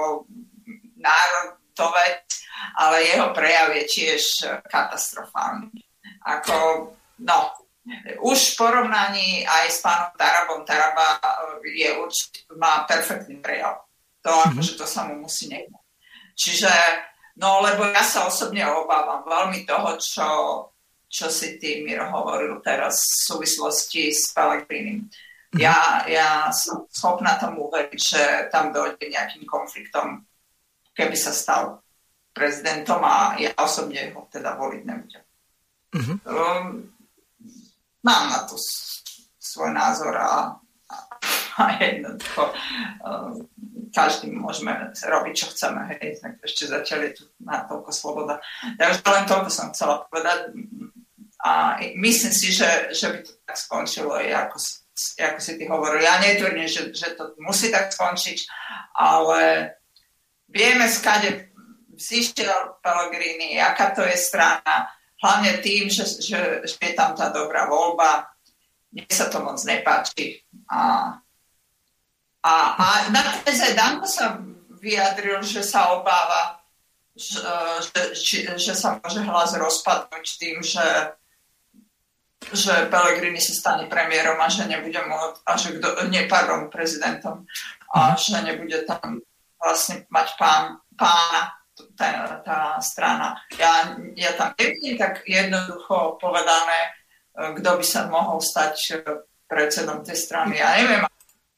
národovec, 0.98 2.26
ale 2.82 3.06
jeho 3.06 3.30
prejav 3.30 3.70
je 3.78 3.84
tiež 3.86 4.22
katastrofálny. 4.66 5.78
Ako, 6.26 6.90
no, 7.22 7.38
už 8.26 8.38
v 8.52 8.56
porovnaní 8.58 9.46
aj 9.46 9.66
s 9.70 9.78
pánom 9.78 10.10
Tarabom, 10.18 10.66
Taraba 10.66 11.22
je 11.62 11.88
určite, 11.94 12.50
má 12.58 12.82
perfektný 12.82 13.38
prejav 13.38 13.87
to, 14.22 14.30
mm-hmm. 14.30 14.54
akože 14.54 14.72
to 14.78 14.86
sa 14.86 15.00
mu 15.08 15.26
musí 15.26 15.50
nechať. 15.50 15.82
Čiže, 16.38 16.72
no 17.42 17.62
lebo 17.62 17.86
ja 17.90 18.02
sa 18.06 18.26
osobne 18.26 18.62
obávam 18.66 19.26
veľmi 19.26 19.66
toho, 19.66 19.98
čo, 19.98 20.28
čo 21.10 21.26
si 21.26 21.58
ty, 21.58 21.82
Miro, 21.82 22.06
hovoril 22.10 22.62
teraz 22.62 22.98
v 22.98 23.18
súvislosti 23.34 24.14
s 24.14 24.30
Pelegrinim. 24.30 25.06
Mm-hmm. 25.08 25.58
Ja, 25.58 26.04
ja 26.06 26.52
som 26.52 26.86
schopná 26.92 27.40
tomu 27.40 27.66
uveriť, 27.66 27.98
že 27.98 28.22
tam 28.52 28.70
dojde 28.70 29.08
nejakým 29.08 29.48
konfliktom, 29.48 30.22
keby 30.92 31.16
sa 31.16 31.32
stal 31.32 31.82
prezidentom 32.30 33.02
a 33.02 33.34
ja 33.40 33.50
osobne 33.58 34.14
ho 34.14 34.30
teda 34.30 34.54
voliť 34.54 34.82
nebudem. 34.86 35.24
Mm-hmm. 35.88 36.16
Um, 36.28 36.92
mám 38.04 38.24
na 38.30 38.46
to 38.46 38.54
svoj 39.40 39.74
názor 39.74 40.14
a, 40.14 40.54
a, 40.92 40.96
a 41.58 41.62
jednoducho 41.80 42.44
um, 43.02 43.48
každý 43.90 44.32
môžeme 44.32 44.92
robiť, 44.94 45.34
čo 45.34 45.46
chceme. 45.52 45.96
Hej. 45.96 46.20
Tak 46.22 46.32
ešte 46.44 46.64
zatiaľ 46.68 47.00
je 47.08 47.12
tu 47.18 47.22
na 47.42 47.64
toľko 47.64 47.90
sloboda. 47.92 48.40
Takže 48.76 49.00
len 49.04 49.24
toľko 49.26 49.50
som 49.50 49.72
chcela 49.72 50.04
povedať. 50.08 50.54
A 51.38 51.78
myslím 51.94 52.34
si, 52.34 52.50
že, 52.50 52.90
že 52.90 53.06
by 53.14 53.18
to 53.22 53.32
tak 53.46 53.56
skončilo, 53.56 54.18
ako, 54.18 54.58
ako 55.18 55.38
si 55.38 55.52
ty 55.54 55.64
hovoril. 55.70 56.02
Ja 56.02 56.18
netvrdím, 56.18 56.66
že, 56.66 56.90
že 56.90 57.14
to 57.14 57.38
musí 57.38 57.70
tak 57.70 57.94
skončiť, 57.94 58.38
ale 58.98 59.70
vieme, 60.50 60.90
skade 60.90 61.54
zišiel 61.98 62.82
Pellegrini, 62.82 63.58
aká 63.58 63.94
to 63.94 64.02
je 64.06 64.18
strana, 64.18 64.90
hlavne 65.22 65.58
tým, 65.62 65.90
že, 65.90 66.06
že, 66.22 66.40
že 66.66 66.78
je 66.78 66.94
tam 66.94 67.14
tá 67.14 67.30
dobrá 67.30 67.66
voľba. 67.66 68.30
Mne 68.94 69.04
sa 69.10 69.28
to 69.28 69.42
moc 69.42 69.58
nepáči. 69.66 70.42
A 70.70 71.12
a, 72.42 72.54
a 72.78 72.86
na 73.10 73.22
TZ 73.42 73.74
Danko 73.74 74.06
sa 74.06 74.38
vyjadril, 74.78 75.42
že 75.42 75.66
sa 75.66 75.98
obáva, 75.98 76.62
že, 77.18 77.42
že, 78.14 78.38
že 78.54 78.72
sa 78.78 79.02
môže 79.02 79.20
hlas 79.26 79.58
rozpadnúť 79.58 80.26
tým, 80.38 80.62
že, 80.62 80.86
že 82.54 82.86
Pellegrini 82.86 83.42
sa 83.42 83.52
stane 83.52 83.90
premiérom 83.90 84.38
a 84.38 84.46
že 84.46 84.70
nebude 84.70 85.02
môcť, 85.02 85.38
a 85.42 85.52
že 85.58 85.68
kdo, 85.82 85.88
nie, 86.06 86.30
pardon, 86.30 86.70
prezidentom, 86.70 87.42
a 87.90 88.14
mhm. 88.14 88.16
že 88.16 88.38
nebude 88.46 88.78
tam 88.86 89.18
vlastne 89.58 90.06
mať 90.06 90.28
pán, 90.38 90.78
pána 90.94 91.58
tá, 91.98 92.42
tá 92.42 92.58
strana. 92.78 93.38
Ja, 93.58 93.98
ja 94.14 94.34
tam 94.38 94.54
nevidím 94.54 94.98
tak 94.98 95.26
jednoducho 95.26 96.18
povedané, 96.22 96.94
kto 97.34 97.78
by 97.78 97.84
sa 97.86 98.10
mohol 98.10 98.42
stať 98.42 99.02
predsedom 99.46 100.02
tej 100.02 100.18
strany. 100.18 100.58
Ja 100.58 100.74
neviem, 100.78 101.02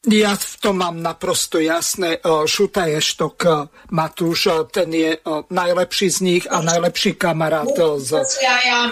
ja 0.09 0.33
v 0.33 0.55
tom 0.57 0.81
mám 0.81 0.97
naprosto 0.97 1.61
jasné. 1.61 2.17
E, 2.17 2.21
Šuta 2.49 2.89
Eštok, 2.89 3.37
e, 3.45 3.49
Matúš, 3.93 4.49
e, 4.49 4.65
ten 4.73 4.89
je 4.89 5.21
najlepší 5.51 6.09
z 6.11 6.19
nich 6.21 6.45
a 6.49 6.65
najlepší 6.65 7.21
kamarát 7.21 7.69
z 8.01 8.11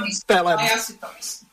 myslím, 0.04 0.68
ja 0.68 0.78
si 0.78 0.92
to 1.00 1.08
myslím 1.16 1.47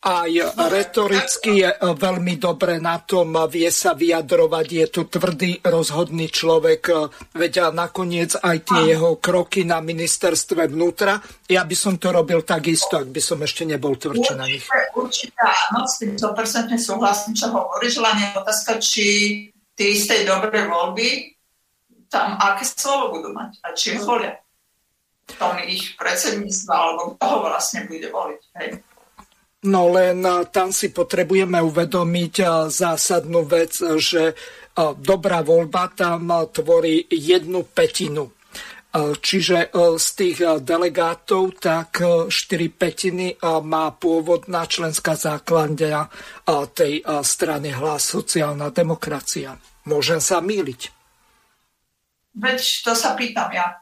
aj 0.00 0.56
retoricky 0.72 1.60
je 1.60 1.70
veľmi 1.76 2.40
dobre 2.40 2.80
na 2.80 3.04
tom, 3.04 3.36
vie 3.52 3.68
sa 3.68 3.92
vyjadrovať, 3.92 4.66
je 4.66 4.86
to 4.88 5.02
tvrdý, 5.12 5.60
rozhodný 5.60 6.32
človek, 6.32 6.88
veď 7.36 7.68
nakoniec 7.76 8.32
aj 8.40 8.56
tie 8.64 8.96
jeho 8.96 9.20
kroky 9.20 9.68
na 9.68 9.84
ministerstve 9.84 10.72
vnútra, 10.72 11.20
ja 11.44 11.68
by 11.68 11.76
som 11.76 12.00
to 12.00 12.08
robil 12.08 12.40
takisto, 12.48 12.96
ak 12.96 13.12
by 13.12 13.20
som 13.20 13.44
ešte 13.44 13.68
nebol 13.68 13.92
tvrdší 14.00 14.34
na 14.40 14.48
nich. 14.48 14.64
Určite 14.96 15.36
áno, 15.44 15.84
s 15.84 16.00
tým 16.00 16.16
100% 16.16 16.80
súhlasím, 16.80 17.36
čo 17.36 17.52
hovoríš, 17.52 18.00
len 18.00 18.16
je 18.16 18.28
otázka, 18.40 18.80
či 18.80 19.04
tie 19.76 19.88
isté 19.92 20.24
dobré 20.24 20.64
voľby 20.64 21.36
tam 22.10 22.34
aké 22.42 22.66
slovo 22.66 23.20
budú 23.20 23.30
mať 23.30 23.62
a 23.62 23.70
či 23.70 23.94
ho 23.94 24.02
volia. 24.02 24.34
tom 25.38 25.62
ich 25.62 25.94
predsedníctva, 25.94 26.74
alebo 26.74 27.14
toho 27.14 27.46
vlastne 27.46 27.86
bude 27.86 28.10
voliť. 28.10 28.42
Hej. 28.58 28.68
No 29.60 29.92
len 29.92 30.24
tam 30.48 30.72
si 30.72 30.88
potrebujeme 30.88 31.60
uvedomiť 31.60 32.34
zásadnú 32.72 33.44
vec, 33.44 33.76
že 34.00 34.32
dobrá 34.96 35.44
voľba 35.44 35.92
tam 35.92 36.32
tvorí 36.48 37.04
jednu 37.12 37.68
petinu. 37.68 38.32
Čiže 38.96 39.70
z 40.00 40.08
tých 40.16 40.38
delegátov 40.64 41.60
tak 41.60 42.00
4 42.00 42.32
petiny 42.74 43.36
má 43.62 43.92
pôvodná 43.94 44.64
členská 44.64 45.12
základňa 45.14 46.08
tej 46.74 47.04
strany 47.20 47.70
hlas 47.76 48.02
sociálna 48.08 48.72
demokracia. 48.72 49.60
Môžem 49.84 50.18
sa 50.24 50.40
míliť. 50.40 50.80
Veď 52.34 52.60
to 52.82 52.96
sa 52.96 53.12
pýtam 53.12 53.52
ja. 53.52 53.76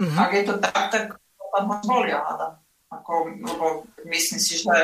Uh-huh. 0.00 0.18
Ak 0.18 0.32
je 0.32 0.42
to 0.42 0.56
tak, 0.56 0.72
tak 0.88 1.20
tam 1.52 1.68
zvolia, 1.84 2.18
hádam. 2.24 2.56
Ako, 2.88 3.28
lebo 3.28 3.84
myslím 4.08 4.40
si, 4.40 4.58
že 4.64 4.74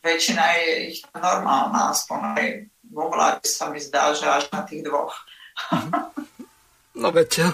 väčšina 0.00 0.44
je 0.58 0.72
ich 0.92 1.00
normálna, 1.12 1.92
aspoň 1.92 2.18
aj 2.36 2.44
vo 2.90 3.12
vláde 3.12 3.44
sa 3.44 3.68
mi 3.68 3.80
zdá, 3.82 4.14
že 4.16 4.26
až 4.26 4.48
na 4.52 4.64
tých 4.64 4.86
dvoch. 4.86 5.12
no 7.00 7.08
veď. 7.12 7.52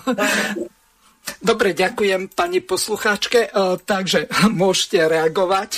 Dobre, 1.38 1.74
ďakujem 1.74 2.34
pani 2.34 2.58
poslucháčke, 2.62 3.50
uh, 3.50 3.78
takže 3.78 4.26
môžete 4.62 5.06
reagovať. 5.06 5.70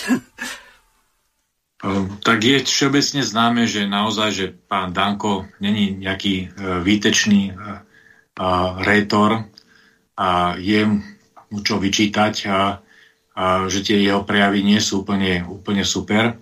Ehm, 1.84 2.16
tak 2.24 2.38
je 2.40 2.64
všeobecne 2.64 3.20
známe, 3.20 3.68
že 3.68 3.84
naozaj, 3.84 4.30
že 4.32 4.46
pán 4.52 4.96
Danko 4.96 5.48
není 5.60 5.92
nejaký 5.92 6.48
uh, 6.48 6.80
výtečný 6.80 7.52
uh, 7.52 7.84
rétor 8.80 9.48
a 10.16 10.56
je 10.56 10.80
mu 11.54 11.58
čo 11.62 11.78
vyčítať 11.78 12.34
a, 12.50 12.82
a 13.34 13.66
že 13.66 13.82
tie 13.82 13.98
jeho 13.98 14.22
prejavy 14.22 14.62
nie 14.62 14.78
sú 14.78 15.02
úplne, 15.02 15.42
úplne 15.46 15.82
super. 15.82 16.38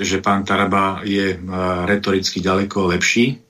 že 0.00 0.24
pán 0.24 0.48
Taraba 0.48 1.04
je 1.04 1.36
retoricky 1.84 2.40
ďaleko 2.40 2.92
lepší. 2.96 3.40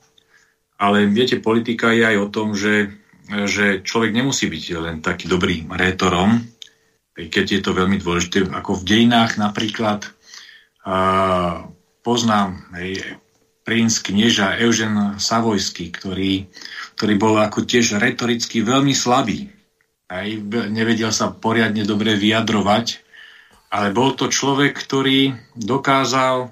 Ale 0.81 1.07
viete, 1.07 1.39
politika 1.39 1.93
je 1.95 2.03
aj 2.03 2.17
o 2.19 2.29
tom, 2.33 2.57
že, 2.57 2.91
že 3.47 3.85
človek 3.85 4.11
nemusí 4.11 4.49
byť 4.51 4.65
len 4.81 4.97
taký 4.99 5.29
dobrý 5.29 5.63
rétorom, 5.69 6.41
keď 7.15 7.47
je 7.47 7.61
to 7.61 7.77
veľmi 7.77 8.01
dôležité. 8.01 8.49
Ako 8.51 8.81
v 8.81 8.87
dejinách 8.87 9.37
napríklad 9.37 10.09
a, 10.83 11.69
poznám 12.01 12.65
hej, 12.81 13.21
princ 13.63 14.01
knieža 14.01 14.57
Eugen 14.59 15.21
Savojský, 15.21 15.93
ktorý 15.93 16.49
ktorý 17.01 17.17
bol 17.17 17.41
ako 17.41 17.65
tiež 17.65 17.97
retoricky 17.97 18.61
veľmi 18.61 18.93
slabý. 18.93 19.49
Aj 20.11 20.27
nevedel 20.75 21.15
sa 21.15 21.31
poriadne 21.31 21.87
dobre 21.87 22.19
vyjadrovať, 22.19 22.99
ale 23.71 23.95
bol 23.95 24.19
to 24.19 24.27
človek, 24.27 24.75
ktorý 24.75 25.39
dokázal, 25.55 26.51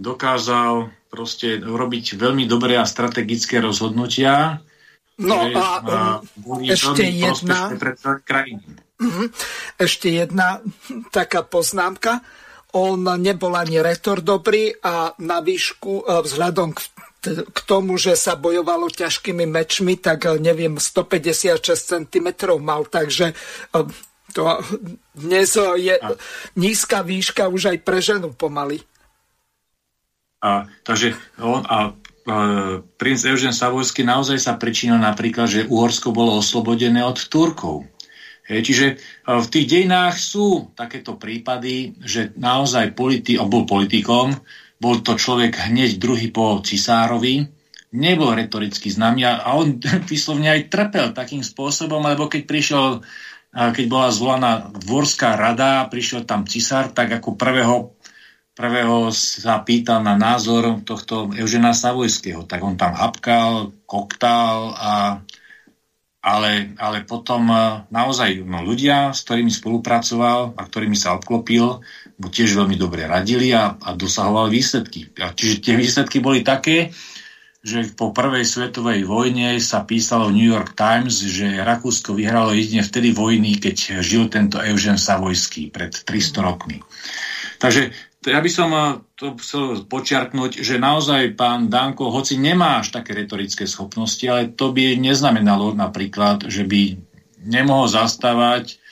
dokázal 0.00 0.88
proste 1.12 1.60
robiť 1.60 2.16
veľmi 2.16 2.48
dobré 2.48 2.80
a 2.80 2.88
strategické 2.88 3.60
rozhodnutia. 3.60 4.64
No 5.20 5.36
a, 5.52 5.68
a 5.84 5.98
ešte 6.64 7.04
jedna... 7.12 7.68
Uh-huh. 7.68 9.28
Ešte 9.76 10.08
jedna 10.08 10.64
taká 11.12 11.44
poznámka. 11.44 12.24
On 12.72 12.96
nebol 13.20 13.52
ani 13.52 13.84
retor 13.84 14.24
dobrý 14.24 14.72
a 14.80 15.12
na 15.20 15.44
výšku 15.44 16.08
vzhľadom 16.08 16.72
k 16.72 16.80
k 17.30 17.58
tomu, 17.64 17.94
že 17.96 18.18
sa 18.18 18.34
bojovalo 18.34 18.90
ťažkými 18.90 19.46
mečmi, 19.46 19.94
tak 19.96 20.26
eh, 20.26 20.36
neviem, 20.42 20.76
156 20.76 21.62
cm 21.70 22.28
mal, 22.58 22.82
takže 22.90 23.32
eh, 23.32 23.86
to 24.32 24.42
dnes 25.12 25.54
je 25.76 25.94
a. 26.00 26.16
nízka 26.56 27.04
výška 27.04 27.52
už 27.52 27.76
aj 27.76 27.78
pre 27.84 28.00
ženu 28.00 28.32
pomaly. 28.32 28.80
A, 30.42 30.66
takže 30.82 31.14
on 31.38 31.62
a 31.68 31.94
a 32.22 32.78
princ 33.02 33.26
Eugen 33.26 33.50
Savojský 33.50 34.06
naozaj 34.06 34.38
sa 34.38 34.54
pričinil 34.54 34.94
napríklad, 34.94 35.50
že 35.50 35.66
Uhorsko 35.66 36.14
bolo 36.14 36.38
oslobodené 36.38 37.02
od 37.02 37.18
Turkov. 37.18 37.82
Hej, 38.46 38.60
čiže 38.62 38.86
v 39.26 39.46
tých 39.50 39.66
dejinách 39.66 40.18
sú 40.18 40.70
takéto 40.74 41.18
prípady, 41.18 41.94
že 42.02 42.30
naozaj 42.38 42.94
politi- 42.94 43.38
bol 43.38 43.66
politikom, 43.66 44.38
bol 44.82 44.98
to 44.98 45.14
človek 45.14 45.70
hneď 45.70 46.02
druhý 46.02 46.34
po 46.34 46.58
cisárovi, 46.58 47.46
nebol 47.94 48.34
retoricky 48.34 48.90
známy 48.90 49.22
a 49.22 49.54
on 49.54 49.78
vyslovne 50.10 50.50
aj 50.50 50.66
trpel 50.66 51.14
takým 51.14 51.46
spôsobom, 51.46 52.02
lebo 52.02 52.26
keď 52.26 52.42
prišiel, 52.50 52.84
keď 53.54 53.84
bola 53.86 54.10
zvolaná 54.10 54.52
dvorská 54.74 55.38
rada, 55.38 55.86
prišiel 55.86 56.26
tam 56.26 56.48
cisár, 56.50 56.90
tak 56.90 57.14
ako 57.22 57.38
prvého, 57.38 57.94
prvého 58.58 59.14
sa 59.14 59.62
pýtal 59.62 60.02
na 60.02 60.18
názor 60.18 60.82
tohto 60.82 61.30
Eužena 61.30 61.76
Savojského, 61.76 62.42
tak 62.42 62.66
on 62.66 62.74
tam 62.74 62.98
hapkal, 62.98 63.70
koktal 63.86 64.74
a 64.74 64.92
ale, 66.22 66.70
ale 66.78 67.02
potom 67.02 67.50
naozaj 67.90 68.46
no, 68.46 68.62
ľudia, 68.62 69.10
s 69.10 69.26
ktorými 69.26 69.50
spolupracoval 69.50 70.54
a 70.54 70.62
ktorými 70.62 70.94
sa 70.94 71.18
obklopil, 71.18 71.82
mu 72.22 72.30
tiež 72.30 72.54
veľmi 72.54 72.78
dobre 72.78 73.02
radili 73.10 73.50
a, 73.50 73.74
a 73.74 73.98
dosahoval 73.98 74.46
výsledky. 74.46 75.10
A 75.18 75.34
čiže 75.34 75.58
tie 75.58 75.74
výsledky 75.74 76.22
boli 76.22 76.46
také, 76.46 76.94
že 77.62 77.94
po 77.94 78.10
prvej 78.10 78.42
svetovej 78.42 79.06
vojne 79.06 79.58
sa 79.62 79.86
písalo 79.86 80.30
v 80.30 80.38
New 80.38 80.50
York 80.50 80.74
Times, 80.74 81.22
že 81.22 81.62
Rakúsko 81.62 82.14
vyhralo 82.14 82.54
jedine 82.54 82.82
vtedy 82.82 83.14
vojny, 83.14 83.58
keď 83.58 84.02
žil 84.02 84.26
tento 84.30 84.58
Eugen 84.58 84.98
Savojský 84.98 85.70
pred 85.70 85.94
300 85.94 86.42
rokmi. 86.42 86.82
Takže 87.62 87.94
ja 88.26 88.38
by 88.42 88.50
som 88.50 88.70
to 89.14 89.38
chcel 89.38 89.86
počiarknúť, 89.86 90.58
že 90.62 90.82
naozaj 90.82 91.38
pán 91.38 91.70
Danko, 91.70 92.10
hoci 92.10 92.38
nemá 92.38 92.82
až 92.82 92.94
také 92.94 93.14
retorické 93.14 93.66
schopnosti, 93.66 94.22
ale 94.26 94.50
to 94.54 94.74
by 94.74 94.98
neznamenalo 94.98 95.74
napríklad, 95.74 96.46
že 96.50 96.66
by 96.66 96.98
nemohol 97.46 97.86
zastávať 97.86 98.82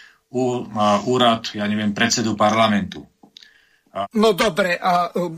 úrad, 1.11 1.51
ja 1.59 1.67
neviem, 1.67 1.91
predsedu 1.91 2.39
parlamentu. 2.39 3.10
No 4.15 4.31
dobre, 4.39 4.79
a 4.79 5.11
um, 5.19 5.35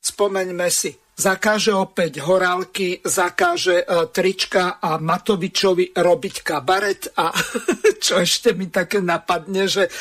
spomeňme 0.00 0.68
si, 0.72 0.96
zakáže 1.12 1.76
opäť 1.76 2.24
horálky, 2.24 3.04
zakáže 3.04 3.84
uh, 3.84 4.08
trička 4.08 4.80
a 4.80 4.96
Matovičovi 4.96 5.92
robiť 5.92 6.34
kabaret 6.40 7.12
a 7.20 7.30
čo 8.04 8.24
ešte 8.24 8.56
mi 8.56 8.72
také 8.72 9.04
napadne, 9.04 9.68
že 9.68 9.92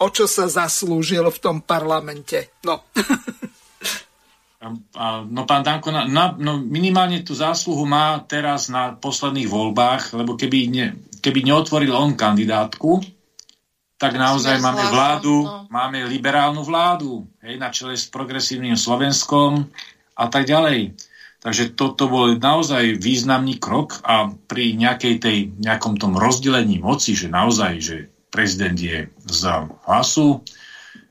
o 0.00 0.08
čo 0.08 0.24
sa 0.24 0.48
zaslúžil 0.48 1.28
v 1.28 1.38
tom 1.42 1.56
parlamente. 1.60 2.56
No. 2.64 2.88
No 5.30 5.42
pán 5.46 5.62
Danko, 5.62 5.94
na, 5.94 6.02
na, 6.02 6.34
no 6.34 6.58
minimálne 6.58 7.22
tú 7.22 7.30
zásluhu 7.30 7.86
má 7.86 8.18
teraz 8.26 8.66
na 8.66 8.90
posledných 8.90 9.46
voľbách, 9.46 10.18
lebo 10.18 10.34
keby, 10.34 10.58
ne, 10.66 10.86
keby 11.22 11.46
neotvoril 11.46 11.94
on 11.94 12.18
kandidátku, 12.18 12.98
tak 13.98 14.14
naozaj 14.14 14.62
máme 14.62 14.84
vládu, 14.94 15.42
no. 15.42 15.66
máme 15.74 16.06
liberálnu 16.06 16.62
vládu, 16.62 17.26
hej, 17.42 17.58
na 17.58 17.74
čele 17.74 17.98
s 17.98 18.06
progresívnym 18.06 18.78
Slovenskom 18.78 19.66
a 20.14 20.24
tak 20.30 20.46
ďalej. 20.46 20.94
Takže 21.38 21.74
toto 21.74 22.06
bol 22.10 22.38
naozaj 22.38 22.98
významný 22.98 23.58
krok 23.62 24.02
a 24.06 24.30
pri 24.30 24.74
nejakej 24.74 25.14
tej, 25.18 25.38
nejakom 25.58 25.98
tom 25.98 26.14
rozdelení 26.14 26.78
moci, 26.78 27.14
že 27.14 27.30
naozaj, 27.30 27.72
že 27.78 27.96
prezident 28.30 28.78
je 28.78 29.10
z 29.26 29.42
hlasu, 29.86 30.42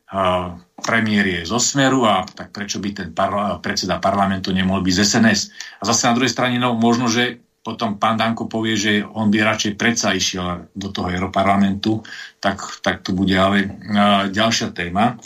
a 0.08 0.56
premiér 0.80 1.28
je 1.28 1.52
zo 1.52 1.60
smeru 1.60 2.08
a 2.08 2.24
tak 2.24 2.56
prečo 2.56 2.80
by 2.80 2.90
ten 2.96 3.10
parla- 3.12 3.60
predseda 3.60 4.00
parlamentu 4.00 4.56
nemohol 4.56 4.80
byť 4.80 4.94
z 4.96 5.02
SNS. 5.04 5.42
A 5.80 5.84
zase 5.84 6.08
na 6.08 6.16
druhej 6.16 6.32
strane, 6.32 6.56
no 6.56 6.80
možno, 6.80 7.12
že 7.12 7.44
potom 7.68 8.00
pán 8.00 8.16
Danko 8.16 8.48
povie, 8.48 8.80
že 8.80 9.04
on 9.04 9.28
by 9.28 9.44
radšej 9.44 9.76
predsa 9.76 10.16
išiel 10.16 10.72
do 10.72 10.88
toho 10.88 11.12
Europarlamentu, 11.12 12.00
tak, 12.40 12.64
tak 12.80 13.04
to 13.04 13.12
bude 13.12 13.36
ale 13.36 13.68
uh, 13.68 14.32
ďalšia 14.32 14.72
téma. 14.72 15.20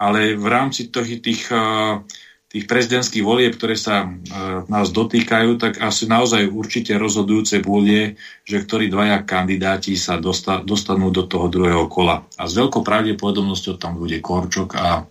Ale 0.00 0.32
v 0.32 0.46
rámci 0.48 0.88
tých, 0.88 1.20
tých, 1.20 1.44
uh, 1.52 2.00
tých 2.48 2.64
prezidentských 2.64 3.20
volieb, 3.20 3.60
ktoré 3.60 3.76
sa 3.76 4.08
uh, 4.08 4.64
nás 4.72 4.96
dotýkajú, 4.96 5.60
tak 5.60 5.84
asi 5.84 6.08
naozaj 6.08 6.48
určite 6.48 6.96
rozhodujúce 6.96 7.60
bude, 7.60 8.16
že 8.48 8.56
ktorí 8.64 8.88
dvaja 8.88 9.20
kandidáti 9.20 9.92
sa 10.00 10.16
dosta, 10.16 10.64
dostanú 10.64 11.12
do 11.12 11.28
toho 11.28 11.52
druhého 11.52 11.84
kola. 11.92 12.24
A 12.40 12.48
s 12.48 12.56
veľkou 12.56 12.80
pravdepodobnosťou 12.80 13.76
tam 13.76 14.00
bude 14.00 14.16
Korčok 14.24 14.72
a, 14.80 15.04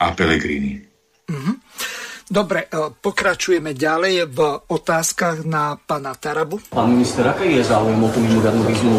a 0.00 0.06
Pelegrini. 0.16 0.80
Mm-hmm. 1.28 1.95
Dobre, 2.26 2.66
e, 2.66 2.90
pokračujeme 2.90 3.70
ďalej 3.70 4.26
v 4.34 4.38
otázkach 4.66 5.46
na 5.46 5.78
pána 5.78 6.10
Tarabu. 6.18 6.58
Pán 6.74 6.90
minister, 6.90 7.22
aká 7.22 7.46
je 7.46 7.62
záujem 7.62 8.02
o 8.02 8.10
tú 8.10 8.18
mimoriadnú 8.18 8.66
výzvu? 8.66 8.90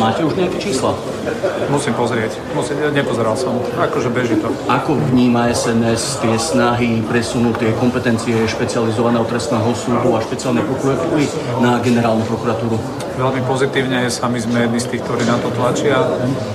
Máte 0.00 0.24
už 0.24 0.40
nejaké 0.40 0.56
čísla? 0.56 0.96
Musím 1.68 1.92
pozrieť. 1.92 2.32
Musím, 2.56 2.80
nepozeral 2.96 3.36
som. 3.36 3.60
Akože 3.76 4.08
beží 4.08 4.40
to. 4.40 4.48
Ako 4.64 4.96
vníma 5.12 5.52
SNS 5.52 6.24
tie 6.24 6.32
snahy 6.40 7.04
presunúť 7.04 7.68
tie 7.68 7.70
kompetencie 7.76 8.48
špecializovaného 8.48 9.28
trestného 9.28 9.68
súdu 9.76 10.16
a 10.16 10.24
špeciálnej 10.24 10.64
prokuratúry 10.64 11.28
na 11.60 11.84
generálnu 11.84 12.24
prokuratúru? 12.24 12.80
Veľmi 13.12 13.44
pozitívne, 13.44 14.08
sami 14.08 14.40
sme 14.40 14.64
jedni 14.64 14.80
z 14.80 14.88
tých, 14.88 15.04
ktorí 15.04 15.28
na 15.28 15.36
to 15.36 15.52
tlačia. 15.52 16.00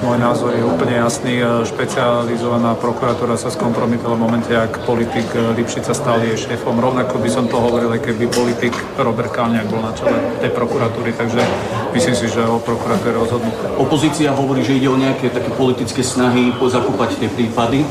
Môj 0.01 0.17
názor 0.17 0.57
je 0.57 0.65
úplne 0.65 0.97
jasný. 0.97 1.37
Špecializovaná 1.69 2.73
prokuratúra 2.81 3.37
sa 3.37 3.53
skompromitila 3.53 4.17
v 4.17 4.25
momente, 4.25 4.49
ak 4.57 4.81
politik 4.89 5.29
Lipšica 5.67 5.91
stále 5.91 6.31
je 6.31 6.47
šéfom. 6.47 6.79
Rovnako 6.79 7.19
by 7.19 7.27
som 7.27 7.43
to 7.51 7.59
hovoril, 7.59 7.91
keby 7.99 8.31
politik 8.31 8.71
Robert 8.95 9.35
Kalniak 9.35 9.67
bol 9.67 9.83
na 9.83 9.91
čele 9.91 10.15
tej 10.39 10.55
prokuratúry, 10.55 11.11
takže 11.11 11.43
myslím 11.91 12.15
si, 12.15 12.31
že 12.31 12.39
o 12.47 12.55
prokuratúre 12.55 13.11
rozhodnú. 13.11 13.51
Opozícia 13.75 14.31
hovorí, 14.31 14.63
že 14.63 14.79
ide 14.79 14.87
o 14.87 14.95
nejaké 14.95 15.27
také 15.27 15.51
politické 15.51 16.07
snahy 16.07 16.55
zakúpať 16.55 17.19
tie 17.19 17.27
prípady. 17.27 17.83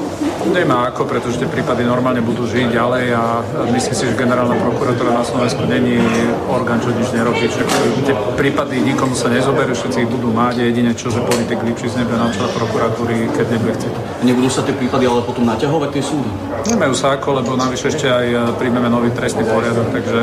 Nemá 0.57 0.89
ako, 0.89 1.05
pretože 1.05 1.37
tie 1.37 1.45
prípady 1.53 1.85
normálne 1.85 2.25
budú 2.25 2.49
žiť 2.49 2.73
ďalej 2.73 3.13
a 3.13 3.45
myslím 3.69 3.93
si, 3.93 4.05
že 4.09 4.17
generálna 4.17 4.57
prokuratúra 4.57 5.13
na 5.13 5.27
Slovensku 5.27 5.69
není 5.69 6.01
orgán, 6.49 6.81
čo 6.81 6.97
nič 6.97 7.13
nerobí. 7.13 7.45
Čiže 7.45 7.67
tie 8.09 8.17
prípady 8.41 8.81
nikomu 8.81 9.13
sa 9.13 9.29
nezoberú, 9.29 9.77
všetci 9.77 10.07
ich 10.07 10.09
budú 10.09 10.33
mať, 10.33 10.65
jedine 10.65 10.97
čo, 10.97 11.13
že 11.13 11.21
politik 11.29 11.61
Lipšic 11.61 11.93
nebude 12.01 12.17
na 12.25 12.33
čele 12.33 12.49
prokuratúry, 12.57 13.29
keď 13.37 13.47
nebude 13.53 13.77
chcieť. 13.77 13.93
Nebudú 14.25 14.49
sa 14.49 14.65
tie 14.65 14.73
prípady 14.73 15.05
ale 15.05 15.21
potom 15.21 15.45
naťahovať 15.45 15.91
tie 15.93 16.03
súdy? 16.07 16.31
Nemajú 16.73 16.95
sa 16.95 17.19
ako, 17.19 17.43
lebo 17.43 17.59
navyše 17.67 17.91
ešte 17.91 18.07
aj 18.07 18.27
e, 18.31 18.39
príjmeme 18.63 18.87
nový 18.87 19.11
trestný 19.11 19.43
poriadok, 19.43 19.91
takže 19.91 20.21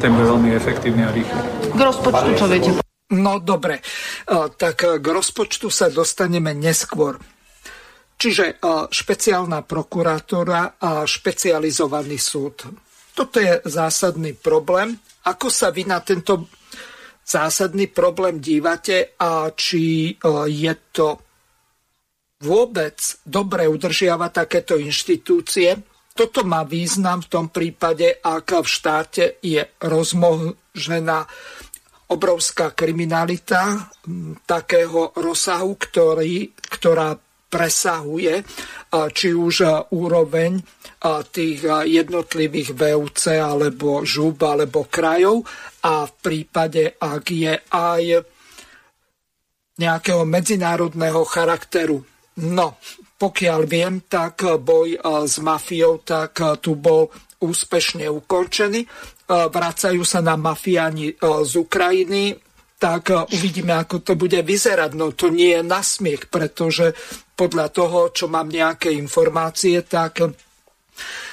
ten 0.00 0.10
bude 0.16 0.26
veľmi 0.32 0.50
efektívny 0.56 1.02
a 1.04 1.10
rýchly. 1.12 1.40
K 1.76 1.80
rozpočtu 1.80 2.28
čo 2.34 2.46
viete? 2.48 2.70
No 3.12 3.40
dobre, 3.40 3.80
e, 3.80 3.82
tak 4.56 4.76
k 4.80 5.06
rozpočtu 5.06 5.68
sa 5.68 5.92
dostaneme 5.92 6.56
neskôr. 6.56 7.20
Čiže 8.18 8.58
špeciálna 8.90 9.62
prokurátora 9.62 10.82
a 10.82 11.06
špecializovaný 11.06 12.18
súd. 12.18 12.66
Toto 13.14 13.38
je 13.38 13.62
zásadný 13.62 14.34
problém. 14.34 14.98
Ako 15.22 15.46
sa 15.46 15.70
vy 15.70 15.86
na 15.86 16.02
tento 16.02 16.50
zásadný 17.22 17.86
problém 17.94 18.42
dívate 18.42 19.14
a 19.22 19.54
či 19.54 20.10
je 20.50 20.74
to 20.90 21.22
vôbec 22.42 22.98
dobre 23.22 23.70
udržiavať 23.70 24.30
takéto 24.34 24.74
inštitúcie? 24.74 25.78
Toto 26.18 26.42
má 26.42 26.66
význam 26.66 27.22
v 27.22 27.30
tom 27.30 27.46
prípade, 27.54 28.18
ak 28.18 28.58
v 28.58 28.66
štáte 28.66 29.24
je 29.38 29.62
rozmožená 29.78 31.22
obrovská 32.10 32.74
kriminalita 32.74 33.86
takého 34.42 35.14
rozsahu, 35.14 35.78
ktorý, 35.78 36.58
ktorá 36.58 37.14
presahuje 37.46 38.42
či 38.90 39.28
už 39.30 39.56
úroveň 39.94 40.58
tých 41.30 41.60
jednotlivých 41.86 42.74
VUC 42.74 43.22
alebo 43.38 44.02
žúb 44.02 44.42
alebo 44.42 44.90
krajov 44.90 45.46
a 45.86 46.02
v 46.02 46.12
prípade, 46.18 46.98
ak 46.98 47.24
je 47.30 47.54
aj 47.70 48.02
nejakého 49.78 50.26
medzinárodného 50.26 51.22
charakteru. 51.22 52.02
No, 52.42 52.74
pokiaľ 53.18 53.60
viem, 53.66 54.06
tak 54.06 54.46
boj 54.62 54.94
s 55.26 55.42
mafiou 55.42 55.98
tak 56.06 56.62
tu 56.62 56.78
bol 56.78 57.10
úspešne 57.42 58.06
ukončený. 58.06 58.86
Vracajú 59.28 60.02
sa 60.06 60.22
na 60.22 60.38
mafiáni 60.38 61.18
z 61.20 61.52
Ukrajiny, 61.58 62.38
tak 62.78 63.10
uvidíme, 63.34 63.74
ako 63.74 64.06
to 64.06 64.14
bude 64.14 64.38
vyzerať. 64.38 64.94
No 64.94 65.10
to 65.10 65.34
nie 65.34 65.50
je 65.50 65.66
nasmiech, 65.66 66.30
pretože 66.30 66.94
podľa 67.34 67.74
toho, 67.74 68.14
čo 68.14 68.30
mám 68.30 68.46
nejaké 68.46 68.94
informácie, 68.94 69.82
tak 69.82 70.22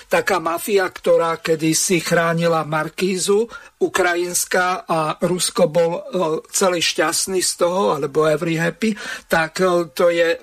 taká 0.05 0.37
mafia, 0.37 0.85
ktorá 0.89 1.41
kedysi 1.41 2.01
chránila 2.01 2.65
Markízu, 2.65 3.49
ukrajinská 3.81 4.85
a 4.85 5.17
Rusko 5.21 5.69
bol 5.69 6.01
celý 6.49 6.81
šťastný 6.81 7.41
z 7.41 7.53
toho, 7.61 7.97
alebo 7.97 8.29
every 8.29 8.57
happy, 8.57 8.93
tak 9.29 9.61
to 9.93 10.09
je 10.09 10.37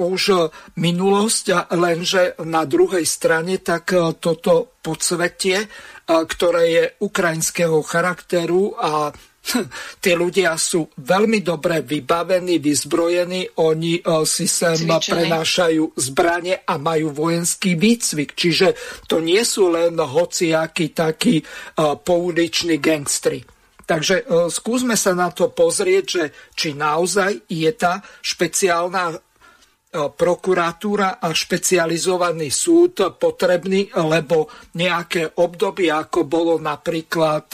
už 0.00 0.50
minulosť, 0.80 1.70
lenže 1.76 2.40
na 2.48 2.64
druhej 2.64 3.04
strane 3.04 3.60
tak 3.60 3.92
toto 4.18 4.80
podsvetie, 4.80 5.68
ktoré 6.08 6.62
je 6.72 6.84
ukrajinského 7.04 7.84
charakteru 7.84 8.74
a 8.80 9.12
tí 10.04 10.12
ľudia 10.12 10.54
sú 10.60 10.92
veľmi 11.00 11.40
dobre 11.40 11.80
vybavení, 11.80 12.60
vyzbrojení, 12.60 13.56
oni 13.64 13.98
e, 13.98 14.02
si 14.28 14.44
sem 14.44 14.76
Cvičený. 14.76 15.10
prenášajú 15.10 15.84
zbranie 15.96 16.60
a 16.60 16.76
majú 16.76 17.10
vojenský 17.10 17.74
výcvik. 17.74 18.36
Čiže 18.36 18.76
to 19.08 19.24
nie 19.24 19.40
sú 19.42 19.72
len 19.72 19.96
hociakí 19.96 20.92
takí 20.92 21.40
e, 21.40 21.44
pouliční 21.96 22.76
gangstri. 22.78 23.40
Takže 23.88 24.22
e, 24.22 24.24
skúsme 24.52 24.94
sa 24.94 25.16
na 25.16 25.32
to 25.32 25.50
pozrieť, 25.50 26.04
že 26.04 26.24
či 26.54 26.76
naozaj 26.76 27.48
je 27.48 27.70
tá 27.74 28.04
špeciálna 28.20 29.29
prokuratúra 29.90 31.18
a 31.18 31.34
špecializovaný 31.34 32.46
súd 32.54 33.18
potrebný, 33.18 33.90
lebo 33.90 34.46
nejaké 34.78 35.34
obdobie, 35.42 35.90
ako 35.90 36.30
bolo 36.30 36.54
napríklad 36.62 37.50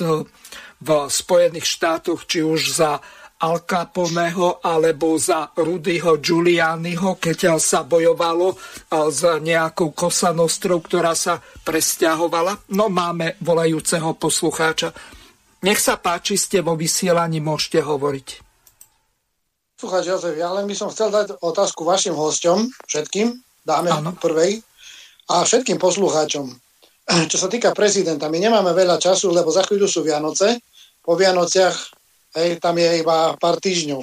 v 0.77 0.89
Spojených 1.09 1.65
štátoch, 1.65 2.29
či 2.29 2.45
už 2.45 2.61
za 2.77 3.01
Al 3.37 3.69
Caponeho 3.69 4.65
alebo 4.65 5.17
za 5.21 5.53
Rudyho 5.53 6.21
Giulianiho, 6.21 7.21
keď 7.21 7.61
sa 7.61 7.85
bojovalo 7.85 8.57
s 8.89 9.21
nejakou 9.45 9.93
kosanostrou, 9.93 10.81
ktorá 10.81 11.13
sa 11.13 11.41
presťahovala. 11.41 12.73
No 12.73 12.89
máme 12.89 13.37
volajúceho 13.45 14.17
poslucháča. 14.17 14.93
Nech 15.65 15.81
sa 15.81 16.01
páči, 16.01 16.41
ste 16.41 16.65
vo 16.65 16.77
vysielaní, 16.77 17.41
môžete 17.41 17.81
hovoriť. 17.85 18.46
Slucháč 19.77 20.09
Jozef, 20.09 20.33
ja 20.41 20.49
len 20.57 20.65
by 20.65 20.73
som 20.73 20.89
chcel 20.89 21.13
dať 21.13 21.37
otázku 21.45 21.85
vašim 21.85 22.17
hosťom, 22.17 22.65
všetkým, 22.89 23.37
dáme 23.61 23.93
ano. 23.93 24.17
prvej, 24.17 24.65
a 25.29 25.45
všetkým 25.45 25.77
poslucháčom. 25.77 26.49
čo 27.31 27.37
sa 27.37 27.45
týka 27.53 27.77
prezidenta, 27.77 28.33
my 28.33 28.41
nemáme 28.41 28.73
veľa 28.73 28.97
času, 28.97 29.29
lebo 29.37 29.53
za 29.53 29.69
chvíľu 29.69 29.85
sú 29.85 30.01
Vianoce. 30.01 30.65
Po 31.05 31.13
Vianociach 31.13 31.77
hej, 32.41 32.57
tam 32.57 32.81
je 32.81 33.05
iba 33.05 33.37
pár 33.37 33.61
týždňov. 33.61 34.01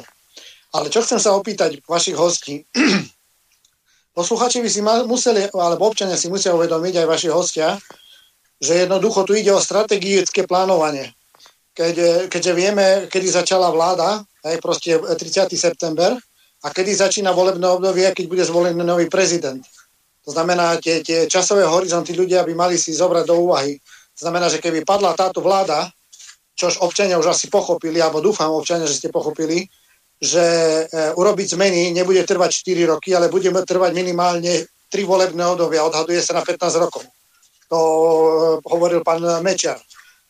Ale 0.77 0.93
čo 0.93 1.01
chcem 1.01 1.17
sa 1.17 1.33
opýtať 1.33 1.81
vašich 1.89 2.21
hostí. 2.21 2.69
Posluchači 4.17 4.61
by 4.61 4.69
si 4.69 4.85
museli, 4.85 5.49
alebo 5.57 5.89
občania 5.89 6.21
si 6.21 6.29
musia 6.29 6.53
uvedomiť, 6.53 7.01
aj 7.01 7.07
vaši 7.09 7.29
hostia, 7.33 7.81
že 8.61 8.85
jednoducho 8.85 9.25
tu 9.25 9.33
ide 9.33 9.49
o 9.49 9.57
strategické 9.57 10.45
plánovanie. 10.45 11.17
Keď, 11.73 12.29
keďže 12.29 12.53
vieme, 12.53 12.85
kedy 13.09 13.25
začala 13.25 13.73
vláda, 13.73 14.21
aj 14.43 14.57
proste 14.59 14.99
30. 14.99 15.55
september, 15.55 16.19
a 16.63 16.67
kedy 16.71 16.95
začína 16.95 17.35
volebné 17.35 17.67
obdobie, 17.67 18.07
keď 18.15 18.25
bude 18.27 18.43
zvolený 18.47 18.79
nový 18.87 19.11
prezident. 19.11 19.59
To 20.23 20.31
znamená, 20.31 20.79
tie, 20.79 21.03
tie 21.03 21.27
časové 21.27 21.67
horizonty 21.67 22.15
ľudia 22.15 22.47
by 22.47 22.55
mali 22.55 22.79
si 22.79 22.95
zobrať 22.95 23.27
do 23.27 23.35
úvahy. 23.43 23.75
To 24.15 24.19
znamená, 24.23 24.47
že 24.47 24.63
keby 24.63 24.87
padla 24.87 25.11
táto 25.11 25.43
vláda, 25.43 25.91
čož 26.55 26.79
občania 26.79 27.19
už 27.19 27.35
asi 27.35 27.51
pochopili, 27.51 27.99
alebo 27.99 28.23
dúfam 28.23 28.47
občania, 28.55 28.87
že 28.87 28.95
ste 28.95 29.09
pochopili, 29.11 29.67
že 30.23 30.39
e, 30.87 31.11
urobiť 31.19 31.59
zmeny 31.59 31.91
nebude 31.91 32.23
trvať 32.23 32.63
4 32.63 32.95
roky, 32.95 33.11
ale 33.11 33.27
bude 33.27 33.51
trvať 33.51 33.91
minimálne 33.91 34.63
3 34.87 35.03
volebné 35.03 35.43
obdobia. 35.43 35.83
Odhaduje 35.83 36.23
sa 36.23 36.39
na 36.39 36.47
15 36.47 36.79
rokov. 36.79 37.03
To 37.67 37.79
e, 37.79 38.23
hovoril 38.63 39.03
pán 39.03 39.19
Mečiar 39.43 39.83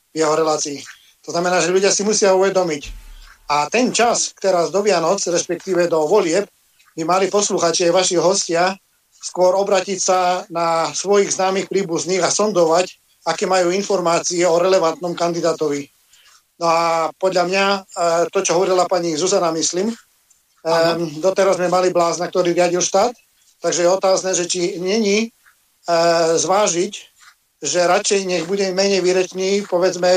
v 0.10 0.26
jeho 0.26 0.34
relácii. 0.34 0.82
To 1.22 1.30
znamená, 1.30 1.62
že 1.62 1.70
ľudia 1.70 1.94
si 1.94 2.02
musia 2.02 2.34
uvedomiť. 2.34 3.03
A 3.52 3.68
ten 3.68 3.92
čas, 3.92 4.32
teraz 4.40 4.72
do 4.72 4.80
Vianoc, 4.80 5.20
respektíve 5.28 5.92
do 5.92 6.08
volieb, 6.08 6.48
by 6.94 7.04
mali 7.04 7.26
poslúchať 7.28 7.90
aj 7.90 7.92
vaši 7.92 8.18
hostia 8.22 8.78
skôr 9.24 9.56
obratiť 9.56 10.00
sa 10.04 10.44
na 10.52 10.92
svojich 10.92 11.32
známych 11.32 11.72
príbuzných 11.72 12.20
a 12.20 12.30
sondovať, 12.30 12.92
aké 13.24 13.48
majú 13.48 13.72
informácie 13.72 14.44
o 14.44 14.60
relevantnom 14.60 15.16
kandidátovi. 15.16 15.88
No 16.60 16.68
a 16.68 16.82
podľa 17.16 17.44
mňa, 17.48 17.66
e, 17.72 17.80
to, 18.36 18.44
čo 18.44 18.60
hovorila 18.60 18.84
pani 18.84 19.16
Zuzana, 19.16 19.56
myslím, 19.56 19.90
um, 19.90 21.08
doteraz 21.24 21.56
sme 21.56 21.72
mali 21.72 21.90
blázna, 21.90 22.28
ktorý 22.28 22.52
riadil 22.52 22.84
štát, 22.84 23.16
takže 23.64 23.88
je 23.88 23.90
otázne, 23.90 24.32
že 24.36 24.44
či 24.44 24.76
není 24.80 25.32
uh, 25.32 26.36
zvážiť, 26.36 26.94
že 27.64 27.80
radšej 27.88 28.28
nech 28.28 28.44
bude 28.44 28.68
menej 28.76 29.00
výrečný, 29.00 29.64
povedzme, 29.68 30.12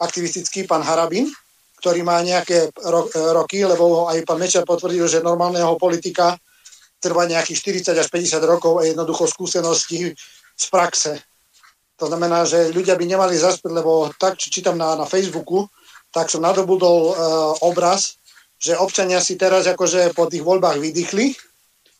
občansko-aktivistický 0.00 0.64
pán 0.64 0.80
Harabin, 0.80 1.28
ktorý 1.76 2.00
má 2.00 2.20
nejaké 2.24 2.72
ro- 2.88 3.08
roky, 3.36 3.64
lebo 3.64 4.08
aj 4.08 4.24
pán 4.24 4.40
Mečer 4.40 4.64
potvrdil, 4.64 5.04
že 5.08 5.20
normálneho 5.20 5.76
politika 5.76 6.36
trvá 7.00 7.24
nejakých 7.28 7.84
40 7.84 8.00
až 8.00 8.08
50 8.08 8.40
rokov 8.44 8.80
a 8.80 8.88
jednoducho 8.88 9.28
skúsenosti 9.28 10.12
z 10.56 10.64
praxe. 10.68 11.20
To 11.96 12.08
znamená, 12.08 12.44
že 12.48 12.72
ľudia 12.72 12.96
by 12.96 13.04
nemali 13.04 13.36
zaspieť, 13.36 13.72
lebo 13.72 14.12
tak, 14.16 14.40
čo 14.40 14.48
čítam 14.52 14.76
na, 14.76 14.96
na 14.96 15.04
Facebooku, 15.04 15.68
tak 16.12 16.28
som 16.28 16.44
nadobudol 16.44 16.98
uh, 17.08 17.14
obraz, 17.64 18.20
že 18.60 18.76
občania 18.76 19.20
si 19.24 19.40
teraz 19.40 19.64
akože 19.68 20.12
po 20.12 20.28
tých 20.28 20.44
voľbách 20.44 20.80
vydýchli 20.80 21.32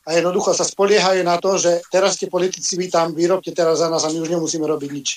a 0.09 0.17
jednoducho 0.17 0.53
sa 0.53 0.65
spoliehajú 0.65 1.25
na 1.25 1.41
to, 1.41 1.57
že 1.57 1.81
teraz 1.89 2.21
tie 2.21 2.29
politici 2.29 2.77
vy 2.77 2.93
tam 2.93 3.17
vyrobte 3.17 3.53
teraz 3.57 3.81
za 3.81 3.89
nás 3.89 4.05
a 4.05 4.13
my 4.13 4.21
už 4.21 4.29
nemusíme 4.29 4.65
robiť 4.65 4.91
nič. 4.93 5.09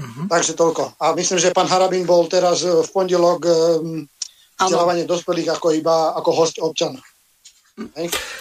Uh-huh. 0.00 0.24
Takže 0.32 0.56
toľko. 0.56 0.96
A 0.96 1.12
myslím, 1.12 1.36
že 1.36 1.52
pán 1.52 1.68
Harabin 1.68 2.08
bol 2.08 2.24
teraz 2.24 2.64
v 2.64 2.88
pondelok 2.88 3.44
um, 3.44 4.08
vzdelávanie 4.56 5.04
dospelých 5.04 5.60
ako 5.60 5.66
iba 5.76 6.16
ako 6.16 6.30
host 6.32 6.56
občana. 6.60 7.00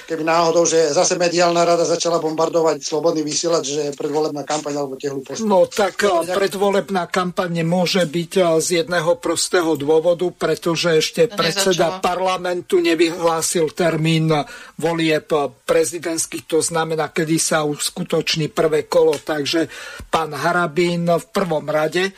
Keby 0.10 0.24
náhodou, 0.26 0.66
že 0.66 0.92
zase 0.92 1.16
mediálna 1.16 1.64
rada 1.64 1.86
začala 1.86 2.20
bombardovať 2.20 2.82
slobodný 2.82 3.22
vysielač, 3.24 3.72
že 3.72 3.82
je 3.90 3.94
predvolebná 3.96 4.44
kampaň 4.44 4.82
alebo 4.82 5.00
tie 5.00 5.14
hlúposti. 5.14 5.46
No 5.46 5.70
tak 5.70 6.02
no, 6.04 6.26
predvolebná 6.26 7.08
kampaň 7.08 7.64
môže 7.64 8.04
byť 8.04 8.32
eh, 8.36 8.46
z 8.60 8.68
jedného 8.84 9.16
prostého 9.22 9.78
dôvodu, 9.80 10.28
pretože 10.34 11.00
ešte 11.00 11.30
to 11.30 11.40
predseda 11.40 12.02
nezačala. 12.02 12.04
parlamentu 12.04 12.82
nevyhlásil 12.82 13.72
termín 13.72 14.34
volieb 14.76 15.30
prezidentských, 15.64 16.50
to 16.50 16.60
znamená, 16.60 17.14
kedy 17.14 17.38
sa 17.40 17.64
uskutoční 17.64 18.50
prvé 18.52 18.90
kolo. 18.90 19.16
Takže 19.16 19.70
pán 20.10 20.34
Harabín 20.36 21.06
v 21.06 21.26
prvom 21.32 21.64
rade 21.70 22.10
eh, 22.10 22.14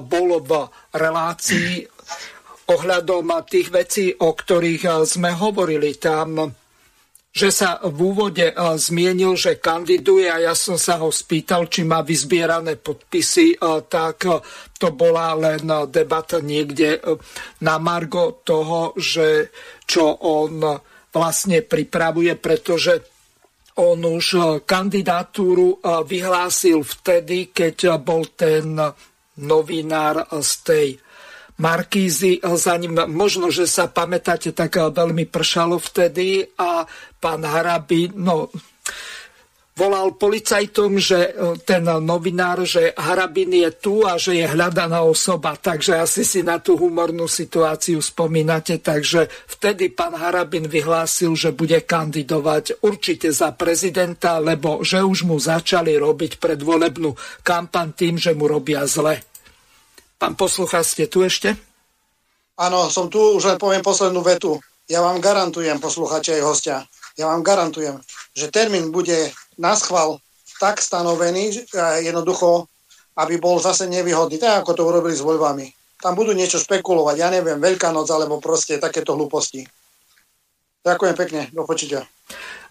bol 0.00 0.42
v 0.42 0.66
relácii 0.96 1.97
ohľadom 2.68 3.32
tých 3.48 3.68
vecí, 3.72 4.06
o 4.12 4.36
ktorých 4.36 4.82
eh, 4.84 4.92
sme 5.08 5.32
hovorili 5.32 5.96
tam, 5.96 6.52
že 7.28 7.48
sa 7.52 7.80
v 7.80 7.98
úvode 7.98 8.52
eh, 8.52 8.54
zmienil, 8.54 9.34
že 9.34 9.56
kandiduje 9.56 10.28
a 10.28 10.52
ja 10.52 10.54
som 10.54 10.76
sa 10.76 11.00
ho 11.00 11.08
spýtal, 11.08 11.72
či 11.72 11.88
má 11.88 12.04
vyzbierané 12.04 12.76
podpisy, 12.76 13.56
eh, 13.56 13.80
tak 13.88 14.28
to 14.78 14.88
bola 14.94 15.34
len 15.34 15.64
debata 15.90 16.38
niekde 16.38 17.02
na 17.66 17.82
margo 17.82 18.44
toho, 18.46 18.94
že 18.94 19.50
čo 19.82 20.06
on 20.22 20.62
vlastne 21.10 21.66
pripravuje, 21.66 22.38
pretože 22.38 22.94
on 23.82 23.98
už 23.98 24.62
kandidatúru 24.62 25.82
vyhlásil 26.06 26.78
vtedy, 26.82 27.50
keď 27.50 27.98
bol 27.98 28.26
ten 28.38 28.78
novinár 29.42 30.30
z 30.30 30.52
tej 30.62 30.86
Markízy 31.58 32.38
za 32.38 32.78
ním. 32.78 32.94
Možno, 33.10 33.50
že 33.50 33.66
sa 33.66 33.90
pamätáte, 33.90 34.54
tak 34.54 34.78
veľmi 34.78 35.26
pršalo 35.26 35.82
vtedy 35.82 36.46
a 36.54 36.86
pán 37.18 37.42
Harabi, 37.42 38.14
no, 38.14 38.46
volal 39.78 40.18
policajtom, 40.18 40.98
že 40.98 41.18
e, 41.18 41.30
ten 41.62 41.86
novinár, 41.86 42.66
že 42.66 42.90
Harabin 42.98 43.54
je 43.54 43.70
tu 43.78 44.02
a 44.02 44.18
že 44.18 44.34
je 44.42 44.46
hľadaná 44.50 45.06
osoba. 45.06 45.54
Takže 45.54 46.02
asi 46.02 46.26
si 46.26 46.42
na 46.42 46.58
tú 46.58 46.74
humornú 46.74 47.30
situáciu 47.30 48.02
spomínate. 48.02 48.82
Takže 48.82 49.30
vtedy 49.46 49.94
pán 49.94 50.18
Harabin 50.18 50.66
vyhlásil, 50.66 51.38
že 51.38 51.54
bude 51.54 51.78
kandidovať 51.86 52.82
určite 52.82 53.30
za 53.30 53.54
prezidenta, 53.54 54.42
lebo 54.42 54.82
že 54.82 54.98
už 54.98 55.22
mu 55.22 55.38
začali 55.38 55.94
robiť 55.94 56.42
predvolebnú 56.42 57.14
kampan 57.46 57.94
tým, 57.94 58.18
že 58.18 58.34
mu 58.34 58.50
robia 58.50 58.82
zle. 58.82 59.37
Pán 60.18 60.34
poslucha, 60.34 60.82
ste 60.82 61.06
tu 61.06 61.22
ešte? 61.22 61.54
Áno, 62.58 62.90
som 62.90 63.06
tu, 63.06 63.38
už 63.38 63.54
len 63.54 63.58
poviem 63.58 63.86
poslednú 63.86 64.18
vetu. 64.26 64.58
Ja 64.90 64.98
vám 64.98 65.22
garantujem, 65.22 65.78
posluchači 65.78 66.34
aj 66.34 66.42
hostia, 66.42 66.76
ja 67.14 67.30
vám 67.30 67.46
garantujem, 67.46 68.02
že 68.34 68.50
termín 68.50 68.90
bude 68.90 69.30
na 69.54 69.78
schvál 69.78 70.18
tak 70.58 70.82
stanovený, 70.82 71.70
jednoducho, 72.02 72.66
aby 73.14 73.38
bol 73.38 73.62
zase 73.62 73.86
nevýhodný, 73.86 74.42
tak 74.42 74.66
ako 74.66 74.70
to 74.74 74.82
urobili 74.82 75.14
s 75.14 75.22
voľbami. 75.22 75.70
Tam 76.02 76.18
budú 76.18 76.34
niečo 76.34 76.58
špekulovať, 76.58 77.16
ja 77.18 77.28
neviem, 77.30 77.58
Veľká 77.58 77.94
noc 77.94 78.10
alebo 78.10 78.42
proste 78.42 78.78
takéto 78.82 79.14
hlúposti. 79.14 79.66
Ďakujem 80.82 81.14
pekne, 81.14 81.42
do 81.54 81.62
počutia. 81.62 82.06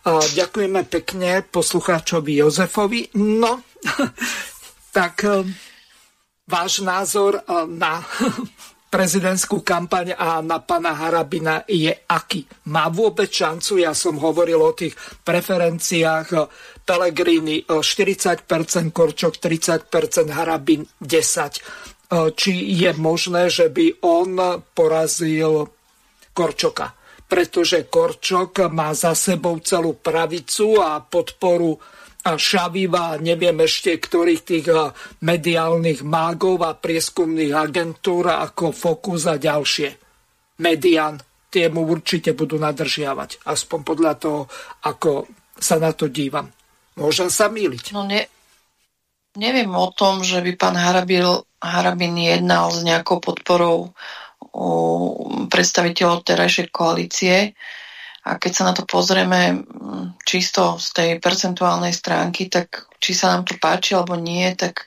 Ďakujeme 0.07 0.87
pekne 0.87 1.43
poslucháčovi 1.47 2.39
Jozefovi. 2.39 3.11
No, 3.19 3.59
tak 4.95 5.27
váš 6.47 6.79
názor 6.79 7.43
eh, 7.43 7.67
na 7.67 8.01
prezidentskú 8.95 9.61
kampaň 9.61 10.15
a 10.15 10.39
na 10.39 10.63
pana 10.63 10.95
Harabina 10.95 11.67
je 11.67 11.91
aký? 12.07 12.47
Má 12.71 12.87
vôbec 12.87 13.27
šancu? 13.27 13.83
Ja 13.83 13.91
som 13.91 14.15
hovoril 14.15 14.57
o 14.63 14.71
tých 14.71 14.95
preferenciách 15.27 16.27
eh, 16.33 16.47
Pelegrini 16.87 17.67
40%, 17.67 18.47
eh, 18.47 18.91
Korčok 18.95 19.33
30%, 19.43 20.31
Harabin 20.31 20.87
10%. 21.03 21.95
Či 22.07 22.71
je 22.71 22.95
možné, 22.95 23.51
že 23.51 23.67
by 23.67 23.99
on 24.07 24.63
porazil 24.71 25.67
Korčoka? 26.31 26.95
Pretože 27.27 27.91
Korčok 27.91 28.71
má 28.71 28.95
za 28.95 29.11
sebou 29.11 29.59
celú 29.59 29.99
pravicu 29.99 30.79
a 30.79 31.03
podporu 31.03 31.75
Šaviva, 32.35 33.15
neviem 33.23 33.55
ešte 33.63 33.95
ktorých 33.95 34.41
tých 34.43 34.67
mediálnych 35.23 36.03
mágov 36.03 36.59
a 36.67 36.75
prieskumných 36.75 37.55
agentúr 37.55 38.27
ako 38.27 38.75
Focus 38.75 39.31
a 39.31 39.39
ďalšie. 39.39 39.89
Median, 40.59 41.15
tie 41.47 41.71
mu 41.71 41.87
určite 41.87 42.35
budú 42.35 42.59
nadržiavať. 42.59 43.47
Aspoň 43.47 43.79
podľa 43.87 44.13
toho, 44.19 44.41
ako 44.83 45.31
sa 45.55 45.79
na 45.79 45.95
to 45.95 46.11
dívam. 46.11 46.51
Môžem 46.97 47.31
sa 47.31 47.47
míliť. 47.47 47.93
No 47.95 48.03
ne, 48.03 48.25
neviem 49.37 49.69
o 49.71 49.87
tom, 49.93 50.25
že 50.25 50.41
by 50.41 50.51
pán 50.57 50.75
Harabil, 50.75 51.45
Harabin 51.61 52.17
jednal 52.17 52.73
s 52.73 52.81
nejakou 52.81 53.21
podporou 53.21 53.93
predstaviteľov 55.47 56.25
terajšej 56.25 56.67
koalície. 56.73 57.53
A 58.27 58.35
keď 58.35 58.51
sa 58.51 58.63
na 58.67 58.73
to 58.75 58.83
pozrieme 58.83 59.63
mm, 59.63 60.19
čisto 60.27 60.75
z 60.75 60.87
tej 60.91 61.09
percentuálnej 61.23 61.95
stránky, 61.95 62.51
tak 62.51 62.91
či 62.99 63.15
sa 63.15 63.31
nám 63.31 63.47
to 63.47 63.55
páči 63.55 63.95
alebo 63.95 64.19
nie, 64.19 64.51
tak 64.59 64.83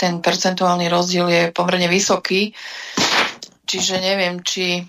ten 0.00 0.24
percentuálny 0.24 0.88
rozdiel 0.88 1.28
je 1.28 1.42
pomerne 1.52 1.92
vysoký. 1.92 2.56
Čiže 3.68 4.00
neviem, 4.00 4.40
či, 4.40 4.80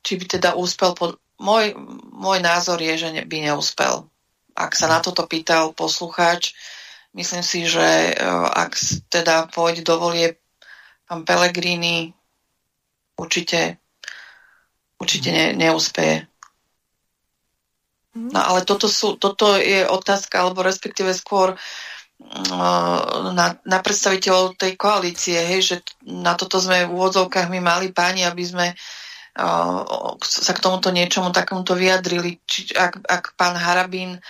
či 0.00 0.12
by 0.16 0.24
teda 0.24 0.56
úspel. 0.56 0.96
Pod... 0.96 1.20
Môj, 1.36 1.76
môj 2.16 2.40
názor 2.40 2.80
je, 2.80 2.96
že 2.96 3.08
by 3.12 3.36
neúspel. 3.52 4.08
Ak 4.56 4.72
sa 4.72 4.88
na 4.88 5.04
toto 5.04 5.28
pýtal 5.28 5.76
poslucháč, 5.76 6.56
myslím 7.12 7.44
si, 7.44 7.68
že 7.68 7.84
e, 8.08 8.12
ak 8.56 8.72
teda 9.12 9.52
pôjde 9.52 9.84
do 9.84 10.00
volie 10.00 10.40
pán 11.04 11.28
Pellegrini, 11.28 12.16
určite 13.20 13.81
určite 15.02 15.34
ne, 15.34 15.50
neúspeje. 15.58 16.30
No 18.14 18.38
ale 18.38 18.62
toto, 18.68 18.86
sú, 18.86 19.16
toto 19.16 19.56
je 19.56 19.88
otázka, 19.88 20.38
alebo 20.38 20.60
respektíve 20.62 21.10
skôr 21.16 21.56
mm, 22.20 23.32
na, 23.34 23.56
na 23.64 23.78
predstaviteľov 23.80 24.60
tej 24.60 24.78
koalície, 24.78 25.40
hej, 25.40 25.60
že 25.64 25.76
na 26.06 26.38
toto 26.38 26.60
sme 26.62 26.86
v 26.86 26.92
úvodzovkách 26.92 27.48
my 27.50 27.58
mali 27.58 27.88
páni, 27.90 28.28
aby 28.28 28.44
sme 28.44 28.66
uh, 28.76 30.14
sa 30.20 30.52
k 30.52 30.62
tomuto 30.62 30.92
niečomu 30.92 31.32
takomuto 31.32 31.72
vyjadrili. 31.72 32.36
Či, 32.44 32.76
ak, 32.76 33.00
ak 33.08 33.24
pán 33.34 33.56
Harabín 33.56 34.20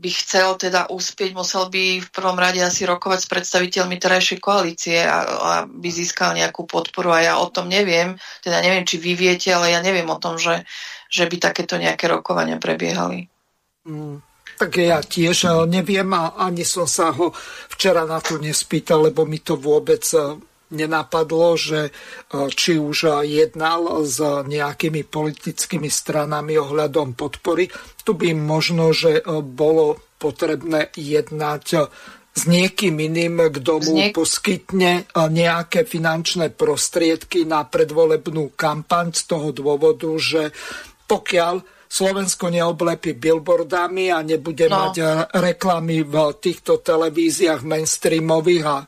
by 0.00 0.10
chcel 0.16 0.56
teda 0.56 0.88
uspieť, 0.88 1.36
musel 1.36 1.68
by 1.68 2.00
v 2.00 2.08
prvom 2.08 2.40
rade 2.40 2.56
asi 2.64 2.88
rokovať 2.88 3.18
s 3.20 3.28
predstaviteľmi 3.28 4.00
terajšej 4.00 4.38
koalície 4.40 5.04
a, 5.04 5.62
aby 5.68 5.88
získal 5.92 6.32
nejakú 6.32 6.64
podporu 6.64 7.12
a 7.12 7.20
ja 7.20 7.34
o 7.36 7.52
tom 7.52 7.68
neviem, 7.68 8.16
teda 8.40 8.64
neviem, 8.64 8.88
či 8.88 8.96
vy 8.96 9.12
viete, 9.12 9.52
ale 9.52 9.76
ja 9.76 9.84
neviem 9.84 10.08
o 10.08 10.16
tom, 10.16 10.40
že, 10.40 10.64
že 11.12 11.28
by 11.28 11.36
takéto 11.36 11.76
nejaké 11.76 12.08
rokovania 12.08 12.56
prebiehali. 12.56 13.28
Mm, 13.84 14.24
tak 14.56 14.76
ja 14.80 15.04
tiež 15.04 15.36
eh, 15.44 15.52
neviem 15.68 16.08
a 16.16 16.36
ani 16.40 16.64
som 16.64 16.88
sa 16.88 17.12
ho 17.12 17.32
včera 17.76 18.08
na 18.08 18.24
to 18.24 18.40
nespýtal, 18.40 19.04
lebo 19.08 19.28
mi 19.28 19.44
to 19.44 19.60
vôbec 19.60 20.04
eh, 20.16 20.36
nenapadlo, 20.70 21.58
že 21.58 21.80
e, 21.86 21.90
či 22.54 22.78
už 22.78 23.26
jednal 23.26 24.06
s 24.06 24.22
nejakými 24.22 25.02
politickými 25.04 25.90
stranami 25.90 26.56
ohľadom 26.56 27.18
podpory. 27.18 27.68
Tu 28.06 28.14
by 28.14 28.32
možno, 28.32 28.94
že 28.94 29.20
e, 29.20 29.22
bolo 29.42 29.98
potrebné 30.16 30.94
jednať 30.94 31.66
e, 31.74 31.78
s 32.30 32.42
niekým 32.46 32.94
iným, 32.94 33.50
kto 33.50 33.82
mu 33.82 33.94
niek- 33.98 34.14
poskytne 34.14 35.10
nejaké 35.10 35.82
finančné 35.82 36.54
prostriedky 36.54 37.42
na 37.42 37.66
predvolebnú 37.66 38.54
kampaň 38.54 39.10
z 39.10 39.22
toho 39.26 39.50
dôvodu, 39.50 40.06
že 40.14 40.54
pokiaľ 41.10 41.82
Slovensko 41.90 42.54
neoblepí 42.54 43.18
billboardami 43.18 44.14
a 44.14 44.22
nebude 44.22 44.70
no. 44.70 44.78
mať 44.78 44.94
reklamy 45.42 46.06
v 46.06 46.38
týchto 46.38 46.78
televíziách 46.78 47.66
mainstreamových 47.66 48.62
a 48.62 48.86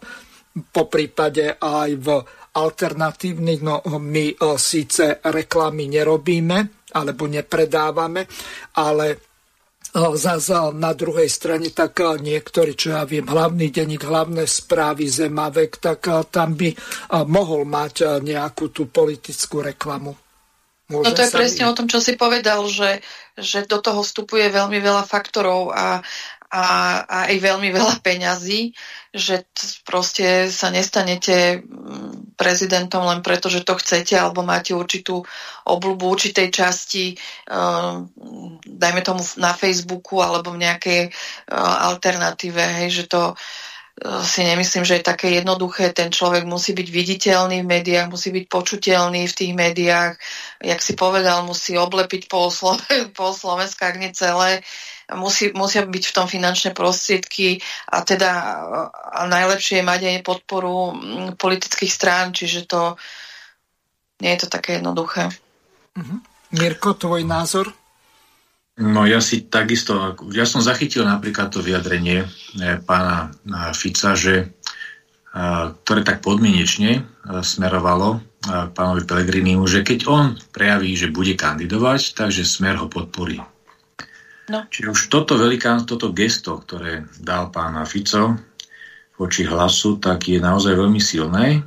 po 0.53 0.85
prípade 0.87 1.57
aj 1.57 1.91
v 1.97 2.09
alternatívnych, 2.53 3.61
no 3.65 3.81
my 3.97 4.27
e, 4.33 4.37
síce 4.61 5.25
reklamy 5.25 5.89
nerobíme 5.89 6.89
alebo 6.93 7.25
nepredávame, 7.25 8.29
ale 8.77 9.33
Zase 9.93 10.73
na 10.73 10.97
druhej 10.97 11.29
strane, 11.29 11.69
tak 11.69 12.01
niektorí, 12.01 12.73
čo 12.73 12.97
ja 12.97 13.05
viem, 13.05 13.29
hlavný 13.29 13.69
denník, 13.69 14.09
hlavné 14.09 14.49
správy 14.49 15.05
Zemavek, 15.05 15.77
tak 15.77 16.09
tam 16.33 16.57
by 16.57 16.73
mohol 17.29 17.69
mať 17.69 18.25
nejakú 18.25 18.73
tú 18.73 18.89
politickú 18.89 19.61
reklamu. 19.61 20.17
Môže 20.89 21.13
no 21.13 21.13
to 21.13 21.25
je 21.29 21.37
presne 21.37 21.65
o 21.69 21.77
tom, 21.77 21.93
čo 21.93 22.01
si 22.01 22.17
povedal, 22.17 22.65
že, 22.73 23.05
že 23.37 23.69
do 23.69 23.85
toho 23.85 24.01
vstupuje 24.01 24.49
veľmi 24.49 24.81
veľa 24.81 25.05
faktorov 25.05 25.77
a, 25.77 26.01
a, 26.53 26.65
a 27.09 27.17
aj 27.33 27.37
veľmi 27.41 27.73
veľa 27.73 28.05
peňazí, 28.05 28.77
že 29.09 29.49
proste 29.89 30.53
sa 30.53 30.69
nestanete 30.69 31.65
mm, 31.65 32.37
prezidentom 32.37 33.09
len 33.09 33.25
preto, 33.25 33.49
že 33.49 33.65
to 33.65 33.81
chcete 33.81 34.13
alebo 34.13 34.45
máte 34.45 34.77
určitú 34.77 35.25
obľubu 35.65 36.13
určitej 36.13 36.53
časti, 36.53 37.17
uh, 37.49 38.05
dajme 38.69 39.01
tomu 39.01 39.25
na 39.41 39.57
Facebooku 39.57 40.21
alebo 40.21 40.53
v 40.53 40.61
nejakej 40.69 41.01
uh, 41.09 41.89
alternatíve, 41.89 42.61
hej, 42.85 43.01
že 43.01 43.05
to 43.09 43.33
uh, 43.33 44.21
si 44.21 44.45
nemyslím, 44.45 44.85
že 44.85 45.01
je 45.01 45.09
také 45.09 45.33
jednoduché. 45.33 45.97
Ten 45.97 46.13
človek 46.13 46.45
musí 46.45 46.77
byť 46.77 46.89
viditeľný 46.93 47.65
v 47.65 47.71
médiách, 47.81 48.13
musí 48.13 48.29
byť 48.29 48.45
počuteľný 48.53 49.25
v 49.25 49.37
tých 49.41 49.53
médiách. 49.57 50.21
Jak 50.61 50.81
si 50.85 50.93
povedal, 51.01 51.49
musí 51.49 51.81
oblepiť 51.81 52.29
pol, 52.29 52.53
Sloven- 52.53 53.09
pol 53.17 53.33
Slovenska, 53.33 53.89
ak 53.89 53.97
nie 53.97 54.13
celé. 54.13 54.61
Musí, 55.17 55.53
musia 55.53 55.85
byť 55.85 56.05
v 56.09 56.15
tom 56.15 56.27
finančné 56.27 56.73
prostriedky 56.73 57.61
a 57.89 58.01
teda 58.03 58.31
a 59.13 59.21
najlepšie 59.29 59.81
je 59.81 59.89
mať 59.89 60.01
aj 60.09 60.27
podporu 60.27 60.97
mm, 60.97 61.29
politických 61.37 61.93
strán, 61.93 62.33
čiže 62.33 62.65
to 62.65 62.97
nie 64.23 64.33
je 64.39 64.47
to 64.47 64.49
také 64.49 64.79
jednoduché. 64.79 65.29
Uh-huh. 65.99 66.19
Mirko, 66.55 66.95
tvoj 66.95 67.27
názor? 67.27 67.75
No 68.81 69.05
ja 69.05 69.21
si 69.21 69.45
takisto, 69.53 70.17
ja 70.33 70.49
som 70.49 70.65
zachytil 70.65 71.05
napríklad 71.05 71.53
to 71.53 71.61
vyjadrenie 71.61 72.25
eh, 72.25 72.81
pána 72.81 73.29
eh, 73.29 73.71
Fica, 73.77 74.17
že 74.17 74.49
eh, 74.49 75.65
ktoré 75.85 76.01
tak 76.01 76.25
podmienečne 76.25 77.05
smerovalo 77.23 78.19
pánovi 78.75 79.07
Pelegrinimu, 79.07 79.63
že 79.71 79.87
keď 79.87 80.11
on 80.11 80.35
prejaví, 80.51 80.99
že 80.99 81.15
bude 81.15 81.39
kandidovať, 81.39 82.19
takže 82.19 82.43
smer 82.43 82.83
ho 82.83 82.91
podporí. 82.91 83.39
No. 84.51 84.67
Čiže 84.67 84.91
už 84.91 85.01
toto 85.07 85.39
velikán, 85.39 85.87
toto 85.87 86.11
gesto, 86.11 86.59
ktoré 86.59 87.07
dal 87.23 87.55
pán 87.55 87.79
Fico 87.87 88.35
voči 89.15 89.47
hlasu, 89.47 90.03
tak 90.03 90.27
je 90.27 90.43
naozaj 90.43 90.75
veľmi 90.75 90.99
silné. 90.99 91.63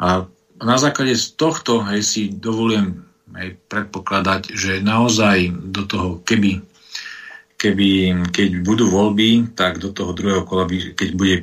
A 0.00 0.26
na 0.58 0.76
základe 0.76 1.14
z 1.14 1.38
tohto 1.38 1.86
hej, 1.86 2.02
si 2.02 2.22
dovolujem 2.34 3.06
hej, 3.38 3.54
predpokladať, 3.70 4.50
že 4.50 4.82
naozaj 4.82 5.54
do 5.70 5.86
toho, 5.86 6.08
keby, 6.26 6.60
keby, 7.54 7.88
keď 8.34 8.48
budú 8.66 8.90
voľby, 8.90 9.54
tak 9.54 9.78
do 9.78 9.94
toho 9.94 10.10
druhého 10.10 10.42
kola, 10.42 10.66
by, 10.66 10.98
keď 10.98 11.08
bude 11.14 11.36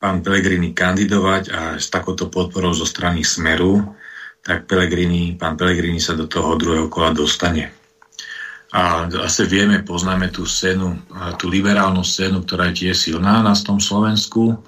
pán 0.00 0.24
Pelegrini 0.24 0.72
kandidovať 0.72 1.42
a 1.52 1.60
s 1.76 1.92
takouto 1.92 2.32
podporou 2.32 2.72
zo 2.72 2.88
strany 2.88 3.20
Smeru, 3.22 3.94
tak 4.40 4.64
Pelegrini, 4.64 5.36
pán 5.36 5.60
Pelegrini 5.60 6.00
sa 6.00 6.16
do 6.16 6.24
toho 6.24 6.56
druhého 6.56 6.88
kola 6.88 7.12
dostane. 7.12 7.79
A 8.70 9.10
zase 9.10 9.50
vieme, 9.50 9.82
poznáme 9.82 10.30
tú 10.30 10.46
scénu, 10.46 10.94
tú 11.42 11.50
liberálnu 11.50 12.06
scénu, 12.06 12.46
ktorá 12.46 12.70
je 12.70 12.86
tiež 12.86 12.96
silná 12.96 13.42
na 13.42 13.50
tom 13.58 13.82
Slovensku. 13.82 14.62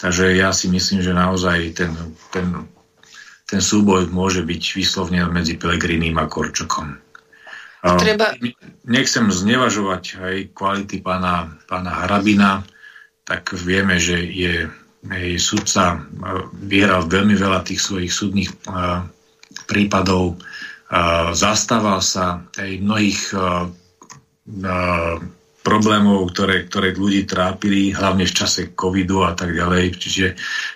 Takže 0.00 0.34
ja 0.40 0.56
si 0.56 0.72
myslím, 0.72 1.04
že 1.04 1.12
naozaj 1.12 1.76
ten, 1.76 1.92
ten, 2.32 2.64
ten 3.44 3.60
súboj 3.60 4.08
môže 4.08 4.40
byť 4.40 4.62
vyslovne 4.72 5.20
medzi 5.28 5.60
Pelegrinim 5.60 6.16
a 6.16 6.24
Korčokom. 6.26 6.96
Treba... 7.82 8.32
Nechcem 8.88 9.28
znevažovať 9.28 10.02
aj 10.18 10.36
kvality 10.56 11.04
pána, 11.04 11.52
pána 11.68 11.92
Harabina, 11.92 12.64
tak 13.28 13.52
vieme, 13.52 14.00
že 14.00 14.22
je, 14.22 14.66
je 15.06 15.38
sudca, 15.38 16.02
vyhral 16.62 17.06
veľmi 17.06 17.36
veľa 17.36 17.62
tých 17.68 17.84
svojich 17.84 18.10
súdnych 18.10 18.50
prípadov, 19.68 20.40
zastával 21.32 22.04
sa 22.04 22.44
aj 22.60 22.70
mnohých 22.84 23.20
problémov, 25.62 26.34
ktoré, 26.34 26.68
ktoré 26.68 26.92
ľudí 26.92 27.24
trápili, 27.24 27.96
hlavne 27.96 28.28
v 28.28 28.36
čase 28.36 28.76
covidu 28.76 29.24
a 29.24 29.32
tak 29.32 29.56
ďalej. 29.56 29.96
Čiže 29.96 30.26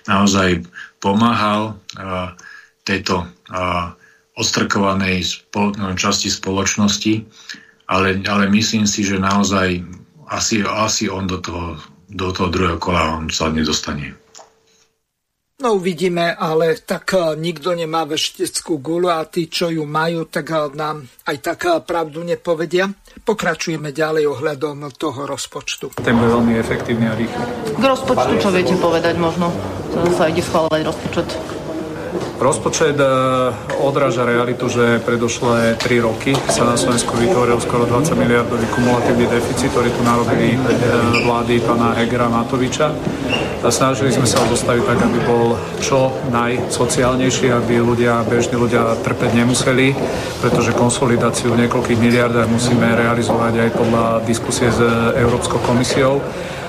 naozaj 0.09 0.65
pomáhal 1.05 1.77
tejto 2.87 3.29
odstrkovanej 4.37 5.27
no, 5.53 5.93
časti 5.97 6.33
spoločnosti, 6.33 7.15
ale, 7.91 8.21
ale 8.25 8.45
myslím 8.49 8.89
si, 8.89 9.05
že 9.05 9.21
naozaj 9.21 9.85
asi, 10.33 10.65
asi 10.65 11.11
on 11.11 11.29
do 11.29 11.39
toho, 11.45 11.77
do 12.09 12.33
toho 12.33 12.49
druhého 12.49 12.79
kola 12.81 13.21
on 13.21 13.29
sa 13.29 13.53
nedostane. 13.53 14.17
No 15.57 15.81
uvidíme, 15.81 16.37
ale 16.37 16.77
tak 16.85 17.16
eh, 17.16 17.33
nikto 17.33 17.73
nemá 17.73 18.05
vešteckú 18.05 18.77
gulu 18.77 19.09
a 19.09 19.24
tí, 19.24 19.49
čo 19.49 19.73
ju 19.73 19.89
majú, 19.89 20.28
tak 20.28 20.53
eh, 20.53 20.69
nám 20.77 21.09
aj 21.24 21.37
tak 21.41 21.65
eh, 21.65 21.81
pravdu 21.81 22.20
nepovedia. 22.20 22.93
Pokračujeme 23.24 23.89
ďalej 23.89 24.28
ohľadom 24.37 24.93
toho 25.01 25.24
rozpočtu. 25.24 25.97
Ten 25.97 26.20
bude 26.20 26.28
veľmi 26.28 26.61
efektívny 26.61 27.09
a 27.09 27.16
rýchly. 27.16 27.45
K 27.73 27.85
rozpočtu 27.89 28.33
čo 28.37 28.53
viete 28.53 28.77
povedať 28.77 29.16
možno? 29.16 29.49
Sa 30.20 30.28
ide 30.28 30.45
schváľovať 30.45 30.81
rozpočet. 30.85 31.56
Rozpočet 32.37 33.01
e, 33.01 33.09
odráža 33.81 34.29
realitu, 34.29 34.69
že 34.69 35.01
predošlé 35.01 35.81
3 35.81 36.05
roky 36.05 36.37
sa 36.53 36.69
na 36.69 36.77
Slovensku 36.77 37.17
vytvoril 37.17 37.57
skoro 37.65 37.89
20 37.89 38.13
miliardový 38.13 38.69
kumulatívny 38.77 39.25
deficit, 39.25 39.73
ktorý 39.73 39.89
tu 39.89 40.05
narobili 40.05 40.53
e, 40.53 40.59
vlády 41.25 41.65
pána 41.65 41.97
Hegera 41.97 42.29
Matoviča. 42.29 42.93
A 43.65 43.73
snažili 43.73 44.13
sme 44.13 44.29
sa 44.29 44.45
ho 44.45 44.53
zostaviť 44.53 44.85
tak, 44.85 45.01
aby 45.01 45.19
bol 45.25 45.57
čo 45.81 46.13
najsociálnejší, 46.29 47.51
aby 47.57 47.81
ľudia, 47.81 48.21
bežní 48.29 48.61
ľudia 48.61 49.01
trpeť 49.01 49.33
nemuseli, 49.33 49.97
pretože 50.45 50.77
konsolidáciu 50.77 51.57
v 51.57 51.65
niekoľkých 51.65 51.99
miliardách 51.99 52.53
musíme 52.53 52.85
realizovať 52.85 53.65
aj 53.65 53.71
podľa 53.75 54.05
diskusie 54.29 54.69
s 54.69 54.79
Európskou 55.17 55.57
komisiou. 55.65 56.21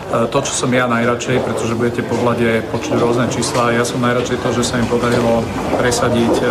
E, 0.08 0.24
to, 0.32 0.40
čo 0.40 0.54
som 0.56 0.72
ja 0.72 0.88
najradšej, 0.88 1.44
pretože 1.44 1.76
budete 1.76 2.00
po 2.00 2.16
vlade 2.16 2.64
počuť 2.72 2.96
rôzne 2.96 3.28
čísla, 3.28 3.76
ja 3.76 3.84
som 3.84 4.00
najradšej 4.00 4.40
to, 4.40 4.50
že 4.56 4.64
sa 4.64 4.80
im 4.80 4.88
podarilo 4.88 5.44
presadiť 5.76 6.34
e, 6.40 6.46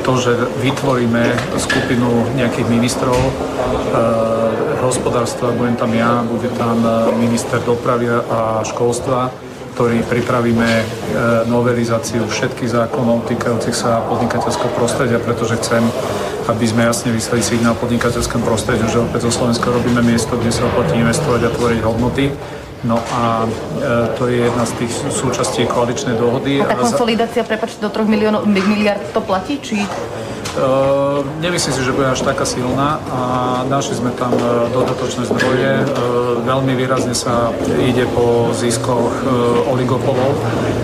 to, 0.00 0.12
že 0.16 0.32
vytvoríme 0.64 1.28
skupinu 1.60 2.24
nejakých 2.40 2.72
ministrov 2.72 3.20
e, 3.20 3.32
hospodárstva, 4.80 5.52
budem 5.52 5.76
tam 5.76 5.92
ja, 5.92 6.24
bude 6.24 6.48
tam 6.56 6.80
minister 7.20 7.60
dopravy 7.68 8.08
a 8.08 8.64
školstva, 8.64 9.28
ktorý 9.76 10.00
pripravíme 10.08 10.68
novelizáciu 11.52 12.24
všetkých 12.24 12.72
zákonov 12.80 13.28
týkajúcich 13.28 13.76
sa 13.76 14.00
podnikateľského 14.08 14.72
prostredia, 14.72 15.20
pretože 15.20 15.60
chcem 15.60 15.84
aby 16.50 16.66
sme 16.66 16.82
jasne 16.82 17.14
vyslali 17.14 17.42
signál 17.46 17.78
podnikateľskému 17.78 18.42
prostrediu, 18.42 18.90
že 18.90 18.98
opäť 18.98 19.30
zo 19.30 19.32
Slovenska 19.32 19.70
robíme 19.70 20.02
miesto, 20.02 20.34
kde 20.34 20.50
sa 20.50 20.66
oplatí 20.66 20.98
investovať 20.98 21.46
a 21.46 21.50
tvoriť 21.54 21.80
hodnoty. 21.86 22.34
No 22.80 22.96
a 22.96 23.44
e, 23.44 23.48
to 24.16 24.24
je 24.26 24.48
jedna 24.48 24.64
z 24.64 24.72
tých 24.82 24.92
súčastí 25.12 25.68
koaličnej 25.68 26.16
dohody. 26.16 26.64
A 26.64 26.72
tá 26.72 26.80
konsolidácia, 26.80 27.44
prepačte, 27.44 27.78
do 27.84 27.92
3 27.92 28.08
miliónov, 28.08 28.48
miliard 28.48 29.04
to 29.12 29.20
platí? 29.20 29.60
Či 29.60 29.84
Uh, 30.50 31.22
nemyslím 31.38 31.74
si, 31.78 31.82
že 31.86 31.94
bude 31.94 32.10
až 32.10 32.26
taká 32.26 32.42
silná 32.42 32.98
a 33.06 33.20
našli 33.70 34.02
sme 34.02 34.10
tam 34.18 34.34
uh, 34.34 34.66
dodatočné 34.74 35.30
zdroje. 35.30 35.86
Uh, 35.86 36.42
veľmi 36.42 36.74
výrazne 36.74 37.14
sa 37.14 37.54
ide 37.78 38.02
po 38.10 38.50
ziskoch 38.50 39.12
oligopolov, 39.70 40.34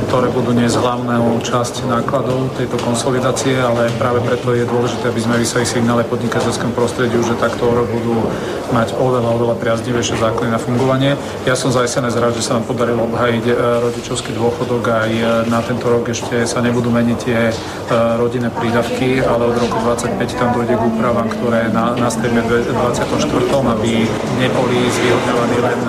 ktoré 0.06 0.30
budú 0.30 0.54
dnes 0.54 0.78
hlavnou 0.78 1.42
časť 1.42 1.88
nákladov 1.90 2.54
tejto 2.54 2.78
konsolidácie, 2.78 3.58
ale 3.58 3.90
práve 3.98 4.22
preto 4.22 4.54
je 4.54 4.68
dôležité, 4.68 5.10
aby 5.10 5.18
sme 5.18 5.42
vyslali 5.42 5.66
signále 5.66 6.02
podnikateľskému 6.06 6.70
prostrediu, 6.76 7.18
že 7.26 7.34
takto 7.40 7.66
budú 7.66 8.22
mať 8.70 8.94
oveľa, 9.00 9.30
oveľa 9.34 9.56
priaznivejšie 9.58 10.20
základy 10.20 10.50
na 10.52 10.60
fungovanie. 10.60 11.18
Ja 11.48 11.58
som 11.58 11.74
za 11.74 11.82
SNS 11.82 12.20
rád, 12.20 12.36
že 12.38 12.44
sa 12.46 12.60
nám 12.60 12.68
podarilo 12.68 13.08
obhajiť 13.10 13.44
rodičovský 13.82 14.36
dôchodok 14.36 14.82
aj 14.86 15.10
na 15.50 15.58
tento 15.64 15.88
rok 15.90 16.06
ešte 16.06 16.44
sa 16.46 16.60
nebudú 16.62 16.92
meniť 16.92 17.18
tie 17.18 17.50
rodinné 18.20 18.52
prídavky, 18.52 19.24
ale 19.24 19.55
od 19.56 19.64
roku 19.64 19.80
25 19.80 20.20
tam 20.36 20.52
dojde 20.52 20.76
k 20.76 20.82
úpravám, 20.84 21.32
ktoré 21.32 21.72
na, 21.72 21.96
nastavíme 21.96 22.44
v 22.44 22.68
24. 22.76 23.24
aby 23.48 24.04
neboli 24.36 24.78
zvýhodňovaní 24.84 25.56
len 25.64 25.80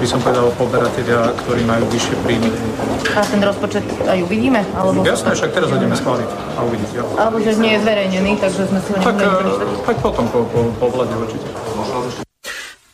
by 0.00 0.06
som 0.08 0.20
povedal, 0.24 0.48
poberatelia, 0.56 1.28
ktorí 1.44 1.64
majú 1.68 1.84
vyššie 1.92 2.16
príjmy. 2.24 2.48
A 3.12 3.20
ten 3.20 3.40
rozpočet 3.44 3.84
aj 4.08 4.18
uvidíme? 4.24 4.64
Alebo 4.76 5.04
Jasné, 5.04 5.32
však 5.36 5.50
teraz 5.52 5.68
ho 5.72 5.76
ideme 5.76 5.96
schváliť 5.96 6.28
a 6.56 6.58
uvidíte. 6.64 6.94
Jo. 7.00 7.04
Alebo 7.20 7.36
že 7.40 7.52
nie 7.60 7.76
je 7.76 7.80
zverejnený, 7.84 8.32
takže 8.40 8.62
sme 8.64 8.80
si 8.80 8.90
ho 8.92 9.00
tak, 9.04 9.16
tak 9.84 9.96
potom 10.00 10.24
po, 10.32 10.44
po, 10.48 10.60
po 10.80 10.86
vlade 10.88 11.12
určite. 11.16 11.48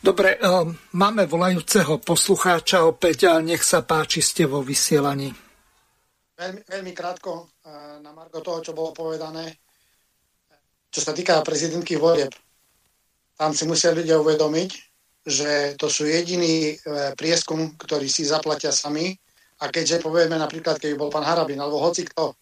Dobre, 0.03 0.35
um, 0.43 0.75
máme 0.99 1.27
volajúceho 1.31 2.03
poslucháča 2.03 2.83
opäť 2.83 3.31
a 3.31 3.39
nech 3.39 3.63
sa 3.63 3.87
páči, 3.87 4.19
ste 4.19 4.43
vo 4.47 4.59
vysielaní. 4.59 5.31
Veľmi, 6.35 6.59
veľmi 6.67 6.91
krátko 6.91 7.55
na 8.03 8.11
margo 8.11 8.43
toho, 8.43 8.59
čo 8.59 8.75
bolo 8.75 8.91
povedané 8.91 9.63
čo 10.93 11.01
sa 11.01 11.11
týka 11.17 11.41
prezidentských 11.41 11.97
volieb. 11.97 12.29
tam 13.33 13.49
si 13.57 13.65
musia 13.65 13.89
ľudia 13.89 14.21
uvedomiť, 14.21 14.71
že 15.25 15.73
to 15.81 15.89
sú 15.89 16.05
jediný 16.05 16.77
e, 16.77 17.13
prieskum, 17.17 17.73
ktorý 17.81 18.05
si 18.05 18.21
zaplatia 18.21 18.69
sami. 18.69 19.17
A 19.57 19.73
keďže 19.73 20.05
povieme 20.05 20.37
napríklad, 20.37 20.77
keď 20.77 20.99
bol 20.99 21.09
pán 21.09 21.25
Harabin, 21.25 21.57
alebo 21.57 21.81
hoci 21.81 22.05
kto, 22.05 22.37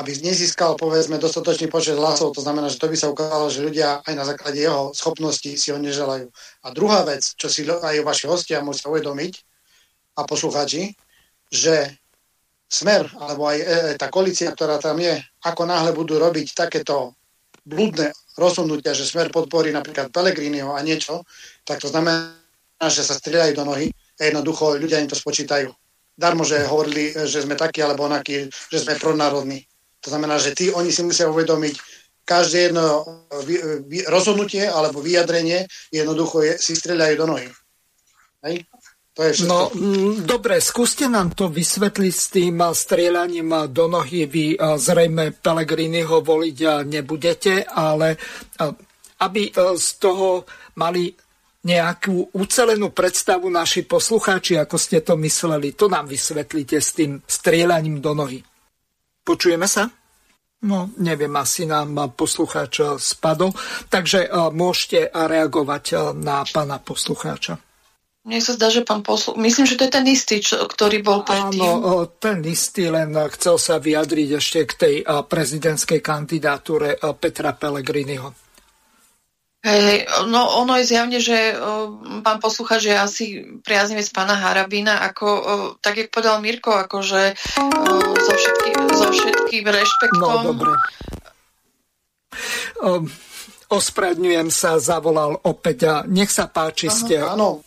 aby 0.00 0.10
nezískal, 0.24 0.74
povedzme, 0.80 1.20
dostatočný 1.20 1.68
počet 1.68 1.94
hlasov, 2.00 2.32
to 2.32 2.40
znamená, 2.40 2.72
že 2.72 2.80
to 2.80 2.88
by 2.88 2.96
sa 2.96 3.12
ukázalo, 3.12 3.52
že 3.52 3.60
ľudia 3.60 4.00
aj 4.02 4.14
na 4.16 4.24
základe 4.24 4.58
jeho 4.58 4.90
schopností 4.96 5.54
si 5.60 5.68
ho 5.68 5.78
neželajú. 5.78 6.32
A 6.64 6.66
druhá 6.72 7.04
vec, 7.04 7.36
čo 7.36 7.52
si 7.52 7.62
aj 7.68 8.00
vaši 8.00 8.24
hostia 8.26 8.64
musia 8.64 8.88
uvedomiť 8.88 9.32
a 10.16 10.24
poslucháči, 10.24 10.96
že 11.52 11.92
smer, 12.72 13.04
alebo 13.20 13.44
aj 13.44 13.58
e, 13.60 13.64
tá 14.00 14.08
koalícia, 14.08 14.48
ktorá 14.48 14.80
tam 14.80 14.96
je, 14.96 15.20
ako 15.44 15.62
náhle 15.68 15.92
budú 15.92 16.16
robiť 16.16 16.56
takéto 16.56 17.12
blúdne 17.62 18.10
rozhodnutia, 18.34 18.96
že 18.96 19.06
smer 19.06 19.30
podporí 19.30 19.70
napríklad 19.70 20.10
Pelegriniho 20.10 20.74
a 20.74 20.80
niečo, 20.82 21.22
tak 21.62 21.78
to 21.78 21.88
znamená, 21.88 22.34
že 22.90 23.06
sa 23.06 23.14
strieľajú 23.14 23.52
do 23.54 23.64
nohy 23.64 23.86
a 24.18 24.20
jednoducho 24.26 24.78
ľudia 24.78 24.98
im 24.98 25.10
to 25.10 25.18
spočítajú. 25.18 25.70
Darmo, 26.12 26.44
že 26.44 26.66
hovorili, 26.68 27.14
že 27.24 27.42
sme 27.42 27.56
takí 27.56 27.80
alebo 27.80 28.04
onakí, 28.04 28.50
že 28.50 28.78
sme 28.78 29.00
pronárodní. 29.00 29.64
To 30.02 30.10
znamená, 30.10 30.36
že 30.36 30.52
tí, 30.52 30.68
oni 30.74 30.90
si 30.90 31.06
musia 31.06 31.30
uvedomiť, 31.30 31.74
každé 32.22 32.70
jedno 32.70 33.02
rozhodnutie 34.06 34.62
alebo 34.70 35.02
vyjadrenie 35.02 35.66
jednoducho 35.90 36.46
je, 36.46 36.54
si 36.58 36.78
strieľajú 36.78 37.14
do 37.18 37.26
nohy. 37.26 37.48
Hej? 38.46 38.62
To 39.12 39.20
je 39.28 39.44
no, 39.44 39.68
mm, 39.68 40.24
dobre, 40.24 40.56
skúste 40.64 41.04
nám 41.04 41.36
to 41.36 41.52
vysvetliť 41.52 42.14
s 42.16 42.26
tým 42.32 42.64
strieľaním 42.64 43.68
do 43.68 43.84
nohy. 43.84 44.24
Vy 44.24 44.56
zrejme 44.56 45.36
Pelegriniho 45.36 46.24
voliť 46.24 46.58
nebudete, 46.88 47.68
ale 47.68 48.16
aby 49.20 49.52
z 49.76 49.88
toho 50.00 50.48
mali 50.80 51.12
nejakú 51.62 52.32
ucelenú 52.34 52.90
predstavu 52.90 53.52
naši 53.52 53.84
poslucháči, 53.84 54.56
ako 54.58 54.76
ste 54.80 55.04
to 55.04 55.14
mysleli. 55.20 55.76
To 55.76 55.92
nám 55.92 56.08
vysvetlíte 56.08 56.80
s 56.80 56.96
tým 56.96 57.20
strieľaním 57.22 58.00
do 58.00 58.16
nohy. 58.16 58.40
Počujeme 59.22 59.68
sa? 59.68 59.92
No, 60.62 60.90
neviem, 60.98 61.30
asi 61.36 61.68
nám 61.68 62.16
poslucháč 62.16 62.80
spadol, 62.96 63.52
takže 63.92 64.30
môžete 64.56 65.12
reagovať 65.12 66.16
na 66.16 66.42
pána 66.48 66.80
poslucháča. 66.80 67.60
Mne 68.22 68.38
sa 68.38 68.54
zdá, 68.54 68.70
že 68.70 68.86
pán 68.86 69.02
poslu... 69.02 69.34
Myslím, 69.34 69.66
že 69.66 69.74
to 69.74 69.90
je 69.90 69.92
ten 69.98 70.06
istý, 70.06 70.38
čo, 70.38 70.70
ktorý 70.70 71.02
bol 71.02 71.26
predtým. 71.26 71.58
Áno, 71.58 72.06
ten 72.06 72.38
istý, 72.46 72.86
len 72.86 73.10
chcel 73.34 73.58
sa 73.58 73.82
vyjadriť 73.82 74.28
ešte 74.38 74.58
k 74.62 74.72
tej 74.78 74.94
prezidentskej 75.02 75.98
kandidatúre 75.98 77.02
Petra 77.18 77.50
Pellegriniho. 77.50 78.30
Hej, 79.62 80.10
no 80.26 80.58
ono 80.58 80.74
je 80.82 80.90
zjavne, 80.90 81.22
že 81.22 81.54
o, 81.54 81.94
pán 82.26 82.42
posluchač 82.42 82.82
je 82.82 82.96
asi 82.98 83.26
priaznivec 83.62 84.10
pána 84.10 84.34
Harabína, 84.34 85.06
ako, 85.06 85.26
o, 85.26 85.40
tak 85.78 86.02
jak 86.02 86.10
povedal 86.10 86.42
Mirko, 86.42 86.74
akože 86.74 87.38
o, 87.62 87.66
so, 88.18 88.34
všetky, 88.34 88.70
so 88.90 89.06
všetkým 89.14 89.62
rešpektom. 89.62 90.18
No, 90.18 90.50
dobre. 90.50 90.74
O, 92.82 93.06
ospravedňujem 93.70 94.50
sa, 94.50 94.82
zavolal 94.82 95.38
opäť 95.46 95.78
a 95.86 95.94
nech 96.10 96.34
sa 96.34 96.50
páči 96.50 96.90
Aha. 96.90 96.98
ste. 96.98 97.14
Áno, 97.22 97.62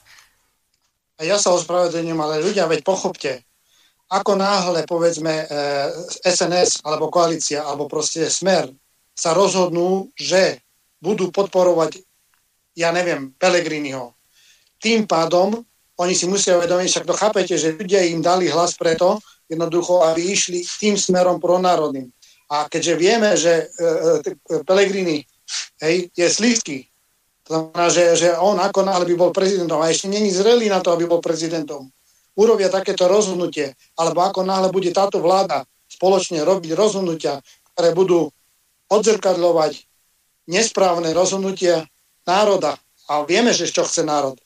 a 1.15 1.21
ja 1.23 1.39
sa 1.39 1.55
ospravedlňujem, 1.55 2.19
ale 2.19 2.43
ľudia, 2.43 2.67
veď 2.67 2.83
pochopte, 2.83 3.43
ako 4.11 4.37
náhle, 4.37 4.85
povedzme, 4.85 5.49
SNS 6.21 6.85
alebo 6.85 7.09
koalícia 7.09 7.65
alebo 7.65 7.89
proste 7.89 8.29
Smer 8.29 8.69
sa 9.15 9.33
rozhodnú, 9.33 10.13
že 10.13 10.61
budú 11.01 11.33
podporovať, 11.33 12.03
ja 12.77 12.93
neviem, 12.93 13.33
Pelegriniho. 13.39 14.13
Tým 14.77 15.09
pádom 15.09 15.65
oni 15.95 16.11
si 16.11 16.27
musia 16.27 16.59
uvedomiť, 16.59 16.87
však 16.91 17.07
to 17.07 17.15
chápete, 17.15 17.55
že 17.55 17.79
ľudia 17.79 18.03
im 18.11 18.19
dali 18.19 18.51
hlas 18.51 18.75
preto, 18.75 19.23
jednoducho, 19.47 20.03
aby 20.03 20.35
išli 20.35 20.65
tým 20.81 20.99
smerom 20.99 21.39
pronárodným. 21.39 22.11
A 22.51 22.67
keďže 22.67 22.93
vieme, 22.99 23.31
že 23.39 23.53
e, 23.53 23.65
e, 24.21 24.31
Pelegrini 24.67 25.23
hej, 25.81 26.11
je 26.13 26.27
slízky, 26.29 26.77
to 27.45 27.49
znamená, 27.53 27.85
že, 27.93 28.03
že 28.17 28.29
on 28.41 28.57
ako 28.57 28.81
náhle 28.81 29.05
by 29.05 29.15
bol 29.15 29.29
prezidentom 29.29 29.77
a 29.77 29.93
ešte 29.93 30.09
není 30.09 30.33
zrelý 30.33 30.65
na 30.65 30.81
to, 30.81 30.89
aby 30.89 31.05
bol 31.05 31.21
prezidentom, 31.21 31.93
urobia 32.33 32.73
takéto 32.73 33.05
rozhodnutie, 33.05 33.77
alebo 33.95 34.25
ako 34.25 34.41
náhle 34.41 34.73
bude 34.73 34.89
táto 34.89 35.21
vláda 35.21 35.63
spoločne 35.85 36.41
robiť 36.41 36.73
rozhodnutia, 36.73 37.39
ktoré 37.77 37.93
budú 37.93 38.33
odzrkadľovať 38.89 39.85
nesprávne 40.49 41.13
rozhodnutia 41.13 41.85
národa 42.25 42.81
a 43.05 43.21
vieme, 43.25 43.53
že 43.53 43.69
čo 43.69 43.85
chce 43.85 44.01
národ, 44.01 44.37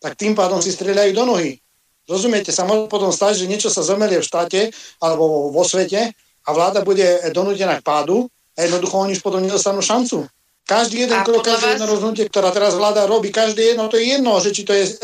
tak 0.00 0.16
tým 0.16 0.32
pádom 0.32 0.60
si 0.64 0.72
strieľajú 0.72 1.12
do 1.12 1.24
nohy. 1.28 1.60
Rozumiete, 2.06 2.54
sa 2.54 2.64
môže 2.64 2.86
potom 2.86 3.10
stať, 3.10 3.44
že 3.44 3.50
niečo 3.50 3.68
sa 3.68 3.82
zomelie 3.82 4.22
v 4.22 4.28
štáte 4.28 4.70
alebo 5.02 5.50
vo 5.50 5.62
svete 5.66 6.14
a 6.46 6.48
vláda 6.54 6.80
bude 6.86 7.04
donútená 7.34 7.82
k 7.82 7.86
pádu 7.86 8.30
a 8.54 8.64
jednoducho 8.64 8.96
oni 8.96 9.12
už 9.18 9.22
potom 9.26 9.42
nedostanú 9.42 9.82
šancu. 9.82 10.24
Každý 10.66 11.06
jeden 11.06 11.22
krok, 11.22 11.46
každé 11.46 11.62
vás... 11.62 11.74
jedno 11.78 11.86
rozhodnutie, 11.86 12.26
ktorá 12.26 12.50
teraz 12.50 12.74
vláda 12.74 13.06
robí, 13.06 13.30
každé 13.30 13.74
jedno, 13.74 13.86
to 13.86 14.02
je 14.02 14.18
jedno, 14.18 14.34
že 14.42 14.50
či 14.50 14.66
to 14.66 14.74
je 14.74 14.82
e, 14.82 14.94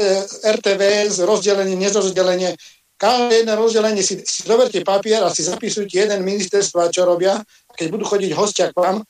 RTVS, 0.43 1.23
rozdelenie, 1.23 1.79
nezrozdelenie, 1.79 2.59
každé 2.99 3.47
jedno 3.47 3.55
rozdelenie 3.55 4.03
si, 4.03 4.27
si 4.27 4.43
zoberte 4.43 4.83
papier 4.83 5.23
a 5.23 5.31
si 5.31 5.47
zapisujte 5.47 6.03
jeden 6.03 6.27
ministerstva, 6.27 6.91
čo 6.91 7.07
robia. 7.07 7.39
A 7.39 7.73
keď 7.79 7.95
budú 7.95 8.03
chodiť 8.11 8.31
hostia 8.35 8.75
k 8.75 8.79
vám, 8.79 8.97
e, 9.03 9.05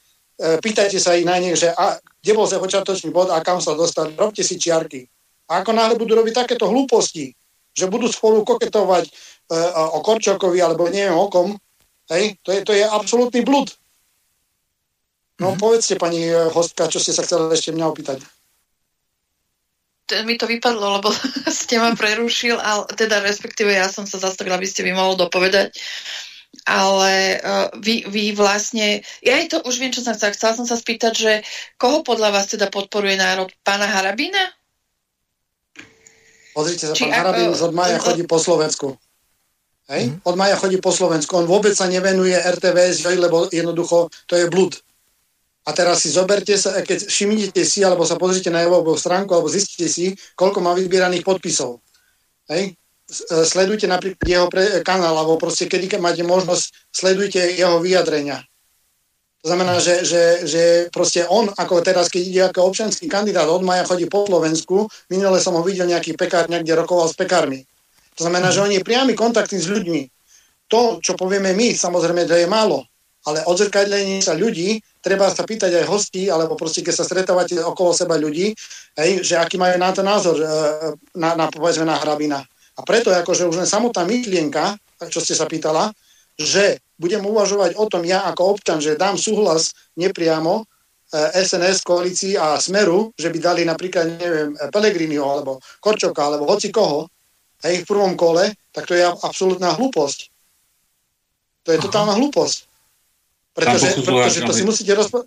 pýtajte 0.61 1.01
sa 1.01 1.17
ich 1.17 1.25
na 1.25 1.41
nich, 1.41 1.57
že 1.57 1.73
a, 1.73 1.97
kde 2.21 2.33
bol 2.37 2.45
sa 2.45 2.61
počiatočný 2.61 3.09
bod 3.09 3.33
a 3.33 3.41
kam 3.41 3.65
sa 3.65 3.73
dostali. 3.73 4.13
Robte 4.13 4.45
si 4.45 4.61
čiarky. 4.61 5.09
A 5.49 5.65
ako 5.65 5.73
náhle 5.73 5.97
budú 5.97 6.21
robiť 6.21 6.45
takéto 6.45 6.69
hlúposti, 6.69 7.33
že 7.73 7.89
budú 7.89 8.13
spolu 8.13 8.45
koketovať 8.45 9.09
e, 9.09 9.13
o 9.89 10.05
Korčokovi 10.05 10.61
alebo 10.61 10.85
neviem 10.93 11.17
o 11.17 11.33
kom, 11.33 11.57
hej, 12.13 12.37
to 12.45 12.53
je, 12.53 12.61
to 12.61 12.73
je 12.77 12.85
absolútny 12.85 13.41
blud. 13.41 13.73
No 15.43 15.59
povedzte, 15.59 15.99
pani 15.99 16.31
eh, 16.31 16.47
hostka, 16.49 16.87
čo 16.87 17.03
ste 17.03 17.11
sa 17.11 17.27
chceli 17.27 17.51
ešte 17.51 17.75
mňa 17.75 17.87
opýtať. 17.91 18.23
Mi 20.23 20.37
to 20.37 20.45
vypadlo, 20.45 21.01
lebo 21.01 21.09
ste 21.51 21.83
ma 21.83 21.97
prerušil, 21.97 22.61
ale 22.61 22.87
teda 22.95 23.25
respektíve 23.25 23.75
ja 23.75 23.91
som 23.91 24.07
sa 24.07 24.23
zastavila, 24.23 24.61
aby 24.61 24.69
ste 24.69 24.87
mi 24.87 24.95
mohol 24.95 25.19
dopovedať. 25.19 25.75
Ale 26.69 27.41
uh, 27.41 27.73
vy, 27.81 28.07
vy 28.13 28.37
vlastne, 28.37 29.01
ja 29.25 29.41
aj 29.41 29.57
to 29.57 29.59
už 29.65 29.81
viem, 29.81 29.89
čo 29.89 30.05
som 30.05 30.13
sa 30.13 30.31
chcela 30.31 30.53
som 30.53 30.69
sa 30.69 30.77
spýtať, 30.77 31.13
že 31.17 31.33
koho 31.81 32.05
podľa 32.05 32.29
vás 32.29 32.53
teda 32.53 32.69
podporuje 32.69 33.17
národ? 33.17 33.49
Pána 33.65 33.89
Harabína? 33.89 34.53
Pozrite 36.53 36.93
sa, 36.93 36.95
Či 36.95 37.09
pán 37.09 37.25
Harabín 37.25 37.49
už 37.57 37.73
od 37.73 37.75
maja 37.75 37.97
chodí 37.97 38.29
po 38.29 38.37
Slovensku. 38.37 39.01
Hej? 39.89 40.13
Mm. 40.13 40.17
Od 40.29 40.37
maja 40.37 40.61
chodí 40.61 40.77
po 40.77 40.93
Slovensku. 40.93 41.33
On 41.41 41.49
vôbec 41.49 41.73
sa 41.73 41.89
nevenuje 41.89 42.37
RTVS, 42.37 43.09
lebo 43.17 43.49
jednoducho 43.49 44.13
to 44.29 44.37
je 44.37 44.47
blud. 44.53 44.77
A 45.63 45.71
teraz 45.71 46.03
si 46.03 46.11
zoberte 46.11 46.59
sa, 46.59 46.83
keď 46.83 47.07
všimnite 47.07 47.63
si, 47.63 47.87
alebo 47.87 48.03
sa 48.03 48.19
pozrite 48.19 48.51
na 48.51 48.67
jeho 48.67 48.83
stránku, 48.99 49.31
alebo 49.31 49.47
zistite 49.47 49.87
si, 49.87 50.19
koľko 50.35 50.59
má 50.59 50.75
vyzbieraných 50.75 51.23
podpisov. 51.23 51.79
Hej? 52.51 52.75
E, 52.75 53.47
sledujte 53.47 53.87
napríklad 53.87 54.27
jeho 54.27 54.47
pre, 54.51 54.83
kanál, 54.83 55.15
alebo 55.15 55.39
proste 55.39 55.71
kedy 55.71 56.03
máte 56.03 56.27
možnosť, 56.27 56.91
sledujte 56.91 57.39
jeho 57.55 57.79
vyjadrenia. 57.79 58.43
To 59.43 59.55
znamená, 59.55 59.79
že, 59.79 60.07
že, 60.07 60.23
že 60.47 60.63
proste 60.91 61.27
on, 61.31 61.51
ako 61.51 61.83
teraz, 61.83 62.11
keď 62.11 62.23
ide 62.23 62.43
ako 62.47 62.71
občanský 62.71 63.07
kandidát 63.07 63.47
od 63.47 63.63
maja, 63.63 63.87
chodí 63.87 64.07
po 64.11 64.27
Slovensku, 64.27 64.91
minule 65.11 65.39
som 65.39 65.55
ho 65.55 65.63
videl 65.63 65.87
nejaký 65.87 66.19
pekárňa, 66.19 66.63
kde 66.63 66.79
rokoval 66.79 67.07
s 67.11 67.19
pekármi. 67.19 67.63
To 68.19 68.27
znamená, 68.27 68.51
že 68.51 68.63
on 68.63 68.71
je 68.71 68.83
priamy 68.83 69.15
kontaktný 69.15 69.63
s 69.63 69.71
ľuďmi. 69.71 70.03
To, 70.71 70.99
čo 70.99 71.15
povieme 71.15 71.55
my, 71.55 71.75
samozrejme, 71.75 72.27
to 72.27 72.35
je 72.35 72.51
málo 72.51 72.87
ale 73.23 73.47
odzrkadlenie 73.47 74.19
sa 74.23 74.35
ľudí, 74.35 74.83
treba 75.03 75.29
sa 75.29 75.43
pýtať 75.43 75.83
aj 75.83 75.91
hostí, 75.91 76.31
alebo 76.31 76.55
proste 76.55 76.81
keď 76.81 76.95
sa 76.95 77.05
stretávate 77.05 77.59
okolo 77.59 77.91
seba 77.91 78.15
ľudí, 78.15 78.55
hej, 78.97 79.11
že 79.27 79.35
aký 79.37 79.59
majú 79.59 79.77
na 79.77 79.91
to 79.91 80.07
názor, 80.07 80.39
e, 80.39 80.47
na, 81.19 81.35
na, 81.35 81.51
povedzme 81.51 81.83
na 81.83 81.99
hrabina. 81.99 82.41
A 82.79 82.81
preto 82.87 83.11
akože 83.11 83.51
už 83.51 83.61
len 83.61 83.69
samotná 83.69 84.07
myšlienka, 84.07 84.79
čo 85.11 85.19
ste 85.19 85.35
sa 85.35 85.51
pýtala, 85.51 85.91
že 86.39 86.81
budem 86.97 87.21
uvažovať 87.21 87.77
o 87.77 87.85
tom 87.91 88.07
ja 88.07 88.25
ako 88.31 88.57
občan, 88.57 88.79
že 88.79 88.97
dám 88.97 89.19
súhlas 89.19 89.75
nepriamo 89.99 90.65
SNS, 91.13 91.85
koalícii 91.85 92.41
a 92.41 92.57
Smeru, 92.57 93.13
že 93.13 93.29
by 93.29 93.39
dali 93.39 93.63
napríklad, 93.69 94.17
neviem, 94.17 94.57
Pelegriniho, 94.73 95.21
alebo 95.21 95.61
Korčoka, 95.77 96.25
alebo 96.25 96.49
hoci 96.49 96.73
koho, 96.73 97.05
hej, 97.69 97.85
v 97.85 97.89
prvom 97.89 98.17
kole, 98.17 98.49
tak 98.73 98.89
to 98.89 98.97
je 98.97 99.05
absolútna 99.05 99.77
hlúposť. 99.77 100.33
To 101.69 101.77
je 101.77 101.79
totálna 101.85 102.17
hlúposť. 102.17 102.72
Pretože, 103.53 104.01
pretože 104.01 104.41
to 104.43 104.53
si 104.53 104.63
musíte 104.65 104.93
rozpo... 104.97 105.25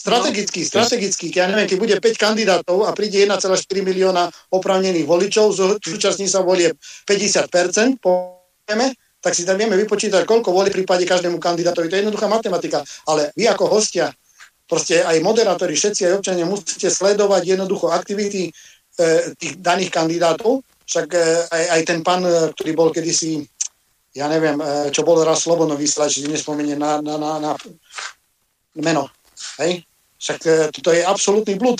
Strategicky, 0.00 0.64
no. 0.64 0.68
strategicky, 0.72 1.28
ja 1.28 1.44
neviem, 1.44 1.68
keď 1.68 1.76
bude 1.76 1.94
5 2.00 2.16
kandidátov 2.16 2.88
a 2.88 2.96
príde 2.96 3.20
1,4 3.20 3.52
milióna 3.84 4.32
oprávnených 4.48 5.04
voličov, 5.04 5.52
súčasní 5.76 6.24
sa 6.24 6.40
volie 6.40 6.72
50%, 7.04 8.00
povieme, 8.00 8.96
tak 9.20 9.36
si 9.36 9.44
tam 9.44 9.60
vieme 9.60 9.76
vypočítať, 9.76 10.24
koľko 10.24 10.56
volí 10.56 10.72
v 10.72 10.80
prípade 10.80 11.04
každému 11.04 11.36
kandidátovi. 11.36 11.92
To 11.92 11.94
je 11.96 12.00
jednoduchá 12.08 12.26
matematika. 12.32 12.80
Ale 13.04 13.28
vy 13.36 13.44
ako 13.52 13.68
hostia, 13.68 14.08
proste 14.64 15.04
aj 15.04 15.20
moderátori, 15.20 15.76
všetci 15.76 16.08
aj 16.08 16.16
občania 16.16 16.48
musíte 16.48 16.88
sledovať 16.88 17.42
jednoducho 17.44 17.92
aktivity 17.92 18.48
e, 18.48 18.50
tých 19.36 19.60
daných 19.60 19.92
kandidátov, 19.92 20.64
však 20.88 21.08
e, 21.12 21.20
aj, 21.52 21.64
aj 21.76 21.80
ten 21.84 22.00
pán, 22.00 22.24
e, 22.24 22.48
ktorý 22.56 22.72
bol 22.72 22.88
kedysi, 22.88 23.44
ja 24.14 24.26
neviem, 24.26 24.58
e, 24.58 24.90
čo 24.90 25.06
bol 25.06 25.22
raz 25.22 25.46
Slobodno 25.46 25.78
vysielač, 25.78 26.18
nespomeniem 26.26 26.78
na, 26.78 26.98
na, 26.98 27.14
na, 27.14 27.30
na 27.38 27.50
meno, 28.74 29.06
hej? 29.62 29.86
Však 30.18 30.38
e, 30.46 30.52
to 30.82 30.90
je 30.90 31.02
absolútny 31.06 31.54
blud. 31.54 31.78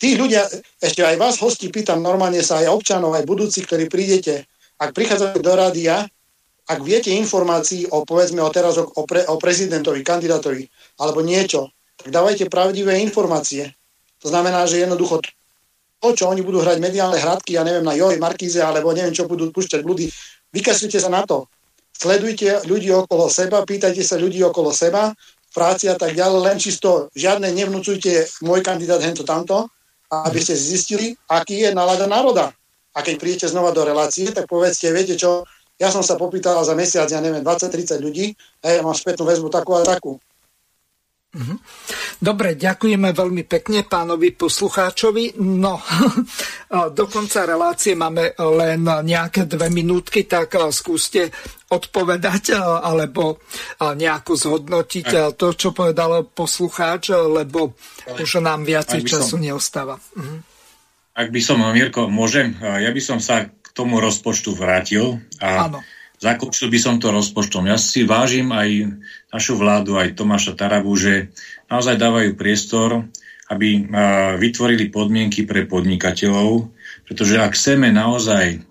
Tí 0.00 0.16
ľudia, 0.16 0.48
ešte 0.80 1.04
aj 1.04 1.16
vás 1.20 1.36
hosti 1.38 1.68
pýtam, 1.68 2.00
normálne 2.00 2.40
sa 2.40 2.64
aj 2.64 2.72
občanov, 2.72 3.14
aj 3.14 3.28
budúci, 3.28 3.62
ktorí 3.62 3.86
prídete, 3.86 4.48
ak 4.80 4.96
prichádzate 4.96 5.44
do 5.44 5.52
rádia, 5.52 6.08
ak 6.70 6.78
viete 6.80 7.12
informácií 7.12 7.90
o, 7.90 8.06
povedzme, 8.06 8.40
o 8.40 8.50
teraz 8.50 8.80
o, 8.80 8.86
pre, 9.04 9.26
o 9.28 9.36
prezidentovi, 9.36 10.00
kandidátovi, 10.00 10.64
alebo 11.02 11.20
niečo, 11.20 11.68
tak 12.00 12.14
dávajte 12.14 12.48
pravdivé 12.48 12.96
informácie. 13.04 13.76
To 14.24 14.32
znamená, 14.32 14.64
že 14.64 14.80
jednoducho 14.80 15.20
to, 16.00 16.08
čo 16.16 16.32
oni 16.32 16.40
budú 16.40 16.64
hrať 16.64 16.80
mediálne 16.80 17.20
hradky, 17.20 17.60
ja 17.60 17.62
neviem, 17.66 17.84
na 17.84 17.92
Joj, 17.92 18.16
Markíze, 18.16 18.64
alebo 18.64 18.96
neviem, 18.96 19.12
čo 19.12 19.28
budú 19.28 19.52
púšťať 19.52 19.84
blúdy, 19.84 20.08
vykašlite 20.54 20.98
sa 20.98 21.10
na 21.10 21.22
to. 21.26 21.46
Sledujte 21.94 22.64
ľudí 22.64 22.88
okolo 22.94 23.28
seba, 23.28 23.60
pýtajte 23.66 24.00
sa 24.00 24.16
ľudí 24.16 24.40
okolo 24.40 24.72
seba, 24.72 25.12
práci 25.50 25.90
a 25.90 25.98
tak 25.98 26.14
ďalej, 26.14 26.40
len 26.46 26.56
čisto 26.56 27.10
žiadne 27.12 27.50
nevnúcujte 27.50 28.40
môj 28.46 28.62
kandidát 28.62 29.02
hento 29.02 29.26
tamto, 29.26 29.66
aby 30.10 30.38
ste 30.42 30.54
zistili, 30.58 31.14
aký 31.30 31.66
je 31.66 31.70
nálada 31.74 32.06
národa. 32.06 32.54
A 32.94 33.06
keď 33.06 33.14
prídete 33.22 33.46
znova 33.46 33.70
do 33.70 33.86
relácie, 33.86 34.30
tak 34.34 34.50
povedzte, 34.50 34.90
viete 34.90 35.14
čo, 35.14 35.46
ja 35.78 35.88
som 35.88 36.02
sa 36.02 36.18
popýtal 36.18 36.58
za 36.66 36.74
mesiac, 36.74 37.06
ja 37.06 37.22
neviem, 37.22 37.40
20-30 37.40 38.02
ľudí 38.02 38.34
a 38.66 38.78
ja 38.78 38.80
mám 38.82 38.92
spätnú 38.92 39.24
väzbu 39.24 39.48
takú 39.48 39.78
a 39.78 39.86
takú. 39.86 40.18
Mhm. 41.30 41.56
Dobre, 42.18 42.58
ďakujeme 42.58 43.14
veľmi 43.14 43.46
pekne 43.46 43.86
pánovi 43.86 44.34
poslucháčovi. 44.34 45.38
No, 45.38 45.78
do 46.98 47.04
konca 47.06 47.46
relácie 47.46 47.94
máme 47.94 48.34
len 48.34 48.82
nejaké 48.82 49.46
dve 49.46 49.70
minútky, 49.70 50.26
tak 50.26 50.58
skúste 50.74 51.30
odpovedať 51.70 52.58
alebo 52.58 53.38
nejako 53.78 54.32
zhodnotiť 54.34 55.38
to, 55.38 55.46
čo 55.54 55.70
povedal 55.70 56.26
poslucháč, 56.26 57.14
lebo 57.14 57.78
už 58.10 58.42
nám 58.42 58.66
viacej 58.66 59.06
času 59.06 59.38
som, 59.38 59.42
neostáva. 59.42 59.94
Mhm. 60.18 60.36
Ak 61.14 61.28
by 61.30 61.40
som, 61.42 61.62
Mirko, 61.62 62.10
môžem, 62.10 62.58
ja 62.58 62.90
by 62.90 63.02
som 63.02 63.22
sa 63.22 63.46
k 63.46 63.68
tomu 63.70 64.02
rozpočtu 64.02 64.50
vrátil 64.58 65.22
a 65.38 65.70
Áno 65.70 65.78
Zakončil 66.20 66.68
by 66.68 66.78
som 66.78 67.00
to 67.00 67.08
rozpočtom. 67.08 67.64
Ja 67.64 67.80
si 67.80 68.04
vážim 68.04 68.52
aj 68.52 68.92
našu 69.32 69.56
vládu, 69.56 69.96
aj 69.96 70.20
Tomáša 70.20 70.52
Tarabu, 70.52 70.92
že 70.92 71.32
naozaj 71.72 71.96
dávajú 71.96 72.36
priestor, 72.36 73.08
aby 73.48 73.88
vytvorili 74.36 74.92
podmienky 74.92 75.48
pre 75.48 75.64
podnikateľov, 75.66 76.70
pretože 77.08 77.40
ak 77.40 77.56
chceme 77.56 77.90
naozaj 77.90 78.62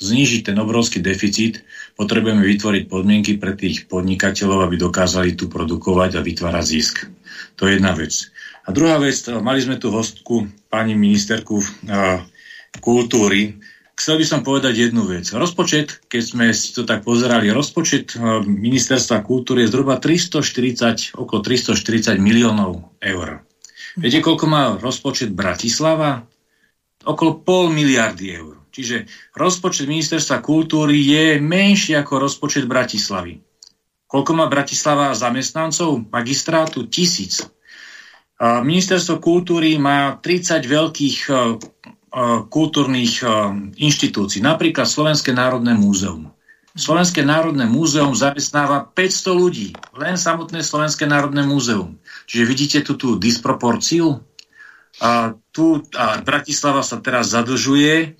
znížiť 0.00 0.40
ten 0.48 0.56
obrovský 0.56 1.04
deficit, 1.04 1.66
potrebujeme 1.98 2.40
vytvoriť 2.40 2.82
podmienky 2.88 3.36
pre 3.36 3.52
tých 3.58 3.90
podnikateľov, 3.90 4.64
aby 4.64 4.80
dokázali 4.80 5.36
tu 5.36 5.52
produkovať 5.52 6.16
a 6.16 6.24
vytvárať 6.24 6.64
zisk. 6.64 7.04
To 7.60 7.68
je 7.68 7.76
jedna 7.76 7.92
vec. 7.92 8.14
A 8.64 8.72
druhá 8.72 8.96
vec, 9.02 9.20
mali 9.42 9.60
sme 9.60 9.76
tu 9.76 9.92
hostku, 9.92 10.48
pani 10.72 10.96
ministerku 10.96 11.60
kultúry, 12.80 13.58
Chcel 13.96 14.20
by 14.20 14.26
som 14.28 14.40
povedať 14.44 14.76
jednu 14.76 15.08
vec. 15.08 15.24
Rozpočet, 15.32 16.04
keď 16.12 16.22
sme 16.22 16.46
si 16.52 16.76
to 16.76 16.84
tak 16.84 17.00
pozerali, 17.00 17.48
rozpočet 17.48 18.12
eh, 18.12 18.44
ministerstva 18.44 19.24
kultúry 19.24 19.64
je 19.64 19.72
zhruba 19.72 19.96
340, 19.96 21.16
okolo 21.16 21.40
340 21.40 22.20
miliónov 22.20 22.92
eur. 23.00 23.40
Viete, 23.96 24.20
koľko 24.20 24.44
má 24.44 24.76
rozpočet 24.76 25.32
Bratislava? 25.32 26.28
Okolo 27.08 27.40
pol 27.40 27.72
miliardy 27.72 28.36
eur. 28.36 28.60
Čiže 28.68 29.08
rozpočet 29.32 29.88
ministerstva 29.88 30.44
kultúry 30.44 31.00
je 31.00 31.40
menší 31.40 31.96
ako 31.96 32.28
rozpočet 32.28 32.68
Bratislavy. 32.68 33.40
Koľko 34.04 34.32
má 34.36 34.44
Bratislava 34.52 35.16
zamestnancov 35.16 36.04
magistrátu? 36.12 36.84
Tisíc. 36.92 37.40
Ministerstvo 38.44 39.16
kultúry 39.16 39.80
má 39.80 40.20
30 40.20 40.60
veľkých 40.68 41.18
eh, 41.32 41.36
kultúrnych 42.48 43.20
inštitúcií, 43.76 44.40
napríklad 44.40 44.88
Slovenské 44.88 45.36
národné 45.36 45.76
múzeum. 45.76 46.32
Slovenské 46.76 47.24
národné 47.24 47.64
múzeum 47.68 48.12
zamestnáva 48.12 48.88
500 48.88 49.32
ľudí, 49.32 49.68
len 49.96 50.16
samotné 50.16 50.64
Slovenské 50.64 51.04
národné 51.08 51.44
múzeum. 51.44 51.96
Čiže 52.28 52.44
vidíte 52.48 52.78
tu 52.84 52.96
tú 52.96 53.20
disproporciu? 53.20 54.20
A 55.00 55.36
tu 55.52 55.84
a 55.92 56.20
Bratislava 56.24 56.80
sa 56.80 57.00
teraz 57.04 57.36
zadlžuje 57.36 58.16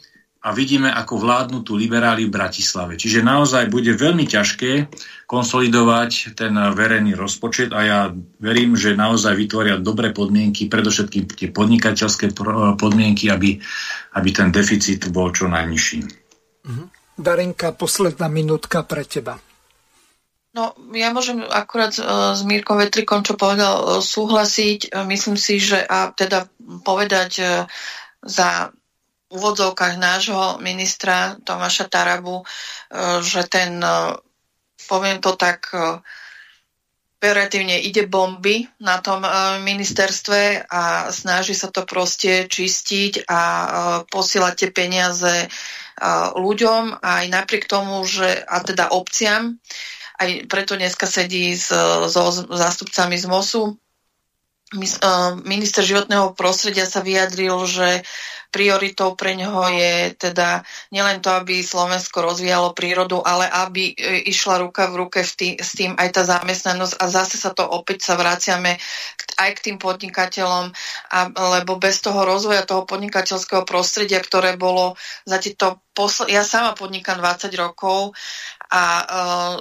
a 0.46 0.54
vidíme, 0.54 0.86
ako 0.94 1.18
vládnu 1.18 1.66
tu 1.66 1.74
liberáli 1.74 2.30
v 2.30 2.34
Bratislave. 2.38 2.94
Čiže 2.94 3.26
naozaj 3.26 3.66
bude 3.66 3.90
veľmi 3.98 4.30
ťažké 4.30 4.86
konsolidovať 5.26 6.38
ten 6.38 6.54
verejný 6.54 7.18
rozpočet 7.18 7.74
a 7.74 7.80
ja 7.82 7.98
verím, 8.38 8.78
že 8.78 8.94
naozaj 8.94 9.34
vytvoria 9.34 9.82
dobré 9.82 10.14
podmienky, 10.14 10.70
predovšetkým 10.70 11.26
tie 11.34 11.50
podnikateľské 11.50 12.30
podmienky, 12.78 13.26
aby, 13.26 13.58
aby 14.14 14.28
ten 14.30 14.54
deficit 14.54 15.10
bol 15.10 15.34
čo 15.34 15.50
najnižší. 15.50 16.00
Mhm. 16.62 16.84
Darinka, 17.16 17.74
posledná 17.74 18.30
minútka 18.30 18.86
pre 18.86 19.02
teba. 19.02 19.40
No, 20.52 20.72
ja 20.94 21.12
môžem 21.12 21.42
akurát 21.44 21.92
s 21.92 22.40
Mírkom 22.44 22.80
Vetrikom, 22.80 23.20
čo 23.20 23.36
povedal, 23.36 24.00
súhlasiť. 24.00 24.94
Myslím 25.04 25.36
si, 25.36 25.60
že 25.60 25.84
a 25.84 26.12
teda 26.12 26.48
povedať 26.80 27.44
za 28.24 28.72
úvodzovkách 29.32 29.94
nášho 29.98 30.58
ministra 30.62 31.38
Tomáša 31.42 31.90
Tarabu, 31.90 32.42
e, 32.42 32.44
že 33.22 33.46
ten, 33.46 33.82
e, 33.82 34.18
poviem 34.86 35.18
to 35.18 35.34
tak, 35.34 35.72
operatívne 37.16 37.80
ide 37.80 38.06
bomby 38.06 38.68
na 38.78 39.00
tom 39.00 39.24
ministerstve 39.64 40.68
a 40.68 41.10
snaží 41.10 41.56
sa 41.56 41.72
to 41.72 41.88
proste 41.88 42.46
čistiť 42.46 43.26
a 43.26 43.40
posielať 44.06 44.54
tie 44.54 44.70
peniaze 44.70 45.34
ľuďom 46.36 47.00
aj 47.00 47.24
napriek 47.32 47.64
tomu, 47.64 48.04
že 48.04 48.44
a 48.44 48.60
teda 48.60 48.92
obciam, 48.92 49.56
aj 50.20 50.48
preto 50.48 50.76
dneska 50.76 51.08
sedí 51.08 51.56
s, 51.56 51.72
so 52.12 52.22
zástupcami 52.52 53.16
z 53.16 53.26
MOSu. 53.28 53.76
Minister 55.46 55.86
životného 55.86 56.34
prostredia 56.34 56.84
sa 56.84 57.00
vyjadril, 57.00 57.54
že 57.64 58.02
prioritou 58.56 59.12
pre 59.12 59.36
ňoho 59.36 59.68
je 59.68 60.16
teda 60.16 60.64
nielen 60.88 61.20
to, 61.20 61.28
aby 61.28 61.60
Slovensko 61.60 62.24
rozvíjalo 62.24 62.72
prírodu, 62.72 63.20
ale 63.20 63.44
aby 63.44 63.92
e, 63.92 64.24
išla 64.32 64.64
ruka 64.64 64.88
v 64.88 65.04
ruke 65.04 65.20
v 65.20 65.32
tý, 65.36 65.48
s 65.60 65.76
tým 65.76 65.92
aj 65.92 66.08
tá 66.16 66.22
zamestnanosť. 66.24 66.96
A 66.96 67.04
zase 67.12 67.36
sa 67.36 67.52
to 67.52 67.68
opäť 67.68 68.08
sa 68.08 68.16
vraciame 68.16 68.80
aj 69.36 69.50
k 69.60 69.62
tým 69.68 69.76
podnikateľom, 69.76 70.72
a, 71.12 71.18
lebo 71.60 71.76
bez 71.76 72.00
toho 72.00 72.24
rozvoja 72.24 72.64
toho 72.64 72.88
podnikateľského 72.88 73.68
prostredia, 73.68 74.24
ktoré 74.24 74.56
bolo 74.56 74.96
za 75.28 75.36
tieto 75.36 75.84
posl- 75.92 76.32
ja 76.32 76.40
sama 76.40 76.72
podnikám 76.72 77.20
20 77.20 77.52
rokov 77.60 78.16
a 78.72 78.84
uh, 79.04 79.56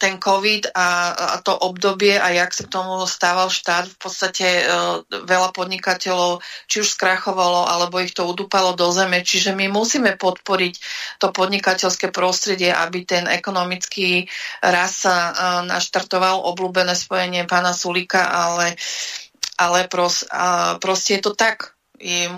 ten 0.00 0.16
COVID 0.16 0.72
a, 0.72 0.88
a 1.12 1.36
to 1.44 1.52
obdobie 1.52 2.16
a 2.16 2.32
jak 2.32 2.50
sa 2.50 2.64
k 2.64 2.72
tomu 2.72 3.04
stával 3.04 3.52
štát, 3.52 3.92
v 3.92 3.98
podstate 4.00 4.46
e, 4.46 4.64
veľa 5.06 5.52
podnikateľov 5.52 6.40
či 6.66 6.82
už 6.82 6.96
skrachovalo, 6.96 7.68
alebo 7.68 8.00
ich 8.00 8.16
to 8.16 8.24
udúpalo 8.24 8.72
do 8.74 8.88
zeme. 8.90 9.20
Čiže 9.20 9.52
my 9.52 9.68
musíme 9.68 10.16
podporiť 10.16 10.74
to 11.20 11.30
podnikateľské 11.30 12.08
prostredie, 12.10 12.72
aby 12.72 13.04
ten 13.04 13.28
ekonomický 13.28 14.26
rast 14.64 15.04
sa 15.04 15.16
e, 15.16 15.32
naštartoval, 15.68 16.42
obľúbené 16.48 16.96
spojenie 16.96 17.44
pána 17.44 17.76
Sulika, 17.76 18.32
ale, 18.32 18.80
ale 19.60 19.86
pros, 19.92 20.24
a, 20.32 20.80
proste 20.80 21.20
je 21.20 21.30
to 21.30 21.32
tak 21.36 21.75
im. 22.00 22.36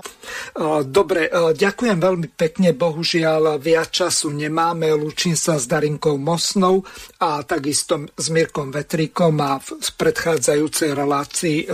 Dobre, 0.89 1.30
ďakujem 1.55 1.98
veľmi 1.98 2.28
pekne. 2.35 2.74
Bohužiaľ, 2.74 3.59
viac 3.59 3.90
času 3.90 4.30
nemáme. 4.35 4.90
Lučím 4.94 5.39
sa 5.39 5.59
s 5.59 5.70
Darinkou 5.70 6.18
Mosnou 6.18 6.82
a 7.22 7.43
takisto 7.43 8.06
s 8.14 8.26
Mirkom 8.30 8.74
Vetrikom 8.74 9.39
a 9.43 9.59
v 9.62 9.90
predchádzajúcej 9.94 10.90
relácii 10.94 11.59
e, 11.64 11.66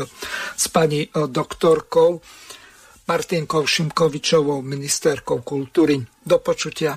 s 0.57 0.67
pani 0.69 1.05
e, 1.05 1.09
doktorkou 1.29 2.21
Martinkou 3.05 3.65
Šimkovičovou, 3.69 4.65
ministerkou 4.65 5.45
kultúry. 5.45 6.01
Do 6.25 6.41
počutia. 6.41 6.97